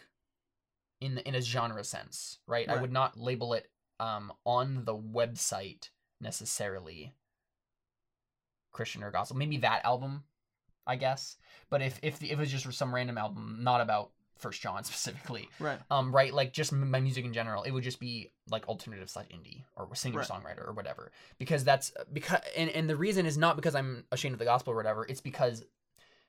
in 1.01 1.17
the, 1.17 1.27
in 1.29 1.35
a 1.35 1.41
genre 1.41 1.83
sense, 1.85 2.39
right? 2.47 2.69
I 2.69 2.81
would 2.81 2.93
not 2.93 3.19
label 3.19 3.53
it 3.55 3.71
um 3.99 4.33
on 4.45 4.85
the 4.85 4.97
website 4.97 5.89
necessarily 6.21 7.15
Christian 8.71 9.03
or 9.03 9.11
gospel. 9.11 9.37
Maybe 9.37 9.57
that 9.59 9.85
album, 9.85 10.25
I 10.89 10.97
guess. 10.97 11.37
But 11.71 11.83
if 11.83 12.01
if, 12.03 12.21
if 12.23 12.33
it 12.33 12.39
was 12.39 12.51
just 12.51 12.73
some 12.73 12.93
random 12.95 13.19
album, 13.19 13.59
not 13.61 13.81
about 13.81 14.11
First 14.37 14.61
John 14.63 14.83
specifically, 14.91 15.49
Right. 15.61 15.79
um, 15.91 16.15
right, 16.15 16.33
like 16.33 16.53
just 16.53 16.73
m- 16.73 16.91
my 16.91 17.01
music 17.01 17.25
in 17.25 17.33
general, 17.33 17.63
it 17.65 17.71
would 17.73 17.85
just 17.85 18.01
be 18.01 18.33
like 18.51 18.67
alternative 18.69 19.11
slash 19.11 19.27
indie 19.27 19.65
or 19.77 19.95
singer 19.95 20.19
Right. 20.21 20.29
songwriter 20.29 20.67
or 20.67 20.73
whatever. 20.73 21.13
Because 21.39 21.63
that's 21.65 21.93
because 22.13 22.41
and 22.57 22.71
and 22.71 22.89
the 22.89 22.97
reason 22.97 23.27
is 23.27 23.37
not 23.37 23.55
because 23.57 23.75
I'm 23.75 24.05
ashamed 24.11 24.33
of 24.35 24.39
the 24.39 24.45
gospel 24.47 24.73
or 24.73 24.77
whatever. 24.77 25.05
It's 25.09 25.21
because 25.21 25.65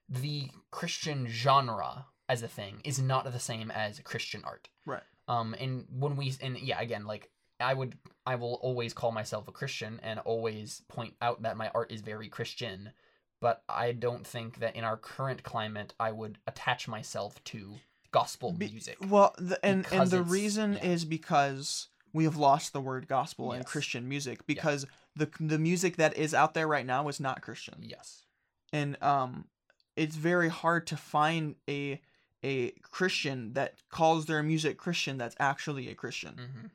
the 0.09 0.49
Christian 0.71 1.27
genre 1.27 2.05
as 2.27 2.41
a 2.43 2.47
thing 2.47 2.81
is 2.83 2.99
not 2.99 3.31
the 3.31 3.39
same 3.39 3.71
as 3.71 3.99
Christian 4.01 4.41
art. 4.45 4.69
Right. 4.85 5.03
Um, 5.27 5.55
and 5.59 5.85
when 5.91 6.15
we 6.15 6.33
and 6.41 6.57
yeah, 6.57 6.79
again, 6.81 7.05
like 7.05 7.29
I 7.59 7.73
would, 7.73 7.97
I 8.25 8.35
will 8.35 8.53
always 8.61 8.93
call 8.93 9.11
myself 9.11 9.47
a 9.47 9.51
Christian 9.51 9.99
and 10.01 10.19
always 10.21 10.81
point 10.87 11.13
out 11.21 11.41
that 11.43 11.57
my 11.57 11.69
art 11.75 11.91
is 11.91 12.01
very 12.01 12.29
Christian. 12.29 12.91
But 13.41 13.63
I 13.69 13.93
don't 13.93 14.25
think 14.27 14.59
that 14.59 14.75
in 14.75 14.83
our 14.83 14.97
current 14.97 15.43
climate, 15.43 15.93
I 15.99 16.11
would 16.11 16.37
attach 16.45 16.87
myself 16.87 17.41
to 17.45 17.75
gospel 18.11 18.51
Be- 18.51 18.69
music. 18.69 18.97
Well, 19.07 19.33
the, 19.37 19.63
and 19.65 19.85
and 19.91 20.09
the 20.09 20.23
reason 20.23 20.73
yeah. 20.73 20.83
is 20.85 21.05
because 21.05 21.87
we 22.11 22.23
have 22.25 22.37
lost 22.37 22.73
the 22.73 22.81
word 22.81 23.07
gospel 23.07 23.53
in 23.53 23.59
Yes. 23.59 23.69
Christian 23.69 24.09
music 24.09 24.45
because 24.47 24.85
the 25.15 25.29
the 25.39 25.59
music 25.59 25.95
that 25.97 26.17
is 26.17 26.33
out 26.33 26.53
there 26.53 26.67
right 26.67 26.85
now 26.85 27.07
is 27.07 27.19
not 27.19 27.41
Christian. 27.41 27.75
Yes. 27.81 28.23
and 28.73 29.01
um 29.01 29.45
it's 29.95 30.15
very 30.15 30.49
hard 30.49 30.85
to 30.87 30.95
find 30.97 31.55
a 31.67 31.99
a 32.43 32.71
christian 32.81 33.53
that 33.53 33.73
calls 33.89 34.25
their 34.27 34.41
music 34.43 34.77
christian 34.77 35.17
that's 35.17 35.35
actually 35.39 35.89
a 35.89 35.95
christian 35.95 36.33
hmm 36.35 36.67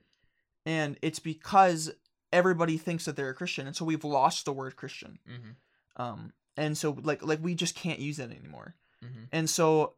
and 0.67 0.99
it's 1.03 1.19
because 1.19 1.93
everybody 2.33 2.77
thinks 2.77 3.05
that 3.05 3.17
they're 3.17 3.31
a 3.31 3.35
christian 3.35 3.67
and 3.67 3.77
so 3.77 3.85
we've 3.85 4.05
lost 4.05 4.45
the 4.45 4.53
word 4.53 4.77
christian 4.77 5.19
hmm 5.27 5.51
um 5.97 6.33
and 6.57 6.77
so 6.79 6.97
like 7.03 7.23
like 7.25 7.41
we 7.43 7.55
just 7.55 7.75
can't 7.75 7.99
use 7.99 8.19
it 8.19 8.31
anymore 8.31 8.75
hmm 9.03 9.25
and 9.33 9.49
so 9.51 9.95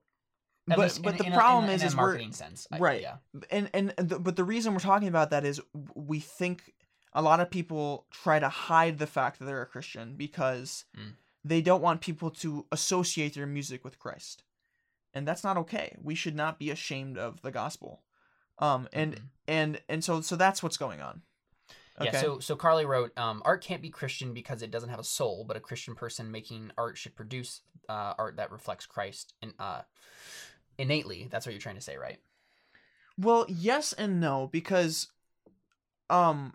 At 0.71 0.77
but 0.79 0.99
but 1.03 1.13
in- 1.13 1.19
the 1.19 1.27
in 1.27 1.33
problem 1.33 1.71
a- 1.71 1.73
is 1.75 1.83
in 1.83 1.87
a 1.87 1.91
is 1.91 1.97
we're 1.97 2.33
sense, 2.33 2.67
I- 2.73 2.79
right. 2.79 3.03
Yeah. 3.03 3.17
and 3.51 3.71
and 3.75 3.91
the, 3.97 4.19
but 4.19 4.37
the 4.37 4.45
reason 4.45 4.73
we're 4.75 4.81
talking 4.81 5.09
about 5.09 5.31
that 5.31 5.45
is 5.45 5.61
we 5.95 6.19
think 6.21 6.73
a 7.13 7.23
lot 7.23 7.41
of 7.41 7.51
people 7.51 8.07
try 8.11 8.39
to 8.39 8.49
hide 8.49 8.99
the 8.99 9.07
fact 9.07 9.39
that 9.39 9.45
they're 9.47 9.63
a 9.63 9.67
Christian 9.67 10.17
because 10.17 10.85
Mm. 10.99 11.13
they 11.45 11.63
don't 11.63 11.83
want 11.83 12.01
people 12.01 12.31
to 12.43 12.67
associate 12.73 13.35
their 13.35 13.47
music 13.47 13.85
with 13.85 13.99
Christ, 13.99 14.43
and 15.15 15.27
that's 15.27 15.45
not 15.45 15.57
okay. 15.57 15.97
We 16.03 16.15
should 16.17 16.35
not 16.35 16.59
be 16.59 16.71
ashamed 16.71 17.17
of 17.17 17.41
the 17.43 17.53
gospel, 17.53 18.03
um, 18.59 18.89
and 18.93 19.15
Mhm. 19.15 19.23
and 19.47 19.83
and 19.89 20.05
so 20.05 20.21
so 20.21 20.35
that's 20.37 20.63
what's 20.63 20.77
going 20.77 21.01
on. 21.01 21.23
Okay. 22.01 22.11
Yeah, 22.13 22.21
so 22.21 22.39
so 22.41 22.57
Carly 22.57 22.85
wrote, 22.85 23.17
um, 23.19 23.41
art 23.45 23.63
can't 23.65 23.81
be 23.81 23.89
Christian 23.89 24.35
because 24.35 24.63
it 24.63 24.71
doesn't 24.71 24.91
have 24.91 24.99
a 24.99 25.05
soul, 25.05 25.45
but 25.47 25.57
a 25.57 25.61
Christian 25.61 25.95
person 25.95 26.31
making 26.31 26.71
art 26.77 26.99
should 26.99 27.17
produce 27.17 27.63
uh, 27.89 28.13
art 28.19 28.37
that 28.37 28.53
reflects 28.53 28.85
Christ 28.85 29.33
and 29.41 29.55
uh, 29.59 29.83
innately. 30.79 31.29
That's 31.31 31.47
what 31.47 31.53
you're 31.53 31.61
trying 31.61 31.77
to 31.77 31.81
say, 31.81 31.97
right? 31.97 32.19
Well, 33.19 33.47
yes 33.49 33.93
and 33.93 34.21
no 34.21 34.49
because 34.53 35.09
um 36.11 36.55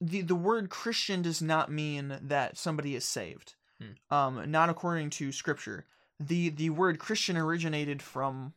the 0.00 0.22
the 0.22 0.34
word 0.34 0.68
Christian 0.70 1.22
does 1.22 1.40
not 1.40 1.70
mean 1.70 2.18
that 2.20 2.58
somebody 2.58 2.94
is 2.94 3.04
saved. 3.04 3.54
Hmm. 3.80 4.14
Um 4.14 4.50
not 4.50 4.70
according 4.70 5.10
to 5.10 5.32
scripture. 5.32 5.86
The 6.18 6.48
the 6.50 6.70
word 6.70 6.98
Christian 6.98 7.36
originated 7.36 8.02
from 8.02 8.54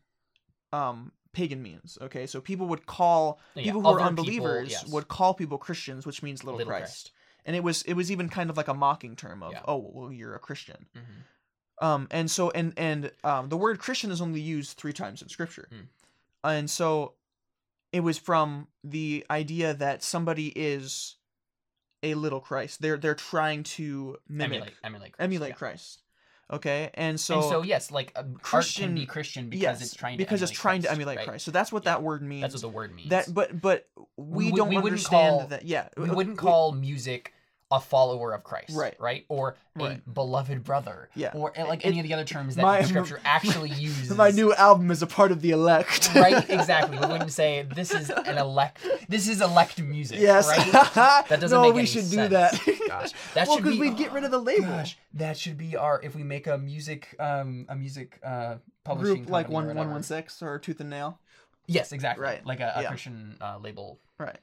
um 0.73 1.11
pagan 1.37 1.61
means. 1.61 1.97
Okay? 2.01 2.25
So 2.27 2.41
people 2.41 2.67
would 2.67 2.85
call 2.85 3.39
Yeah, 3.55 3.63
people 3.63 3.81
who 3.81 3.87
are 3.87 3.99
other 3.99 4.09
people, 4.09 4.09
unbelievers 4.23 4.71
yes. 4.71 4.87
would 4.87 5.07
call 5.07 5.33
people 5.33 5.57
Christians, 5.57 6.05
which 6.05 6.23
means 6.23 6.43
little, 6.43 6.57
Little 6.57 6.71
Christ. 6.71 6.83
Christ. 6.83 7.11
And 7.45 7.55
it 7.55 7.63
was 7.63 7.83
it 7.83 7.93
was 7.93 8.11
even 8.11 8.27
kind 8.29 8.49
of 8.49 8.57
like 8.57 8.67
a 8.67 8.73
mocking 8.73 9.15
term 9.15 9.41
of, 9.43 9.51
Yeah. 9.53 9.61
"Oh, 9.67 9.91
well 9.93 10.11
you're 10.11 10.35
a 10.35 10.39
Christian." 10.39 10.85
hmm 10.93 11.85
Um, 11.87 12.07
and 12.11 12.29
so 12.29 12.49
and 12.51 12.73
and 12.77 13.11
um, 13.23 13.49
the 13.49 13.57
word 13.57 13.79
Christian 13.79 14.11
is 14.11 14.19
only 14.21 14.41
used 14.41 14.77
three 14.77 14.93
times 14.93 15.21
in 15.21 15.29
Scripture, 15.29 15.67
Hmm. 15.71 15.85
and 16.43 16.69
so 16.69 17.13
it 17.91 18.01
was 18.01 18.17
from 18.17 18.67
the 18.83 19.25
idea 19.29 19.73
that 19.75 20.03
somebody 20.03 20.47
is 20.55 21.15
a 22.03 22.13
little 22.15 22.41
Christ. 22.41 22.81
They're 22.81 22.97
they're 22.97 23.15
trying 23.31 23.63
to 23.77 24.17
mimic 24.27 24.57
Emulate, 24.57 24.73
emulate, 24.83 25.11
Christ, 25.13 25.25
emulate 25.25 25.49
yeah. 25.51 25.55
Christ. 25.55 26.01
Okay, 26.49 26.91
and 26.93 27.19
so, 27.19 27.35
and 27.41 27.43
so 27.43 27.61
yes, 27.61 27.91
like 27.91 28.13
um, 28.15 28.37
Christian- 28.41 28.95
be 28.95 29.05
Christian 29.05 29.49
because 29.49 29.61
yes, 29.61 29.81
it's 29.81 29.93
trying 29.93 30.17
to 30.17 30.23
because 30.23 30.41
it's 30.41 30.51
trying 30.51 30.81
to 30.83 30.91
emulate 30.91 31.17
right? 31.17 31.27
Christ. 31.27 31.43
So 31.43 31.51
that's 31.51 31.73
what 31.73 31.83
Yeah. 31.83 31.91
that 31.91 32.03
word 32.03 32.21
means. 32.21 32.41
That's 32.41 32.53
what 32.55 32.61
the 32.61 32.69
word 32.69 32.95
means. 32.95 33.09
that, 33.09 33.33
but 33.33 33.59
but 33.61 33.87
we, 34.15 34.45
We- 34.45 34.51
don't 34.57 34.69
we 34.69 34.77
understand 34.77 35.39
call- 35.39 35.47
that. 35.47 35.65
Yeah, 35.65 35.89
we 35.97 36.09
wouldn't 36.09 36.37
call 36.37 36.71
music 36.71 37.33
a 37.69 37.81
follower 37.81 38.33
of 38.33 38.45
Christ, 38.45 38.69
Right. 38.77 38.95
Right, 38.97 39.25
or 39.27 39.57
a 39.77 39.83
Right. 39.83 40.13
beloved 40.13 40.63
brother, 40.63 41.09
Yeah. 41.15 41.31
or 41.33 41.51
uh, 41.59 41.67
like 41.67 41.83
It- 41.83 41.89
any 41.89 41.99
of 41.99 42.03
the 42.07 42.13
other 42.13 42.23
terms 42.23 42.55
that 42.55 42.61
my- 42.61 42.81
Scripture 42.83 43.19
actually 43.25 43.71
uses. 43.71 44.09
my 44.15 44.29
new 44.31 44.53
album 44.53 44.89
is 44.89 45.01
a 45.01 45.07
part 45.07 45.33
of 45.33 45.41
the 45.41 45.51
elect. 45.51 46.11
right 46.15 46.49
exactly 46.49 46.97
we 46.97 47.05
wouldn't 47.05 47.31
say 47.33 47.63
this 47.75 47.91
is 47.93 48.09
an 48.09 48.37
elect 48.37 48.79
this 49.09 49.27
is 49.27 49.41
elect 49.41 49.81
music 49.81 50.17
Yes. 50.19 50.47
right 50.47 50.71
that 51.27 51.41
doesn't 51.41 51.49
no, 51.61 51.69
we 51.71 51.85
should 51.85 52.09
do 52.09 52.29
that. 52.29 52.53
gosh 52.87 53.11
that 53.33 53.47
well, 53.47 53.57
should 53.57 53.63
because 53.65 53.79
be 53.79 53.89
we'd 53.89 53.97
get 53.97 54.13
rid 54.13 54.23
of 54.23 54.31
the 54.31 54.39
label. 54.39 54.67
gosh 54.67 54.97
that 55.15 55.37
should 55.37 55.57
be 55.57 55.75
our 55.75 56.01
if 56.01 56.15
we 56.15 56.23
make 56.23 56.47
a 56.47 56.57
music 56.57 57.15
um 57.19 57.65
a 57.67 57.75
music 57.75 58.17
uh 58.23 58.55
publishing 58.85 59.17
Group 59.23 59.29
like 59.29 59.49
or 59.49 59.51
one 59.73 59.75
one 59.89 60.03
six 60.03 60.41
or 60.41 60.57
Tooth 60.57 60.79
and 60.79 60.89
Nail. 60.89 61.19
yes 61.65 61.91
exactly 61.91 62.23
Right. 62.23 62.45
like 62.45 62.61
a, 62.61 62.71
a 62.77 62.81
Yeah. 62.83 62.87
christian 62.87 63.35
uh, 63.41 63.57
label 63.61 63.99
Right. 64.17 64.39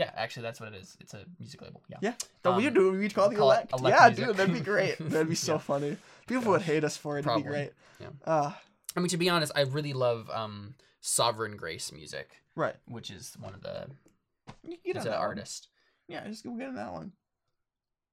Yeah 0.00 0.10
actually 0.16 0.44
that's 0.46 0.60
what 0.60 0.72
it 0.72 0.76
is 0.82 0.96
it's 1.00 1.14
a 1.14 1.20
music 1.40 1.60
label 1.62 1.82
yeah 1.88 1.98
Yeah. 2.00 2.14
We 2.56 2.66
Um, 2.68 2.74
do. 2.74 2.92
We'd 2.92 3.14
call 3.14 3.28
the 3.28 3.36
call 3.36 3.50
it 3.52 3.68
elect. 3.72 3.72
elect 3.80 3.96
yeah, 3.96 4.06
music. 4.08 4.26
dude, 4.26 4.36
that'd 4.38 4.54
be 4.54 4.60
great. 4.72 4.96
That'd 5.12 5.28
be 5.28 5.34
so 5.34 5.54
Yeah. 5.54 5.58
funny. 5.70 5.96
People 6.26 6.52
would 6.52 6.62
hate 6.62 6.84
us 6.84 6.96
for 6.96 7.18
it. 7.18 7.26
It'd 7.26 7.36
be 7.44 7.48
great. 7.54 7.72
Yeah. 8.00 8.08
Uh, 8.32 8.52
i 8.96 9.00
mean 9.00 9.08
to 9.16 9.18
be 9.18 9.28
honest 9.28 9.52
i 9.54 9.60
really 9.76 9.92
love 9.92 10.30
um 10.40 10.74
sovereign 11.00 11.56
grace 11.62 11.92
music 11.92 12.28
right. 12.56 12.76
which 12.86 13.10
is 13.10 13.36
one 13.46 13.54
of 13.54 13.62
the 13.62 13.76
You 14.62 14.76
it's 14.84 15.04
an 15.04 15.10
that 15.12 15.18
one. 15.18 15.28
artist 15.28 15.68
Yeah, 16.08 16.26
just 16.26 16.42
go 16.44 16.50
get 16.52 16.68
on 16.68 16.76
that 16.76 16.92
one. 16.92 17.12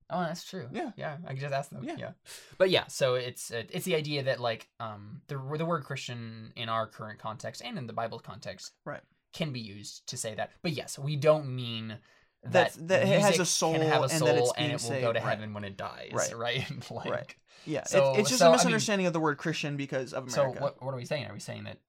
Oh, 0.09 0.21
that's 0.21 0.43
true. 0.43 0.67
Yeah. 0.71 0.91
yeah. 0.97 1.17
I 1.25 1.29
can 1.33 1.39
just 1.39 1.53
ask 1.59 1.69
them. 1.71 1.83
Yeah. 1.83 1.95
Yeah, 1.97 2.11
but 2.59 2.69
yeah. 2.69 2.85
So 2.87 3.15
it's 3.15 3.49
uh, 3.51 3.63
it's 3.75 3.85
the 3.85 3.95
idea 3.95 4.21
that 4.23 4.39
like 4.39 4.67
um 4.79 5.21
the 5.29 5.37
the 5.57 5.65
word 5.65 5.83
Christian 5.83 6.51
in 6.55 6.67
our 6.69 6.85
current 6.87 7.17
context 7.19 7.61
and 7.65 7.77
in 7.79 7.87
the 7.87 7.93
Bible 8.01 8.19
context 8.19 8.73
Right. 8.85 9.01
Can 9.35 9.51
be 9.51 9.59
used 9.59 10.07
to 10.07 10.17
say 10.17 10.33
that. 10.35 10.51
But 10.61 10.71
yes, 10.71 10.97
we 10.97 11.15
don't 11.15 11.47
mean 11.55 11.97
that 12.45 12.73
that 12.87 13.03
it 13.03 13.21
has 13.21 13.39
a 13.39 13.45
soul 13.45 13.73
can 13.73 13.81
have 13.81 14.01
a 14.01 14.03
and 14.03 14.11
that 14.11 14.17
soul 14.19 14.37
it's 14.37 14.53
and 14.57 14.71
it 14.71 14.81
will 14.81 14.89
go 14.89 14.95
saved, 14.95 15.01
to 15.01 15.07
right. 15.07 15.23
heaven 15.23 15.53
when 15.53 15.63
it 15.63 15.77
dies. 15.77 16.11
Right. 16.13 16.35
Right. 16.35 16.65
like, 16.91 17.05
Right. 17.09 17.35
Yeah, 17.65 17.83
So- 17.85 18.11
it's, 18.11 18.19
it's 18.21 18.29
just 18.29 18.39
so, 18.39 18.45
I 18.45 18.47
a 18.47 18.51
mean- 18.51 18.57
misunderstanding 18.57 19.07
of 19.07 19.13
the 19.13 19.19
word 19.19 19.37
Christian 19.37 19.75
because 19.77 20.13
of 20.13 20.29
So 20.31 20.41
America. 20.41 20.61
what 20.63 20.83
what 20.83 20.93
are 20.93 20.97
we 20.97 21.05
saying? 21.05 21.25
Are 21.25 21.33
we 21.33 21.39
saying 21.39 21.63
that 21.65 21.79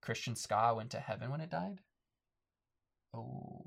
Christian 0.00 0.36
ska 0.36 0.72
went 0.76 0.90
to 0.90 0.98
heaven 1.00 1.30
when 1.30 1.40
it 1.40 1.50
died? 1.50 1.80
Oh. 3.14 3.62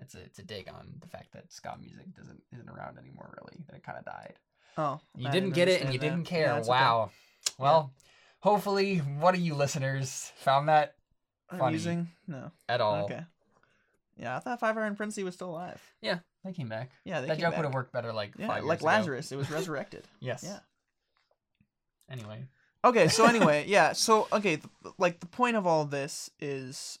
It's 0.00 0.14
a 0.14 0.20
it's 0.22 0.38
a 0.38 0.42
dig 0.42 0.68
on 0.68 0.94
the 1.00 1.06
fact 1.08 1.32
that 1.32 1.52
ska 1.52 1.76
music 1.80 2.14
doesn't 2.16 2.42
isn't 2.52 2.68
around 2.68 2.98
anymore 2.98 3.34
really. 3.40 3.62
That 3.66 3.76
it 3.76 3.82
kind 3.84 3.98
of 3.98 4.04
died. 4.04 4.34
oh, 4.76 5.00
You 5.16 5.28
I 5.28 5.30
didn't 5.30 5.50
get 5.50 5.68
it 5.68 5.82
and 5.82 5.92
you 5.92 5.98
that. 5.98 6.04
didn't 6.06 6.24
care. 6.24 6.46
Yeah, 6.46 6.58
it's 6.58 6.68
okay. 6.68 6.78
wow. 6.78 7.10
Well, 7.58 7.92
hopefully 8.40 8.98
one 8.98 9.34
of 9.34 9.40
you 9.40 9.54
listeners 9.54 10.32
found 10.36 10.68
that. 10.68 10.94
Amusing? 11.50 12.08
No. 12.26 12.50
at 12.68 12.80
all. 12.80 13.04
Okay. 13.04 13.24
Yeah, 14.16 14.36
I 14.36 14.38
thought 14.40 14.60
Five 14.60 14.76
Iron 14.78 14.94
Frenzy 14.96 15.24
was 15.24 15.34
still 15.34 15.50
alive. 15.50 15.80
Yeah, 16.00 16.20
they 16.44 16.52
came 16.52 16.68
back. 16.68 16.90
Yeah, 17.04 17.20
they 17.20 17.26
that 17.28 17.36
came 17.36 17.42
joke 17.42 17.50
back. 17.52 17.58
would 17.58 17.64
have 17.66 17.74
worked 17.74 17.92
better 17.92 18.12
like 18.12 18.32
Yeah, 18.38 18.46
five 18.46 18.64
like 18.64 18.78
years 18.78 18.82
ago. 18.82 18.86
Lazarus, 18.86 19.32
it 19.32 19.36
was 19.36 19.50
resurrected. 19.58 20.04
Yes. 20.20 20.44
Yeah. 20.46 20.58
Anyway. 22.08 22.44
Okay, 22.84 23.08
so 23.08 23.24
anyway, 23.26 23.64
yeah, 23.66 23.92
so 23.92 24.28
okay, 24.32 24.58
like 24.98 25.20
the 25.20 25.26
point 25.26 25.56
of 25.56 25.66
all 25.66 25.84
this 25.84 26.30
is 26.38 26.98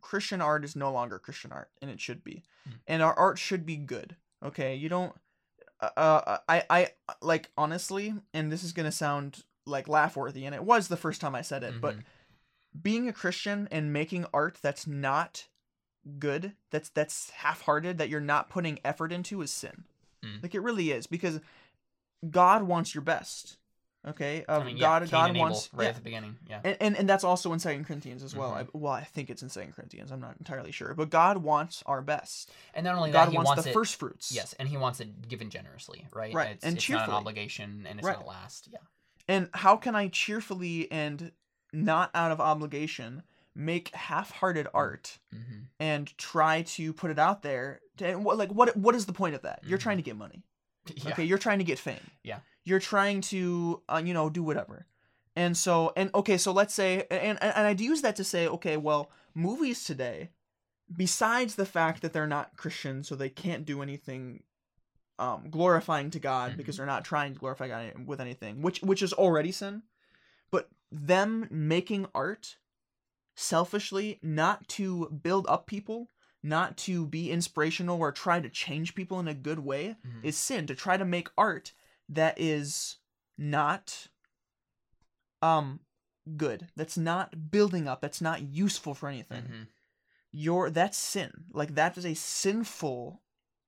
Christian 0.00 0.40
art 0.40 0.64
is 0.64 0.74
no 0.76 0.92
longer 0.92 1.18
Christian 1.18 1.52
art, 1.52 1.70
and 1.80 1.90
it 1.90 2.00
should 2.00 2.24
be, 2.24 2.42
Hmm. 2.64 2.72
and 2.86 3.02
our 3.02 3.14
art 3.14 3.38
should 3.38 3.64
be 3.64 3.76
good. 3.76 4.16
Okay, 4.44 4.74
you 4.74 4.88
don't. 4.88 5.14
Uh, 5.80 5.88
uh, 5.96 6.38
I 6.48 6.62
I 6.68 6.88
like 7.22 7.50
honestly, 7.56 8.12
and 8.34 8.50
this 8.52 8.64
is 8.64 8.72
gonna 8.72 8.92
sound 8.92 9.44
like 9.66 9.88
laugh 9.88 10.16
worthy, 10.16 10.44
and 10.46 10.54
it 10.54 10.64
was 10.64 10.88
the 10.88 10.96
first 10.96 11.20
time 11.20 11.34
I 11.34 11.42
said 11.42 11.62
it, 11.62 11.80
but 11.80 11.96
Mhm. 11.96 12.02
Being 12.80 13.08
a 13.08 13.12
Christian 13.12 13.68
and 13.70 13.92
making 13.92 14.26
art 14.32 14.58
that's 14.62 14.86
not 14.86 15.46
good, 16.18 16.52
that's 16.70 16.88
that's 16.90 17.30
half-hearted, 17.30 17.98
that 17.98 18.08
you're 18.08 18.20
not 18.20 18.50
putting 18.50 18.78
effort 18.84 19.12
into, 19.12 19.42
is 19.42 19.50
sin. 19.50 19.84
Mm. 20.24 20.42
Like 20.42 20.54
it 20.54 20.60
really 20.60 20.90
is 20.90 21.06
because 21.06 21.40
God 22.28 22.62
wants 22.62 22.94
your 22.94 23.02
best. 23.02 23.56
Okay, 24.08 24.46
uh, 24.48 24.60
I 24.60 24.64
mean, 24.64 24.78
yeah, 24.78 24.82
God 24.82 25.02
Cain 25.02 25.10
God 25.10 25.36
wants 25.36 25.68
right 25.74 25.84
yeah. 25.84 25.90
at 25.90 25.96
the 25.96 26.00
beginning. 26.00 26.36
Yeah. 26.48 26.60
and, 26.64 26.76
and 26.80 26.96
and 26.96 27.08
that's 27.08 27.22
also 27.22 27.52
in 27.52 27.58
Second 27.58 27.84
Corinthians 27.84 28.22
as 28.22 28.34
well. 28.34 28.52
Mhm. 28.52 28.56
I, 28.56 28.66
well, 28.72 28.92
I 28.94 29.04
think 29.04 29.28
it's 29.28 29.42
in 29.42 29.50
Second 29.50 29.74
Corinthians. 29.74 30.10
I'm 30.10 30.20
not 30.20 30.36
entirely 30.38 30.72
sure, 30.72 30.94
but 30.94 31.10
God 31.10 31.36
wants 31.36 31.82
our 31.84 32.00
best. 32.00 32.50
And 32.72 32.84
not 32.84 32.96
only 32.96 33.10
God 33.10 33.26
that, 33.26 33.32
he 33.32 33.36
wants, 33.36 33.48
wants, 33.48 33.64
the 33.64 33.70
it, 33.70 33.74
first 33.74 33.96
fruits. 33.96 34.32
Yes, 34.32 34.54
and 34.58 34.66
he 34.66 34.78
wants 34.78 35.00
it 35.00 35.28
given 35.28 35.50
generously, 35.50 36.06
right? 36.14 36.32
Right, 36.32 36.52
It's, 36.52 36.64
and 36.64 36.78
it's 36.78 36.88
not 36.88 37.08
an 37.10 37.14
obligation, 37.14 37.86
and 37.86 37.98
it's 37.98 38.06
Right. 38.06 38.16
not 38.16 38.26
last. 38.26 38.70
Yeah. 38.72 38.78
And 39.28 39.50
how 39.52 39.76
can 39.76 39.94
I 39.94 40.08
cheerfully 40.08 40.90
and 40.90 41.30
not 41.72 42.10
out 42.14 42.30
of 42.32 42.40
obligation 42.40 43.22
make 43.54 43.94
half-hearted 43.94 44.66
art 44.72 45.18
hmm 45.32 45.38
and 45.78 46.16
try 46.18 46.62
to 46.62 46.92
put 46.92 47.10
it 47.10 47.18
out 47.18 47.42
there? 47.42 47.80
To, 47.96 48.06
and 48.06 48.24
what, 48.24 48.36
like 48.38 48.50
what 48.52 48.76
what 48.76 48.94
is 48.94 49.06
the 49.06 49.12
point 49.12 49.34
of 49.34 49.42
that? 49.42 49.60
You're 49.66 49.78
trying 49.78 49.96
to 49.96 50.02
get 50.02 50.16
money. 50.16 50.42
Yeah. 50.96 51.10
Okay, 51.12 51.24
you're 51.24 51.38
trying 51.38 51.58
to 51.58 51.64
get 51.64 51.78
fame. 51.78 52.00
Yeah. 52.24 52.40
You're 52.64 52.80
trying 52.80 53.20
to 53.22 53.82
uh, 53.88 54.02
you 54.04 54.12
know 54.14 54.28
do 54.30 54.42
whatever. 54.42 54.86
And 55.36 55.56
so 55.56 55.92
and 55.96 56.10
okay, 56.14 56.36
so 56.38 56.52
let's 56.52 56.74
say 56.74 57.06
and 57.10 57.40
and 57.42 57.66
I'd 57.66 57.80
use 57.80 58.02
that 58.02 58.16
to 58.16 58.24
say 58.24 58.48
okay, 58.48 58.76
well, 58.76 59.10
movies 59.34 59.84
today 59.84 60.30
besides 60.94 61.54
the 61.54 61.66
fact 61.66 62.02
that 62.02 62.12
they're 62.12 62.26
not 62.26 62.56
Christian 62.56 63.04
so 63.04 63.14
they 63.14 63.28
can't 63.28 63.64
do 63.64 63.80
anything 63.82 64.42
um 65.18 65.48
glorifying 65.50 66.10
to 66.10 66.18
God 66.18 66.52
Mhm. 66.52 66.56
because 66.56 66.76
they're 66.78 66.86
not 66.86 67.04
trying 67.04 67.34
to 67.34 67.38
glorify 67.40 67.68
God 67.68 68.06
with 68.06 68.20
anything, 68.20 68.62
which 68.62 68.80
which 68.82 69.02
is 69.02 69.12
already 69.12 69.52
sin. 69.52 69.82
But 70.50 70.68
them 70.90 71.46
making 71.50 72.06
art 72.14 72.56
selfishly 73.34 74.18
not 74.22 74.68
to 74.68 75.08
build 75.10 75.46
up 75.48 75.66
people, 75.66 76.10
not 76.42 76.76
to 76.78 77.06
be 77.06 77.30
inspirational 77.30 77.98
or 78.00 78.12
try 78.12 78.40
to 78.40 78.48
change 78.48 78.94
people 78.94 79.20
in 79.20 79.28
a 79.28 79.34
good 79.34 79.60
way 79.60 79.96
Mhm. 80.04 80.24
is 80.24 80.36
sin 80.38 80.66
to 80.66 80.74
try 80.74 80.96
to 80.96 81.04
make 81.04 81.28
art 81.38 81.72
that 82.08 82.38
is 82.40 82.96
not 83.38 84.08
um 85.42 85.80
good 86.36 86.68
that's 86.76 86.98
not 86.98 87.50
building 87.50 87.88
up 87.88 88.00
that's 88.00 88.20
not 88.20 88.42
useful 88.42 88.94
for 88.94 89.08
anything 89.08 89.42
Mhm. 89.44 89.68
your 90.32 90.70
that's 90.70 90.98
sin 90.98 91.46
like 91.50 91.74
that 91.74 91.96
is 91.96 92.04
a 92.04 92.14
sinful 92.14 93.22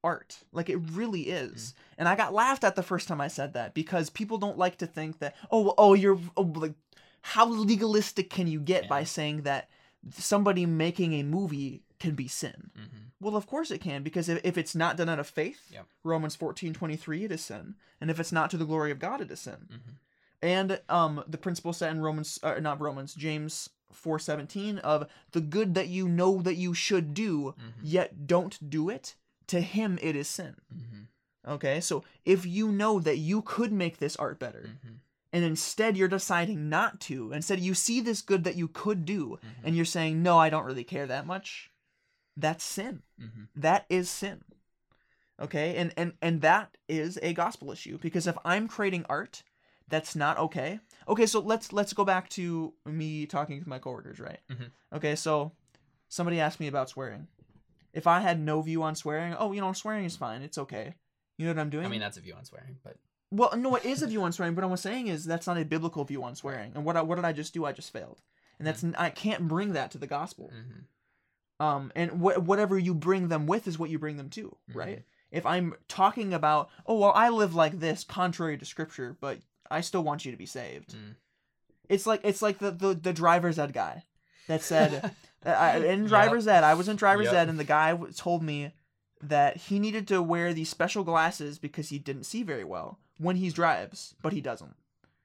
art 0.04 0.38
like 0.52 0.68
it 0.68 0.76
really 0.92 1.22
is 1.30 1.74
and 1.96 2.08
i 2.08 2.14
got 2.16 2.34
laughed 2.34 2.64
at 2.64 2.74
the 2.76 2.82
first 2.82 3.06
time 3.08 3.20
i 3.20 3.28
said 3.28 3.52
that 3.54 3.72
because 3.74 4.10
people 4.10 4.36
don't 4.38 4.58
like 4.58 4.76
to 4.78 4.86
think 4.86 5.18
that 5.20 5.34
oh 5.50 5.74
oh 5.78 5.94
you're 5.94 6.18
oh, 6.36 6.42
like 6.42 6.74
how 7.22 7.46
legalistic 7.46 8.28
can 8.30 8.46
you 8.48 8.58
get 8.58 8.88
by 8.88 9.04
saying 9.04 9.42
that 9.42 9.68
somebody 10.18 10.66
making 10.66 11.12
a 11.14 11.22
movie 11.22 11.82
can 12.00 12.14
be 12.16 12.26
sin 12.26 12.70
Mhm. 12.76 12.88
well, 13.20 13.36
of 13.36 13.46
course 13.46 13.70
it 13.70 13.80
can, 13.80 14.02
because 14.02 14.28
if, 14.28 14.40
if 14.42 14.58
it's 14.58 14.74
not 14.74 14.96
done 14.96 15.08
out 15.08 15.20
of 15.20 15.28
faith, 15.28 15.70
Yep. 15.72 15.86
Romans 16.02 16.34
fourteen 16.34 16.72
twenty 16.74 16.96
three, 16.96 17.22
it 17.22 17.30
is 17.30 17.40
sin. 17.40 17.76
And 18.00 18.10
if 18.10 18.18
it's 18.18 18.32
not 18.32 18.50
to 18.50 18.56
the 18.56 18.64
glory 18.64 18.90
of 18.90 18.98
God, 18.98 19.20
it 19.20 19.30
is 19.30 19.38
sin. 19.38 19.68
Mhm. 19.72 19.94
And 20.42 20.80
um, 20.88 21.22
the 21.28 21.38
principle 21.38 21.72
set 21.72 21.92
in 21.92 22.00
Romans, 22.00 22.40
uh, 22.42 22.58
not 22.58 22.80
Romans, 22.80 23.14
James 23.14 23.70
four 23.92 24.18
seventeen 24.18 24.78
of 24.78 25.06
the 25.30 25.40
good 25.40 25.74
that 25.74 25.86
you 25.86 26.08
know 26.08 26.42
that 26.42 26.56
you 26.56 26.74
should 26.74 27.14
do, 27.14 27.54
Mhm. 27.56 27.72
yet 27.84 28.26
don't 28.26 28.68
do 28.68 28.88
it, 28.88 29.14
to 29.48 29.60
him 29.60 29.98
it 30.02 30.16
is 30.16 30.28
sin. 30.28 30.56
Mhm. 30.74 31.06
Okay, 31.46 31.80
so 31.80 32.04
if 32.24 32.46
you 32.46 32.70
know 32.70 33.00
that 33.00 33.18
you 33.18 33.42
could 33.42 33.72
make 33.72 33.98
this 33.98 34.14
art 34.16 34.38
better, 34.38 34.70
Mhm. 34.84 34.98
and 35.32 35.44
instead 35.44 35.96
you're 35.96 36.06
deciding 36.08 36.68
not 36.68 37.00
to, 37.00 37.32
instead 37.32 37.58
you 37.60 37.74
see 37.74 38.00
this 38.00 38.22
good 38.22 38.44
that 38.44 38.54
you 38.56 38.68
could 38.68 39.04
do, 39.04 39.38
Mhm. 39.42 39.48
and 39.64 39.76
you're 39.76 39.84
saying, 39.84 40.22
no, 40.22 40.38
I 40.38 40.50
don't 40.50 40.64
really 40.64 40.84
care 40.84 41.06
that 41.06 41.26
much, 41.26 41.70
that's 42.36 42.64
sin 42.64 43.02
Mhm. 43.20 43.48
that 43.54 43.84
is 43.90 44.08
sin 44.08 44.42
okay 45.40 45.76
and 45.76 45.92
and 45.96 46.14
and 46.22 46.40
that 46.42 46.76
is 46.88 47.18
a 47.22 47.32
gospel 47.34 47.70
issue 47.72 47.98
because 47.98 48.26
if 48.26 48.36
i'm 48.44 48.68
creating 48.68 49.04
art 49.08 49.42
that's 49.88 50.14
not 50.16 50.38
okay 50.38 50.80
okay 51.08 51.26
so 51.26 51.40
let's 51.40 51.72
let's 51.72 51.92
go 51.92 52.04
back 52.04 52.28
to 52.28 52.72
me 52.86 53.26
talking 53.26 53.62
to 53.62 53.68
my 53.68 53.78
coworkers 53.78 54.18
right 54.20 54.40
Mhm. 54.50 54.70
okay 54.94 55.14
so 55.16 55.52
somebody 56.08 56.38
asked 56.40 56.60
me 56.60 56.68
about 56.68 56.88
swearing 56.88 57.28
if 57.92 58.06
i 58.06 58.20
had 58.20 58.40
no 58.40 58.60
view 58.62 58.82
on 58.82 58.94
swearing 58.94 59.34
oh 59.38 59.52
you 59.52 59.60
know 59.60 59.72
swearing 59.72 60.04
is 60.04 60.16
fine 60.16 60.42
it's 60.42 60.58
okay 60.58 60.94
you 61.38 61.46
know 61.46 61.52
what 61.52 61.60
i'm 61.60 61.70
doing 61.70 61.84
I 61.86 61.88
mean, 61.88 62.00
that's 62.00 62.16
a 62.16 62.20
view 62.20 62.34
on 62.34 62.44
swearing, 62.44 62.76
but 62.84 62.96
well, 63.32 63.56
no, 63.56 63.74
it 63.76 63.86
is 63.86 64.02
a 64.02 64.06
view 64.06 64.22
on 64.22 64.32
swearing, 64.32 64.54
but 64.54 64.62
what 64.62 64.70
I'm 64.70 64.76
saying 64.76 65.06
is 65.06 65.24
that's 65.24 65.46
not 65.46 65.56
a 65.56 65.64
biblical 65.64 66.04
view 66.04 66.22
on 66.22 66.34
swearing. 66.34 66.72
And 66.74 66.84
what 66.84 66.98
I, 66.98 67.02
what 67.02 67.16
did 67.16 67.24
I 67.24 67.32
just 67.32 67.54
do? 67.54 67.64
I 67.64 67.72
just 67.72 67.90
failed, 67.90 68.20
and 68.58 68.68
that's 68.68 68.84
I 68.98 69.08
can't 69.08 69.48
bring 69.48 69.72
that 69.72 69.90
to 69.92 69.98
the 69.98 70.06
gospel. 70.06 70.52
Mhm. 70.54 71.64
Um, 71.64 71.92
and 71.96 72.10
wh- 72.10 72.46
whatever 72.46 72.78
you 72.78 72.94
bring 72.94 73.28
them 73.28 73.46
with 73.46 73.66
is 73.66 73.78
what 73.78 73.88
you 73.88 73.98
bring 73.98 74.18
them 74.18 74.28
to, 74.30 74.54
right? 74.74 75.04
If 75.30 75.46
I'm 75.46 75.74
talking 75.88 76.34
about, 76.34 76.68
oh 76.86 76.98
well, 76.98 77.12
I 77.14 77.30
live 77.30 77.54
like 77.54 77.80
this, 77.80 78.04
contrary 78.04 78.58
to 78.58 78.66
scripture, 78.66 79.16
but 79.18 79.38
I 79.70 79.80
still 79.80 80.02
want 80.04 80.26
you 80.26 80.30
to 80.32 80.36
be 80.38 80.44
saved. 80.46 80.94
Mm. 80.94 81.14
It's 81.88 82.06
like 82.06 82.20
it's 82.24 82.42
like 82.42 82.58
the 82.58 82.70
the, 82.70 82.92
the 82.92 83.14
driver's 83.14 83.58
ed 83.58 83.72
guy 83.72 84.04
that 84.52 84.62
said 84.62 85.10
I, 85.44 85.78
in 85.78 86.00
Yep. 86.02 86.08
driver's 86.08 86.46
ed, 86.46 86.62
I 86.64 86.74
was 86.74 86.88
in 86.88 86.96
driver's 86.96 87.26
Yep. 87.26 87.34
ed, 87.34 87.48
and 87.48 87.58
the 87.58 87.64
guy 87.64 87.96
told 88.16 88.42
me 88.42 88.72
that 89.22 89.56
he 89.56 89.78
needed 89.78 90.06
to 90.08 90.22
wear 90.22 90.52
these 90.52 90.68
special 90.68 91.04
glasses 91.04 91.58
because 91.58 91.88
he 91.88 91.98
didn't 91.98 92.24
see 92.24 92.42
very 92.42 92.64
well 92.64 92.98
when 93.18 93.36
he 93.36 93.50
drives, 93.50 94.14
but 94.22 94.32
he 94.32 94.40
doesn't. 94.40 94.74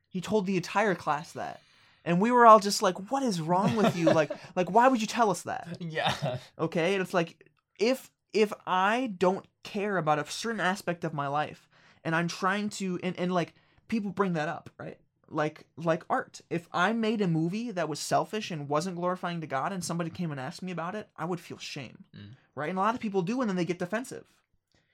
He 0.10 0.22
told 0.22 0.46
the 0.46 0.56
entire 0.58 0.96
class 0.96 1.32
that. 1.34 1.62
And 2.06 2.22
we 2.22 2.32
were 2.32 2.46
all 2.48 2.60
just 2.60 2.82
like, 2.82 3.12
"What 3.12 3.22
is 3.24 3.42
wrong 3.42 3.76
with 3.76 3.96
you? 3.96 4.06
like, 4.12 4.32
like, 4.56 4.72
why 4.72 4.88
would 4.88 5.02
you 5.02 5.08
tell 5.08 5.30
us 5.30 5.42
that?" 5.44 5.68
yeah. 5.80 6.38
okay 6.58 6.94
and 6.94 7.02
it's 7.02 7.14
like 7.14 7.50
if 7.80 8.10
if 8.34 8.52
i 8.66 9.14
don't 9.18 9.46
care 9.64 9.98
about 9.98 10.20
a 10.20 10.26
certain 10.30 10.60
aspect 10.62 11.04
of 11.04 11.14
my 11.14 11.28
life 11.28 11.68
and 12.04 12.16
i'm 12.16 12.28
trying 12.28 12.70
to 12.70 13.00
and, 13.04 13.18
and 13.20 13.34
like 13.34 13.54
people 13.88 14.12
bring 14.12 14.34
that 14.34 14.48
up 14.50 14.70
right 14.80 14.98
like 15.30 15.66
like 15.76 16.04
art. 16.10 16.42
If 16.50 16.68
i 16.74 16.94
made 16.94 17.22
a 17.22 17.28
movie 17.28 17.72
that 17.72 17.90
was 17.90 18.00
selfish 18.00 18.52
and 18.52 18.70
wasn't 18.70 18.96
glorifying 18.96 19.42
to 19.42 19.48
god 19.48 19.72
and 19.74 19.84
somebody 19.84 20.10
came 20.10 20.32
and 20.32 20.40
asked 20.40 20.62
me 20.64 20.72
about 20.72 20.96
it 20.96 21.10
i 21.18 21.26
would 21.26 21.40
feel 21.40 21.58
shame 21.58 22.06
Mm. 22.16 22.36
right? 22.56 22.70
And 22.70 22.78
a 22.78 22.82
lot 22.82 22.96
of 22.96 23.02
people 23.02 23.22
do 23.22 23.42
and 23.42 23.50
then 23.50 23.56
they 23.58 23.66
get 23.66 23.80
defensive. 23.80 24.26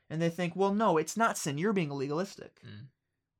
And 0.09 0.21
they 0.21 0.29
think 0.29 0.55
well 0.55 0.73
no 0.73 0.97
it's 0.97 1.15
not 1.17 1.37
sin. 1.37 1.57
You're 1.57 1.73
being 1.73 1.91
legalistic. 1.91 2.59
Mm. 2.65 2.87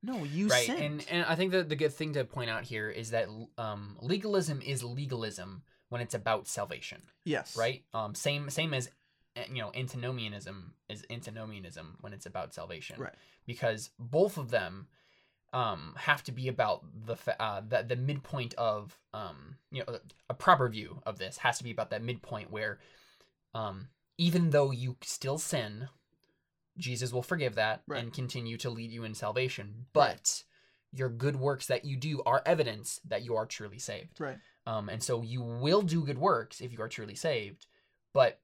no 0.03 0.23
you 0.23 0.49
sin. 0.49 0.57
right 0.57 0.65
sinned. 0.65 0.79
and 0.81 1.05
and 1.11 1.25
i 1.25 1.35
think 1.35 1.51
that 1.51 1.69
the 1.69 1.75
good 1.75 1.93
thing 1.93 2.13
to 2.13 2.23
point 2.25 2.49
out 2.49 2.63
here 2.63 2.89
is 2.89 3.11
that 3.11 3.27
um 3.57 3.97
legalism 4.01 4.61
is 4.61 4.83
legalism 4.83 5.63
when 5.89 6.01
it's 6.01 6.15
about 6.15 6.47
salvation 6.47 7.01
yes. 7.25 7.55
right? 7.57 7.83
Um 7.93 8.15
same 8.15 8.49
same 8.49 8.73
as 8.73 8.89
eh, 9.35 9.45
you 9.51 9.61
know 9.61 9.71
antinomianism 9.75 10.73
is 10.89 11.03
antinomianism 11.09 11.97
when 12.01 12.13
it's 12.13 12.25
about 12.25 12.53
salvation. 12.53 12.99
Right. 12.99 13.13
because 13.45 13.89
both 13.99 14.37
of 14.37 14.49
them 14.51 14.87
um 15.54 15.93
have 15.97 16.24
to 16.24 16.32
be 16.32 16.47
about 16.47 16.84
the 17.06 17.16
fa- 17.16 17.41
uh 17.41 17.62
the, 17.68 17.84
the 17.88 17.95
midpoint 17.95 18.54
of 18.56 18.97
um 19.14 19.56
you 19.72 19.84
know 19.88 19.99
a 20.30 20.34
proper 20.34 20.68
view 20.68 21.01
of 21.06 21.18
this 21.20 21.38
has 21.38 21.58
to 21.60 21.64
be 21.64 21.72
about 21.72 21.89
that 21.91 22.04
midpoint 22.04 22.51
where 22.51 22.80
um 23.54 23.88
even 24.18 24.49
though 24.49 24.72
you 24.72 24.97
still 25.01 25.38
sin 25.38 25.88
jesus 26.78 27.14
will 27.14 27.22
forgive 27.24 27.56
that 27.56 27.84
Right. 27.88 28.01
and 28.01 28.12
continue 28.12 28.58
to 28.58 28.70
lead 28.72 28.91
you 28.91 29.04
in 29.04 29.14
salvation. 29.14 29.86
But 29.93 30.43
your 30.91 31.10
good 31.10 31.36
works 31.36 31.68
that 31.68 31.86
you 31.86 31.95
do 31.97 32.24
are 32.26 32.41
evidence 32.47 32.99
that 33.08 33.24
you 33.24 33.36
are 33.36 33.45
truly 33.45 33.78
saved. 33.78 34.20
Right. 34.20 34.38
Um, 34.66 34.89
and 34.89 35.04
so 35.04 35.22
you 35.22 35.41
will 35.43 35.84
do 35.84 36.04
good 36.04 36.18
works 36.18 36.62
if 36.62 36.72
you 36.72 36.82
are 36.82 36.88
truly 36.88 37.14
saved, 37.16 37.68
but 38.12 38.39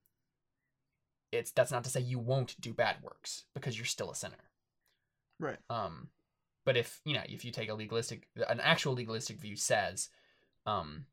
it's 1.31 1.51
that's 1.51 1.71
not 1.71 1.83
to 1.85 1.89
say 1.89 2.01
you 2.01 2.19
won't 2.19 2.59
do 2.61 2.73
bad 2.73 2.97
works 3.01 3.45
because 3.55 3.77
you're 3.77 3.85
still 3.85 4.11
a 4.11 4.15
sinner. 4.15 4.49
right. 5.39 5.57
Um, 5.69 6.09
but 6.65 6.77
if 6.77 7.01
you 7.05 7.13
know 7.13 7.23
if 7.27 7.43
you 7.45 7.51
take 7.51 7.69
a 7.69 7.73
legalistic, 7.73 8.27
an 8.47 8.59
actual 8.59 8.93
legalistic 8.93 9.37
view 9.39 9.55
says, 9.55 10.09
um, 10.65 11.05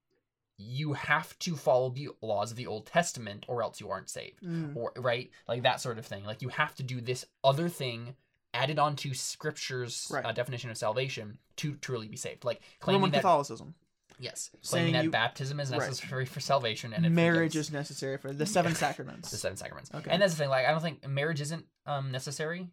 you 0.59 0.95
have 0.95 1.39
to 1.41 1.55
follow 1.55 1.91
the 1.91 2.09
laws 2.23 2.51
of 2.51 2.57
the 2.57 2.67
Old 2.67 2.87
Testament 2.87 3.45
or 3.49 3.63
else 3.63 3.79
you 3.81 3.91
aren't 3.91 4.09
saved, 4.09 4.43
Mm. 4.43 4.75
or 4.77 4.93
right, 4.97 5.31
like 5.47 5.63
that 5.63 5.81
sort 5.81 5.99
of 5.99 6.07
thing. 6.07 6.25
Like 6.25 6.41
you 6.43 6.49
have 6.49 6.75
to 6.77 6.83
do 6.83 7.01
this 7.01 7.25
other 7.45 7.69
thing 7.69 8.17
added 8.55 8.79
onto 8.79 9.13
Scripture's 9.13 10.09
Right. 10.11 10.25
uh, 10.25 10.33
definition 10.33 10.71
of 10.71 10.79
salvation 10.79 11.39
to 11.57 11.75
truly 11.77 12.09
be 12.09 12.17
saved. 12.17 12.45
Like 12.45 12.63
claiming 12.81 13.01
roman 13.03 13.11
that 13.13 13.19
catholicism 13.19 13.75
Yes, 14.19 14.49
Saying 14.63 14.81
claiming 14.85 14.93
that 14.95 15.05
you- 15.05 15.11
baptism 15.11 15.61
is 15.61 15.71
Right. 15.71 15.81
necessary 15.81 16.25
for 16.25 16.41
salvation, 16.41 16.95
and 16.95 17.15
marriage 17.15 17.55
is 17.55 17.71
necessary 17.71 18.17
for 18.17 18.33
the 18.33 18.47
seven 18.47 18.75
sacraments 18.85 19.31
the 19.31 19.37
seven 19.37 19.59
sacraments. 19.59 19.91
Okay. 19.95 20.11
And 20.11 20.23
that's 20.23 20.33
the 20.33 20.39
thing. 20.39 20.49
Like, 20.49 20.65
I 20.65 20.71
don't 20.71 20.81
think 20.81 21.07
marriage 21.07 21.43
isn't 21.43 21.67
um 21.85 22.11
necessary. 22.13 22.71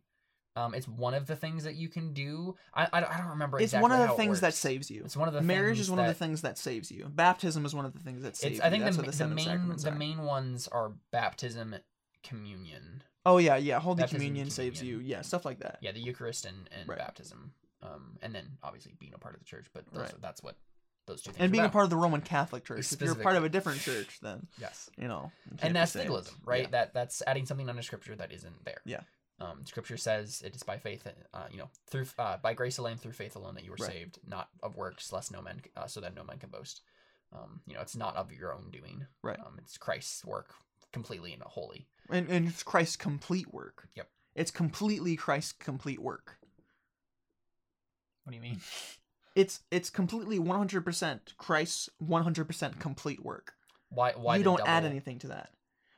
Um, 0.55 0.75
it's 0.75 0.87
one 0.87 1.13
of 1.13 1.25
the 1.25 1.35
things 1.35 1.63
that 1.63 1.75
you 1.75 1.89
can 1.89 2.13
do. 2.13 2.55
I 2.73 2.83
I, 2.93 2.97
I 2.99 3.17
don't 3.17 3.29
remember. 3.29 3.57
it's 3.57 3.73
exactly 3.73 3.89
one 3.89 3.99
of 3.99 4.07
the 4.07 4.15
things 4.15 4.41
that 4.41 4.53
saves 4.53 4.91
you. 4.91 5.01
It's 5.03 5.17
one 5.17 5.27
of 5.27 5.33
the 5.33 5.41
Marriage 5.41 5.79
is 5.79 5.89
one 5.89 5.99
of 5.99 6.07
the 6.07 6.13
things 6.13 6.41
that 6.41 6.57
saves 6.57 6.91
you. 6.91 7.05
Baptism 7.09 7.65
is 7.65 7.73
one 7.73 7.85
of 7.85 7.93
the 7.93 7.99
things 7.99 8.23
that 8.23 8.35
saves 8.35 8.59
I 8.59 8.69
think 8.69 8.85
you. 8.85 8.91
The, 8.91 9.01
the, 9.03 9.11
the 9.11 9.27
main 9.27 9.75
the 9.77 9.89
are. 9.89 9.95
main 9.95 10.23
ones 10.23 10.67
are 10.67 10.91
baptism, 11.11 11.75
communion. 12.23 13.03
Oh 13.25 13.37
yeah, 13.37 13.55
yeah. 13.55 13.79
Holy 13.79 13.97
Baptism, 13.97 14.17
communion, 14.17 14.49
saves 14.49 14.83
you. 14.83 14.99
Yeah, 14.99 15.21
stuff 15.21 15.45
like 15.45 15.59
that. 15.59 15.79
Yeah, 15.81 15.91
the 15.91 16.01
Eucharist 16.01 16.45
and, 16.45 16.69
and 16.77 16.87
Right. 16.87 16.97
baptism. 16.97 17.53
Um, 17.81 18.17
and 18.21 18.33
then 18.33 18.45
obviously 18.61 18.93
being 18.99 19.13
a 19.13 19.17
part 19.17 19.33
of 19.33 19.39
the 19.39 19.45
church. 19.45 19.67
But 19.73 19.85
those, 19.91 20.01
Right. 20.01 20.21
that's 20.21 20.43
what 20.43 20.55
those 21.07 21.21
two 21.21 21.31
things. 21.31 21.41
And 21.41 21.51
being 21.51 21.63
a 21.65 21.69
part 21.69 21.83
of 21.83 21.89
the 21.89 21.97
Roman 21.97 22.21
Catholic 22.21 22.65
Church. 22.65 22.91
If 22.91 23.01
you're 23.01 23.13
a 23.13 23.15
part 23.15 23.35
of 23.35 23.43
a 23.43 23.49
different 23.49 23.81
church, 23.81 24.19
then 24.21 24.47
yes. 24.59 24.89
you 24.97 25.07
know. 25.07 25.31
you 25.49 25.57
and 25.61 25.75
that's 25.75 25.95
legalism, 25.95 26.35
right? 26.45 26.63
Yeah. 26.63 26.69
That 26.71 26.93
that's 26.93 27.21
adding 27.25 27.45
something 27.45 27.67
under 27.69 27.81
scripture 27.81 28.15
that 28.15 28.31
isn't 28.31 28.65
there. 28.65 28.81
Yeah. 28.85 29.01
Um, 29.39 29.65
scripture 29.65 29.97
says 29.97 30.41
it 30.45 30.55
is 30.55 30.63
by 30.63 30.77
faith, 30.77 31.07
uh, 31.33 31.43
you 31.51 31.57
know, 31.57 31.69
through 31.87 32.05
uh, 32.19 32.37
by 32.37 32.53
grace 32.53 32.77
alone, 32.77 32.97
through 32.97 33.13
faith 33.13 33.35
alone, 33.35 33.55
that 33.55 33.63
you 33.63 33.71
were 33.71 33.77
Right. 33.79 33.91
saved, 33.91 34.19
not 34.25 34.49
of 34.61 34.75
works, 34.75 35.11
lest 35.11 35.31
no 35.31 35.41
man, 35.41 35.61
uh, 35.75 35.87
so 35.87 35.99
that 36.01 36.15
no 36.15 36.23
man 36.23 36.37
can 36.37 36.49
boast. 36.49 36.81
Um, 37.33 37.61
you 37.65 37.73
know, 37.73 37.81
it's 37.81 37.95
not 37.95 38.15
of 38.15 38.31
your 38.31 38.53
own 38.53 38.69
doing. 38.71 39.07
Right. 39.23 39.39
Um, 39.39 39.55
it's 39.57 39.77
Christ's 39.77 40.23
work, 40.23 40.53
completely 40.91 41.33
and 41.33 41.41
wholly. 41.41 41.87
and 42.09 42.29
and 42.29 42.47
it's 42.47 42.63
Christ's 42.63 42.95
complete 42.95 43.51
work. 43.53 43.89
Yep. 43.95 44.07
It's 44.35 44.51
completely 44.51 45.15
Christ's 45.15 45.51
complete 45.53 45.99
work. 45.99 46.37
What 48.23 48.31
do 48.31 48.35
you 48.35 48.41
mean? 48.41 48.59
It's 49.35 49.61
it's 49.71 49.89
completely 49.89 50.37
100% 50.37 51.19
Christ's 51.37 51.89
100% 52.03 52.79
complete 52.79 53.25
work. 53.25 53.53
Why? 53.89 54.11
Why? 54.11 54.35
you 54.35 54.43
the 54.43 54.55
don't 54.55 54.67
add 54.67 54.85
anything 54.85 55.17
to 55.19 55.29
that. 55.29 55.49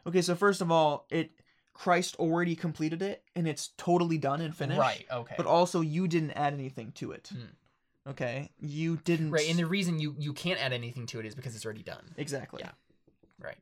Okay, 0.07 0.21
so 0.21 0.35
first 0.35 0.61
of 0.61 0.71
all, 0.71 1.05
it 1.09 1.31
Christ 1.75 2.15
already 2.15 2.55
completed 2.55 3.01
it 3.03 3.21
and 3.35 3.47
it's 3.47 3.69
totally 3.77 4.17
done 4.17 4.41
and 4.41 4.55
finished. 4.55 4.79
Right. 4.79 5.05
Okay. 5.11 5.35
But 5.37 5.45
also 5.45 5.81
you 5.81 6.07
didn't 6.07 6.31
add 6.31 6.53
anything 6.53 6.93
to 6.93 7.11
it. 7.11 7.29
Hmm. 7.31 8.09
Okay? 8.11 8.49
You 8.59 8.97
didn't 9.03 9.31
right, 9.31 9.47
and 9.49 9.59
the 9.59 9.65
reason 9.65 9.99
you 9.99 10.15
you 10.17 10.31
can't 10.33 10.59
add 10.59 10.73
anything 10.73 11.05
to 11.07 11.19
it 11.19 11.25
is 11.25 11.35
because 11.35 11.55
it's 11.55 11.65
already 11.65 11.83
done. 11.83 12.13
Exactly. 12.17 12.61
Yeah. 12.63 12.71
Right. 13.39 13.57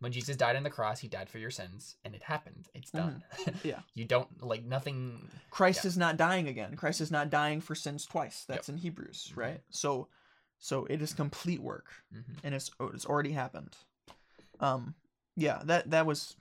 When 0.00 0.12
Jesus 0.12 0.36
died 0.36 0.56
on 0.56 0.62
the 0.64 0.68
cross, 0.70 0.98
he 1.00 1.08
died 1.08 1.30
for 1.30 1.38
your 1.38 1.50
sins, 1.50 1.96
and 2.04 2.14
it 2.14 2.22
happened. 2.22 2.68
It's 2.74 2.90
done. 2.90 3.22
Mm-hmm. 3.38 3.56
Yeah. 3.68 3.78
you 3.94 4.04
don't 4.04 4.28
like 4.44 4.64
nothing. 4.64 5.30
Christ 5.50 5.84
Yeah. 5.84 5.88
is 5.88 5.96
not 5.96 6.16
dying 6.18 6.48
again. 6.48 6.76
Christ 6.76 7.00
is 7.00 7.10
not 7.10 7.30
dying 7.30 7.60
for 7.62 7.74
sins 7.74 8.04
twice. 8.04 8.44
That's 8.46 8.68
in 8.68 8.76
Hebrews, 8.76 9.32
Mhm. 9.32 9.36
right? 9.38 9.60
So 9.70 10.08
so 10.58 10.84
it 10.86 11.00
is 11.00 11.14
complete 11.14 11.60
work 11.62 11.86
Mhm. 12.14 12.24
and 12.44 12.54
it's 12.54 12.70
it's 12.92 13.06
already 13.06 13.32
happened. 13.32 13.74
Um 14.60 14.94
yeah, 15.36 15.62
that 15.64 15.90
that 15.90 16.04
was 16.04 16.36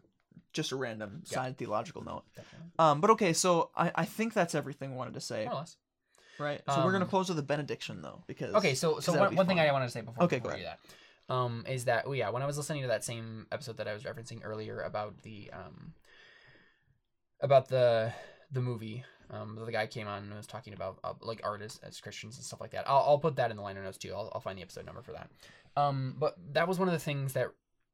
just 0.54 0.72
a 0.72 0.76
random 0.76 1.22
Yeah. 1.26 1.36
side 1.36 1.58
theological 1.58 2.04
note. 2.04 2.24
Definitely. 2.36 2.70
Um 2.80 3.02
but 3.02 3.10
okay, 3.12 3.34
so 3.34 3.72
I 3.76 3.92
I 3.96 4.06
think 4.06 4.34
that's 4.34 4.56
everything 4.56 4.94
I 4.94 4.96
wanted 4.96 5.14
to 5.16 5.22
say. 5.22 5.46
More 5.46 5.54
or 5.54 5.58
less. 5.60 5.78
Right. 6.40 6.62
So 6.68 6.78
we're 6.84 6.92
going 6.92 7.02
to 7.02 7.06
Um, 7.06 7.10
close 7.10 7.30
with 7.30 7.38
a 7.38 7.44
benediction 7.44 8.02
though 8.02 8.24
because 8.26 8.56
Okay, 8.56 8.74
so 8.74 9.00
so 9.00 9.14
one, 9.20 9.36
one 9.36 9.46
thing. 9.46 9.60
I 9.60 9.72
wanted 9.72 9.86
to 9.86 9.92
say 9.92 10.02
before, 10.02 10.24
Okay, 10.24 10.40
go 10.40 10.46
before 10.46 10.58
you 10.58 10.64
do 10.66 10.70
that 10.70 11.34
um, 11.34 11.64
is 11.70 11.86
that 11.86 12.06
well, 12.06 12.16
yeah, 12.16 12.30
when 12.32 12.42
I 12.42 12.46
was 12.48 12.58
listening 12.58 12.82
to 12.82 12.88
that 12.88 13.04
same 13.04 13.46
episode 13.52 13.78
that 13.78 13.88
I 13.88 13.94
was 13.94 14.04
referencing 14.04 14.42
earlier 14.44 14.82
about 14.82 15.22
the 15.22 15.52
um, 15.54 15.94
about 17.40 17.68
the 17.70 18.12
the 18.52 18.62
movie, 18.62 19.04
um, 19.30 19.56
the 19.64 19.72
guy 19.72 19.88
came 19.88 20.08
on 20.08 20.24
and 20.24 20.34
was 20.34 20.48
talking 20.48 20.74
about 20.74 21.00
uh, 21.04 21.14
like 21.22 21.42
artists 21.44 21.80
as 21.84 22.00
Christians 22.00 22.36
and 22.38 22.46
stuff 22.46 22.62
like 22.62 22.72
that. 22.72 22.88
I'll, 22.90 23.04
I'll 23.08 23.20
put 23.20 23.36
that 23.38 23.52
in 23.52 23.58
the 23.58 23.64
liner 23.64 23.84
notes 23.84 23.98
too. 23.98 24.14
I'll, 24.14 24.32
I'll 24.34 24.42
find 24.42 24.58
the 24.58 24.62
episode 24.64 24.86
number 24.86 25.02
for 25.02 25.14
that. 25.14 25.30
Um, 25.76 26.16
but 26.20 26.36
that 26.54 26.68
was 26.68 26.78
one 26.78 26.88
of 26.88 26.94
the 26.94 27.00
things 27.00 27.34
that 27.34 27.48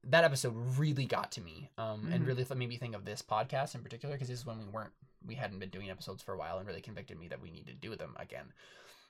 that 0.06 0.24
episode 0.24 0.54
really 0.78 1.06
got 1.06 1.32
to 1.34 1.42
me, 1.42 1.70
um, 1.78 2.10
and 2.12 2.24
Mhm. 2.24 2.28
really 2.28 2.46
made 2.56 2.70
me 2.70 2.78
think 2.78 2.96
of 2.96 3.06
this 3.06 3.22
podcast 3.22 3.76
in 3.76 3.84
particular 3.84 4.16
because 4.16 4.30
this 4.30 4.40
is 4.40 4.46
when 4.46 4.58
we 4.60 4.66
weren't 4.66 4.94
we 5.26 5.36
hadn't 5.36 5.60
been 5.60 5.70
doing 5.70 5.90
episodes 5.90 6.24
for 6.24 6.34
a 6.34 6.38
while 6.38 6.58
and 6.58 6.66
really 6.68 6.82
convicted 6.82 7.20
me 7.20 7.28
that 7.28 7.42
we 7.42 7.52
need 7.52 7.68
to 7.68 7.74
do 7.74 7.94
them 7.96 8.16
again 8.18 8.54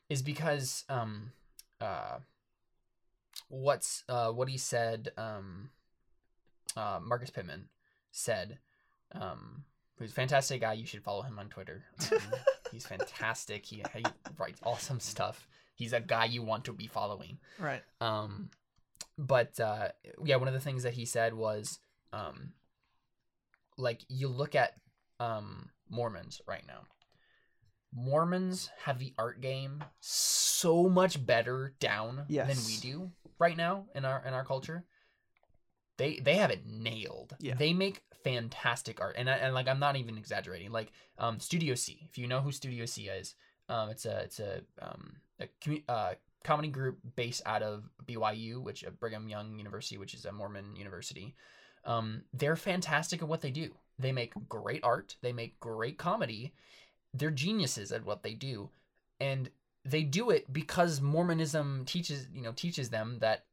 is 0.10 0.24
because 0.24 0.84
um 0.90 1.32
uh 1.80 2.18
what's 3.50 4.04
uh 4.10 4.32
what 4.32 4.50
he 4.50 4.58
said 4.58 5.12
um 5.18 5.70
uh 6.76 7.00
Marcus 7.02 7.30
Pittman 7.30 7.70
said 8.12 8.58
um 9.14 9.64
who's 9.98 10.12
a 10.12 10.16
fantastic 10.16 10.62
guy 10.62 10.74
you 10.74 10.86
should 10.86 11.04
follow 11.04 11.22
him 11.22 11.40
on 11.40 11.48
Twitter 11.50 11.84
um, 12.12 12.20
he's 12.72 12.86
fantastic 12.86 13.66
he, 13.66 13.84
he 13.96 14.04
writes 14.38 14.60
awesome 14.64 15.00
stuff 15.00 15.48
he's 15.76 15.94
a 15.94 16.00
guy 16.00 16.26
you 16.26 16.42
want 16.44 16.66
to 16.66 16.74
be 16.74 16.88
following 16.88 17.38
right. 17.60 17.84
um, 18.02 18.50
but 19.20 19.60
uh, 19.60 19.90
yeah, 20.24 20.38
one 20.38 20.48
of 20.48 20.54
the 20.54 20.60
things 20.62 20.84
that 20.84 20.94
he 20.94 21.06
said 21.06 21.34
was, 21.34 21.80
um, 22.14 22.54
like 23.78 24.02
you 24.08 24.30
look 24.30 24.56
at 24.56 24.74
um, 25.20 25.70
Mormons 25.90 26.42
right 26.48 26.64
now. 26.66 26.82
Mormons 27.94 28.70
have 28.86 29.00
the 29.00 29.14
art 29.18 29.42
game 29.42 29.84
so 30.00 30.88
much 30.88 31.24
better 31.26 31.74
down 31.80 32.26
than 32.48 32.58
we 32.66 32.78
do 32.78 33.12
right 33.40 33.58
now 33.58 33.86
in 33.94 34.06
our 34.06 34.24
in 34.26 34.34
our 34.34 34.46
culture. 34.46 34.86
They 35.98 36.20
they 36.20 36.36
have 36.36 36.52
it 36.52 36.66
nailed. 36.66 37.36
Yeah. 37.40 37.56
They 37.56 37.74
make 37.74 38.04
fantastic 38.24 39.02
art, 39.02 39.16
and 39.18 39.30
I, 39.30 39.34
and 39.36 39.54
like 39.54 39.68
I'm 39.68 39.80
not 39.80 39.98
even 39.98 40.18
exaggerating. 40.18 40.72
Like 40.72 40.92
um, 41.18 41.40
Studio 41.40 41.76
C, 41.76 42.08
if 42.10 42.18
you 42.18 42.28
know 42.28 42.40
who 42.40 42.52
Studio 42.52 42.86
C 42.86 43.08
is, 43.10 43.36
um, 43.68 43.90
it's 43.90 44.06
a 44.06 44.20
it's 44.20 44.40
a 44.40 44.62
um 44.82 45.18
a 45.40 45.48
commu- 45.62 45.84
uh, 45.90 46.14
comedy 46.44 46.70
group 46.70 47.00
based 47.16 47.42
out 47.46 47.62
of 47.62 47.90
BYU, 48.06 48.62
which 48.62 48.84
uh, 48.84 48.90
Brigham 48.92 49.28
Young 49.28 49.58
University, 49.58 49.98
which 49.98 50.14
is 50.14 50.26
a 50.26 50.32
Mormon 50.32 50.76
university. 50.76 51.36
Um, 51.86 52.24
they're 52.34 52.56
fantastic 52.56 53.22
at 53.22 53.28
what 53.28 53.42
they 53.42 53.52
do. 53.52 53.70
They 53.98 54.12
make 54.12 54.34
great 54.48 54.84
art. 54.84 55.16
They 55.22 55.34
make 55.34 55.60
great 55.60 55.98
comedy. 55.98 56.54
They're 57.14 57.32
geniuses 57.32 57.92
at 57.92 58.06
what 58.06 58.24
they 58.24 58.34
do, 58.34 58.70
and 59.20 59.50
they 59.84 60.04
do 60.04 60.30
it 60.30 60.52
because 60.52 61.02
Mormonism 61.02 61.86
teaches 61.86 62.28
you 62.34 62.42
know 62.42 62.52
teaches 62.52 62.90
them 62.90 63.18
that 63.20 63.46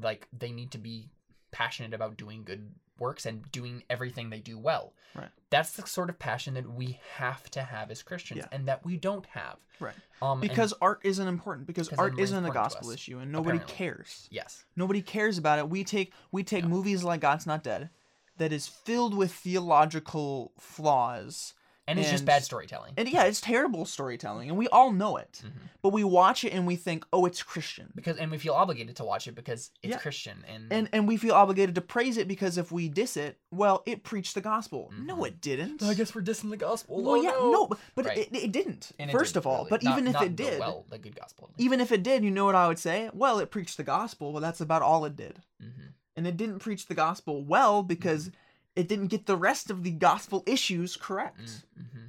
like 0.00 0.28
they 0.36 0.52
need 0.52 0.70
to 0.72 0.78
be 0.78 1.08
passionate 1.50 1.94
about 1.94 2.16
doing 2.16 2.42
good 2.44 2.70
works 2.98 3.26
and 3.26 3.50
doing 3.52 3.82
everything 3.90 4.30
they 4.30 4.40
do 4.40 4.58
well. 4.58 4.92
Right. 5.14 5.28
That's 5.50 5.72
the 5.72 5.86
sort 5.86 6.10
of 6.10 6.18
passion 6.18 6.54
that 6.54 6.68
we 6.70 6.98
have 7.14 7.50
to 7.52 7.62
have 7.62 7.90
as 7.90 8.02
Christians, 8.02 8.38
Yeah. 8.40 8.48
and 8.52 8.68
that 8.68 8.84
we 8.84 8.96
don't 8.96 9.24
have. 9.26 9.56
Right. 9.80 9.94
Um, 10.20 10.40
Because 10.40 10.72
art 10.80 11.00
isn't 11.04 11.26
important 11.28 11.66
because 11.66 11.88
Because 11.88 11.98
art 11.98 12.18
isn't 12.18 12.44
a 12.44 12.50
gospel 12.50 12.90
issue 12.90 13.18
and 13.18 13.30
nobody 13.32 13.58
apparently. 13.58 13.76
cares. 13.76 14.28
yes, 14.30 14.64
Nobody 14.76 15.02
cares 15.02 15.38
about 15.38 15.58
it. 15.58 15.68
We 15.68 15.84
take 15.84 16.12
we 16.32 16.42
take 16.42 16.62
Yeah. 16.64 16.68
movies 16.68 17.02
like 17.04 17.20
God's 17.20 17.46
Not 17.46 17.62
Dead 17.62 17.90
that 18.38 18.52
is 18.52 18.66
filled 18.68 19.14
with 19.14 19.32
theological 19.32 20.52
flaws. 20.58 21.54
And 21.88 21.98
it's 21.98 22.10
just 22.10 22.24
bad 22.24 22.42
storytelling. 22.44 22.94
And 22.96 23.08
yeah, 23.08 23.24
it's 23.24 23.40
terrible 23.40 23.84
storytelling 23.84 24.48
and 24.48 24.58
we 24.58 24.66
all 24.68 24.92
know 24.92 25.16
it. 25.16 25.42
Mhm. 25.44 25.52
But 25.82 25.92
we 25.92 26.02
watch 26.02 26.42
it 26.44 26.52
and 26.52 26.66
we 26.66 26.74
think, 26.74 27.06
"Oh, 27.12 27.26
it's 27.26 27.42
Christian." 27.42 27.92
because 27.94 28.16
and 28.16 28.30
we 28.30 28.38
feel 28.38 28.54
obligated 28.54 28.96
to 28.96 29.04
watch 29.04 29.28
it 29.28 29.34
because 29.36 29.70
it's 29.82 29.92
Yeah. 29.92 29.98
Christian 29.98 30.44
and 30.48 30.72
And 30.72 30.88
and 30.92 31.06
we 31.06 31.16
feel 31.16 31.34
obligated 31.34 31.74
to 31.76 31.80
praise 31.80 32.16
it 32.16 32.26
because 32.26 32.58
if 32.58 32.72
we 32.72 32.88
diss 32.88 33.16
it, 33.16 33.38
well, 33.52 33.82
it 33.86 34.02
preached 34.02 34.34
the 34.34 34.40
gospel. 34.40 34.90
No, 34.98 35.16
Mhm. 35.18 35.28
it 35.28 35.40
didn't. 35.40 35.82
I 35.82 35.94
guess 35.94 36.14
we're 36.14 36.22
dissing 36.22 36.50
the 36.50 36.56
gospel. 36.56 37.02
well, 37.02 37.22
yeah, 37.22 37.30
no, 37.30 37.66
but, 37.68 37.78
but 37.94 38.06
Right. 38.06 38.18
it, 38.18 38.34
it 38.34 38.50
didn't. 38.52 38.90
It 38.98 39.10
first 39.12 39.34
didn't 39.34 39.42
of 39.42 39.46
all, 39.46 39.58
really. 39.58 39.70
but 39.70 39.82
Not- 39.84 39.92
even 39.98 40.08
if 40.08 40.20
it 40.22 40.34
did, 40.34 40.58
well, 40.58 40.84
the 40.90 40.98
good 40.98 41.14
gospel. 41.14 41.50
even 41.58 41.80
if 41.80 41.92
it 41.92 42.02
did, 42.02 42.24
you 42.24 42.30
know 42.32 42.44
what 42.46 42.54
I 42.56 42.66
would 42.66 42.78
say? 42.80 43.10
Well, 43.12 43.38
it 43.38 43.50
preached 43.52 43.76
the 43.76 43.84
gospel. 43.84 44.32
Well, 44.32 44.42
that's 44.42 44.60
about 44.60 44.82
all 44.82 45.04
it 45.04 45.14
did. 45.16 45.40
hmm 45.60 45.68
And 46.16 46.26
it 46.26 46.36
didn't 46.38 46.60
preach 46.60 46.86
the 46.86 46.94
gospel 46.94 47.44
well 47.44 47.82
because 47.82 48.30
it 48.76 48.86
didn't 48.88 49.08
get 49.08 49.26
the 49.26 49.36
rest 49.36 49.70
of 49.70 49.82
the 49.82 49.90
gospel 49.90 50.42
issues 50.46 50.96
correct. 50.96 51.62
hmm 51.76 52.06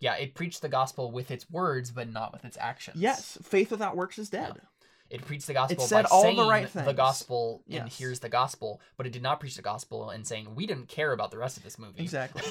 Yeah, 0.00 0.14
it 0.16 0.34
preached 0.34 0.62
the 0.62 0.68
gospel 0.68 1.10
with 1.10 1.30
its 1.30 1.50
words, 1.50 1.90
but 1.90 2.08
not 2.10 2.32
with 2.32 2.44
its 2.44 2.56
actions. 2.60 2.96
Yes, 3.00 3.38
faith 3.42 3.70
without 3.70 3.96
works 3.96 4.18
is 4.18 4.30
dead. 4.30 4.60
It 5.08 5.24
preached 5.24 5.46
the 5.46 5.52
gospel 5.54 5.84
it 5.84 5.88
said 5.88 6.02
by 6.02 6.08
all 6.10 6.22
the 6.22 6.28
saying 6.42 6.48
right 6.48 6.62
the 6.66 6.68
things. 6.82 6.96
gospel 6.96 7.62
and 7.68 7.74
Yes. 7.86 7.96
here's 7.96 8.18
the 8.20 8.28
gospel, 8.28 8.80
but 8.96 9.06
it 9.06 9.12
did 9.12 9.22
not 9.22 9.38
preach 9.38 9.54
the 9.54 9.62
gospel 9.62 10.10
and 10.10 10.26
saying 10.26 10.52
we 10.56 10.66
didn't 10.66 10.88
care 10.88 11.12
about 11.12 11.30
the 11.30 11.38
rest 11.38 11.56
of 11.56 11.62
this 11.62 11.78
movie. 11.78 12.02
Exactly. 12.02 12.42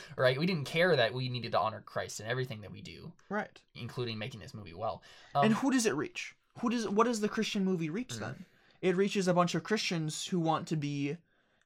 right? 0.16 0.38
We 0.38 0.46
didn't 0.46 0.66
care 0.66 0.94
that 0.94 1.12
we 1.12 1.28
needed 1.28 1.50
to 1.52 1.58
honor 1.58 1.80
Christ 1.84 2.20
in 2.20 2.26
everything 2.26 2.60
that 2.60 2.70
we 2.70 2.82
do, 2.82 3.12
Right. 3.28 3.60
including 3.74 4.16
making 4.16 4.38
this 4.40 4.54
movie 4.54 4.74
well. 4.74 5.02
Um, 5.34 5.46
and 5.46 5.54
who 5.54 5.72
does 5.72 5.86
it 5.86 5.94
reach? 5.96 6.36
Who 6.60 6.70
does 6.70 6.88
what 6.88 7.04
does 7.04 7.20
the 7.20 7.28
Christian 7.28 7.64
movie 7.64 7.90
reach 7.90 8.14
Mhm. 8.14 8.20
then? 8.20 8.44
It 8.80 8.96
reaches 8.96 9.26
a 9.26 9.34
bunch 9.34 9.56
of 9.56 9.64
Christians 9.64 10.26
who 10.28 10.38
want 10.38 10.68
to 10.68 10.76
be 10.76 11.16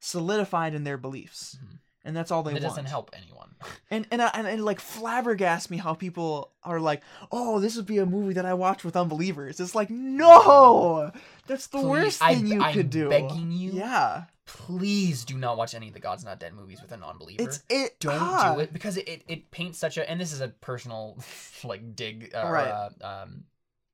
solidified 0.00 0.74
in 0.74 0.84
their 0.84 0.96
beliefs. 0.96 1.56
Mhm. 1.62 1.78
And 2.04 2.16
that's 2.16 2.30
all 2.30 2.42
they 2.42 2.52
it 2.52 2.54
want. 2.54 2.64
It 2.64 2.68
doesn't 2.68 2.86
help 2.86 3.10
anyone. 3.12 3.54
And 3.90 4.06
and, 4.10 4.22
I- 4.22 4.28
and 4.28 4.64
like 4.64 4.80
flabbergasts 4.80 5.68
me 5.70 5.78
how 5.78 5.94
people 5.94 6.52
are 6.62 6.78
like, 6.78 7.02
"Oh, 7.32 7.58
this 7.58 7.74
would 7.76 7.86
be 7.86 7.98
a 7.98 8.06
movie 8.06 8.34
that 8.34 8.44
I 8.46 8.54
watch 8.54 8.84
with 8.84 8.96
unbelievers." 8.96 9.58
It's 9.60 9.74
like, 9.74 9.90
"No! 9.90 11.10
That's 11.46 11.66
the 11.68 11.78
Please, 11.78 11.86
worst 11.88 12.22
I- 12.22 12.34
thing 12.34 12.46
you 12.46 12.62
I'm 12.62 12.72
could 12.74 12.90
do." 12.90 13.08
begging 13.08 13.50
you. 13.50 13.72
Yeah. 13.72 14.24
Please 14.46 15.24
do 15.24 15.36
not 15.36 15.56
watch 15.58 15.74
any 15.74 15.88
of 15.88 15.94
the 15.94 16.00
God's 16.00 16.24
Not 16.24 16.38
Dead 16.40 16.54
movies 16.54 16.80
with 16.80 16.92
a 16.92 16.96
non-believer. 16.96 17.42
It's 17.42 17.62
it 17.68 17.98
don't 18.00 18.14
ah. 18.14 18.54
do 18.54 18.60
it 18.60 18.72
because 18.72 18.96
it, 18.96 19.06
it, 19.08 19.22
it 19.28 19.50
paints 19.50 19.78
such 19.78 19.98
a 19.98 20.08
and 20.08 20.18
this 20.20 20.32
is 20.32 20.40
a 20.40 20.48
personal 20.48 21.18
like 21.64 21.94
dig 21.96 22.30
uh, 22.34 22.48
Right. 22.48 22.68
uh, 22.68 22.90
um 23.02 23.44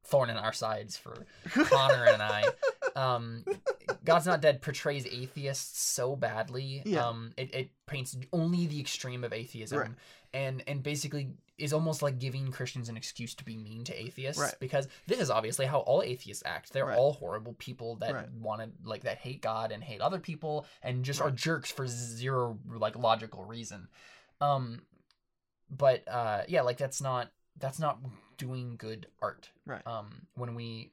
thorn 0.06 0.28
in 0.30 0.36
our 0.36 0.52
sides 0.52 0.96
for 0.96 1.24
Connor 1.50 2.04
and 2.04 2.22
I. 2.22 2.44
Um, 2.96 3.44
God's 4.04 4.26
Not 4.26 4.40
Dead 4.40 4.62
portrays 4.62 5.06
atheists 5.06 5.80
so 5.82 6.14
badly. 6.16 6.82
Yeah. 6.84 7.06
Um, 7.08 7.32
it, 7.36 7.54
it 7.54 7.70
paints 7.86 8.16
only 8.32 8.66
the 8.66 8.80
extreme 8.80 9.24
of 9.24 9.32
atheism, 9.32 9.78
Right. 9.78 9.90
and 10.32 10.62
and 10.66 10.82
basically 10.82 11.30
is 11.56 11.72
almost 11.72 12.02
like 12.02 12.18
giving 12.18 12.50
Christians 12.50 12.88
an 12.88 12.96
excuse 12.96 13.34
to 13.36 13.44
be 13.44 13.56
mean 13.56 13.84
to 13.84 13.94
atheists 14.00 14.42
Right. 14.42 14.54
because 14.58 14.88
this 15.06 15.20
is 15.20 15.30
obviously 15.30 15.66
how 15.66 15.80
all 15.80 16.02
atheists 16.02 16.42
act. 16.44 16.72
They're 16.72 16.86
Right. 16.86 16.98
all 16.98 17.12
horrible 17.12 17.54
people 17.54 17.94
that 17.96 18.12
Right. 18.12 18.32
want 18.32 18.60
to 18.60 18.70
like 18.88 19.02
that 19.04 19.18
hate 19.18 19.40
God 19.40 19.70
and 19.70 19.82
hate 19.82 20.00
other 20.00 20.18
people 20.18 20.66
and 20.82 21.04
just 21.04 21.20
are 21.20 21.30
jerks 21.30 21.70
for 21.70 21.86
zero 21.86 22.58
like 22.68 22.96
logical 22.96 23.44
reason. 23.44 23.88
Um, 24.40 24.82
but 25.70 26.06
uh, 26.08 26.42
yeah, 26.48 26.62
like 26.62 26.76
that's 26.78 27.00
not 27.00 27.30
that's 27.56 27.78
not 27.78 28.00
doing 28.36 28.74
good 28.76 29.06
art. 29.22 29.50
Right. 29.64 29.86
Um, 29.86 30.26
when 30.34 30.56
we 30.56 30.90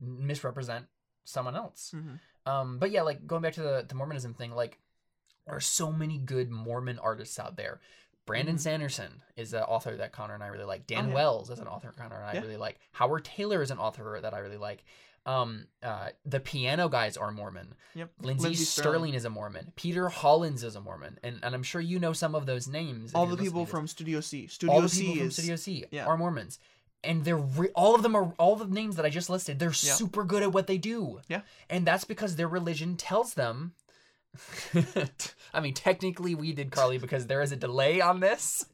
misrepresent 0.00 0.86
someone 1.24 1.56
else. 1.56 1.92
Mhm. 1.94 2.18
Um, 2.46 2.78
but 2.78 2.90
yeah, 2.90 3.02
like 3.02 3.26
going 3.26 3.42
back 3.42 3.54
to 3.54 3.62
the, 3.62 3.84
the 3.88 3.94
Mormonism 3.94 4.34
thing, 4.34 4.52
like 4.52 4.78
there 5.46 5.54
are 5.56 5.60
so 5.60 5.90
many 5.92 6.18
good 6.18 6.50
Mormon 6.50 6.98
artists 6.98 7.38
out 7.38 7.56
there. 7.56 7.80
Brandon 8.26 8.56
Mhm. 8.56 8.60
Sanderson 8.60 9.22
is 9.36 9.52
an 9.52 9.62
author 9.64 9.96
that 9.98 10.12
Connor 10.12 10.34
and 10.34 10.42
I 10.42 10.46
really 10.48 10.64
like. 10.64 10.86
Dan 10.86 11.06
Oh, 11.06 11.08
yeah. 11.08 11.14
Wells 11.14 11.50
is 11.50 11.58
an 11.58 11.66
author 11.66 11.92
Connor 11.96 12.16
and 12.16 12.24
I 12.24 12.32
Yeah. 12.34 12.40
really 12.40 12.56
like. 12.56 12.78
Howard 12.92 13.24
Tayler 13.24 13.62
is 13.62 13.70
an 13.70 13.78
author 13.78 14.18
that 14.22 14.32
I 14.34 14.38
really 14.38 14.56
like. 14.56 14.84
Um, 15.26 15.68
uh, 15.82 16.10
the 16.26 16.38
piano 16.40 16.88
guys 16.90 17.16
are 17.16 17.30
Mormon. 17.30 17.74
Yep. 17.94 18.10
Lindsey, 18.20 18.44
Lindsey 18.48 18.64
Stirling. 18.64 18.92
Stirling. 18.92 19.14
is 19.14 19.24
a 19.24 19.30
Mormon. 19.30 19.72
Peter 19.74 20.10
Hollens 20.10 20.62
is 20.62 20.76
a 20.76 20.82
Mormon, 20.82 21.18
and, 21.22 21.40
and 21.42 21.54
I'm 21.54 21.62
sure 21.62 21.80
you 21.80 21.98
know 21.98 22.12
some 22.12 22.34
of 22.34 22.44
those 22.44 22.68
names. 22.68 23.14
All 23.14 23.24
the 23.24 23.36
people 23.36 23.60
listening 23.62 23.64
to 23.64 23.64
this 23.64 23.70
from 23.70 23.86
Studio 23.88 24.20
C. 24.20 24.46
Studio 24.48 24.74
all 24.74 24.82
the 24.82 24.88
C 24.90 25.00
people 25.02 25.14
from 25.16 25.26
is 25.28 25.32
Studio 25.36 25.56
C 25.56 25.84
yeah. 25.90 26.04
are 26.04 26.18
Mormons, 26.18 26.58
and 27.06 27.24
they're 27.24 27.36
re- 27.36 27.70
all 27.74 27.94
of 27.94 28.02
them 28.02 28.14
are 28.16 28.32
all 28.38 28.56
the 28.56 28.66
names 28.66 28.96
that 28.96 29.04
I 29.04 29.10
just 29.10 29.30
listed. 29.30 29.58
They're 29.58 29.68
Yeah. 29.68 29.94
super 29.94 30.24
good 30.24 30.42
at 30.42 30.52
what 30.52 30.66
they 30.66 30.78
do. 30.78 31.20
Yeah. 31.28 31.42
and 31.70 31.86
that's 31.86 32.04
because 32.04 32.36
their 32.36 32.48
religion 32.48 32.96
tells 32.96 33.34
them. 33.34 33.74
I 35.54 35.60
mean, 35.60 35.74
technically, 35.74 36.34
we 36.34 36.52
did 36.52 36.70
Carly 36.72 36.98
because 36.98 37.26
there 37.26 37.40
is 37.42 37.52
a 37.52 37.56
delay 37.56 38.00
on 38.00 38.20
this. 38.20 38.66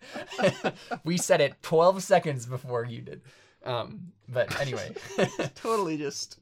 we 1.05 1.17
said 1.19 1.41
it 1.41 1.61
12 1.63 2.03
seconds 2.03 2.47
before 2.47 2.85
you 2.87 3.03
did. 3.03 3.21
Um, 3.65 4.13
but 4.29 4.59
anyway, 4.61 4.95
totally 5.55 5.99
just. 5.99 6.39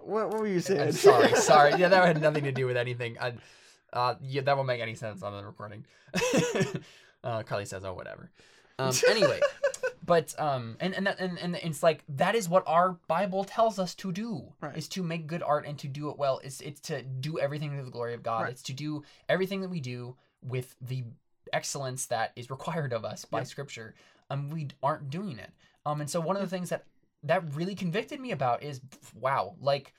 What, 0.00 0.28
what 0.30 0.38
were 0.40 0.46
you 0.46 0.60
saying? 0.60 0.80
I'm 0.80 0.92
sorry, 0.92 1.34
sorry. 1.34 1.70
Yeah, 1.80 1.88
that 1.88 2.06
had 2.06 2.20
nothing 2.22 2.44
to 2.44 2.52
do 2.52 2.66
with 2.66 2.76
anything. 2.76 3.16
I, 3.20 3.32
uh, 3.92 4.14
yeah, 4.22 4.42
that 4.42 4.56
won't 4.56 4.68
make 4.68 4.80
any 4.80 4.94
sense 4.94 5.24
on 5.24 5.32
the 5.36 5.44
recording. 5.44 5.84
uh, 7.24 7.42
Carly 7.42 7.64
says, 7.64 7.84
"Oh, 7.84 7.94
whatever." 7.94 8.30
Um, 8.78 8.92
anyway, 9.08 9.40
but 10.04 10.38
um, 10.38 10.76
and 10.80 10.94
and 10.94 11.06
that 11.06 11.18
and, 11.18 11.38
and 11.38 11.56
it's 11.56 11.82
like 11.82 12.04
that 12.08 12.34
is 12.34 12.48
what 12.48 12.64
our 12.66 12.98
Bible 13.08 13.44
tells 13.44 13.78
us 13.78 13.94
to 13.96 14.12
do 14.12 14.52
Right. 14.60 14.76
is 14.76 14.88
to 14.88 15.02
make 15.02 15.26
good 15.26 15.42
art 15.42 15.66
and 15.66 15.78
to 15.78 15.88
do 15.88 16.10
it 16.10 16.18
well. 16.18 16.40
It's 16.44 16.60
it's 16.60 16.80
to 16.82 17.02
do 17.02 17.38
everything 17.38 17.76
to 17.76 17.84
the 17.84 17.90
glory 17.90 18.14
of 18.14 18.22
God. 18.22 18.42
Right. 18.42 18.52
It's 18.52 18.62
to 18.64 18.72
do 18.72 19.02
everything 19.28 19.60
that 19.62 19.68
we 19.70 19.80
do 19.80 20.16
with 20.42 20.76
the 20.80 21.04
excellence 21.52 22.06
that 22.06 22.32
is 22.36 22.50
required 22.50 22.92
of 22.92 23.04
us 23.04 23.24
by. 23.24 23.42
Scripture. 23.44 23.94
Um, 24.28 24.50
we 24.50 24.68
aren't 24.82 25.10
doing 25.10 25.38
it. 25.38 25.50
Um, 25.84 26.00
and 26.00 26.10
so 26.10 26.20
one 26.20 26.36
of 26.36 26.42
the 26.42 26.48
things 26.48 26.70
that 26.70 26.84
that 27.22 27.54
really 27.54 27.74
convicted 27.74 28.20
me 28.20 28.32
about 28.32 28.62
is 28.62 28.80
wow, 29.14 29.54
like 29.60 29.92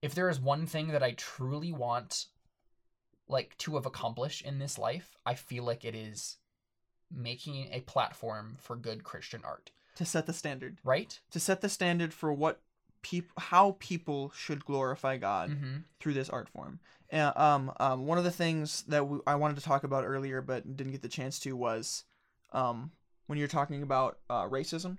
if 0.00 0.14
there 0.14 0.28
is 0.28 0.40
one 0.40 0.66
thing 0.66 0.88
that 0.88 1.02
I 1.02 1.12
truly 1.12 1.72
want 1.72 2.26
like 3.28 3.56
to 3.58 3.76
have 3.76 3.86
accomplished 3.86 4.42
in 4.42 4.58
this 4.58 4.78
life, 4.78 5.16
I 5.24 5.34
feel 5.34 5.64
like 5.64 5.84
it 5.84 5.94
is 5.94 6.38
making 7.14 7.68
a 7.72 7.80
platform 7.80 8.56
for 8.60 8.76
good 8.76 9.04
Christian 9.04 9.42
art, 9.44 9.70
to 9.96 10.04
set 10.04 10.26
the 10.26 10.32
standard. 10.32 10.78
right? 10.84 11.18
To 11.30 11.40
set 11.40 11.60
the 11.60 11.68
standard 11.68 12.12
for 12.14 12.32
what 12.32 12.60
people, 13.02 13.32
how 13.38 13.76
people 13.78 14.32
should 14.34 14.64
glorify 14.64 15.16
God 15.16 15.50
Mm-hmm. 15.50 15.76
through 16.00 16.14
this 16.14 16.30
art 16.30 16.48
form. 16.48 16.80
And, 17.10 17.36
um, 17.36 17.72
um, 17.78 18.06
one 18.06 18.16
of 18.18 18.24
the 18.24 18.30
things 18.30 18.82
that 18.84 19.06
we, 19.06 19.18
I 19.26 19.34
wanted 19.34 19.56
to 19.58 19.62
talk 19.64 19.84
about 19.84 20.04
earlier, 20.04 20.40
but 20.40 20.76
didn't 20.76 20.92
get 20.92 21.02
the 21.02 21.08
chance 21.08 21.38
to, 21.40 21.54
was, 21.56 22.04
um, 22.52 22.92
when 23.26 23.38
you're 23.38 23.48
talking 23.48 23.82
about 23.82 24.18
uh, 24.30 24.48
racism. 24.48 24.98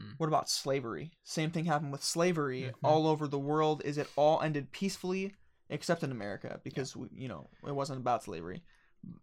Mm. 0.00 0.14
What 0.16 0.26
about 0.28 0.48
slavery? 0.48 1.12
Same 1.22 1.50
thing 1.50 1.66
happened 1.66 1.92
with 1.92 2.02
slavery 2.02 2.62
Mhm. 2.72 2.74
all 2.82 3.06
over 3.06 3.28
the 3.28 3.38
world. 3.38 3.82
Is 3.84 3.96
it 3.98 4.08
all 4.16 4.40
ended 4.40 4.72
peacefully, 4.72 5.34
except 5.68 6.02
in 6.02 6.10
America, 6.10 6.60
because 6.64 6.96
we, 6.96 7.08
you 7.12 7.28
know 7.28 7.48
it 7.66 7.74
wasn't 7.74 8.00
about 8.00 8.24
slavery. 8.24 8.62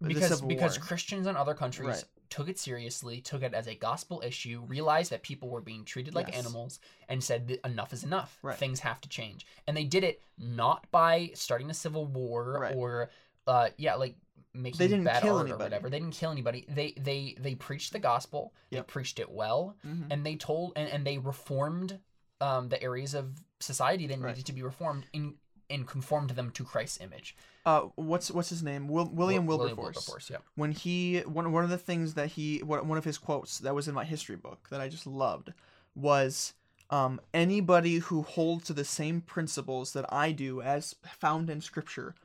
Because 0.01 0.41
because. 0.41 0.77
Christians 0.77 1.27
in 1.27 1.35
other 1.35 1.53
countries 1.53 1.87
Right. 1.87 2.03
took 2.29 2.47
it 2.49 2.57
seriously, 2.57 3.21
took 3.21 3.43
it 3.43 3.53
as 3.53 3.67
a 3.67 3.75
gospel 3.75 4.21
issue, 4.25 4.63
realized 4.67 5.11
that 5.11 5.21
people 5.21 5.49
were 5.49 5.61
being 5.61 5.85
treated 5.85 6.15
like 6.15 6.27
Yes. 6.29 6.37
animals, 6.37 6.79
and 7.09 7.23
said 7.23 7.47
that 7.49 7.65
enough 7.65 7.93
is 7.93 8.03
enough. 8.03 8.37
Right. 8.41 8.57
Things 8.57 8.79
have 8.81 8.99
to 9.01 9.09
change, 9.09 9.45
and 9.67 9.75
they 9.77 9.83
did 9.83 10.03
it 10.03 10.21
not 10.37 10.89
by 10.91 11.31
starting 11.35 11.69
a 11.69 11.73
civil 11.73 12.05
war 12.05 12.57
Right. 12.59 12.75
or, 12.75 13.09
uh, 13.47 13.69
yeah, 13.77 13.95
like 13.95 14.15
making 14.53 14.79
They 14.79 14.87
didn't 14.87 15.05
bad 15.05 15.21
kill 15.23 15.37
art 15.37 15.45
or 15.45 15.47
anybody. 15.49 15.63
whatever. 15.63 15.89
They 15.89 15.99
didn't 15.99 16.13
kill 16.15 16.31
anybody. 16.31 16.65
They 16.67 16.91
they 16.93 17.35
they 17.39 17.55
preached 17.55 17.93
the 17.93 17.99
gospel. 17.99 18.53
They 18.69 18.81
preached 18.81 19.19
it 19.19 19.29
well, 19.31 19.77
Mhm. 19.85 20.07
and 20.11 20.25
they 20.25 20.35
told 20.35 20.73
and, 20.75 20.89
and 20.89 21.05
they 21.07 21.17
reformed 21.17 21.99
um, 22.41 22.69
the 22.69 22.81
areas 22.81 23.13
of 23.13 23.37
society 23.59 24.07
that 24.07 24.19
needed 24.19 24.47
to 24.47 24.51
be 24.51 24.63
reformed 24.63 25.05
in 25.13 25.35
and 25.71 25.87
conformed 25.87 26.31
them 26.31 26.51
to 26.51 26.63
Christ's 26.63 26.99
image. 27.01 27.35
uh, 27.65 27.81
what's 27.95 28.29
what's 28.31 28.49
his 28.49 28.61
name? 28.63 28.87
Will, 28.87 29.05
William 29.05 29.45
Wil- 29.45 29.59
Wilberforce. 29.59 29.95
Wilberforce, 29.95 30.29
yeah. 30.29 30.37
when 30.55 30.71
he 30.71 31.19
one 31.21 31.51
one 31.51 31.63
of 31.63 31.69
the 31.69 31.77
things 31.77 32.13
that 32.15 32.29
he 32.35 32.59
one 32.63 32.87
one 32.87 32.97
of 32.97 33.05
his 33.05 33.17
quotes 33.17 33.59
that 33.59 33.73
was 33.75 33.87
in 33.87 33.93
my 33.95 34.05
history 34.05 34.35
book 34.35 34.67
that 34.69 34.81
I 34.81 34.87
just 34.89 35.05
loved 35.07 35.53
was 35.95 36.53
um, 36.89 37.21
anybody 37.33 37.95
who 37.99 38.21
holds 38.23 38.65
to 38.65 38.73
the 38.73 38.83
same 38.85 39.21
principles 39.21 39.93
that 39.93 40.05
I 40.11 40.31
do 40.31 40.61
as 40.61 40.95
found 41.19 41.49
in 41.49 41.61
scripture 41.61 42.15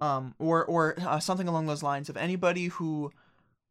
um, 0.00 0.34
or 0.38 0.64
or 0.64 0.94
uh, 1.00 1.20
something 1.20 1.48
along 1.48 1.66
those 1.66 1.82
lines 1.82 2.08
of 2.08 2.16
anybody 2.16 2.66
who 2.66 3.12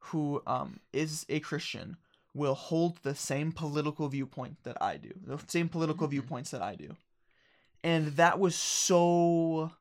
who 0.08 0.42
um, 0.48 0.80
is 0.92 1.26
a 1.30 1.40
Christian 1.40 1.98
will 2.34 2.56
hold 2.56 2.98
the 3.04 3.14
same 3.16 3.52
political 3.52 4.08
viewpoint 4.10 4.58
that 4.64 4.78
I 4.82 4.98
do 4.98 5.12
the 5.26 5.38
same 5.48 5.70
political 5.70 6.08
Mhm. 6.08 6.12
viewpoints 6.12 6.50
that 6.52 6.62
I 6.62 6.76
do 6.76 6.96
and 7.84 8.08
that 8.18 8.40
was 8.40 8.56
so 8.56 9.72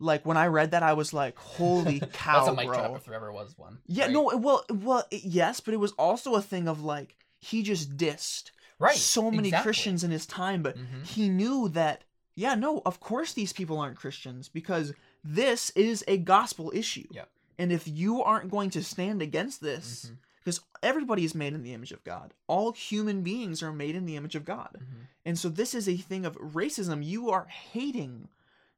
like 0.00 0.24
when 0.24 0.36
I 0.36 0.46
read 0.46 0.70
that 0.72 0.82
I 0.82 0.92
was 0.92 1.12
like 1.12 1.36
holy 1.36 2.00
cow 2.12 2.44
That's 2.44 2.48
a 2.48 2.54
mic 2.54 2.66
bro 2.66 2.74
drop 2.78 2.96
if 2.96 3.04
there 3.04 3.14
ever 3.14 3.32
was 3.32 3.56
one. 3.56 3.78
yeah, 3.86 4.04
right? 4.04 4.12
no, 4.12 4.30
well, 4.36 4.64
well, 4.70 5.04
yes, 5.10 5.60
but 5.60 5.74
it 5.74 5.78
was 5.78 5.92
also 5.92 6.34
a 6.34 6.42
thing 6.42 6.68
of 6.68 6.82
like 6.82 7.16
he 7.40 7.62
just 7.62 7.96
dissed 7.96 8.50
right. 8.78 8.94
so 8.94 9.30
many 9.30 9.48
exactly. 9.48 9.64
Christians 9.64 10.04
in 10.04 10.10
his 10.10 10.26
time, 10.26 10.62
but 10.62 10.76
Mhm. 10.76 11.04
he 11.06 11.28
knew 11.28 11.68
that 11.70 12.04
yeah, 12.34 12.54
no, 12.54 12.82
of 12.86 13.00
course 13.00 13.32
these 13.32 13.52
people 13.52 13.78
aren't 13.80 13.96
Christians 13.96 14.48
because 14.48 14.92
this 15.24 15.70
is 15.70 16.04
a 16.06 16.18
gospel 16.18 16.70
issue. 16.72 17.08
Yeah. 17.10 17.24
And 17.58 17.72
if 17.72 17.88
you 17.88 18.22
aren't 18.22 18.50
going 18.52 18.70
to 18.70 18.84
stand 18.84 19.20
against 19.20 19.60
this, 19.60 20.06
Mhm. 20.06 20.18
Because 20.48 20.64
everybody 20.82 21.24
is 21.24 21.34
made 21.34 21.52
in 21.52 21.62
the 21.62 21.74
image 21.74 21.92
of 21.92 22.02
God, 22.04 22.32
all 22.46 22.72
human 22.72 23.22
beings 23.22 23.62
are 23.62 23.70
made 23.72 23.94
in 23.94 24.06
the 24.06 24.16
image 24.16 24.34
of 24.34 24.46
God. 24.46 24.78
Mhm. 24.80 25.06
And 25.26 25.38
so 25.38 25.50
this 25.50 25.74
is 25.74 25.86
a 25.86 25.98
thing 25.98 26.24
of 26.24 26.36
racism. 26.38 27.04
You 27.04 27.28
are 27.28 27.44
hating 27.46 28.28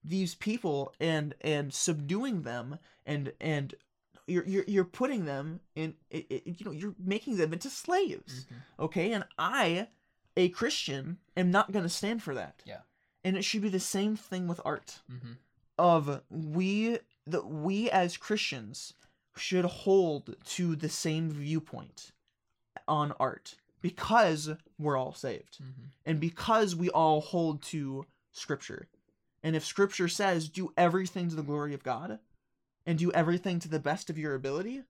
these 0.03 0.35
people 0.35 0.93
and 0.99 1.35
and 1.43 1.73
subduing 1.73 2.43
them 2.43 2.79
and 3.07 3.33
and 3.41 3.75
you're 4.27 4.45
you're, 4.47 4.65
you're 4.67 4.85
putting 4.85 5.27
them 5.27 5.61
in 5.77 5.95
i 6.13 6.27
i 6.29 6.43
you 6.45 6.65
know 6.65 6.73
you're 6.73 6.95
making 6.99 7.37
them 7.37 7.53
into 7.53 7.71
slaves. 7.71 8.47
Mhm. 8.47 8.85
Okay? 8.85 9.13
And 9.13 9.25
I 9.39 9.89
a 10.37 10.49
Christian 10.49 11.19
am 11.37 11.53
not 11.53 11.71
going 11.71 11.85
to 11.85 11.89
stand 11.89 12.21
for 12.23 12.35
that. 12.35 12.63
Yeah. 12.67 12.81
And 13.23 13.37
it 13.37 13.45
should 13.45 13.63
be 13.63 13.69
the 13.69 13.79
same 13.79 14.17
thing 14.17 14.49
with 14.49 14.61
art 14.65 15.03
Mhm. 15.09 15.37
of 15.79 16.23
we 16.31 16.99
that 17.27 17.47
we 17.47 17.89
as 17.91 18.17
Christians 18.17 18.95
should 19.37 19.65
hold 19.65 20.35
to 20.45 20.75
the 20.77 20.89
same 20.89 21.31
viewpoint 21.31 22.13
on 22.89 23.13
art 23.21 23.55
because 23.81 24.51
we're 24.79 24.97
all 24.97 25.15
saved 25.15 25.59
Mhm. 25.63 25.91
and 26.05 26.21
because 26.21 26.75
we 26.77 26.91
all 26.91 27.21
hold 27.21 27.63
to 27.63 28.07
scripture 28.33 28.89
and 29.43 29.57
if 29.57 29.65
scripture 29.65 30.09
says 30.09 30.49
do 30.49 30.73
everything 30.77 31.29
to 31.29 31.35
the 31.37 31.43
glory 31.43 31.75
of 31.75 31.83
god 31.83 32.19
and 32.87 32.99
do 32.99 33.11
everything 33.13 33.59
to 33.61 33.69
the 33.69 33.79
best 33.81 34.11
of 34.11 34.19
your 34.19 34.35
ability 34.35 34.83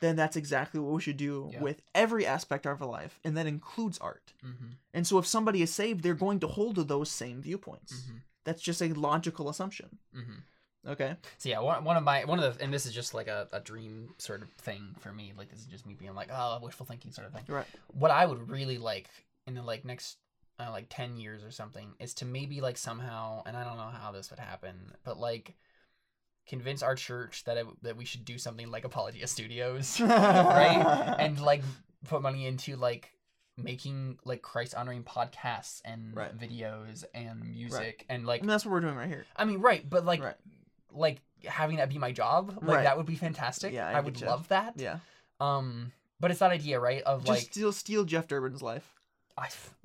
then 0.00 0.16
that's 0.16 0.36
exactly 0.36 0.80
what 0.80 0.92
we 0.92 1.00
should 1.00 1.16
do 1.16 1.48
Yeah. 1.52 1.62
with 1.62 1.82
every 1.94 2.26
aspect 2.26 2.66
of 2.66 2.82
our 2.82 2.88
life 2.88 3.20
and 3.24 3.36
that 3.36 3.46
includes 3.46 3.98
art 3.98 4.32
Mhm. 4.42 4.76
and 4.92 5.06
so 5.06 5.18
if 5.18 5.26
somebody 5.26 5.62
is 5.62 5.72
saved 5.72 6.02
they're 6.02 6.14
going 6.14 6.40
to 6.40 6.48
hold 6.48 6.74
to 6.76 6.84
those 6.84 7.10
same 7.10 7.40
viewpoints 7.40 7.92
Mhm. 8.02 8.20
that's 8.44 8.62
just 8.62 8.82
a 8.82 8.92
logical 8.92 9.48
assumption 9.48 9.98
Mhm. 10.14 10.42
Okay 10.88 11.16
So 11.38 11.48
yeah, 11.48 11.60
one, 11.60 11.84
one 11.84 11.96
of 11.96 12.02
my 12.02 12.24
one 12.24 12.38
of 12.38 12.58
the 12.58 12.64
and 12.64 12.72
this 12.72 12.86
is 12.86 12.92
just 12.92 13.14
like 13.14 13.28
a, 13.28 13.48
a 13.52 13.60
dream 13.60 14.14
sort 14.18 14.42
of 14.42 14.48
thing 14.52 14.94
for 15.00 15.12
me. 15.12 15.32
Like 15.36 15.50
this 15.50 15.60
is 15.60 15.66
just 15.66 15.86
me 15.86 15.94
being 15.94 16.14
like, 16.14 16.28
oh, 16.32 16.58
wishful 16.62 16.86
thinking 16.86 17.12
sort 17.12 17.26
of 17.26 17.32
thing. 17.32 17.44
right 17.48 17.66
What 17.92 18.10
I 18.10 18.26
would 18.26 18.50
really 18.50 18.78
like 18.78 19.08
in 19.46 19.54
the 19.54 19.62
like 19.62 19.84
next 19.84 20.18
uh, 20.60 20.70
like 20.70 20.86
ten 20.88 21.16
years 21.16 21.42
or 21.42 21.50
something 21.50 21.94
is 21.98 22.14
to 22.14 22.24
maybe 22.24 22.60
like 22.60 22.76
somehow, 22.76 23.42
and 23.46 23.56
I 23.56 23.64
don't 23.64 23.76
know 23.76 23.90
how 23.92 24.12
this 24.12 24.30
would 24.30 24.38
happen, 24.38 24.92
but 25.04 25.18
like 25.18 25.54
convince 26.46 26.82
our 26.82 26.94
church 26.94 27.44
that 27.44 27.56
it, 27.56 27.66
that 27.82 27.96
we 27.96 28.04
should 28.04 28.24
do 28.24 28.38
something 28.38 28.70
like 28.70 28.84
Apologia 28.84 29.26
Studios, 29.26 30.00
right? 30.00 31.14
and 31.18 31.40
like 31.40 31.62
put 32.06 32.22
money 32.22 32.46
into 32.46 32.76
like 32.76 33.10
making 33.56 34.18
like 34.24 34.42
Christ 34.42 34.74
honoring 34.74 35.04
podcasts 35.04 35.80
and 35.84 36.14
Right. 36.16 36.36
videos 36.36 37.04
and 37.14 37.40
music 37.52 38.04
and 38.08 38.26
like 38.26 38.42
mean, 38.42 38.48
that's 38.48 38.64
what 38.64 38.72
we're 38.72 38.80
doing 38.80 38.96
right 38.96 39.08
here 39.08 39.24
I 39.36 39.44
mean, 39.44 39.60
right, 39.60 39.88
but 39.88 40.04
like, 40.04 40.22
Right. 40.22 40.34
Like 40.94 41.20
having 41.44 41.76
that 41.76 41.88
be 41.90 41.98
my 41.98 42.12
job, 42.12 42.58
like 42.62 42.76
Right. 42.76 42.84
that 42.84 42.96
would 42.96 43.06
be 43.06 43.16
fantastic. 43.16 43.72
Yeah, 43.72 43.86
I 43.88 43.92
I, 43.94 44.00
would 44.00 44.14
getcha. 44.14 44.26
love 44.26 44.48
that. 44.48 44.74
yeah 44.76 44.98
Um, 45.40 45.92
but 46.20 46.30
it's 46.30 46.40
that 46.40 46.50
idea, 46.52 46.80
right? 46.80 47.02
Of 47.02 47.24
just 47.24 47.28
like, 47.28 47.52
steal 47.52 47.72
steal 47.72 48.04
jeff 48.04 48.26
durbin's 48.28 48.62
life 48.62 48.88
I, 49.36 49.48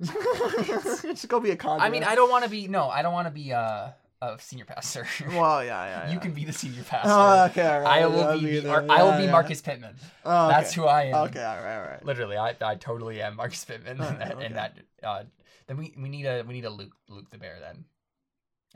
just 1.02 1.28
go 1.28 1.40
be 1.40 1.50
a 1.50 1.56
conduit. 1.56 1.86
I 1.86 1.90
mean, 1.90 2.04
I 2.04 2.14
don't 2.14 2.30
want 2.30 2.44
to 2.44 2.50
be. 2.50 2.68
No, 2.68 2.88
I 2.88 3.02
don't 3.02 3.12
want 3.12 3.26
to 3.26 3.32
be 3.32 3.52
uh, 3.52 3.88
a 4.22 4.38
senior 4.38 4.64
pastor. 4.64 5.06
well 5.28 5.64
yeah 5.64 5.84
yeah, 5.84 6.06
yeah. 6.06 6.12
you 6.12 6.20
can 6.20 6.32
be 6.32 6.44
the 6.44 6.52
senior 6.52 6.84
pastor. 6.84 7.08
oh 7.10 7.44
okay 7.46 7.66
all 7.66 7.80
right. 7.80 8.02
I 8.02 8.06
will 8.06 8.24
I'll 8.24 8.40
be. 8.40 8.60
Mar- 8.60 8.86
I 8.88 9.02
will 9.02 9.10
Yeah, 9.10 9.18
be 9.18 9.24
yeah. 9.24 9.32
Marcus 9.32 9.60
Pittman. 9.60 9.96
Oh, 10.24 10.46
okay. 10.46 10.54
That's 10.56 10.72
who 10.72 10.84
I 10.84 11.02
am. 11.06 11.14
okay 11.26 11.42
all 11.44 11.56
right 11.56 11.76
all 11.78 11.82
right 11.90 12.04
Literally, 12.04 12.36
I, 12.36 12.54
I 12.60 12.76
totally 12.76 13.20
am 13.20 13.36
Marcus 13.36 13.64
Pittman, 13.64 14.00
Alright, 14.00 14.20
and, 14.30 14.40
okay. 14.40 14.52
that. 14.54 14.78
Uh, 15.02 15.24
then 15.66 15.76
we 15.78 15.94
we 15.98 16.08
need 16.08 16.26
a 16.26 16.44
we 16.46 16.54
need 16.54 16.64
a 16.64 16.70
Luke 16.70 16.94
Luke 17.08 17.28
the 17.30 17.38
bear 17.38 17.58
then, 17.60 17.84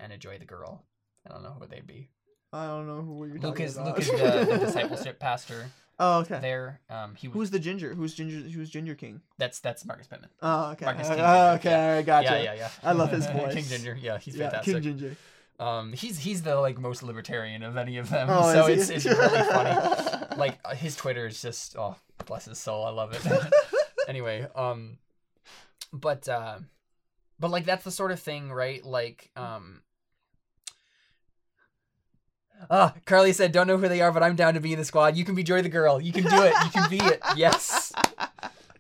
and 0.01 0.13
a 0.13 0.19
Joy 0.19 0.39
the 0.39 0.45
girl. 0.45 0.83
I 1.27 1.33
don't 1.33 1.43
know 1.45 1.57
who 1.59 1.67
they'd 1.67 1.87
be. 1.87 2.09
I 2.55 2.69
don't 2.69 2.87
know 2.87 3.03
who 3.03 3.27
you're 3.27 3.35
Luke 3.35 3.43
talking 3.43 3.67
is 3.67 3.77
about. 3.77 3.89
Luke 3.89 3.99
is 3.99 4.11
the, 4.11 4.47
the 4.49 4.59
discipleship 4.67 5.19
pastor. 5.19 5.67
Oh, 5.99 6.21
okay. 6.21 6.39
there. 6.41 6.81
Um, 6.89 7.15
he 7.17 7.29
was 7.29 7.35
Who's 7.35 7.51
the 7.51 7.59
ginger? 7.59 7.95
Who's 7.95 8.15
ginger? 8.15 8.49
Who's 8.49 8.71
Ginger 8.71 8.95
King? 8.95 9.21
that's 9.39 9.59
that's 9.61 9.85
Marcus 9.85 10.07
Pittman. 10.07 10.31
Oh, 10.41 10.71
okay. 10.73 10.85
Marcus 10.85 11.09
King 11.09 11.19
oh, 11.21 11.53
Ginger, 11.53 11.69
okay. 11.69 11.71
yeah. 11.71 11.95
right, 11.95 12.07
gotcha. 12.07 12.31
Yeah, 12.31 12.43
yeah, 12.43 12.55
yeah. 12.55 12.69
I 12.83 12.93
love 12.93 13.11
his 13.11 13.27
voice. 13.31 13.55
King 13.55 13.65
Ginger. 13.65 13.99
Yeah, 14.01 14.19
he's 14.19 14.37
Yeah, 14.37 14.51
fantastic. 14.51 14.75
King 14.75 14.83
Ginger. 14.83 15.17
Um, 15.59 15.93
he's 15.93 16.19
he's 16.19 16.43
the 16.43 16.57
like 16.57 16.79
most 16.79 17.03
libertarian 17.03 17.63
of 17.65 17.77
any 17.77 17.99
of 17.99 18.09
them. 18.09 18.29
Oh, 18.31 18.53
so 18.53 18.67
is 18.67 18.91
it's 18.91 19.05
he? 19.05 19.11
it's 19.11 19.19
really 19.19 19.43
funny. 19.43 20.37
like 20.37 20.59
uh, 20.65 20.75
his 20.75 20.97
Twitter 20.97 21.27
is 21.27 21.41
just 21.43 21.77
oh 21.77 21.97
bless 22.27 22.45
his 22.45 22.59
soul. 22.59 22.85
I 22.85 22.91
love 22.91 23.13
it. 23.13 23.53
anyway, 24.09 24.47
um, 24.55 24.99
but 25.93 26.29
uh, 26.29 26.59
but 27.39 27.51
like 27.51 27.65
that's 27.65 27.85
the 27.85 27.91
sort 27.91 28.13
of 28.13 28.21
thing, 28.21 28.53
right? 28.53 28.85
Like 28.85 29.31
um. 29.37 29.81
Ah, 32.71 32.95
Carly 33.07 33.33
said, 33.33 33.53
"Don't 33.53 33.67
know 33.67 33.77
who 33.79 33.89
they 33.89 34.01
are, 34.01 34.13
but 34.13 34.23
I'm 34.23 34.37
down 34.37 34.55
to 34.55 34.61
be 34.61 34.73
in 34.73 34.79
the 34.79 34.85
squad. 34.85 35.17
You 35.17 35.25
can 35.25 35.35
be 35.35 35.43
Joy 35.43 35.63
the 35.63 35.69
girl. 35.69 36.01
You 36.01 36.13
can 36.13 36.25
do 36.25 36.43
it. 36.43 36.55
You 36.65 36.71
can 36.71 36.91
be 36.91 36.99
it. 36.99 37.21
Yes. 37.37 37.93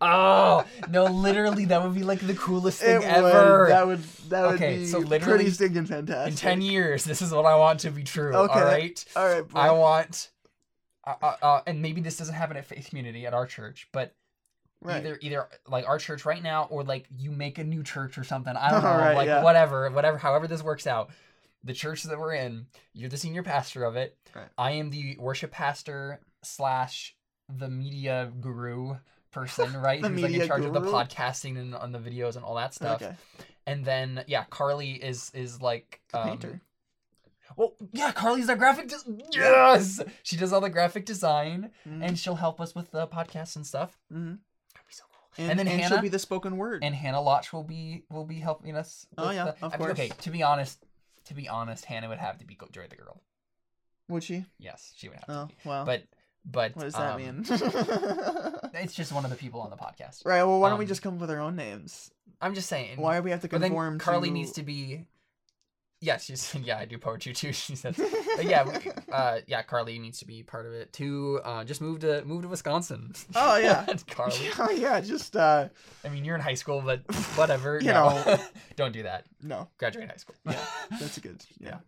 Oh 0.00 0.64
no, 0.90 1.04
literally, 1.04 1.64
that 1.66 1.82
would 1.82 1.94
be 1.94 2.02
like 2.02 2.20
the 2.20 2.34
coolest 2.34 2.80
thing 2.80 3.00
It 3.02 3.04
ever. 3.04 3.62
Would, 3.62 3.70
that 3.70 3.86
would 3.86 4.02
that 4.28 4.42
would 4.46 4.54
Okay, 4.56 4.78
be 4.78 4.86
so 4.86 4.98
literally, 4.98 5.36
pretty 5.44 5.50
stinking 5.50 5.86
fantastic. 5.86 6.32
in 6.32 6.36
10 6.36 6.60
years 6.62 7.04
this 7.04 7.20
is 7.22 7.30
what 7.32 7.44
i 7.46 7.54
want 7.56 7.80
to 7.80 7.90
be 7.90 8.02
true 8.02 8.34
Okay. 8.34 8.58
all 8.58 8.64
right 8.64 9.04
All 9.16 9.26
right, 9.28 9.46
bro. 9.46 9.60
i 9.60 9.70
want 9.70 10.30
uh, 11.06 11.14
uh, 11.22 11.36
uh, 11.42 11.60
and 11.66 11.80
maybe 11.82 12.00
this 12.00 12.16
doesn't 12.16 12.34
happen 12.34 12.56
at 12.56 12.64
faith 12.66 12.88
community 12.88 13.26
at 13.26 13.34
our 13.34 13.46
church 13.46 13.86
but 13.92 14.14
right. 14.80 14.96
either 15.04 15.18
either 15.20 15.48
like 15.68 15.86
our 15.86 15.98
church 15.98 16.24
right 16.24 16.42
now 16.42 16.66
or 16.70 16.82
like 16.84 17.06
you 17.18 17.30
make 17.30 17.58
a 17.58 17.64
new 17.64 17.82
church 17.82 18.16
or 18.18 18.24
something 18.24 18.56
i 18.56 18.70
don't 18.70 18.82
know 18.82 18.88
Alright, 18.88 19.16
like 19.16 19.26
yeah. 19.26 19.42
whatever 19.42 19.88
whatever 19.90 20.18
however 20.18 20.48
this 20.48 20.62
works 20.62 20.86
out 20.86 21.10
the 21.64 21.72
church 21.72 22.02
that 22.04 22.18
we're 22.18 22.34
in 22.34 22.66
you're 22.92 23.08
the 23.08 23.16
senior 23.16 23.42
pastor 23.42 23.84
of 23.84 23.96
it 23.96 24.16
Right. 24.34 24.48
i 24.58 24.72
am 24.72 24.90
the 24.90 25.16
worship 25.18 25.50
pastor 25.50 26.20
slash 26.42 27.16
the 27.48 27.68
media 27.68 28.30
guru 28.40 28.96
person 29.32 29.72
right 29.80 30.00
The 30.02 30.08
who's 30.10 30.22
like 30.22 30.32
in 30.34 30.46
charge 30.46 30.64
of 30.64 30.72
the 30.74 30.80
podcasting 30.80 31.58
and 31.58 31.74
on 31.74 31.92
the 31.92 31.98
videos 31.98 32.36
and 32.36 32.44
all 32.44 32.54
that 32.56 32.74
stuff 32.74 33.02
Okay. 33.02 33.14
and 33.66 33.84
then 33.84 34.24
yeah 34.26 34.44
carly 34.50 34.92
is 34.92 35.30
is 35.34 35.60
like 35.62 36.00
The 36.12 36.20
um, 36.20 36.28
painter. 36.28 36.60
well, 37.56 37.74
yeah, 37.92 38.10
Carly's 38.10 38.48
our 38.48 38.56
graphic. 38.56 38.88
De- 38.88 39.28
yes, 39.32 40.00
she 40.22 40.36
does 40.36 40.52
all 40.52 40.60
the 40.62 40.70
graphic 40.70 41.04
design, 41.06 41.70
Mhm. 41.86 42.02
and 42.02 42.18
she'll 42.18 42.34
help 42.36 42.58
us 42.60 42.74
with 42.74 42.90
the 42.90 43.06
podcast 43.06 43.54
and 43.56 43.66
stuff. 43.66 43.98
Mhm. 44.12 44.38
That'd 44.74 44.88
be 44.88 44.92
so 44.94 45.04
cool. 45.12 45.28
And, 45.38 45.50
and 45.50 45.58
then 45.58 45.68
and 45.68 45.80
Hannah- 45.80 45.94
she'll 45.96 46.02
be 46.02 46.08
the 46.08 46.18
spoken 46.18 46.56
word. 46.56 46.82
And 46.82 46.94
Hannah 46.94 47.20
Lotch 47.20 47.52
will 47.52 47.62
be 47.62 48.04
will 48.10 48.24
be 48.24 48.40
helping 48.40 48.74
us. 48.76 49.06
Oh, 49.18 49.30
yeah, 49.30 49.44
the- 49.44 49.66
of 49.66 49.74
I 49.74 49.76
mean, 49.76 49.86
course. 49.86 49.92
okay, 49.92 50.08
to 50.08 50.30
be 50.30 50.42
honest, 50.42 50.82
to 51.26 51.34
be 51.34 51.48
honest, 51.48 51.84
Hannah 51.84 52.08
would 52.08 52.18
have 52.18 52.38
to 52.38 52.44
be 52.44 52.56
Joy 52.72 52.86
the 52.88 52.96
girl. 52.96 53.22
Would 54.08 54.22
she? 54.24 54.44
Yes, 54.58 54.92
she 54.96 55.08
would 55.08 55.18
have 55.18 55.24
Oh, 55.28 55.46
to. 55.46 55.48
Be. 55.48 55.68
wow. 55.68 55.84
But 55.84 56.04
but 56.44 56.76
what 56.76 56.84
does 56.84 56.94
that 56.94 57.12
um, 57.14 57.20
mean? 57.20 57.44
It's 58.74 58.92
just 58.92 59.12
one 59.12 59.24
of 59.24 59.30
the 59.30 59.36
people 59.36 59.60
on 59.60 59.70
the 59.70 59.76
podcast. 59.76 60.26
right. 60.26 60.42
Well, 60.42 60.60
why 60.60 60.68
don't 60.68 60.78
we 60.78 60.84
Um, 60.84 60.88
just 60.88 61.00
come 61.00 61.14
up 61.14 61.20
with 61.20 61.30
our 61.30 61.40
own 61.40 61.56
names? 61.56 62.10
I'm 62.40 62.54
just 62.54 62.68
saying. 62.68 63.00
Why 63.00 63.16
do 63.16 63.22
we 63.22 63.30
have 63.30 63.40
to 63.42 63.48
But 63.48 63.60
then 63.60 63.70
conform? 63.70 63.98
Carly 63.98 64.28
to... 64.28 64.34
needs 64.34 64.52
to 64.52 64.62
be. 64.62 65.06
Yeah, 66.04 66.18
she's 66.18 66.54
yeah. 66.62 66.78
I 66.78 66.84
do 66.84 66.98
poetry 66.98 67.32
too. 67.32 67.52
She 67.64 67.76
says. 67.76 67.96
But 68.36 68.44
yeah, 68.44 68.64
we- 68.64 68.92
uh, 69.10 69.38
yeah. 69.46 69.62
Carly 69.62 69.98
needs 69.98 70.18
to 70.18 70.26
be 70.26 70.42
part 70.42 70.66
of 70.66 70.72
it 70.74 70.92
too. 70.92 71.40
Uh, 71.42 71.64
just 71.64 71.80
move 71.80 72.00
to 72.00 72.22
move 72.24 72.42
to 72.42 72.48
Wisconsin. 72.48 73.14
Oh, 73.34 73.56
yeah. 73.68 73.86
Carly. 74.10 74.36
yeah, 74.44 74.70
yeah, 74.70 75.00
just 75.00 75.34
uh, 75.34 75.68
I 76.04 76.08
mean, 76.10 76.24
you're 76.24 76.34
in 76.34 76.42
high 76.42 76.54
school, 76.54 76.82
but 76.84 77.00
whatever. 77.36 77.78
You 77.80 77.92
no. 77.92 78.22
know. 78.26 78.38
don't 78.76 78.92
do 78.92 79.04
that. 79.04 79.24
no, 79.42 79.68
Graduate 79.78 80.10
high 80.10 80.16
school. 80.16 80.36
Yeah. 80.44 80.58
that's 81.00 81.16
a 81.16 81.20
good. 81.20 81.42
Yeah. 81.58 81.78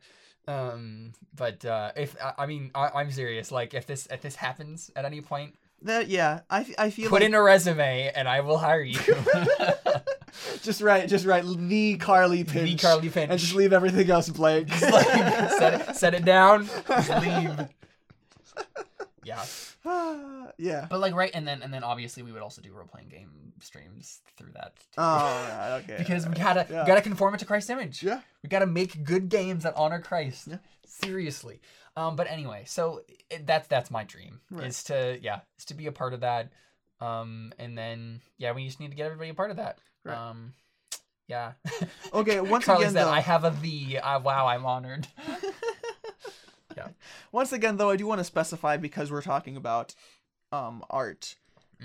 Um, 0.48 1.12
but 1.34 1.64
uh, 1.64 1.92
if 1.96 2.16
I, 2.22 2.44
I 2.44 2.46
mean, 2.46 2.70
I, 2.74 2.88
I'm 2.94 3.10
serious. 3.10 3.50
Like, 3.52 3.74
if 3.74 3.86
this 3.86 4.06
if 4.10 4.22
this 4.22 4.36
happens 4.36 4.90
at 4.96 5.04
any 5.04 5.20
point, 5.20 5.56
That 5.82 6.08
yeah, 6.08 6.40
I 6.48 6.64
I 6.78 6.90
feel 6.90 7.10
put 7.10 7.20
like 7.20 7.28
in 7.28 7.34
a 7.34 7.42
resume, 7.42 8.10
and 8.14 8.26
I 8.28 8.40
will 8.40 8.56
hire 8.58 8.82
you. 8.82 9.00
Just 10.62 10.80
write 10.82 11.08
just 11.08 11.24
write 11.26 11.44
the 11.46 11.96
Carly 11.98 12.44
Pinch. 12.44 12.80
the 12.80 12.86
Carly 12.88 13.08
Finch. 13.08 13.30
and 13.30 13.38
just 13.40 13.54
leave 13.54 13.72
everything 13.72 14.10
else 14.10 14.28
blank. 14.28 14.68
Just, 14.68 14.82
like, 14.92 15.04
set 15.50 15.88
it 15.88 15.96
set 15.96 16.14
it 16.14 16.24
down. 16.24 16.68
Just 16.88 17.10
leave. 17.22 17.68
Yeah. 19.24 19.44
yeah. 20.58 20.86
But 20.88 21.00
like 21.00 21.14
right, 21.14 21.30
and 21.34 21.46
then 21.46 21.62
and 21.62 21.72
then 21.72 21.82
obviously 21.84 22.22
we 22.22 22.32
would 22.32 22.42
also 22.42 22.60
do 22.62 22.72
role 22.72 22.86
playing 22.86 23.08
game 23.08 23.52
streams 23.60 24.20
through 24.36 24.52
that. 24.54 24.76
too. 24.76 24.82
Oh, 24.98 25.02
right, 25.50 25.80
okay. 25.84 25.96
because 25.98 26.26
we 26.28 26.34
gotta 26.34 26.66
Yeah. 26.70 26.82
we 26.82 26.86
gotta 26.86 27.02
conform 27.02 27.34
it 27.34 27.38
to 27.38 27.44
Christ's 27.44 27.70
image. 27.70 28.02
Yeah. 28.02 28.20
We 28.42 28.48
gotta 28.48 28.66
make 28.66 29.02
good 29.04 29.28
games 29.28 29.64
that 29.64 29.74
honor 29.76 30.00
Christ. 30.00 30.48
Yeah. 30.48 30.58
Seriously. 30.86 31.60
Um, 31.96 32.14
but 32.14 32.30
anyway, 32.30 32.64
so 32.66 33.02
it, 33.30 33.46
that's 33.46 33.68
that's 33.68 33.90
my 33.90 34.04
dream 34.04 34.40
Right. 34.50 34.66
is 34.66 34.84
to 34.84 35.18
yeah 35.22 35.40
is 35.58 35.64
to 35.66 35.74
be 35.74 35.86
a 35.86 35.92
part 35.92 36.12
of 36.14 36.20
that. 36.20 36.50
Um, 37.00 37.52
and 37.58 37.76
then 37.76 38.20
yeah, 38.38 38.52
we 38.52 38.66
just 38.66 38.80
need 38.80 38.90
to 38.90 38.96
get 38.96 39.06
everybody 39.06 39.30
a 39.30 39.34
part 39.34 39.50
of 39.50 39.56
that. 39.56 39.78
Right. 40.06 40.16
Um, 40.30 40.52
yeah. 41.28 41.52
Okay, 42.14 42.40
once 42.40 42.66
again, 42.68 42.92
said, 42.92 43.04
though- 43.04 43.10
I 43.10 43.20
have 43.20 43.44
a 43.44 43.50
the. 43.50 43.98
Uh, 43.98 44.20
wow, 44.20 44.46
I'm 44.46 44.64
honored. 44.64 45.06
Yeah. 46.76 46.88
Once 47.32 47.52
again, 47.52 47.78
though, 47.78 47.88
I 47.88 47.96
do 47.96 48.06
want 48.06 48.18
to 48.18 48.24
specify 48.24 48.76
because 48.76 49.10
we're 49.10 49.22
talking 49.22 49.56
about 49.56 49.94
um, 50.52 50.84
art 50.90 51.36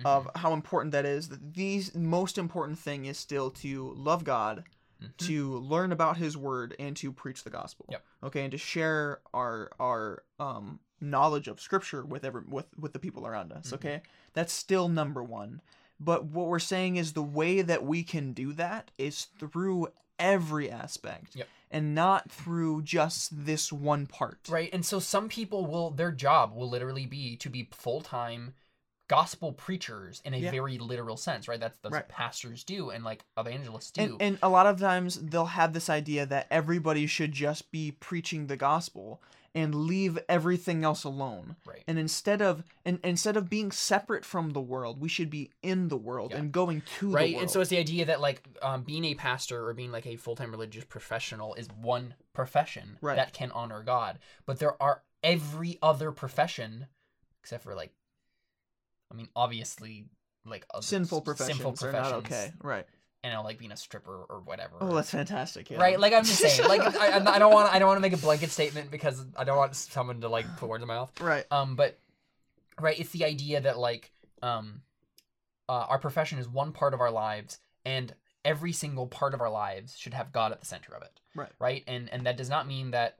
of 0.05 0.25
Mm-hmm. 0.25 0.39
how 0.39 0.53
important 0.53 0.91
that 0.91 1.05
is. 1.05 1.29
That 1.29 1.53
these 1.53 1.95
most 1.95 2.37
important 2.37 2.77
thing 2.77 3.05
is 3.05 3.17
still 3.17 3.51
to 3.51 3.93
love 3.95 4.23
God, 4.25 4.65
Mhm. 5.01 5.15
to 5.27 5.57
learn 5.59 5.91
about 5.93 6.17
His 6.17 6.35
Word, 6.35 6.75
and 6.77 6.95
to 6.97 7.11
preach 7.13 7.43
the 7.45 7.49
gospel. 7.49 7.85
Yep. 7.89 8.03
Okay, 8.23 8.41
and 8.43 8.51
to 8.51 8.57
share 8.57 9.19
our 9.33 9.71
our 9.79 10.23
um, 10.39 10.79
knowledge 10.99 11.47
of 11.47 11.61
Scripture 11.61 12.03
with 12.05 12.25
every 12.25 12.41
with 12.47 12.67
with 12.77 12.91
the 12.93 12.99
people 12.99 13.25
around 13.25 13.51
us. 13.53 13.69
Mhm. 13.69 13.73
Okay, 13.75 14.01
that's 14.33 14.51
still 14.53 14.89
number 14.89 15.23
one. 15.23 15.61
But 16.03 16.25
what 16.25 16.47
we're 16.47 16.57
saying 16.59 16.95
is 16.97 17.13
the 17.13 17.21
way 17.21 17.61
that 17.61 17.85
we 17.85 18.01
can 18.03 18.33
do 18.33 18.53
that 18.53 18.89
is 18.97 19.27
through 19.39 19.89
every 20.17 20.69
aspect, 20.69 21.35
Yep. 21.35 21.47
and 21.69 21.93
not 21.95 22.31
through 22.31 22.81
just 22.81 23.45
this 23.45 23.71
one 23.71 24.07
part. 24.07 24.39
Right. 24.49 24.69
And 24.73 24.85
so 24.85 24.99
some 24.99 25.29
people 25.29 25.65
will 25.65 25.91
their 25.91 26.11
job 26.11 26.55
will 26.55 26.69
literally 26.69 27.05
be 27.05 27.35
to 27.37 27.49
be 27.49 27.69
full 27.71 28.01
time 28.01 28.53
gospel 29.07 29.51
preachers 29.51 30.21
in 30.23 30.33
a 30.33 30.37
Yeah. 30.37 30.51
very 30.51 30.77
literal 30.77 31.17
sense, 31.17 31.47
right? 31.47 31.59
That's 31.59 31.77
that's 31.79 31.91
Right. 31.93 31.99
what 32.03 32.09
pastors 32.09 32.63
do 32.63 32.89
and 32.91 33.03
like 33.03 33.25
evangelists 33.37 33.91
do. 33.91 34.01
And, 34.01 34.21
and 34.21 34.39
a 34.41 34.47
lot 34.49 34.65
of 34.67 34.79
times 34.79 35.15
they'll 35.21 35.45
have 35.47 35.73
this 35.73 35.89
idea 35.89 36.25
that 36.27 36.47
everybody 36.49 37.07
should 37.07 37.33
just 37.33 37.71
be 37.71 37.91
preaching 37.91 38.47
the 38.47 38.55
gospel 38.57 39.21
and 39.53 39.75
leave 39.75 40.17
everything 40.29 40.83
else 40.83 41.03
alone. 41.03 41.55
right. 41.65 41.83
And 41.87 41.99
instead 41.99 42.41
of 42.41 42.63
and 42.85 42.99
instead 43.03 43.35
of 43.35 43.49
being 43.49 43.71
separate 43.71 44.23
from 44.23 44.51
the 44.51 44.61
world, 44.61 45.01
we 45.01 45.09
should 45.09 45.29
be 45.29 45.51
in 45.61 45.89
the 45.89 45.97
world 45.97 46.31
Yeah. 46.31 46.37
and 46.37 46.51
going 46.51 46.81
to 46.99 46.99
the 47.01 47.05
world. 47.07 47.15
right 47.15 47.35
and 47.37 47.51
so 47.51 47.59
it's 47.59 47.69
the 47.69 47.77
idea 47.77 48.05
that 48.05 48.21
like 48.21 48.43
um, 48.61 48.83
being 48.83 49.03
a 49.05 49.13
pastor 49.15 49.67
or 49.67 49.73
being 49.73 49.91
like 49.91 50.05
a 50.07 50.15
full-time 50.15 50.51
religious 50.51 50.85
professional 50.85 51.53
is 51.55 51.67
one 51.81 52.13
profession 52.33 52.97
Right. 53.01 53.17
that 53.17 53.33
can 53.33 53.51
honor 53.51 53.83
god 53.83 54.19
but 54.45 54.59
there 54.59 54.81
are 54.81 55.03
every 55.23 55.77
other 55.81 56.11
profession 56.11 56.87
except 57.41 57.63
for 57.63 57.75
like 57.75 57.91
i 59.11 59.15
mean 59.15 59.27
obviously 59.35 60.05
like 60.45 60.65
sinful 60.79 61.21
professions 61.21 61.57
sinful 61.57 61.71
are 61.73 61.91
professions 61.91 62.11
not 62.11 62.17
okay. 62.25 62.51
Right. 62.63 62.85
And 63.23 63.35
uh, 63.35 63.43
like 63.43 63.57
being 63.59 63.71
a 63.71 63.77
stripper 63.77 64.25
or 64.29 64.41
whatever 64.45 64.75
Oh, 64.81 64.95
that's 64.95 65.11
fantastic. 65.11 65.69
Yeah. 65.69 65.79
right 65.79 65.99
like 65.99 66.13
i'm 66.13 66.23
just 66.23 66.39
saying 66.39 66.67
like 66.67 66.81
I, 66.99 67.17
I 67.35 67.39
don't 67.39 67.53
want 67.53 67.73
i 67.73 67.79
don't 67.79 67.87
want 67.87 67.97
to 67.97 68.01
make 68.01 68.13
a 68.13 68.17
blanket 68.17 68.49
statement 68.51 68.89
because 68.91 69.23
i 69.37 69.43
don't 69.43 69.57
want 69.57 69.75
someone 69.75 70.21
to 70.21 70.27
like 70.29 70.45
put 70.57 70.69
words 70.69 70.81
in 70.81 70.87
my 70.87 70.95
mouth 70.95 71.11
right. 71.21 71.45
um 71.51 71.75
but 71.75 71.99
right 72.79 72.99
it's 72.99 73.11
the 73.11 73.25
idea 73.25 73.61
that 73.61 73.77
like 73.77 74.11
um 74.41 74.81
uh, 75.69 75.85
our 75.87 75.99
profession 75.99 76.37
is 76.39 76.47
one 76.49 76.71
part 76.73 76.93
of 76.93 76.99
our 76.99 77.11
lives 77.11 77.59
and 77.85 78.13
every 78.43 78.73
single 78.73 79.07
part 79.07 79.33
of 79.33 79.39
our 79.41 79.49
lives 79.51 79.95
should 79.97 80.13
have 80.13 80.31
god 80.31 80.51
at 80.51 80.59
the 80.59 80.65
center 80.65 80.93
of 80.95 81.01
it 81.03 81.19
Right. 81.35 81.49
right 81.59 81.83
and 81.87 82.09
and 82.11 82.25
that 82.25 82.35
does 82.37 82.49
not 82.49 82.67
mean 82.67 82.91
that 82.91 83.19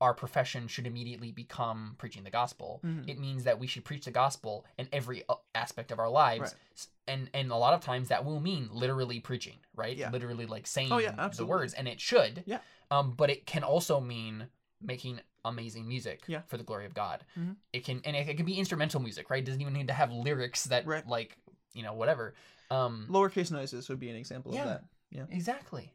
our 0.00 0.14
profession 0.14 0.68
should 0.68 0.86
immediately 0.86 1.32
become 1.32 1.94
preaching 1.98 2.22
the 2.24 2.30
gospel 2.30 2.80
Mhm. 2.84 3.08
it 3.08 3.18
means 3.18 3.44
that 3.44 3.58
we 3.58 3.66
should 3.66 3.84
preach 3.84 4.04
the 4.04 4.10
gospel 4.12 4.64
in 4.78 4.88
every 4.92 5.22
uh, 5.28 5.34
aspect 5.54 5.90
of 5.90 5.98
our 5.98 6.08
lives 6.10 6.40
Right. 6.52 6.86
And 7.08 7.30
and 7.34 7.50
a 7.50 7.56
lot 7.56 7.72
of 7.74 7.80
times 7.80 8.08
that 8.08 8.24
will 8.24 8.38
mean 8.40 8.68
literally 8.70 9.18
preaching 9.18 9.58
right 9.74 9.96
Yeah. 9.96 10.10
literally 10.10 10.46
like 10.46 10.66
saying 10.66 10.92
Oh, 10.92 10.98
yeah, 10.98 11.28
the 11.36 11.46
words 11.46 11.74
and 11.74 11.88
it 11.88 12.00
should 12.00 12.44
Yeah. 12.46 12.60
um 12.90 13.12
but 13.16 13.28
it 13.30 13.46
can 13.46 13.64
also 13.64 14.00
mean 14.00 14.48
making 14.80 15.20
amazing 15.44 15.88
music 15.88 16.22
Yeah. 16.28 16.42
for 16.46 16.56
the 16.58 16.64
glory 16.64 16.84
of 16.86 16.94
god 16.94 17.24
Mhm. 17.36 17.56
it 17.72 17.84
can 17.84 18.00
and 18.04 18.14
it, 18.14 18.28
it 18.28 18.36
can 18.36 18.44
be 18.46 18.58
instrumental 18.58 19.00
music 19.00 19.30
right 19.30 19.42
it 19.42 19.46
doesn't 19.46 19.60
even 19.62 19.72
need 19.72 19.88
to 19.88 19.94
have 19.94 20.12
lyrics 20.12 20.64
that 20.64 20.86
Right. 20.86 21.06
like 21.06 21.38
you 21.72 21.82
know 21.82 21.94
whatever 21.94 22.34
um 22.70 23.06
Lowercase 23.10 23.50
noises 23.50 23.88
would 23.88 23.98
be 23.98 24.10
an 24.10 24.16
example 24.16 24.54
Yeah. 24.54 24.62
of 24.62 24.68
that. 24.68 24.84
Yeah. 25.10 25.26
exactly 25.30 25.94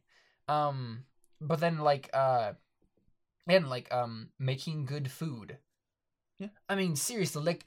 um 0.49 1.05
but 1.39 1.59
then 1.59 1.77
like 1.79 2.09
uh 2.13 2.53
and 3.47 3.69
like 3.69 3.91
um 3.93 4.29
making 4.39 4.85
good 4.85 5.11
food 5.11 5.57
Yeah. 6.39 6.47
i 6.69 6.75
mean 6.75 6.95
seriously 6.95 7.43
like 7.43 7.65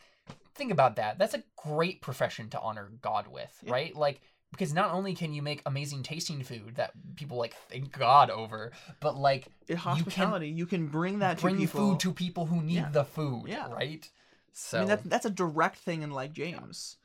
think 0.55 0.73
about 0.73 0.97
that 0.97 1.19
that's 1.19 1.35
a 1.35 1.43
great 1.57 2.01
profession 2.03 2.49
to 2.51 2.61
honor 2.61 2.91
god 3.03 3.29
with 3.29 3.53
Yeah. 3.63 3.73
right 3.73 3.95
like 3.97 4.21
because 4.53 4.73
not 4.73 4.93
only 4.93 5.15
can 5.15 5.35
you 5.35 5.43
make 5.43 5.61
amazing 5.67 6.03
tasting 6.03 6.43
food 6.43 6.77
that 6.77 6.93
people 7.17 7.37
like 7.37 7.55
thank 7.69 7.93
god 7.93 8.31
over 8.31 8.73
but 9.01 9.17
like 9.17 9.49
In 9.69 9.77
hospitality, 9.77 10.49
you 10.49 10.65
can, 10.67 10.87
bring 10.89 11.19
that 11.19 11.41
bring 11.41 11.57
to 11.57 11.61
people. 11.63 11.81
food 11.81 12.01
to 12.01 12.13
people 12.13 12.47
who 12.47 12.63
need 12.63 12.77
Yeah. 12.77 12.89
the 12.91 13.05
food 13.05 13.49
Yeah. 13.49 13.69
right 13.71 14.09
So 14.53 14.79
I 14.79 14.81
mean, 14.81 14.89
that's 14.89 15.03
that's 15.09 15.27
a 15.27 15.31
direct 15.31 15.77
thing 15.79 16.03
in 16.03 16.11
like 16.11 16.33
James. 16.33 16.97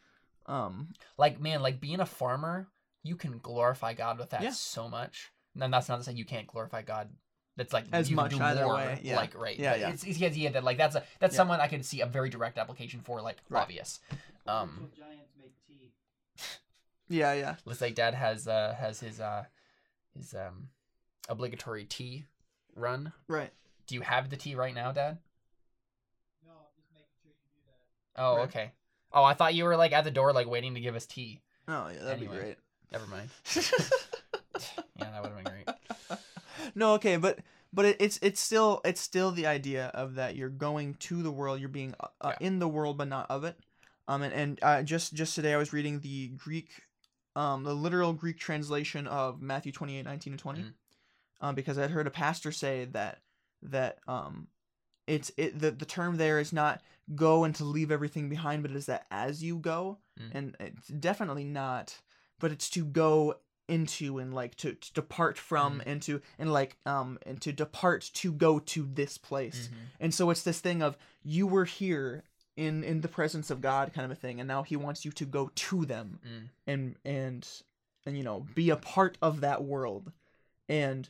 Um, 0.45 0.93
like 1.18 1.39
man, 1.39 1.61
like 1.61 1.81
being 1.81 1.99
a 1.99 2.06
farmer, 2.06 2.68
you 3.03 3.15
can 3.15 3.39
glorify 3.39 3.93
God 3.93 4.18
with 4.19 4.30
that 4.30 4.41
Yeah. 4.41 4.52
so 4.52 4.88
much. 4.88 5.31
And 5.60 5.73
that's 5.73 5.89
not 5.89 5.98
to 5.98 6.03
say 6.03 6.14
you 6.14 6.26
can't 6.26 6.48
glorify 6.48 6.81
God. 6.84 7.10
That's 7.57 7.73
like 7.73 7.86
As 7.91 8.10
you 8.10 8.15
much 8.15 8.32
do 8.32 8.40
either 8.41 8.64
more, 8.64 8.76
way, 8.76 8.99
yeah. 9.03 9.15
Like 9.18 9.38
right, 9.38 9.60
Yeah, 9.60 9.72
But 9.72 9.80
yeah. 9.82 9.90
It's, 9.90 10.03
it's 10.03 10.18
the 10.19 10.26
idea 10.26 10.52
that 10.52 10.64
like 10.64 10.78
that's 10.78 10.95
a 10.95 11.03
that's 11.19 11.34
Yeah. 11.34 11.38
someone 11.38 11.60
I 11.60 11.68
could 11.68 11.86
see 11.86 12.02
a 12.02 12.06
very 12.06 12.30
direct 12.30 12.57
application 12.57 13.02
for, 13.02 13.22
like 13.22 13.38
Right. 13.49 13.61
obvious. 13.61 13.99
Um, 14.48 14.90
giants 14.98 15.34
make 15.38 15.53
tea. 15.68 15.91
yeah, 17.10 17.34
yeah. 17.34 17.56
looks 17.65 17.82
like 17.82 17.94
Dad 17.95 18.14
has 18.15 18.48
uh 18.48 18.76
has 18.80 18.99
his 19.02 19.19
uh 19.19 19.44
his 20.15 20.34
um 20.34 20.69
obligatory 21.30 21.84
tea 21.86 22.26
run. 22.76 23.11
Right. 23.28 23.52
Do 23.88 23.95
you 23.95 24.02
have 24.02 24.30
the 24.30 24.38
tea 24.38 24.56
right 24.56 24.73
now, 24.73 24.91
Dad? 24.94 25.18
No, 26.45 26.52
I'm 26.53 26.57
just 26.78 26.90
making 26.94 27.07
sure 27.22 27.32
you 27.32 27.49
do 27.53 27.61
that. 27.68 28.22
Oh, 28.23 28.36
Right. 28.38 28.44
okay. 28.44 28.72
Oh, 29.14 29.23
I 29.26 29.34
thought 29.34 29.53
you 29.56 29.65
were 29.65 29.76
like 29.76 29.91
at 29.91 30.06
the 30.06 30.11
door, 30.11 30.32
like 30.32 30.48
waiting 30.48 30.73
to 30.76 30.80
give 30.80 30.95
us 30.95 31.06
tea. 31.06 31.41
Oh 31.68 31.90
yeah, 31.90 31.99
that'd 31.99 32.18
Anyway. 32.19 32.36
be 32.38 32.41
great. 32.41 32.57
Never 32.94 33.07
mind. 33.07 33.30
Yeah, 34.98 35.10
that 35.11 35.23
would 35.23 35.32
have 35.32 35.44
been 35.44 35.53
great. 35.53 36.19
no, 36.75 36.93
okay, 36.95 37.17
but 37.17 37.39
but 37.73 37.85
it, 37.85 37.97
it's 37.99 38.19
it's 38.21 38.39
still 38.41 38.81
it's 38.85 39.01
still 39.01 39.31
the 39.31 39.47
idea 39.47 39.88
of 39.93 40.15
that 40.15 40.35
you're 40.35 40.49
going 40.49 40.95
to 40.95 41.21
the 41.23 41.31
world, 41.31 41.59
you're 41.59 41.69
being 41.69 41.93
uh, 41.99 42.07
uh, 42.21 42.29
Yeah. 42.39 42.47
in 42.47 42.59
the 42.59 42.67
world 42.67 42.97
but 42.97 43.07
not 43.07 43.29
of 43.29 43.43
it. 43.43 43.57
Um, 44.07 44.21
and 44.23 44.33
and 44.33 44.59
uh, 44.61 44.83
just 44.83 45.13
just 45.13 45.35
today 45.35 45.53
I 45.53 45.57
was 45.57 45.71
reading 45.73 45.99
the 46.01 46.27
Greek, 46.29 46.69
um, 47.35 47.63
the 47.63 47.73
literal 47.73 48.13
Greek 48.13 48.38
translation 48.39 49.07
of 49.07 49.41
Matthew 49.41 49.71
28, 49.71 50.03
19 50.03 50.33
and 50.33 50.39
twenty, 50.39 50.61
Mhm. 50.61 50.73
um, 51.39 51.55
because 51.55 51.77
I'd 51.77 51.91
heard 51.91 52.07
a 52.07 52.11
pastor 52.11 52.51
say 52.51 52.85
that 52.85 53.19
that 53.61 53.99
um, 54.07 54.47
it's 55.07 55.31
it 55.38 55.59
the 55.59 55.71
the 55.71 55.85
term 55.85 56.17
there 56.17 56.39
is 56.39 56.51
not 56.51 56.81
go 57.15 57.43
and 57.43 57.53
to 57.55 57.63
leave 57.63 57.91
everything 57.91 58.29
behind, 58.29 58.61
but 58.63 58.71
it 58.71 58.77
is 58.77 58.85
that 58.88 59.05
as 59.11 59.43
you 59.43 59.57
go, 59.57 59.99
Mm. 60.19 60.29
and 60.33 60.55
it's 60.59 60.88
definitely 60.88 61.43
not, 61.45 61.99
but 62.39 62.51
it's 62.51 62.69
to 62.71 62.83
go 62.85 63.35
into 63.67 64.19
and 64.19 64.33
like 64.33 64.55
to, 64.55 64.73
to 64.73 64.93
depart 64.93 65.38
from 65.38 65.79
Mhm. 65.79 65.83
and 65.85 66.01
to 66.01 66.21
and 66.38 66.51
like 66.51 66.77
um 66.85 67.17
and 67.25 67.39
to 67.41 67.51
depart 67.53 68.09
to 68.15 68.31
go 68.33 68.59
to 68.59 68.89
this 68.93 69.17
place 69.17 69.69
Mhm. 69.69 69.75
and 69.99 70.13
so 70.13 70.29
it's 70.29 70.43
this 70.43 70.59
thing 70.59 70.81
of 70.81 70.97
you 71.23 71.47
were 71.47 71.65
here 71.65 72.23
in 72.57 72.83
in 72.83 73.01
the 73.01 73.07
presence 73.07 73.49
of 73.49 73.61
god 73.61 73.93
kind 73.93 74.03
of 74.05 74.11
a 74.11 74.19
thing 74.19 74.39
and 74.41 74.47
now 74.47 74.63
he 74.63 74.75
wants 74.75 75.05
you 75.05 75.11
to 75.11 75.25
go 75.25 75.51
to 75.55 75.85
them 75.85 76.19
Mm. 76.25 76.49
and 76.67 76.95
and 77.05 77.61
and 78.05 78.17
you 78.17 78.23
know 78.23 78.45
be 78.55 78.69
a 78.69 78.75
part 78.75 79.17
of 79.21 79.39
that 79.41 79.63
world 79.63 80.11
and 80.67 81.09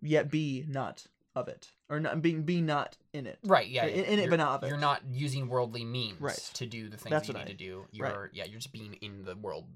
yet 0.00 0.30
be 0.30 0.64
not 0.68 1.06
of 1.36 1.46
it 1.46 1.70
or 1.88 2.00
not 2.00 2.20
being 2.22 2.42
be 2.42 2.60
not 2.60 2.96
in 3.12 3.26
it 3.26 3.38
Right, 3.44 3.68
yeah. 3.68 3.86
In- 3.86 4.04
in 4.04 4.18
it, 4.18 4.30
but 4.30 4.36
not 4.36 4.56
of 4.56 4.64
it. 4.64 4.68
You're 4.68 4.78
not 4.78 5.02
using 5.12 5.48
worldly 5.48 5.84
means 5.84 6.20
Right. 6.20 6.36
to 6.54 6.66
do 6.66 6.88
the 6.88 6.96
things 6.96 7.10
That's 7.10 7.28
you 7.28 7.34
need 7.34 7.40
I- 7.40 7.44
to 7.44 7.54
do. 7.54 7.86
You're 7.92 8.30
yeah, 8.32 8.44
you're 8.44 8.58
just 8.58 8.72
being 8.72 8.94
in 8.94 9.24
the 9.24 9.36
world 9.36 9.66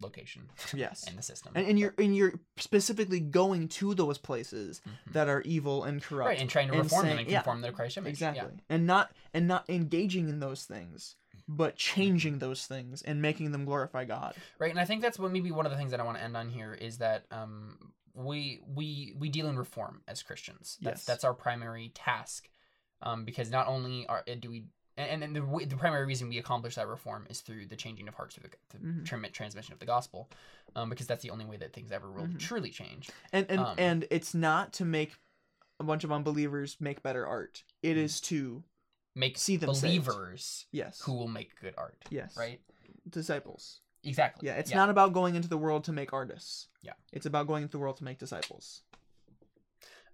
location 0.00 0.48
yes 0.74 1.04
and 1.08 1.18
the 1.18 1.22
system. 1.22 1.52
and, 1.54 1.66
and 1.66 1.78
you're 1.78 1.94
and 1.98 2.14
you're 2.16 2.34
specifically 2.56 3.20
going 3.20 3.68
to 3.68 3.94
those 3.94 4.18
places 4.18 4.80
Mhm. 4.86 5.12
that 5.12 5.28
are 5.28 5.40
evil 5.42 5.84
and 5.84 6.02
corrupt 6.02 6.28
right, 6.28 6.40
and 6.40 6.48
trying 6.48 6.68
to 6.68 6.74
and 6.74 6.84
reform 6.84 7.06
them 7.08 7.18
and 7.18 7.28
yeah, 7.28 7.38
conform 7.38 7.60
them 7.62 7.70
to 7.72 7.76
Christ's 7.76 7.96
image. 7.98 8.10
exactly 8.12 8.52
Yeah. 8.54 8.60
and 8.68 8.86
not 8.86 9.10
and 9.34 9.48
not 9.48 9.68
engaging 9.68 10.28
in 10.28 10.40
those 10.40 10.64
things 10.64 11.16
but 11.48 11.76
changing 11.76 12.38
those 12.38 12.66
things 12.66 13.02
and 13.02 13.20
making 13.22 13.50
them 13.52 13.64
glorify 13.64 14.04
god 14.04 14.34
Right, 14.58 14.70
and 14.70 14.78
I 14.80 14.84
think 14.84 15.02
that's 15.02 15.18
what 15.18 15.32
maybe 15.32 15.50
one 15.50 15.66
of 15.66 15.72
the 15.72 15.78
things 15.78 15.90
that 15.92 16.00
I 16.00 16.04
want 16.04 16.18
to 16.18 16.22
end 16.22 16.36
on 16.36 16.48
here 16.48 16.74
is 16.74 16.98
that 16.98 17.24
um 17.30 17.92
we 18.14 18.60
we 18.66 19.14
we 19.18 19.28
deal 19.28 19.48
in 19.48 19.56
reform 19.58 20.02
as 20.08 20.22
Christians. 20.22 20.76
That's 20.82 21.00
Yes. 21.00 21.04
that's 21.04 21.24
our 21.24 21.34
primary 21.34 21.90
task. 21.94 22.48
Um 23.02 23.24
because 23.24 23.50
not 23.50 23.66
only 23.68 24.06
are 24.06 24.24
do 24.40 24.50
we 24.50 24.66
and, 24.98 25.22
and 25.24 25.34
the, 25.36 25.40
the 25.66 25.76
primary 25.76 26.04
reason 26.06 26.28
we 26.28 26.38
accomplish 26.38 26.74
that 26.74 26.86
reform 26.88 27.26
is 27.30 27.40
through 27.40 27.66
the 27.66 27.76
changing 27.76 28.08
of 28.08 28.14
hearts 28.14 28.34
through 28.34 28.48
the, 28.50 28.78
the 28.78 28.84
Mhm. 28.84 29.32
transmission 29.32 29.72
of 29.72 29.78
the 29.78 29.86
gospel, 29.86 30.28
um, 30.76 30.90
because 30.90 31.06
that's 31.06 31.22
the 31.22 31.30
only 31.30 31.44
way 31.46 31.56
that 31.56 31.72
things 31.72 31.90
ever 31.92 32.10
will 32.10 32.26
Mhm. 32.26 32.38
truly 32.38 32.70
change. 32.70 33.08
and 33.32 33.46
and 33.48 33.60
Um, 33.60 33.76
and 33.78 34.06
it's 34.10 34.34
not 34.34 34.72
to 34.74 34.84
make 34.84 35.16
a 35.80 35.84
bunch 35.84 36.02
of 36.04 36.10
unbelievers 36.12 36.76
make 36.80 37.02
better 37.02 37.26
art 37.26 37.62
It 37.82 37.94
Mm. 37.94 37.98
is 38.04 38.20
to 38.22 38.64
Make 39.14 39.38
See 39.38 39.56
them 39.56 39.74
saved. 39.74 40.04
believers 40.06 40.66
yes 40.72 41.00
who 41.02 41.12
will 41.14 41.28
make 41.28 41.58
good 41.60 41.74
art. 41.78 42.04
yes 42.10 42.36
Right. 42.36 42.60
disciples 43.08 43.80
Exactly. 44.04 44.46
yeah 44.48 44.54
it's 44.56 44.72
not 44.72 44.90
about 44.90 45.12
going 45.12 45.34
into 45.34 45.48
the 45.48 45.58
world 45.58 45.84
to 45.84 45.92
make 45.92 46.12
artists 46.12 46.68
Yeah. 46.82 46.92
it's 47.12 47.26
about 47.26 47.46
going 47.46 47.62
into 47.62 47.72
the 47.72 47.78
world 47.78 47.96
to 47.98 48.04
make 48.04 48.18
disciples 48.18 48.82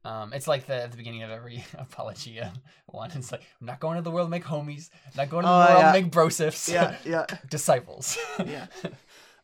Um, 0.05 0.33
it's 0.35 0.47
like 0.47 0.67
the 0.67 0.83
at 0.83 0.91
the 0.91 0.97
beginning 0.97 1.23
of 1.23 1.31
every 1.31 1.65
apologia 1.79 2.53
one. 2.87 3.11
It's 3.15 3.33
like 3.33 3.43
I'm 3.61 3.67
not 3.67 3.81
going 3.81 3.97
to 3.97 4.03
the 4.03 4.11
world 4.11 4.27
to 4.27 4.31
make 4.31 4.45
homies, 4.45 4.91
I'm 5.07 5.13
not 5.17 5.31
going 5.31 5.45
to 5.45 5.49
the 5.49 5.55
Oh, 5.55 5.59
world 5.59 5.79
yeah. 5.81 5.93
to 5.93 6.01
make 6.03 6.11
brosifs. 6.13 6.71
yeah 6.73 6.97
yeah 7.05 7.27
disciples. 7.51 8.19
yeah 8.47 8.67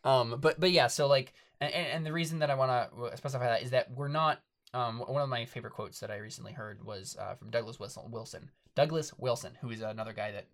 um, 0.03 0.37
but 0.39 0.59
but 0.59 0.71
yeah, 0.71 0.87
so 0.87 1.07
like, 1.07 1.33
and, 1.59 1.73
and 1.73 2.05
the 2.05 2.13
reason 2.13 2.39
that 2.39 2.49
I 2.51 2.55
want 2.55 2.71
to 2.71 3.17
specify 3.17 3.45
that 3.47 3.63
is 3.63 3.71
that 3.71 3.91
we're 3.91 4.07
not. 4.07 4.39
Um, 4.73 4.99
one 4.99 5.21
of 5.21 5.27
my 5.27 5.43
favorite 5.43 5.73
quotes 5.73 5.99
that 5.99 6.09
I 6.11 6.15
recently 6.17 6.53
heard 6.53 6.81
was 6.85 7.17
uh, 7.19 7.35
from 7.35 7.49
Douglas 7.49 7.77
Wilson. 7.77 8.03
Wilson, 8.09 8.49
Douglas 8.73 9.11
Wilson, 9.17 9.57
who 9.59 9.69
is 9.69 9.81
another 9.81 10.13
guy 10.13 10.31
that 10.31 10.45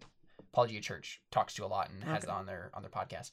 Apologia 0.52 0.82
Church 0.82 1.22
talks 1.30 1.54
to 1.54 1.66
a 1.66 1.68
lot 1.68 1.92
and 1.92 2.04
has 2.04 2.24
Okay. 2.24 2.34
on 2.34 2.48
their 2.48 2.72
on 2.74 2.82
their 2.82 2.90
podcast. 2.90 3.30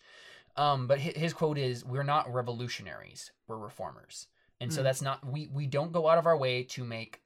Um, 0.57 0.87
but 0.87 0.99
his, 0.99 1.15
his 1.17 1.33
quote 1.33 1.57
is, 1.57 1.85
"We're 1.87 2.03
not 2.03 2.31
revolutionaries. 2.33 3.31
We're 3.49 3.57
reformers." 3.57 4.27
And 4.60 4.72
so 4.72 4.81
Mm. 4.81 4.85
that's 4.85 5.02
not 5.02 5.26
we 5.26 5.48
we 5.48 5.66
don't 5.66 5.93
go 5.93 6.09
out 6.09 6.18
of 6.18 6.26
our 6.26 6.36
way 6.36 6.62
to 6.64 6.85
make 6.85 7.20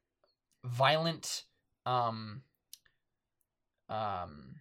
violent 0.65 1.45
um 1.87 2.43
um 3.89 4.57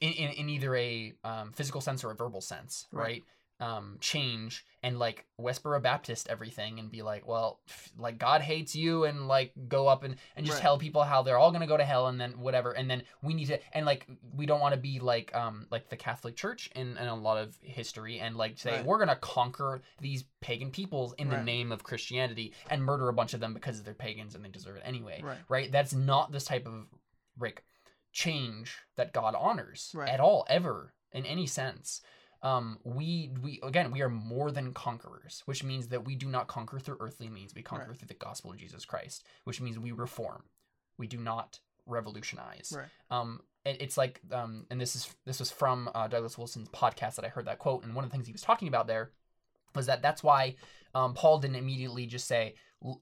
in, 0.00 0.12
in, 0.12 0.30
in 0.32 0.48
either 0.50 0.74
a 0.76 1.14
um, 1.24 1.52
physical 1.52 1.80
sense 1.80 2.04
or 2.04 2.10
a 2.10 2.14
verbal 2.14 2.40
sense, 2.40 2.86
right? 2.92 3.02
Right. 3.02 3.24
Um, 3.60 3.98
change 4.00 4.66
and 4.82 4.98
like 4.98 5.26
Westboro 5.40 5.80
Baptist 5.80 6.26
everything 6.28 6.80
and 6.80 6.90
be 6.90 7.02
like, 7.02 7.26
well, 7.26 7.60
like 7.96 8.18
God 8.18 8.40
hates 8.42 8.74
you 8.74 9.04
and 9.04 9.28
like 9.28 9.52
go 9.68 9.86
up 9.86 10.02
and, 10.02 10.16
and 10.34 10.44
just 10.44 10.56
Right. 10.56 10.62
tell 10.62 10.76
people 10.76 11.04
how 11.04 11.22
they're 11.22 11.38
all 11.38 11.52
gonna 11.52 11.68
go 11.68 11.76
to 11.76 11.84
hell 11.84 12.08
and 12.08 12.20
then 12.20 12.32
whatever 12.40 12.72
and 12.72 12.90
then 12.90 13.04
we 13.22 13.32
need 13.32 13.46
to 13.46 13.60
and 13.72 13.86
like 13.86 14.06
we 14.34 14.44
don't 14.44 14.60
want 14.60 14.74
to 14.74 14.80
be 14.80 14.98
like 14.98 15.32
um 15.36 15.68
like 15.70 15.88
the 15.88 15.96
Catholic 15.96 16.34
Church 16.34 16.68
in, 16.74 16.96
in 16.98 17.06
a 17.06 17.14
lot 17.14 17.38
of 17.38 17.56
history 17.62 18.18
and 18.18 18.36
like 18.36 18.58
say 18.58 18.78
Right. 18.78 18.84
we're 18.84 18.98
gonna 18.98 19.14
conquer 19.16 19.82
these 20.00 20.24
pagan 20.40 20.72
peoples 20.72 21.14
in 21.16 21.28
the 21.30 21.36
name 21.38 21.70
of 21.70 21.84
Christianity 21.84 22.54
and 22.68 22.82
murder 22.84 23.08
a 23.08 23.12
bunch 23.14 23.34
of 23.34 23.40
them 23.40 23.54
because 23.54 23.84
they're 23.84 23.94
pagans 23.94 24.34
and 24.34 24.44
they 24.44 24.48
deserve 24.48 24.76
it 24.76 24.82
anyway 24.84 25.20
right 25.22 25.38
right? 25.48 25.70
That's 25.72 25.94
not 25.94 26.32
this 26.32 26.44
type 26.44 26.66
of 26.66 26.86
like 27.38 27.62
change 28.12 28.78
that 28.96 29.12
God 29.12 29.34
honors 29.38 29.92
Right. 29.94 30.08
at 30.08 30.20
all, 30.20 30.44
ever 30.48 30.92
in 31.12 31.24
any 31.24 31.46
sense. 31.46 32.00
Um, 32.44 32.78
we 32.84 33.30
we 33.42 33.58
again 33.62 33.90
we 33.90 34.02
are 34.02 34.08
more 34.10 34.50
than 34.52 34.72
conquerors, 34.74 35.42
which 35.46 35.64
means 35.64 35.88
that 35.88 36.04
we 36.04 36.14
do 36.14 36.28
not 36.28 36.46
conquer 36.46 36.78
through 36.78 36.98
earthly 37.00 37.28
means. 37.28 37.54
We 37.54 37.62
conquer 37.62 37.88
Right. 37.88 37.96
through 37.98 38.08
the 38.08 38.14
gospel 38.14 38.50
of 38.52 38.58
Jesus 38.58 38.84
Christ, 38.84 39.24
which 39.44 39.60
means 39.60 39.78
we 39.78 39.92
reform. 39.92 40.44
We 40.98 41.06
do 41.06 41.16
not 41.18 41.58
revolutionize. 41.86 42.72
right 42.76 42.88
Um, 43.10 43.40
it, 43.64 43.78
it's 43.80 43.96
like 43.96 44.20
um, 44.30 44.66
and 44.70 44.80
this 44.80 44.94
is 44.94 45.14
this 45.24 45.38
was 45.40 45.50
from 45.50 45.90
uh, 45.94 46.06
Douglas 46.06 46.36
Wilson's 46.36 46.68
podcast 46.68 47.14
that 47.16 47.24
I 47.24 47.28
heard 47.28 47.46
that 47.46 47.58
quote, 47.58 47.82
and 47.82 47.94
one 47.94 48.04
of 48.04 48.10
the 48.10 48.14
things 48.14 48.26
he 48.26 48.32
was 48.32 48.42
talking 48.42 48.68
about 48.68 48.86
there 48.86 49.10
was 49.74 49.86
that 49.86 50.02
that's 50.02 50.22
why 50.22 50.54
um, 50.94 51.14
Paul 51.14 51.38
didn't 51.38 51.56
immediately 51.56 52.06
just 52.06 52.26
say 52.26 52.54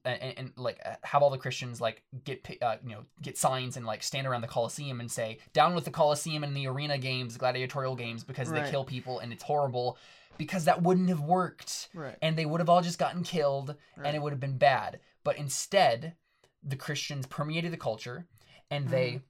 and, 0.05 0.35
and 0.39 0.53
like 0.57 0.79
uh, 0.85 0.95
have 1.03 1.23
all 1.23 1.31
the 1.31 1.39
Christians 1.39 1.81
like 1.81 2.03
get 2.25 2.47
uh, 2.63 2.77
you 2.85 2.93
know 2.95 3.05
get 3.21 3.37
signs 3.37 3.77
and 3.77 3.85
like 3.85 4.03
stand 4.03 4.27
around 4.27 4.43
the 4.43 4.49
Colosseum 4.49 5.01
and 5.01 5.11
say 5.11 5.39
down 5.53 5.75
with 5.75 5.85
the 5.85 5.91
Colosseum 5.91 6.45
and 6.45 6.57
the 6.57 6.67
arena 6.69 6.99
games, 6.99 7.37
gladiatorial 7.37 7.97
games 7.97 8.23
because 8.25 8.51
they 8.51 8.71
kill 8.71 8.85
people 8.85 9.19
and 9.19 9.33
it's 9.33 9.43
horrible 9.43 9.99
because 10.39 10.65
that 10.67 10.83
wouldn't 10.83 11.09
have 11.09 11.21
worked 11.21 11.89
right 11.95 12.17
and 12.23 12.37
they 12.37 12.47
would 12.47 12.61
have 12.61 12.69
all 12.69 12.81
just 12.81 12.99
gotten 12.99 13.23
killed 13.23 13.75
Right. 13.97 14.07
and 14.07 14.17
it 14.17 14.23
would 14.23 14.33
have 14.33 14.41
been 14.41 14.57
bad. 14.59 15.01
But 15.25 15.37
instead, 15.37 16.15
the 16.63 16.77
Christians 16.77 17.27
permeated 17.27 17.73
the 17.73 17.77
culture 17.77 18.27
and 18.71 18.89
they 18.89 19.21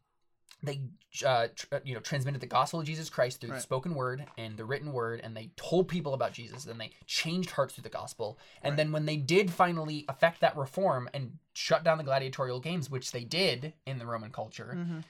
they 0.63 0.81
uh, 1.27 1.49
tr- 1.55 1.67
uh, 1.73 1.79
you 1.85 1.95
know 1.95 2.01
transmitted 2.01 2.41
the 2.41 2.47
gospel 2.47 2.81
of 2.81 2.87
Jesus 2.87 3.11
Christ 3.11 3.41
through 3.41 3.51
the 3.51 3.61
spoken 3.61 3.95
word 3.95 4.25
and 4.39 4.57
the 4.57 4.65
written 4.65 4.93
word 4.93 5.21
and 5.25 5.37
they 5.37 5.51
told 5.57 5.89
people 5.89 6.15
about 6.15 6.33
Jesus 6.33 6.67
and 6.67 6.81
they 6.81 6.91
changed 7.07 7.51
hearts 7.51 7.75
through 7.75 7.83
the 7.83 7.89
gospel. 7.89 8.39
And 8.63 8.73
Right. 8.73 8.77
then 8.79 8.93
when 8.93 9.07
they 9.07 9.17
did 9.17 9.51
finally 9.51 10.05
affect 10.09 10.41
that 10.41 10.57
reform 10.57 11.09
and 11.13 11.39
shut 11.53 11.83
down 11.85 11.99
the 11.99 12.05
gladiatorial 12.05 12.61
games, 12.61 12.89
which 12.91 13.13
they 13.13 13.25
did 13.25 13.73
in 13.87 13.99
the 13.99 14.07
Roman 14.07 14.31
culture, 14.31 14.73
hmm 14.75 15.01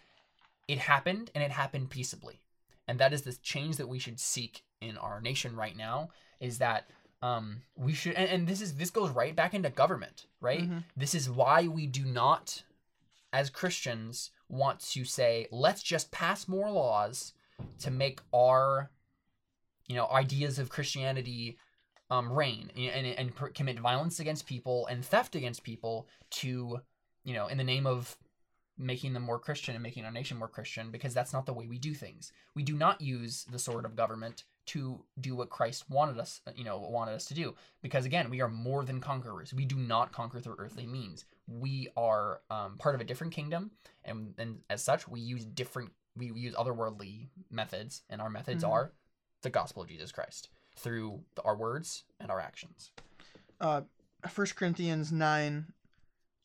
it 0.69 0.79
happened 0.79 1.31
and 1.35 1.43
it 1.43 1.51
happened 1.51 1.91
peaceably 1.91 2.41
and 2.87 2.99
that 3.01 3.13
is 3.13 3.23
the 3.23 3.33
change 3.43 3.77
that 3.77 3.89
we 3.89 3.99
should 3.99 4.19
seek 4.21 4.63
in 4.81 4.97
our 4.97 5.21
nation 5.21 5.57
right 5.57 5.77
now 5.77 6.09
is 6.41 6.59
that 6.59 6.89
um, 7.21 7.63
we 7.77 7.93
should 7.93 8.15
and, 8.15 8.31
and 8.31 8.47
this 8.47 8.61
is 8.61 8.77
this 8.77 8.89
goes 8.91 9.11
right 9.11 9.35
back 9.35 9.55
into 9.55 9.69
government 9.71 10.27
right 10.41 10.71
Mhm. 10.71 10.85
this 10.97 11.15
is 11.17 11.29
why 11.29 11.67
we 11.67 11.87
do 11.87 12.05
not 12.05 12.63
as 13.33 13.51
christians 13.51 14.31
want 14.53 14.79
to 14.79 15.05
say 15.05 15.49
let's 15.51 15.83
just 15.83 16.13
pass 16.13 16.47
more 16.47 16.71
laws 16.71 17.33
to 17.81 17.91
make 17.91 18.21
our 18.33 18.91
you 19.89 19.97
know 19.97 20.07
ideas 20.13 20.59
of 20.59 20.69
christianity 20.69 21.59
um, 22.11 22.31
reign 22.31 22.71
and, 22.77 23.07
and, 23.07 23.35
and 23.37 23.55
commit 23.55 23.81
violence 23.81 24.21
against 24.21 24.47
people 24.47 24.87
and 24.87 25.05
theft 25.05 25.35
against 25.35 25.65
people 25.65 26.07
to 26.31 26.81
you 27.25 27.35
know 27.35 27.49
in 27.49 27.59
the 27.59 27.65
name 27.65 27.87
of 27.87 28.17
making 28.79 29.13
them 29.13 29.23
more 29.23 29.39
Christian 29.39 29.75
and 29.75 29.83
making 29.83 30.05
our 30.05 30.11
nation 30.11 30.37
more 30.37 30.49
Christian 30.49 30.91
because 30.91 31.15
that's 31.15 31.33
not 31.33 31.47
the 31.47 31.53
way 31.53 31.67
we 31.67 31.79
do 31.79 31.95
things. 31.95 32.33
We 32.55 32.63
do 32.63 32.75
not 32.75 33.01
use 33.01 33.45
the 33.51 33.59
sword 33.59 33.85
of 33.85 33.97
government 33.97 34.45
to 34.65 35.05
do 35.21 35.35
what 35.35 35.51
Christ 35.51 35.91
wanted 35.91 36.19
us, 36.19 36.41
you 36.55 36.65
know, 36.65 36.79
wanted 36.79 37.15
us 37.15 37.25
to 37.27 37.35
do. 37.35 37.55
Because 37.83 38.05
again, 38.05 38.31
we 38.31 38.41
are 38.41 38.49
more 38.49 38.85
than 38.85 39.01
conquerors. 39.01 39.53
We 39.53 39.65
do 39.65 39.77
not 39.77 40.13
conquer 40.13 40.41
through 40.41 40.57
earthly 40.59 40.87
means. 40.87 41.25
We 41.47 41.89
are 41.97 42.41
um, 42.51 42.79
part 42.79 42.95
of 42.95 43.01
a 43.01 43.05
different 43.05 43.33
kingdom, 43.33 43.73
and 44.05 44.35
and 44.39 44.61
as 44.71 44.83
such, 44.83 45.07
we 45.09 45.21
use 45.21 45.45
different, 45.45 45.93
we 46.17 46.27
use 46.33 46.55
otherworldly 46.55 47.29
methods, 47.51 48.03
and 48.09 48.21
our 48.23 48.31
methods 48.31 48.65
Mhm. 48.65 48.71
are 48.71 48.93
the 49.43 49.51
gospel 49.51 49.83
of 49.83 49.89
Jesus 49.89 50.13
Christ 50.13 50.49
through 50.77 51.25
our 51.45 51.57
words 51.57 52.05
and 52.21 52.31
our 52.31 52.41
actions. 52.41 52.93
uh, 53.61 53.83
1 54.35 54.57
Corinthians 54.57 55.13
9, 55.13 55.73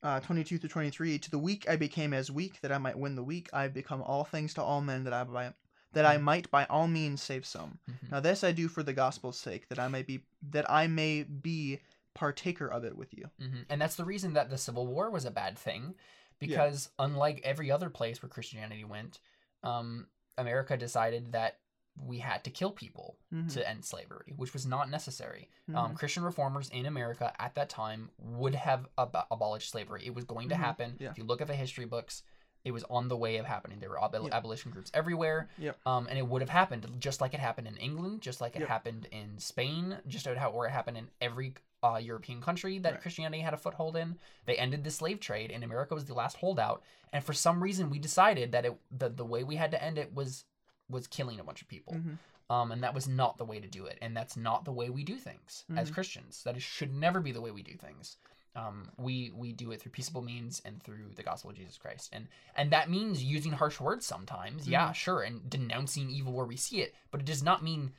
uh, 0.03 0.19
22 0.19 0.57
through 0.59 0.69
23. 0.69 1.17
To 1.19 1.31
the 1.31 1.39
weak 1.39 1.67
I 1.69 1.75
became 1.75 2.13
as 2.13 2.29
weak, 2.29 2.59
that 2.61 2.71
I 2.71 2.77
might 2.77 2.97
win 2.97 3.15
the 3.15 3.23
weak. 3.23 3.49
I 3.53 3.63
have 3.63 3.73
become 3.73 4.01
all 4.03 4.23
things 4.23 4.53
to 4.55 4.61
all 4.63 4.81
men, 4.81 5.03
that 5.05 5.13
I, 5.13 5.23
by, 5.23 5.53
that 5.93 6.05
I 6.05 6.17
might 6.17 6.51
by 6.51 6.65
all 6.65 6.87
means 6.87 7.21
save 7.23 7.45
some. 7.45 7.79
Mhm. 7.89 8.11
Now 8.11 8.19
this 8.19 8.43
I 8.43 8.51
do 8.51 8.67
for 8.67 8.83
the 8.83 8.93
gospel's 8.93 9.39
sake, 9.39 9.67
that 9.69 9.79
I 9.79 9.87
may 9.87 10.03
be 10.03 10.23
that 10.51 10.69
I 10.69 10.85
may 10.87 11.23
be 11.23 11.79
partaker 12.18 12.68
of 12.68 12.84
it 12.84 12.98
with 12.98 13.14
you. 13.14 13.30
hmm 13.39 13.61
And 13.69 13.80
that's 13.81 13.95
the 13.95 14.06
reason 14.06 14.34
that 14.34 14.49
the 14.49 14.57
Civil 14.57 14.88
War 14.88 15.10
was 15.11 15.26
a 15.26 15.31
bad 15.31 15.57
thing, 15.57 15.95
because 16.39 16.89
unlike 16.99 17.41
every 17.44 17.72
other 17.72 17.89
place 17.89 18.22
where 18.22 18.30
Christianity 18.30 18.84
went, 18.84 19.19
um, 19.64 20.07
America 20.38 20.76
decided 20.77 21.31
that 21.31 21.60
we 21.99 22.19
had 22.19 22.44
to 22.44 22.52
kill 22.52 22.72
people 22.72 23.18
Mhm. 23.34 23.52
to 23.53 23.68
end 23.68 23.84
slavery, 23.84 24.34
which 24.35 24.53
was 24.53 24.65
not 24.68 24.88
necessary. 24.89 25.49
Mhm. 25.68 25.76
Um, 25.76 25.95
Christian 25.95 26.23
reformers 26.23 26.69
in 26.69 26.85
America 26.85 27.34
at 27.39 27.56
that 27.56 27.69
time 27.69 28.11
would 28.19 28.53
have 28.53 28.88
ab- 28.99 29.26
abolished 29.31 29.72
slavery. 29.72 30.06
It 30.06 30.14
was 30.14 30.26
going 30.26 30.49
to 30.49 30.56
Mhm. 30.56 30.60
happen. 30.60 30.98
Yeah. 30.99 31.10
If 31.10 31.18
you 31.18 31.23
look 31.23 31.41
at 31.41 31.48
the 31.48 31.56
history 31.56 31.85
books, 31.85 32.22
it 32.64 32.72
was 32.72 32.84
on 32.84 33.07
the 33.07 33.18
way 33.18 33.38
of 33.38 33.45
happening. 33.48 33.80
There 33.80 33.89
were 33.89 34.03
ab- 34.03 34.14
Yep. 34.14 34.31
abolition 34.31 34.69
groups 34.72 34.91
everywhere, 34.94 35.49
Yep. 35.57 35.80
um, 35.88 36.06
and 36.07 36.19
it 36.19 36.27
would 36.27 36.41
have 36.44 36.49
happened 36.52 36.85
just 36.99 37.19
like 37.19 37.34
it 37.34 37.39
happened 37.39 37.68
in 37.68 37.77
England, 37.77 38.22
just 38.22 38.41
like 38.41 38.56
it 38.56 38.60
Yep. 38.60 38.69
happened 38.69 39.06
in 39.11 39.39
Spain, 39.39 39.99
just 40.06 40.27
how 40.27 40.52
or 40.52 40.68
it 40.68 40.72
happened 40.72 40.98
in 40.98 41.10
every 41.19 41.56
uh, 41.83 41.97
European 42.01 42.41
country 42.41 42.79
that 42.79 42.93
Right. 42.93 43.01
Christianity 43.01 43.41
had 43.41 43.53
a 43.53 43.57
foothold 43.57 43.95
in. 43.95 44.17
They 44.45 44.57
ended 44.57 44.83
the 44.83 44.91
slave 44.91 45.19
trade, 45.19 45.51
and 45.51 45.63
America 45.63 45.93
was 45.93 46.05
the 46.05 46.13
last 46.13 46.37
holdout. 46.37 46.81
And 47.13 47.23
for 47.23 47.33
some 47.33 47.61
reason, 47.61 47.89
we 47.89 47.99
decided 47.99 48.51
that 48.51 48.65
it 48.65 48.75
the, 48.91 49.09
the 49.09 49.25
way 49.25 49.43
we 49.43 49.55
had 49.57 49.71
to 49.71 49.83
end 49.83 49.97
it 49.97 50.13
was 50.13 50.45
was 50.89 51.05
killing 51.07 51.39
a 51.39 51.43
bunch 51.43 51.61
of 51.61 51.67
people. 51.67 51.93
Mhm. 51.93 52.17
Um, 52.49 52.71
and 52.71 52.81
that 52.83 52.93
was 52.93 53.07
not 53.09 53.37
the 53.37 53.43
way 53.45 53.59
to 53.59 53.67
do 53.67 53.85
it, 53.85 53.97
and 54.01 54.15
that's 54.15 54.37
not 54.37 54.63
the 54.63 54.71
way 54.71 54.89
we 54.89 55.03
do 55.03 55.17
things 55.17 55.65
as 55.75 55.91
Mhm. 55.91 55.93
Christians. 55.93 56.43
That 56.43 56.55
is, 56.55 56.63
should 56.63 56.93
never 56.93 57.19
be 57.19 57.33
the 57.33 57.41
way 57.41 57.51
we 57.51 57.61
do 57.61 57.75
things. 57.75 58.17
Um, 58.55 58.89
we 58.97 59.29
we 59.35 59.51
do 59.53 59.71
it 59.71 59.79
through 59.81 59.91
peaceable 59.91 60.23
means 60.23 60.61
and 60.65 60.81
through 60.81 61.11
the 61.13 61.21
gospel 61.23 61.51
of 61.51 61.57
Jesus 61.57 61.77
Christ, 61.77 62.09
and 62.13 62.27
and 62.55 62.71
that 62.71 62.89
means 62.89 63.21
using 63.23 63.51
harsh 63.51 63.79
words 63.79 64.05
sometimes. 64.05 64.67
Yeah, 64.67 64.93
sure, 64.93 65.21
and 65.21 65.47
denouncing 65.47 66.09
evil 66.09 66.33
where 66.33 66.45
we 66.45 66.55
see 66.57 66.81
it, 66.81 66.95
but 67.11 67.19
it 67.21 67.25
does 67.27 67.43
not 67.43 67.61
mean 67.61 67.93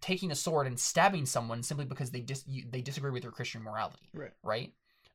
taking 0.00 0.30
a 0.30 0.34
sword 0.34 0.66
and 0.66 0.78
stabbing 0.78 1.26
someone 1.26 1.62
simply 1.62 1.84
because 1.86 2.10
they 2.10 2.20
dis 2.20 2.44
you, 2.46 2.64
they 2.70 2.80
disagree 2.82 3.10
with 3.10 3.22
your 3.22 3.32
Christian 3.32 3.62
morality 3.62 4.08
Right. 4.12 4.32
right? 4.42 4.72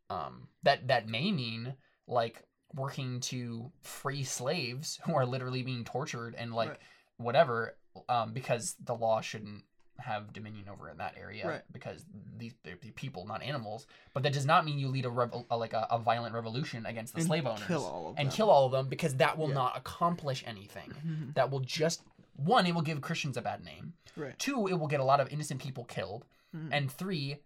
Um, 0.10 0.48
that 0.64 0.88
that 0.88 1.08
may 1.08 1.32
mean 1.32 1.76
like 2.08 2.44
working 2.74 3.20
to 3.22 3.72
free 3.82 4.24
slaves 4.24 5.00
who 5.06 5.14
are 5.16 5.26
literally 5.26 5.62
being 5.64 5.84
tortured 5.84 6.36
and 6.36 6.54
like 6.54 6.70
Right. 6.70 6.80
whatever, 7.18 7.78
um, 8.10 8.34
because 8.34 8.76
the 8.84 8.96
law 8.96 9.22
shouldn't 9.22 9.64
have 10.00 10.34
dominion 10.34 10.68
over 10.68 10.90
in 10.90 10.98
that 10.98 11.16
area 11.18 11.48
Right. 11.48 11.62
because 11.72 12.04
these 12.38 12.56
they're, 12.64 12.76
people, 12.78 13.26
not 13.28 13.44
animals. 13.44 13.86
But 14.14 14.24
that 14.24 14.34
does 14.34 14.46
not 14.48 14.66
mean 14.66 14.80
you 14.80 14.88
lead 14.88 15.06
a, 15.06 15.30
a 15.50 15.56
like 15.58 15.74
a, 15.74 15.86
a 15.92 16.00
violent 16.00 16.34
revolution 16.34 16.86
against 16.88 17.14
the 17.14 17.20
And 17.20 17.28
slave 17.28 17.46
owners 17.46 17.68
kill 17.68 18.16
and 18.18 18.30
them. 18.30 18.36
kill 18.36 18.50
all 18.50 18.66
of 18.66 18.72
them 18.72 18.88
because 18.88 19.16
that 19.18 19.38
will 19.38 19.50
Yeah. 19.50 19.54
not 19.56 19.78
accomplish 19.78 20.44
anything. 20.48 20.94
That 21.36 21.52
will 21.52 21.60
just 21.60 22.02
one, 22.46 22.66
it 22.66 22.74
will 22.76 22.82
give 22.82 23.02
Christians 23.02 23.38
a 23.38 23.42
bad 23.42 23.64
name. 23.64 23.94
Right. 24.16 24.38
Two, 24.40 24.68
it 24.68 24.74
will 24.80 24.88
get 24.88 25.00
a 25.00 25.04
lot 25.06 25.20
of 25.20 25.30
innocent 25.32 25.62
people 25.62 25.84
killed. 25.86 26.26
Mhm. 26.56 26.70
And 26.72 26.92
three, 26.92 27.38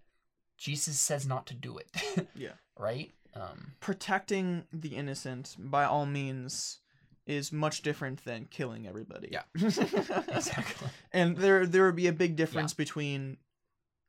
Jesus 0.58 1.00
says 1.00 1.26
not 1.28 1.46
to 1.48 1.54
do 1.54 1.78
it. 1.78 2.28
Yeah. 2.36 2.54
right? 2.78 3.12
Um, 3.34 3.74
Protecting 3.82 4.64
the 4.72 4.96
innocent 4.96 5.56
by 5.60 5.84
all 5.84 6.06
means 6.06 6.80
is 7.26 7.52
much 7.52 7.82
different 7.82 8.24
than 8.24 8.46
killing 8.46 8.88
everybody. 8.88 9.30
Yeah. 9.32 9.44
exactly. 9.56 10.90
and 11.12 11.38
there 11.38 11.66
there 11.66 11.86
would 11.86 11.96
be 11.96 12.08
a 12.08 12.14
big 12.14 12.36
difference 12.36 12.74
between 12.74 13.38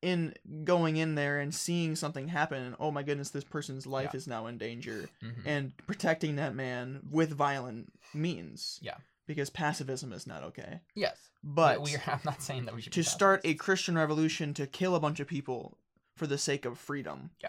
in 0.03 0.35
going 0.65 0.97
in 0.99 1.15
there 1.15 1.41
and 1.41 1.55
seeing 1.55 1.97
something 1.97 2.29
happen 2.29 2.63
and 2.63 2.77
oh 2.79 2.91
my 2.91 3.03
goodness 3.03 3.31
this 3.31 3.45
person's 3.45 3.87
life 3.87 4.11
Yeah. 4.13 4.19
is 4.19 4.27
now 4.29 4.47
in 4.47 4.59
danger 4.59 5.09
Mhm. 5.23 5.43
and 5.47 5.77
protecting 5.87 6.37
that 6.37 6.55
man 6.55 7.01
with 7.11 7.31
violent 7.33 7.93
means 8.15 8.79
Yeah. 8.83 8.99
Because 9.27 9.51
pacifism 9.51 10.13
is 10.13 10.27
not 10.27 10.43
okay 10.43 10.81
Yes, 10.95 11.17
but 11.43 11.81
we, 11.83 11.93
we 11.93 11.97
I'm 12.07 12.21
not 12.25 12.43
saying 12.43 12.65
that 12.67 12.75
we 12.75 12.83
should 12.83 12.93
to 12.95 13.03
start 13.05 13.41
a 13.45 13.55
christian 13.55 13.97
revolution 13.97 14.55
to 14.55 14.67
kill 14.67 14.95
a 14.95 15.01
bunch 15.01 15.21
of 15.21 15.27
people 15.27 15.79
for 16.17 16.27
the 16.27 16.39
sake 16.39 16.65
of 16.65 16.79
freedom 16.79 17.31
Yeah. 17.43 17.49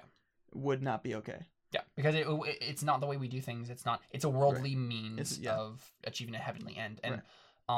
would 0.53 0.81
not 0.81 1.03
be 1.03 1.15
okay 1.15 1.45
yeah, 1.73 1.81
because 1.97 2.15
it, 2.15 2.25
it- 2.27 2.57
it's 2.61 2.83
not 2.83 3.01
the 3.01 3.07
way 3.07 3.17
we 3.17 3.27
do 3.27 3.41
things. 3.41 3.69
It's 3.69 3.85
not. 3.85 4.01
It's 4.11 4.23
a 4.23 4.29
worldly 4.29 4.73
means 4.73 5.19
It's- 5.19 5.37
yeah. 5.37 5.51
of 5.55 5.83
achieving 6.05 6.33
a 6.33 6.37
heavenly 6.37 6.77
end, 6.77 7.01
and 7.03 7.15
Right. 7.15 7.21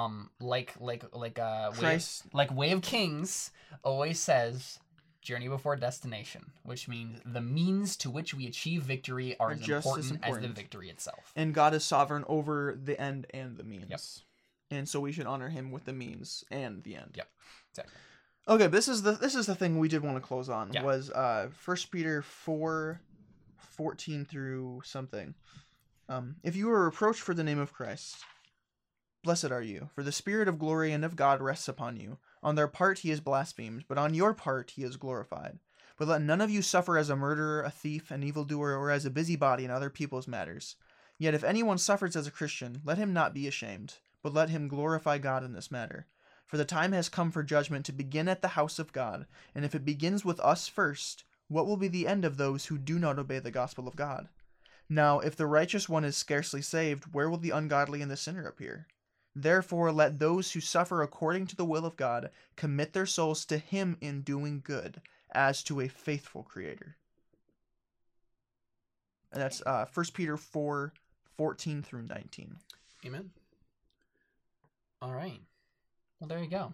um, 0.06 0.30
like 0.40 0.76
like 0.80 1.04
like 1.12 1.40
uh, 1.40 1.72
way, 1.82 2.00
like 2.32 2.52
Way 2.56 2.70
of 2.72 2.84
Kings 2.84 3.50
always 3.84 4.20
says. 4.20 4.78
Journey 5.22 5.48
before 5.50 5.76
destination, 5.76 6.52
which 6.64 6.88
means 6.88 7.20
the 7.26 7.42
means 7.42 7.98
to 7.98 8.10
which 8.10 8.34
we 8.34 8.48
achieve 8.48 8.84
victory 8.84 9.38
are 9.40 9.52
as 9.52 9.60
just 9.60 9.88
as 9.98 10.12
important, 10.12 10.46
as 10.46 10.50
the 10.56 10.62
victory 10.62 10.90
itself. 10.90 11.32
and 11.36 11.54
god 11.54 11.74
is 11.74 11.84
sovereign 11.84 12.24
over 12.28 12.78
the 12.82 13.00
end 13.00 13.28
and 13.34 13.58
the 13.58 13.64
means 13.64 13.90
Yep. 13.90 14.78
and 14.80 14.88
so 14.90 15.00
we 15.02 15.12
should 15.12 15.26
honor 15.28 15.50
him 15.50 15.72
with 15.72 15.86
the 15.86 15.94
means 15.94 16.44
and 16.52 16.84
the 16.84 16.96
end 16.96 17.12
Yep, 17.16 17.28
exactly. 17.72 17.94
Okay, 18.48 18.68
this 18.68 18.88
is 18.88 19.02
the 19.04 19.12
this 19.12 19.36
is 19.36 19.46
the 19.46 19.56
thing 19.56 19.78
we 19.78 19.90
did 19.90 20.02
want 20.04 20.16
to 20.18 20.22
close 20.22 20.50
on 20.50 20.72
Yeah. 20.74 20.84
was 20.84 21.12
uh 21.12 21.50
First 21.52 21.92
Peter 21.92 22.22
4 22.22 23.02
14 23.58 24.26
through 24.26 24.82
something. 24.86 25.36
Um 26.08 26.38
if 26.44 26.56
you 26.56 26.70
are 26.72 26.86
reproached 26.86 27.22
for 27.22 27.34
the 27.34 27.44
name 27.44 27.60
of 27.60 27.74
Christ, 27.74 28.18
blessed 29.24 29.52
are 29.52 29.62
you, 29.62 29.90
for 29.94 30.02
the 30.04 30.12
spirit 30.14 30.48
of 30.48 30.58
glory 30.58 30.92
and 30.94 31.04
of 31.06 31.16
God 31.18 31.42
rests 31.42 31.68
upon 31.68 31.98
you. 31.98 32.18
On 32.42 32.56
their 32.56 32.68
part 32.68 33.00
he 33.00 33.12
is 33.12 33.20
blasphemed, 33.20 33.86
but 33.88 33.98
on 33.98 34.14
your 34.14 34.34
part 34.34 34.72
he 34.72 34.84
is 34.84 34.98
glorified. 34.98 35.60
But 35.98 36.08
let 36.08 36.22
none 36.22 36.40
of 36.40 36.50
you 36.50 36.62
suffer 36.62 36.98
as 36.98 37.10
a 37.10 37.16
murderer, 37.16 37.62
a 37.62 37.70
thief, 37.70 38.12
an 38.12 38.24
evildoer, 38.24 38.78
or 38.78 38.90
as 38.90 39.06
a 39.06 39.10
busybody 39.10 39.66
in 39.66 39.72
other 39.72 39.90
people's 39.90 40.28
matters. 40.28 40.78
Yet 41.18 41.34
if 41.34 41.44
anyone 41.44 41.78
suffers 41.78 42.16
as 42.16 42.28
a 42.28 42.32
Christian, 42.32 42.82
let 42.86 42.98
him 42.98 43.12
not 43.12 43.34
be 43.34 43.48
ashamed, 43.48 43.96
but 44.24 44.34
let 44.34 44.50
him 44.50 44.70
glorify 44.70 45.18
God 45.18 45.44
in 45.44 45.52
this 45.52 45.70
matter. 45.70 46.08
For 46.46 46.56
the 46.56 46.66
time 46.66 46.94
has 46.94 47.10
come 47.10 47.32
for 47.32 47.44
judgment 47.44 47.86
to 47.86 47.92
begin 47.92 48.30
at 48.30 48.42
the 48.42 48.50
house 48.50 48.80
of 48.80 48.94
God, 48.94 49.28
and 49.54 49.66
if 49.66 49.76
it 49.76 49.84
begins 49.84 50.24
with 50.24 50.40
us 50.40 50.68
first, 50.68 51.26
what 51.50 51.68
will 51.68 51.78
be 51.78 51.90
the 51.90 52.08
end 52.08 52.24
of 52.24 52.38
those 52.38 52.68
who 52.68 52.78
do 52.78 52.98
not 52.98 53.20
obey 53.20 53.40
the 53.40 53.52
gospel 53.52 53.88
of 53.88 53.96
God? 53.96 54.30
Now, 54.88 55.20
if 55.20 55.36
the 55.36 55.46
righteous 55.46 55.90
one 55.90 56.06
is 56.06 56.16
scarcely 56.16 56.62
saved, 56.62 57.14
where 57.14 57.30
will 57.30 57.38
the 57.38 57.52
ungodly 57.52 58.02
and 58.02 58.10
the 58.10 58.18
sinner 58.18 58.48
appear? 58.48 58.88
Therefore, 59.36 59.92
let 59.92 60.20
those 60.20 60.52
who 60.52 60.60
suffer 60.60 61.02
according 61.02 61.48
to 61.48 61.56
the 61.56 61.66
will 61.66 61.86
of 61.86 61.96
God 61.96 62.30
commit 62.56 62.94
their 62.94 63.06
souls 63.06 63.46
to 63.46 63.58
Him 63.58 63.98
in 64.02 64.22
doing 64.22 64.62
good, 64.64 65.02
as 65.32 65.64
to 65.64 65.80
a 65.80 65.88
faithful 65.88 66.44
Creator. 66.44 66.98
And 69.32 69.42
that's 69.42 69.62
uh, 69.66 69.86
1 69.94 70.06
Peter 70.14 70.38
4 70.38 70.94
14 71.38 71.84
through 71.84 72.04
19. 72.04 72.58
Amen. 73.06 73.30
All 75.02 75.14
right. 75.14 75.40
Well, 76.20 76.28
there 76.28 76.40
you 76.40 76.50
go. 76.50 76.74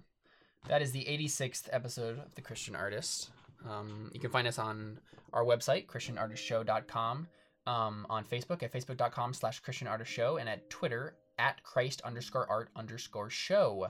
That 0.67 0.81
is 0.81 0.91
the 0.91 1.05
86th 1.05 1.67
episode 1.71 2.17
of 2.17 2.33
The 2.33 2.41
Christian 2.41 2.75
Artist. 2.75 3.29
Um, 3.69 4.09
you 4.13 4.19
can 4.19 4.31
find 4.31 4.47
us 4.47 4.57
on 4.57 4.99
our 5.33 5.43
website, 5.43 5.85
christianartistshow.com, 5.85 7.27
um, 7.67 8.07
on 8.09 8.23
Facebook 8.23 8.63
at 8.63 8.73
facebook.com 8.73 9.33
slash 9.35 9.59
Christian 9.59 9.87
Artist 9.87 10.11
Show, 10.11 10.37
and 10.37 10.49
at 10.49 10.67
Twitter 10.71 11.13
at 11.37 11.61
Christ 11.63 12.01
underscore 12.03 12.49
art 12.49 12.69
underscore 12.75 13.29
show. 13.29 13.89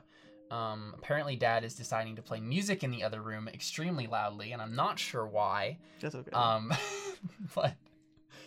Um, 0.52 0.94
apparently, 0.98 1.36
Dad 1.36 1.64
is 1.64 1.74
deciding 1.76 2.16
to 2.18 2.22
play 2.22 2.40
music 2.40 2.84
in 2.84 2.92
the 2.92 3.04
other 3.04 3.22
room 3.22 3.48
extremely 3.48 4.08
loudly, 4.08 4.52
and 4.52 4.62
I'm 4.62 4.76
not 4.76 5.00
sure 5.00 5.26
why. 5.26 5.78
That's 6.00 6.16
okay. 6.16 6.32
Um, 6.32 6.72
but 7.56 7.74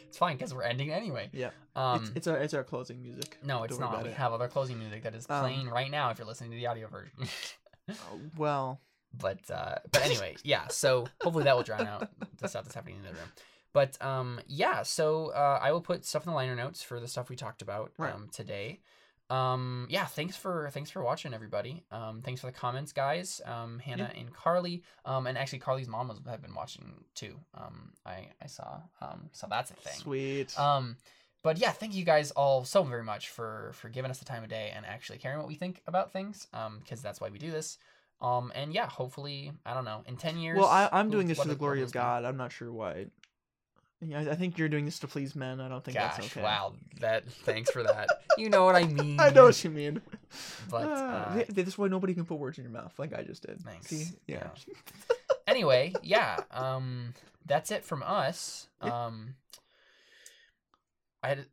it's 0.06 0.16
fine 0.16 0.36
because 0.36 0.54
we're 0.54 0.62
ending 0.62 0.90
anyway. 0.92 1.28
yeah. 1.32 1.50
Um, 1.74 2.02
it's, 2.02 2.12
it's, 2.16 2.26
our, 2.28 2.36
it's 2.38 2.54
our 2.54 2.64
closing 2.64 3.02
music. 3.02 3.36
no, 3.42 3.64
it's 3.64 3.76
Don't 3.76 3.92
not. 3.92 4.02
We 4.02 4.10
it. 4.10 4.16
have 4.16 4.32
other 4.32 4.48
closing 4.48 4.78
music 4.78 5.02
that 5.02 5.14
is 5.14 5.26
Um, 5.28 5.40
playing 5.40 5.68
right 5.68 5.90
now 5.90 6.10
if 6.10 6.18
you're 6.18 6.26
listening 6.26 6.50
to 6.52 6.56
the 6.56 6.66
audio 6.66 6.88
version. 6.88 7.12
Oh, 7.90 8.20
well, 8.36 8.82
but 9.18 9.38
uh, 9.50 9.76
but 9.92 10.04
anyway, 10.04 10.36
yeah. 10.44 10.68
So 10.68 11.06
hopefully 11.22 11.44
that 11.44 11.56
will 11.56 11.62
drown 11.62 11.86
out 11.86 12.06
the 12.38 12.46
stuff 12.48 12.64
that's 12.64 12.74
happening 12.74 12.96
in 12.96 13.02
the 13.02 13.08
other 13.08 13.16
room. 13.18 13.28
But 13.72 14.00
um, 14.04 14.40
yeah. 14.46 14.82
So 14.82 15.28
uh, 15.28 15.58
I 15.62 15.72
will 15.72 15.80
put 15.80 16.04
stuff 16.04 16.24
in 16.24 16.30
the 16.30 16.36
liner 16.36 16.56
notes 16.56 16.82
for 16.82 17.00
the 17.00 17.08
stuff 17.08 17.28
we 17.28 17.36
talked 17.36 17.62
about 17.62 17.92
Right. 17.98 18.14
um, 18.14 18.28
today. 18.32 18.80
Um, 19.30 19.86
yeah. 19.90 20.06
Thanks 20.06 20.36
for 20.36 20.70
thanks 20.72 20.90
for 20.90 21.02
watching, 21.02 21.34
everybody. 21.34 21.84
Um, 21.90 22.22
thanks 22.22 22.40
for 22.40 22.46
the 22.46 22.52
comments, 22.52 22.92
guys. 22.92 23.42
Um, 23.44 23.78
Hannah 23.78 24.10
and 24.16 24.32
Carly. 24.32 24.82
Um, 25.04 25.26
and 25.26 25.36
actually 25.36 25.58
Carly's 25.58 25.88
mom 25.88 26.08
was, 26.08 26.18
have 26.26 26.40
been 26.40 26.54
watching 26.54 27.04
too. 27.14 27.38
Um, 27.54 27.92
I 28.06 28.28
I 28.42 28.46
saw. 28.46 28.80
Um, 29.02 29.28
so 29.32 29.46
that's 29.50 29.70
a 29.70 29.74
thing. 29.74 29.98
sweet. 29.98 30.58
Um, 30.58 30.96
but 31.42 31.58
yeah, 31.58 31.70
thank 31.70 31.94
you 31.94 32.04
guys 32.04 32.30
all 32.32 32.64
so 32.64 32.82
very 32.82 33.04
much 33.04 33.28
for 33.28 33.72
for 33.74 33.90
giving 33.90 34.10
us 34.10 34.18
the 34.18 34.24
time 34.24 34.42
of 34.42 34.48
day 34.48 34.72
and 34.74 34.86
actually 34.86 35.18
caring 35.18 35.38
what 35.38 35.46
we 35.46 35.54
think 35.56 35.82
about 35.86 36.10
things. 36.10 36.48
Um, 36.54 36.78
because 36.80 37.02
that's 37.02 37.20
why 37.20 37.28
we 37.28 37.38
do 37.38 37.50
this. 37.50 37.76
Um, 38.20 38.50
and 38.54 38.72
yeah, 38.72 38.88
hopefully, 38.88 39.52
I 39.64 39.74
don't 39.74 39.84
know, 39.84 40.02
in 40.06 40.16
ten 40.16 40.38
years. 40.38 40.58
Well, 40.58 40.66
I, 40.66 40.88
I'm 40.90 41.10
doing 41.10 41.28
this 41.28 41.38
for 41.38 41.48
the 41.48 41.54
glory 41.54 41.82
of 41.82 41.90
be? 41.90 41.98
God. 41.98 42.24
I'm 42.24 42.36
not 42.36 42.50
sure 42.50 42.72
why. 42.72 43.06
Yeah, 44.00 44.20
I- 44.20 44.30
I 44.30 44.34
think 44.36 44.58
you're 44.58 44.68
doing 44.68 44.84
this 44.84 44.98
to 45.00 45.08
please 45.08 45.34
men. 45.34 45.60
I 45.60 45.68
don't 45.68 45.84
think 45.84 45.96
Gosh, 45.96 46.16
that's 46.16 46.26
okay. 46.32 46.42
wow, 46.42 46.74
that 47.00 47.28
thanks 47.30 47.70
for 47.70 47.82
that. 47.82 48.08
you 48.38 48.48
know 48.48 48.64
what 48.64 48.76
I 48.76 48.84
mean. 48.84 49.18
I 49.20 49.30
know 49.30 49.44
what 49.46 49.64
you 49.64 49.70
mean. 49.70 50.00
But 50.70 50.86
Ah, 50.88 51.30
uh, 51.30 51.34
th- 51.34 51.48
that's 51.48 51.76
why 51.76 51.88
nobody 51.88 52.14
can 52.14 52.24
put 52.24 52.38
words 52.38 52.58
in 52.58 52.64
your 52.64 52.72
mouth 52.72 52.96
like 52.98 53.12
I 53.12 53.22
just 53.22 53.44
did. 53.46 53.60
Thanks. 53.60 53.86
See? 53.88 54.06
Yeah. 54.28 54.48
anyway, 55.48 55.94
yeah. 56.02 56.36
Um, 56.52 57.14
that's 57.44 57.70
it 57.72 57.84
from 57.84 58.02
us. 58.04 58.68
Um, 58.80 59.34
I 61.22 61.28
had, 61.30 61.46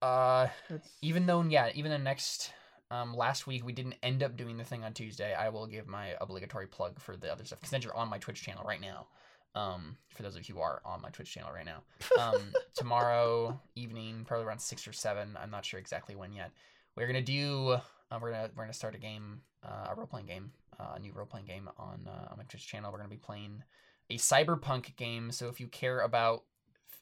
uh, 0.00 0.48
That's- 0.68 0.88
even 1.02 1.26
though 1.26 1.42
yeah, 1.42 1.70
even 1.74 1.92
the 1.92 1.98
next 1.98 2.52
um 2.90 3.14
last 3.14 3.46
week 3.46 3.64
we 3.64 3.72
didn't 3.72 3.94
end 4.02 4.22
up 4.22 4.36
doing 4.36 4.56
the 4.56 4.64
thing 4.64 4.82
on 4.82 4.92
Tuesday, 4.92 5.34
I 5.34 5.50
will 5.50 5.66
give 5.68 5.86
my 5.86 6.14
obligatory 6.20 6.66
plug 6.66 6.98
for 7.00 7.16
the 7.16 7.30
other 7.30 7.44
stuff 7.44 7.60
because 7.60 7.70
then 7.70 7.82
you're 7.82 7.96
on 7.96 8.08
my 8.08 8.18
Twitch 8.18 8.42
channel 8.42 8.64
right 8.64 8.80
now. 8.80 9.06
Um, 9.54 9.96
for 10.14 10.22
those 10.22 10.36
of 10.36 10.48
you 10.48 10.54
who 10.54 10.60
are 10.60 10.80
on 10.84 11.02
my 11.02 11.10
Twitch 11.10 11.32
channel 11.32 11.52
right 11.52 11.66
now, 11.66 11.82
um, 12.20 12.52
tomorrow 12.74 13.60
evening, 13.74 14.24
probably 14.26 14.46
around 14.46 14.60
six 14.60 14.86
or 14.86 14.92
seven. 14.92 15.36
I'm 15.40 15.50
not 15.50 15.64
sure 15.64 15.80
exactly 15.80 16.16
when 16.16 16.32
yet. 16.32 16.52
We're 16.96 17.06
gonna 17.06 17.22
do. 17.22 17.76
Uh, 18.10 18.18
we're 18.20 18.32
gonna 18.32 18.50
we're 18.56 18.64
gonna 18.64 18.72
start 18.72 18.94
a 18.94 18.98
game, 18.98 19.40
uh, 19.64 19.88
a 19.90 19.94
role 19.94 20.06
playing 20.06 20.26
game, 20.26 20.52
uh, 20.78 20.94
a 20.96 20.98
new 20.98 21.12
role 21.12 21.26
playing 21.26 21.46
game 21.46 21.68
on 21.78 22.06
uh, 22.06 22.28
on 22.30 22.38
my 22.38 22.44
Twitch 22.44 22.66
channel. 22.66 22.92
We're 22.92 22.98
gonna 22.98 23.10
be 23.10 23.16
playing 23.16 23.62
a 24.10 24.16
cyberpunk 24.16 24.96
game. 24.96 25.30
So 25.30 25.48
if 25.48 25.60
you 25.60 25.68
care 25.68 26.00
about 26.00 26.44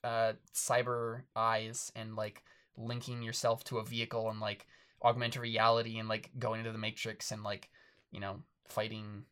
uh, 0.04 0.32
cyber 0.54 1.22
eyes 1.34 1.92
and 1.94 2.16
like 2.16 2.42
linking 2.76 3.22
yourself 3.22 3.64
to 3.64 3.78
a 3.78 3.84
vehicle 3.84 4.30
and 4.30 4.40
like 4.40 4.66
augmented 5.02 5.42
reality 5.42 5.98
and 5.98 6.08
like 6.08 6.30
going 6.38 6.60
into 6.60 6.72
the 6.72 6.78
matrix 6.78 7.32
and 7.32 7.42
like 7.42 7.70
you 8.10 8.20
know 8.20 8.36
fighting 8.68 9.24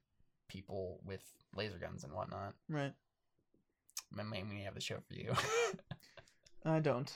people 0.48 1.00
with 1.04 1.22
laser 1.54 1.78
guns 1.78 2.04
and 2.04 2.12
whatnot, 2.12 2.54
right. 2.68 2.92
I 4.16 4.22
may, 4.22 4.42
may 4.42 4.62
have 4.62 4.74
the 4.74 4.80
show 4.80 4.98
for 5.06 5.14
you. 5.14 5.32
I 6.64 6.78
don't. 6.80 7.12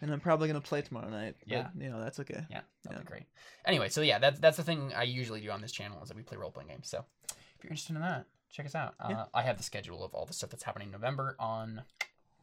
And 0.00 0.12
I'm 0.12 0.20
probably 0.20 0.46
gonna 0.48 0.60
play 0.60 0.82
tomorrow 0.82 1.08
night. 1.08 1.36
but, 1.40 1.48
Yeah. 1.48 1.68
You 1.78 1.90
know 1.90 2.00
that's 2.00 2.20
okay. 2.20 2.44
Yeah, 2.50 2.60
that'd 2.84 2.98
Yeah. 2.98 3.02
be 3.02 3.04
great. 3.04 3.26
Anyway, 3.64 3.88
so 3.88 4.00
yeah, 4.00 4.18
that's 4.18 4.38
that's 4.38 4.56
the 4.56 4.62
thing 4.64 4.92
I 4.94 5.02
usually 5.04 5.40
do 5.40 5.50
on 5.50 5.60
this 5.60 5.72
channel 5.72 6.00
is 6.02 6.08
that 6.08 6.16
we 6.16 6.22
play 6.22 6.36
role 6.36 6.50
playing 6.50 6.68
games. 6.68 6.88
So 6.88 7.04
if 7.30 7.64
you're 7.64 7.70
interested 7.70 7.96
in 7.96 8.02
that, 8.02 8.26
check 8.50 8.66
us 8.66 8.74
out. 8.74 8.94
Uh, 9.00 9.06
Yeah. 9.10 9.24
I 9.34 9.42
have 9.42 9.56
the 9.56 9.64
schedule 9.64 10.04
of 10.04 10.14
all 10.14 10.24
the 10.26 10.32
stuff 10.34 10.50
that's 10.50 10.62
happening 10.62 10.88
in 10.88 10.92
November 10.92 11.36
on 11.40 11.82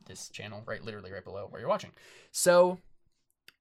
this 0.06 0.30
channel, 0.30 0.64
right, 0.66 0.84
literally 0.84 1.12
right 1.12 1.24
below 1.24 1.48
where 1.50 1.60
you're 1.60 1.70
watching. 1.70 1.92
So 2.32 2.80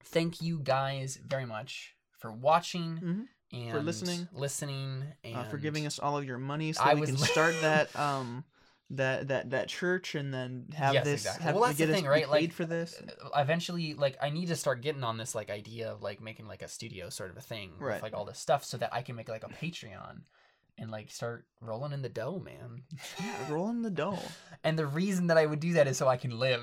thank 0.05 0.43
you 0.43 0.59
guys 0.59 1.17
very 1.17 1.47
much 1.47 1.95
for 2.19 2.33
watching 2.33 2.99
Mhm. 2.99 3.29
and 3.75 3.87
listening. 3.87 4.29
listening, 4.33 5.05
and 5.23 5.37
Uh, 5.37 5.45
for 5.45 5.59
giving 5.59 5.87
us 5.87 5.99
all 5.99 6.19
of 6.19 6.25
your 6.25 6.39
money 6.39 6.73
so 6.73 6.83
I 6.83 6.95
we 6.95 7.01
was 7.03 7.11
can 7.11 7.19
start 7.19 7.55
that 7.63 7.95
um 7.97 8.45
that 8.91 9.29
that 9.29 9.51
that 9.51 9.69
church 9.69 10.15
and 10.15 10.33
then 10.33 10.67
have 10.75 10.93
Yes, 10.95 11.05
this 11.05 11.21
exactly. 11.23 11.45
have 11.45 11.55
Well, 11.55 11.65
that's 11.65 11.79
get 11.79 11.87
the 11.87 11.95
thing, 11.95 12.05
right? 12.07 12.29
Like, 12.29 12.53
for 12.53 12.65
this. 12.67 13.01
Uh, 13.01 13.27
uh, 13.35 13.41
eventually 13.41 13.95
like 13.95 14.17
i 14.23 14.29
need 14.31 14.47
to 14.49 14.57
start 14.57 14.83
getting 14.83 15.03
on 15.03 15.17
this 15.17 15.35
like 15.35 15.51
idea 15.51 15.91
of 15.91 16.03
like 16.03 16.21
making 16.21 16.47
like 16.47 16.63
a 16.63 16.69
studio 16.69 17.09
sort 17.09 17.31
of 17.31 17.37
a 17.37 17.41
thing 17.41 17.73
Right. 17.79 17.95
with 17.95 18.03
like 18.03 18.13
all 18.15 18.25
this 18.25 18.39
stuff 18.39 18.65
so 18.65 18.77
that 18.77 18.93
i 18.93 19.03
can 19.03 19.17
make 19.17 19.29
like 19.29 19.43
a 19.45 19.49
patreon 19.49 20.21
and 20.79 20.91
like 20.91 21.11
start 21.11 21.47
rolling 21.61 21.93
in 21.93 22.03
the 22.03 22.09
dough 22.09 22.39
man 22.45 22.83
Yeah, 23.21 23.51
rolling 23.51 23.83
the 23.83 23.91
dough. 23.91 24.19
and 24.65 24.79
the 24.79 24.87
reason 24.87 25.29
that 25.29 25.39
i 25.39 25.47
would 25.47 25.61
do 25.61 25.73
that 25.75 25.89
is 25.89 25.97
so 25.97 26.07
i 26.07 26.17
can 26.17 26.39
live 26.39 26.63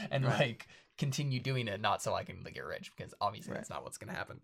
and 0.10 0.24
Right. 0.24 0.38
like 0.40 0.68
continue 0.96 1.38
doing 1.38 1.68
it 1.68 1.80
not 1.80 2.02
so 2.02 2.14
i 2.14 2.24
can 2.24 2.42
like, 2.42 2.54
get 2.54 2.64
rich 2.64 2.90
because 2.96 3.14
obviously 3.20 3.52
Right. 3.52 3.58
that's 3.58 3.70
not 3.70 3.84
what's 3.84 3.98
gonna 3.98 4.12
happen 4.14 4.40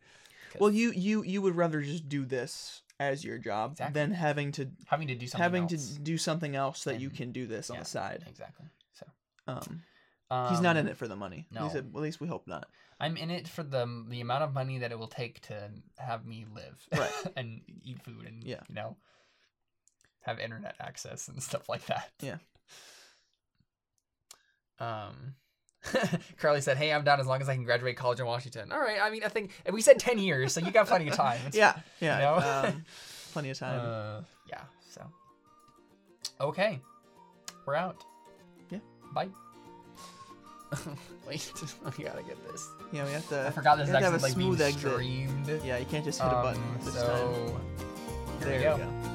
Well, 0.61 0.71
you 0.71 0.93
you 0.93 1.25
you 1.25 1.43
would 1.43 1.57
rather 1.57 1.81
just 1.81 2.09
do 2.09 2.25
this 2.25 2.83
as 3.01 3.25
your 3.25 3.39
job 3.39 3.73
Exactly. 3.73 4.01
than 4.01 4.11
having 4.12 4.53
to 4.53 4.69
having 4.87 5.09
to 5.09 5.15
do 5.15 5.27
something 5.27 5.43
having 5.43 5.62
else. 5.65 5.93
to 5.95 5.99
do 6.01 6.16
something 6.19 6.55
else 6.57 6.85
that 6.85 7.01
you 7.01 7.11
can 7.11 7.33
do 7.33 7.47
this 7.47 7.71
on 7.71 7.79
the 7.79 7.85
side. 7.85 8.25
exactly 8.29 8.66
so 8.93 9.07
Um, 9.47 9.83
um, 10.31 10.51
he's 10.51 10.61
not 10.61 10.77
in 10.77 10.87
it 10.89 10.97
for 10.97 11.07
the 11.09 11.16
money. 11.16 11.47
no. 11.51 11.61
At 11.61 11.65
least, 11.65 11.77
at 11.77 11.95
least 11.95 12.21
we 12.21 12.29
hope 12.29 12.47
not. 12.47 12.66
i'm 13.01 13.16
in 13.16 13.31
it 13.31 13.49
for 13.49 13.62
the 13.62 14.05
the 14.09 14.21
amount 14.21 14.45
of 14.45 14.55
money 14.55 14.79
that 14.79 14.93
it 14.93 14.99
will 14.99 15.09
take 15.09 15.41
to 15.49 15.71
have 15.99 16.25
me 16.25 16.47
live 16.55 16.87
Right. 16.97 17.11
and 17.37 17.61
eat 17.83 18.01
food 18.03 18.27
and 18.27 18.43
Yeah. 18.45 18.61
you 18.69 18.75
know 18.77 18.97
have 20.21 20.39
internet 20.39 20.77
access 20.81 21.29
and 21.29 21.43
stuff 21.43 21.69
like 21.69 21.85
that 21.87 22.11
Yeah. 22.21 22.39
um 24.79 25.35
Carly 26.39 26.61
said, 26.61 26.77
"Hey, 26.77 26.93
I'm 26.93 27.05
down 27.05 27.20
as 27.20 27.27
long 27.27 27.40
as 27.40 27.48
I 27.48 27.55
can 27.55 27.65
graduate 27.65 27.97
college 27.97 28.20
in 28.20 28.27
Washington." 28.27 28.73
All 28.73 28.81
right. 28.81 28.98
I 29.02 29.11
mean, 29.11 29.23
I 29.24 29.28
think 29.28 29.51
and 29.66 29.74
we 29.74 29.81
said 29.82 29.98
ten 29.98 30.19
years, 30.19 30.52
so 30.52 30.61
you 30.61 30.70
got 30.70 30.86
plenty 30.86 31.09
of 31.09 31.15
time. 31.15 31.39
It's- 31.47 31.55
Yeah, 31.55 31.77
yeah. 32.01 32.16
You 32.35 32.40
know? 32.40 32.69
um, 32.69 32.85
plenty 33.32 33.51
of 33.51 33.59
time. 33.59 33.81
Uh, 33.82 34.20
yeah. 34.48 34.61
So. 34.90 35.02
Okay. 36.40 36.81
We're 37.66 37.74
out. 37.77 38.02
Yeah. 38.70 38.78
Bye. 39.12 39.28
Wait, 41.28 41.52
I 41.86 41.90
gotta 42.02 42.23
get 42.24 42.51
this. 42.51 42.69
yeah, 42.93 43.05
we 43.05 43.12
have 43.12 43.28
to. 43.28 43.47
I 43.47 43.51
forgot 43.51 43.78
this 43.78 43.89
is 43.89 43.94
actually 43.94 44.12
have 44.12 44.23
like 44.23 44.32
smooth 44.32 44.59
being 44.59 44.69
exit. 44.74 44.90
streamed. 44.93 45.61
Yeah, 45.65 45.78
you 45.78 45.86
can't 45.86 46.05
just 46.05 46.20
hit 46.20 46.27
a 46.28 46.35
button 46.43 46.61
Um, 46.62 46.78
this 46.85 46.94
so 46.94 47.06
time. 47.06 48.40
There 48.40 48.51
we 48.51 48.56
we 48.59 48.62
go. 48.65 48.77
go. 48.78 49.14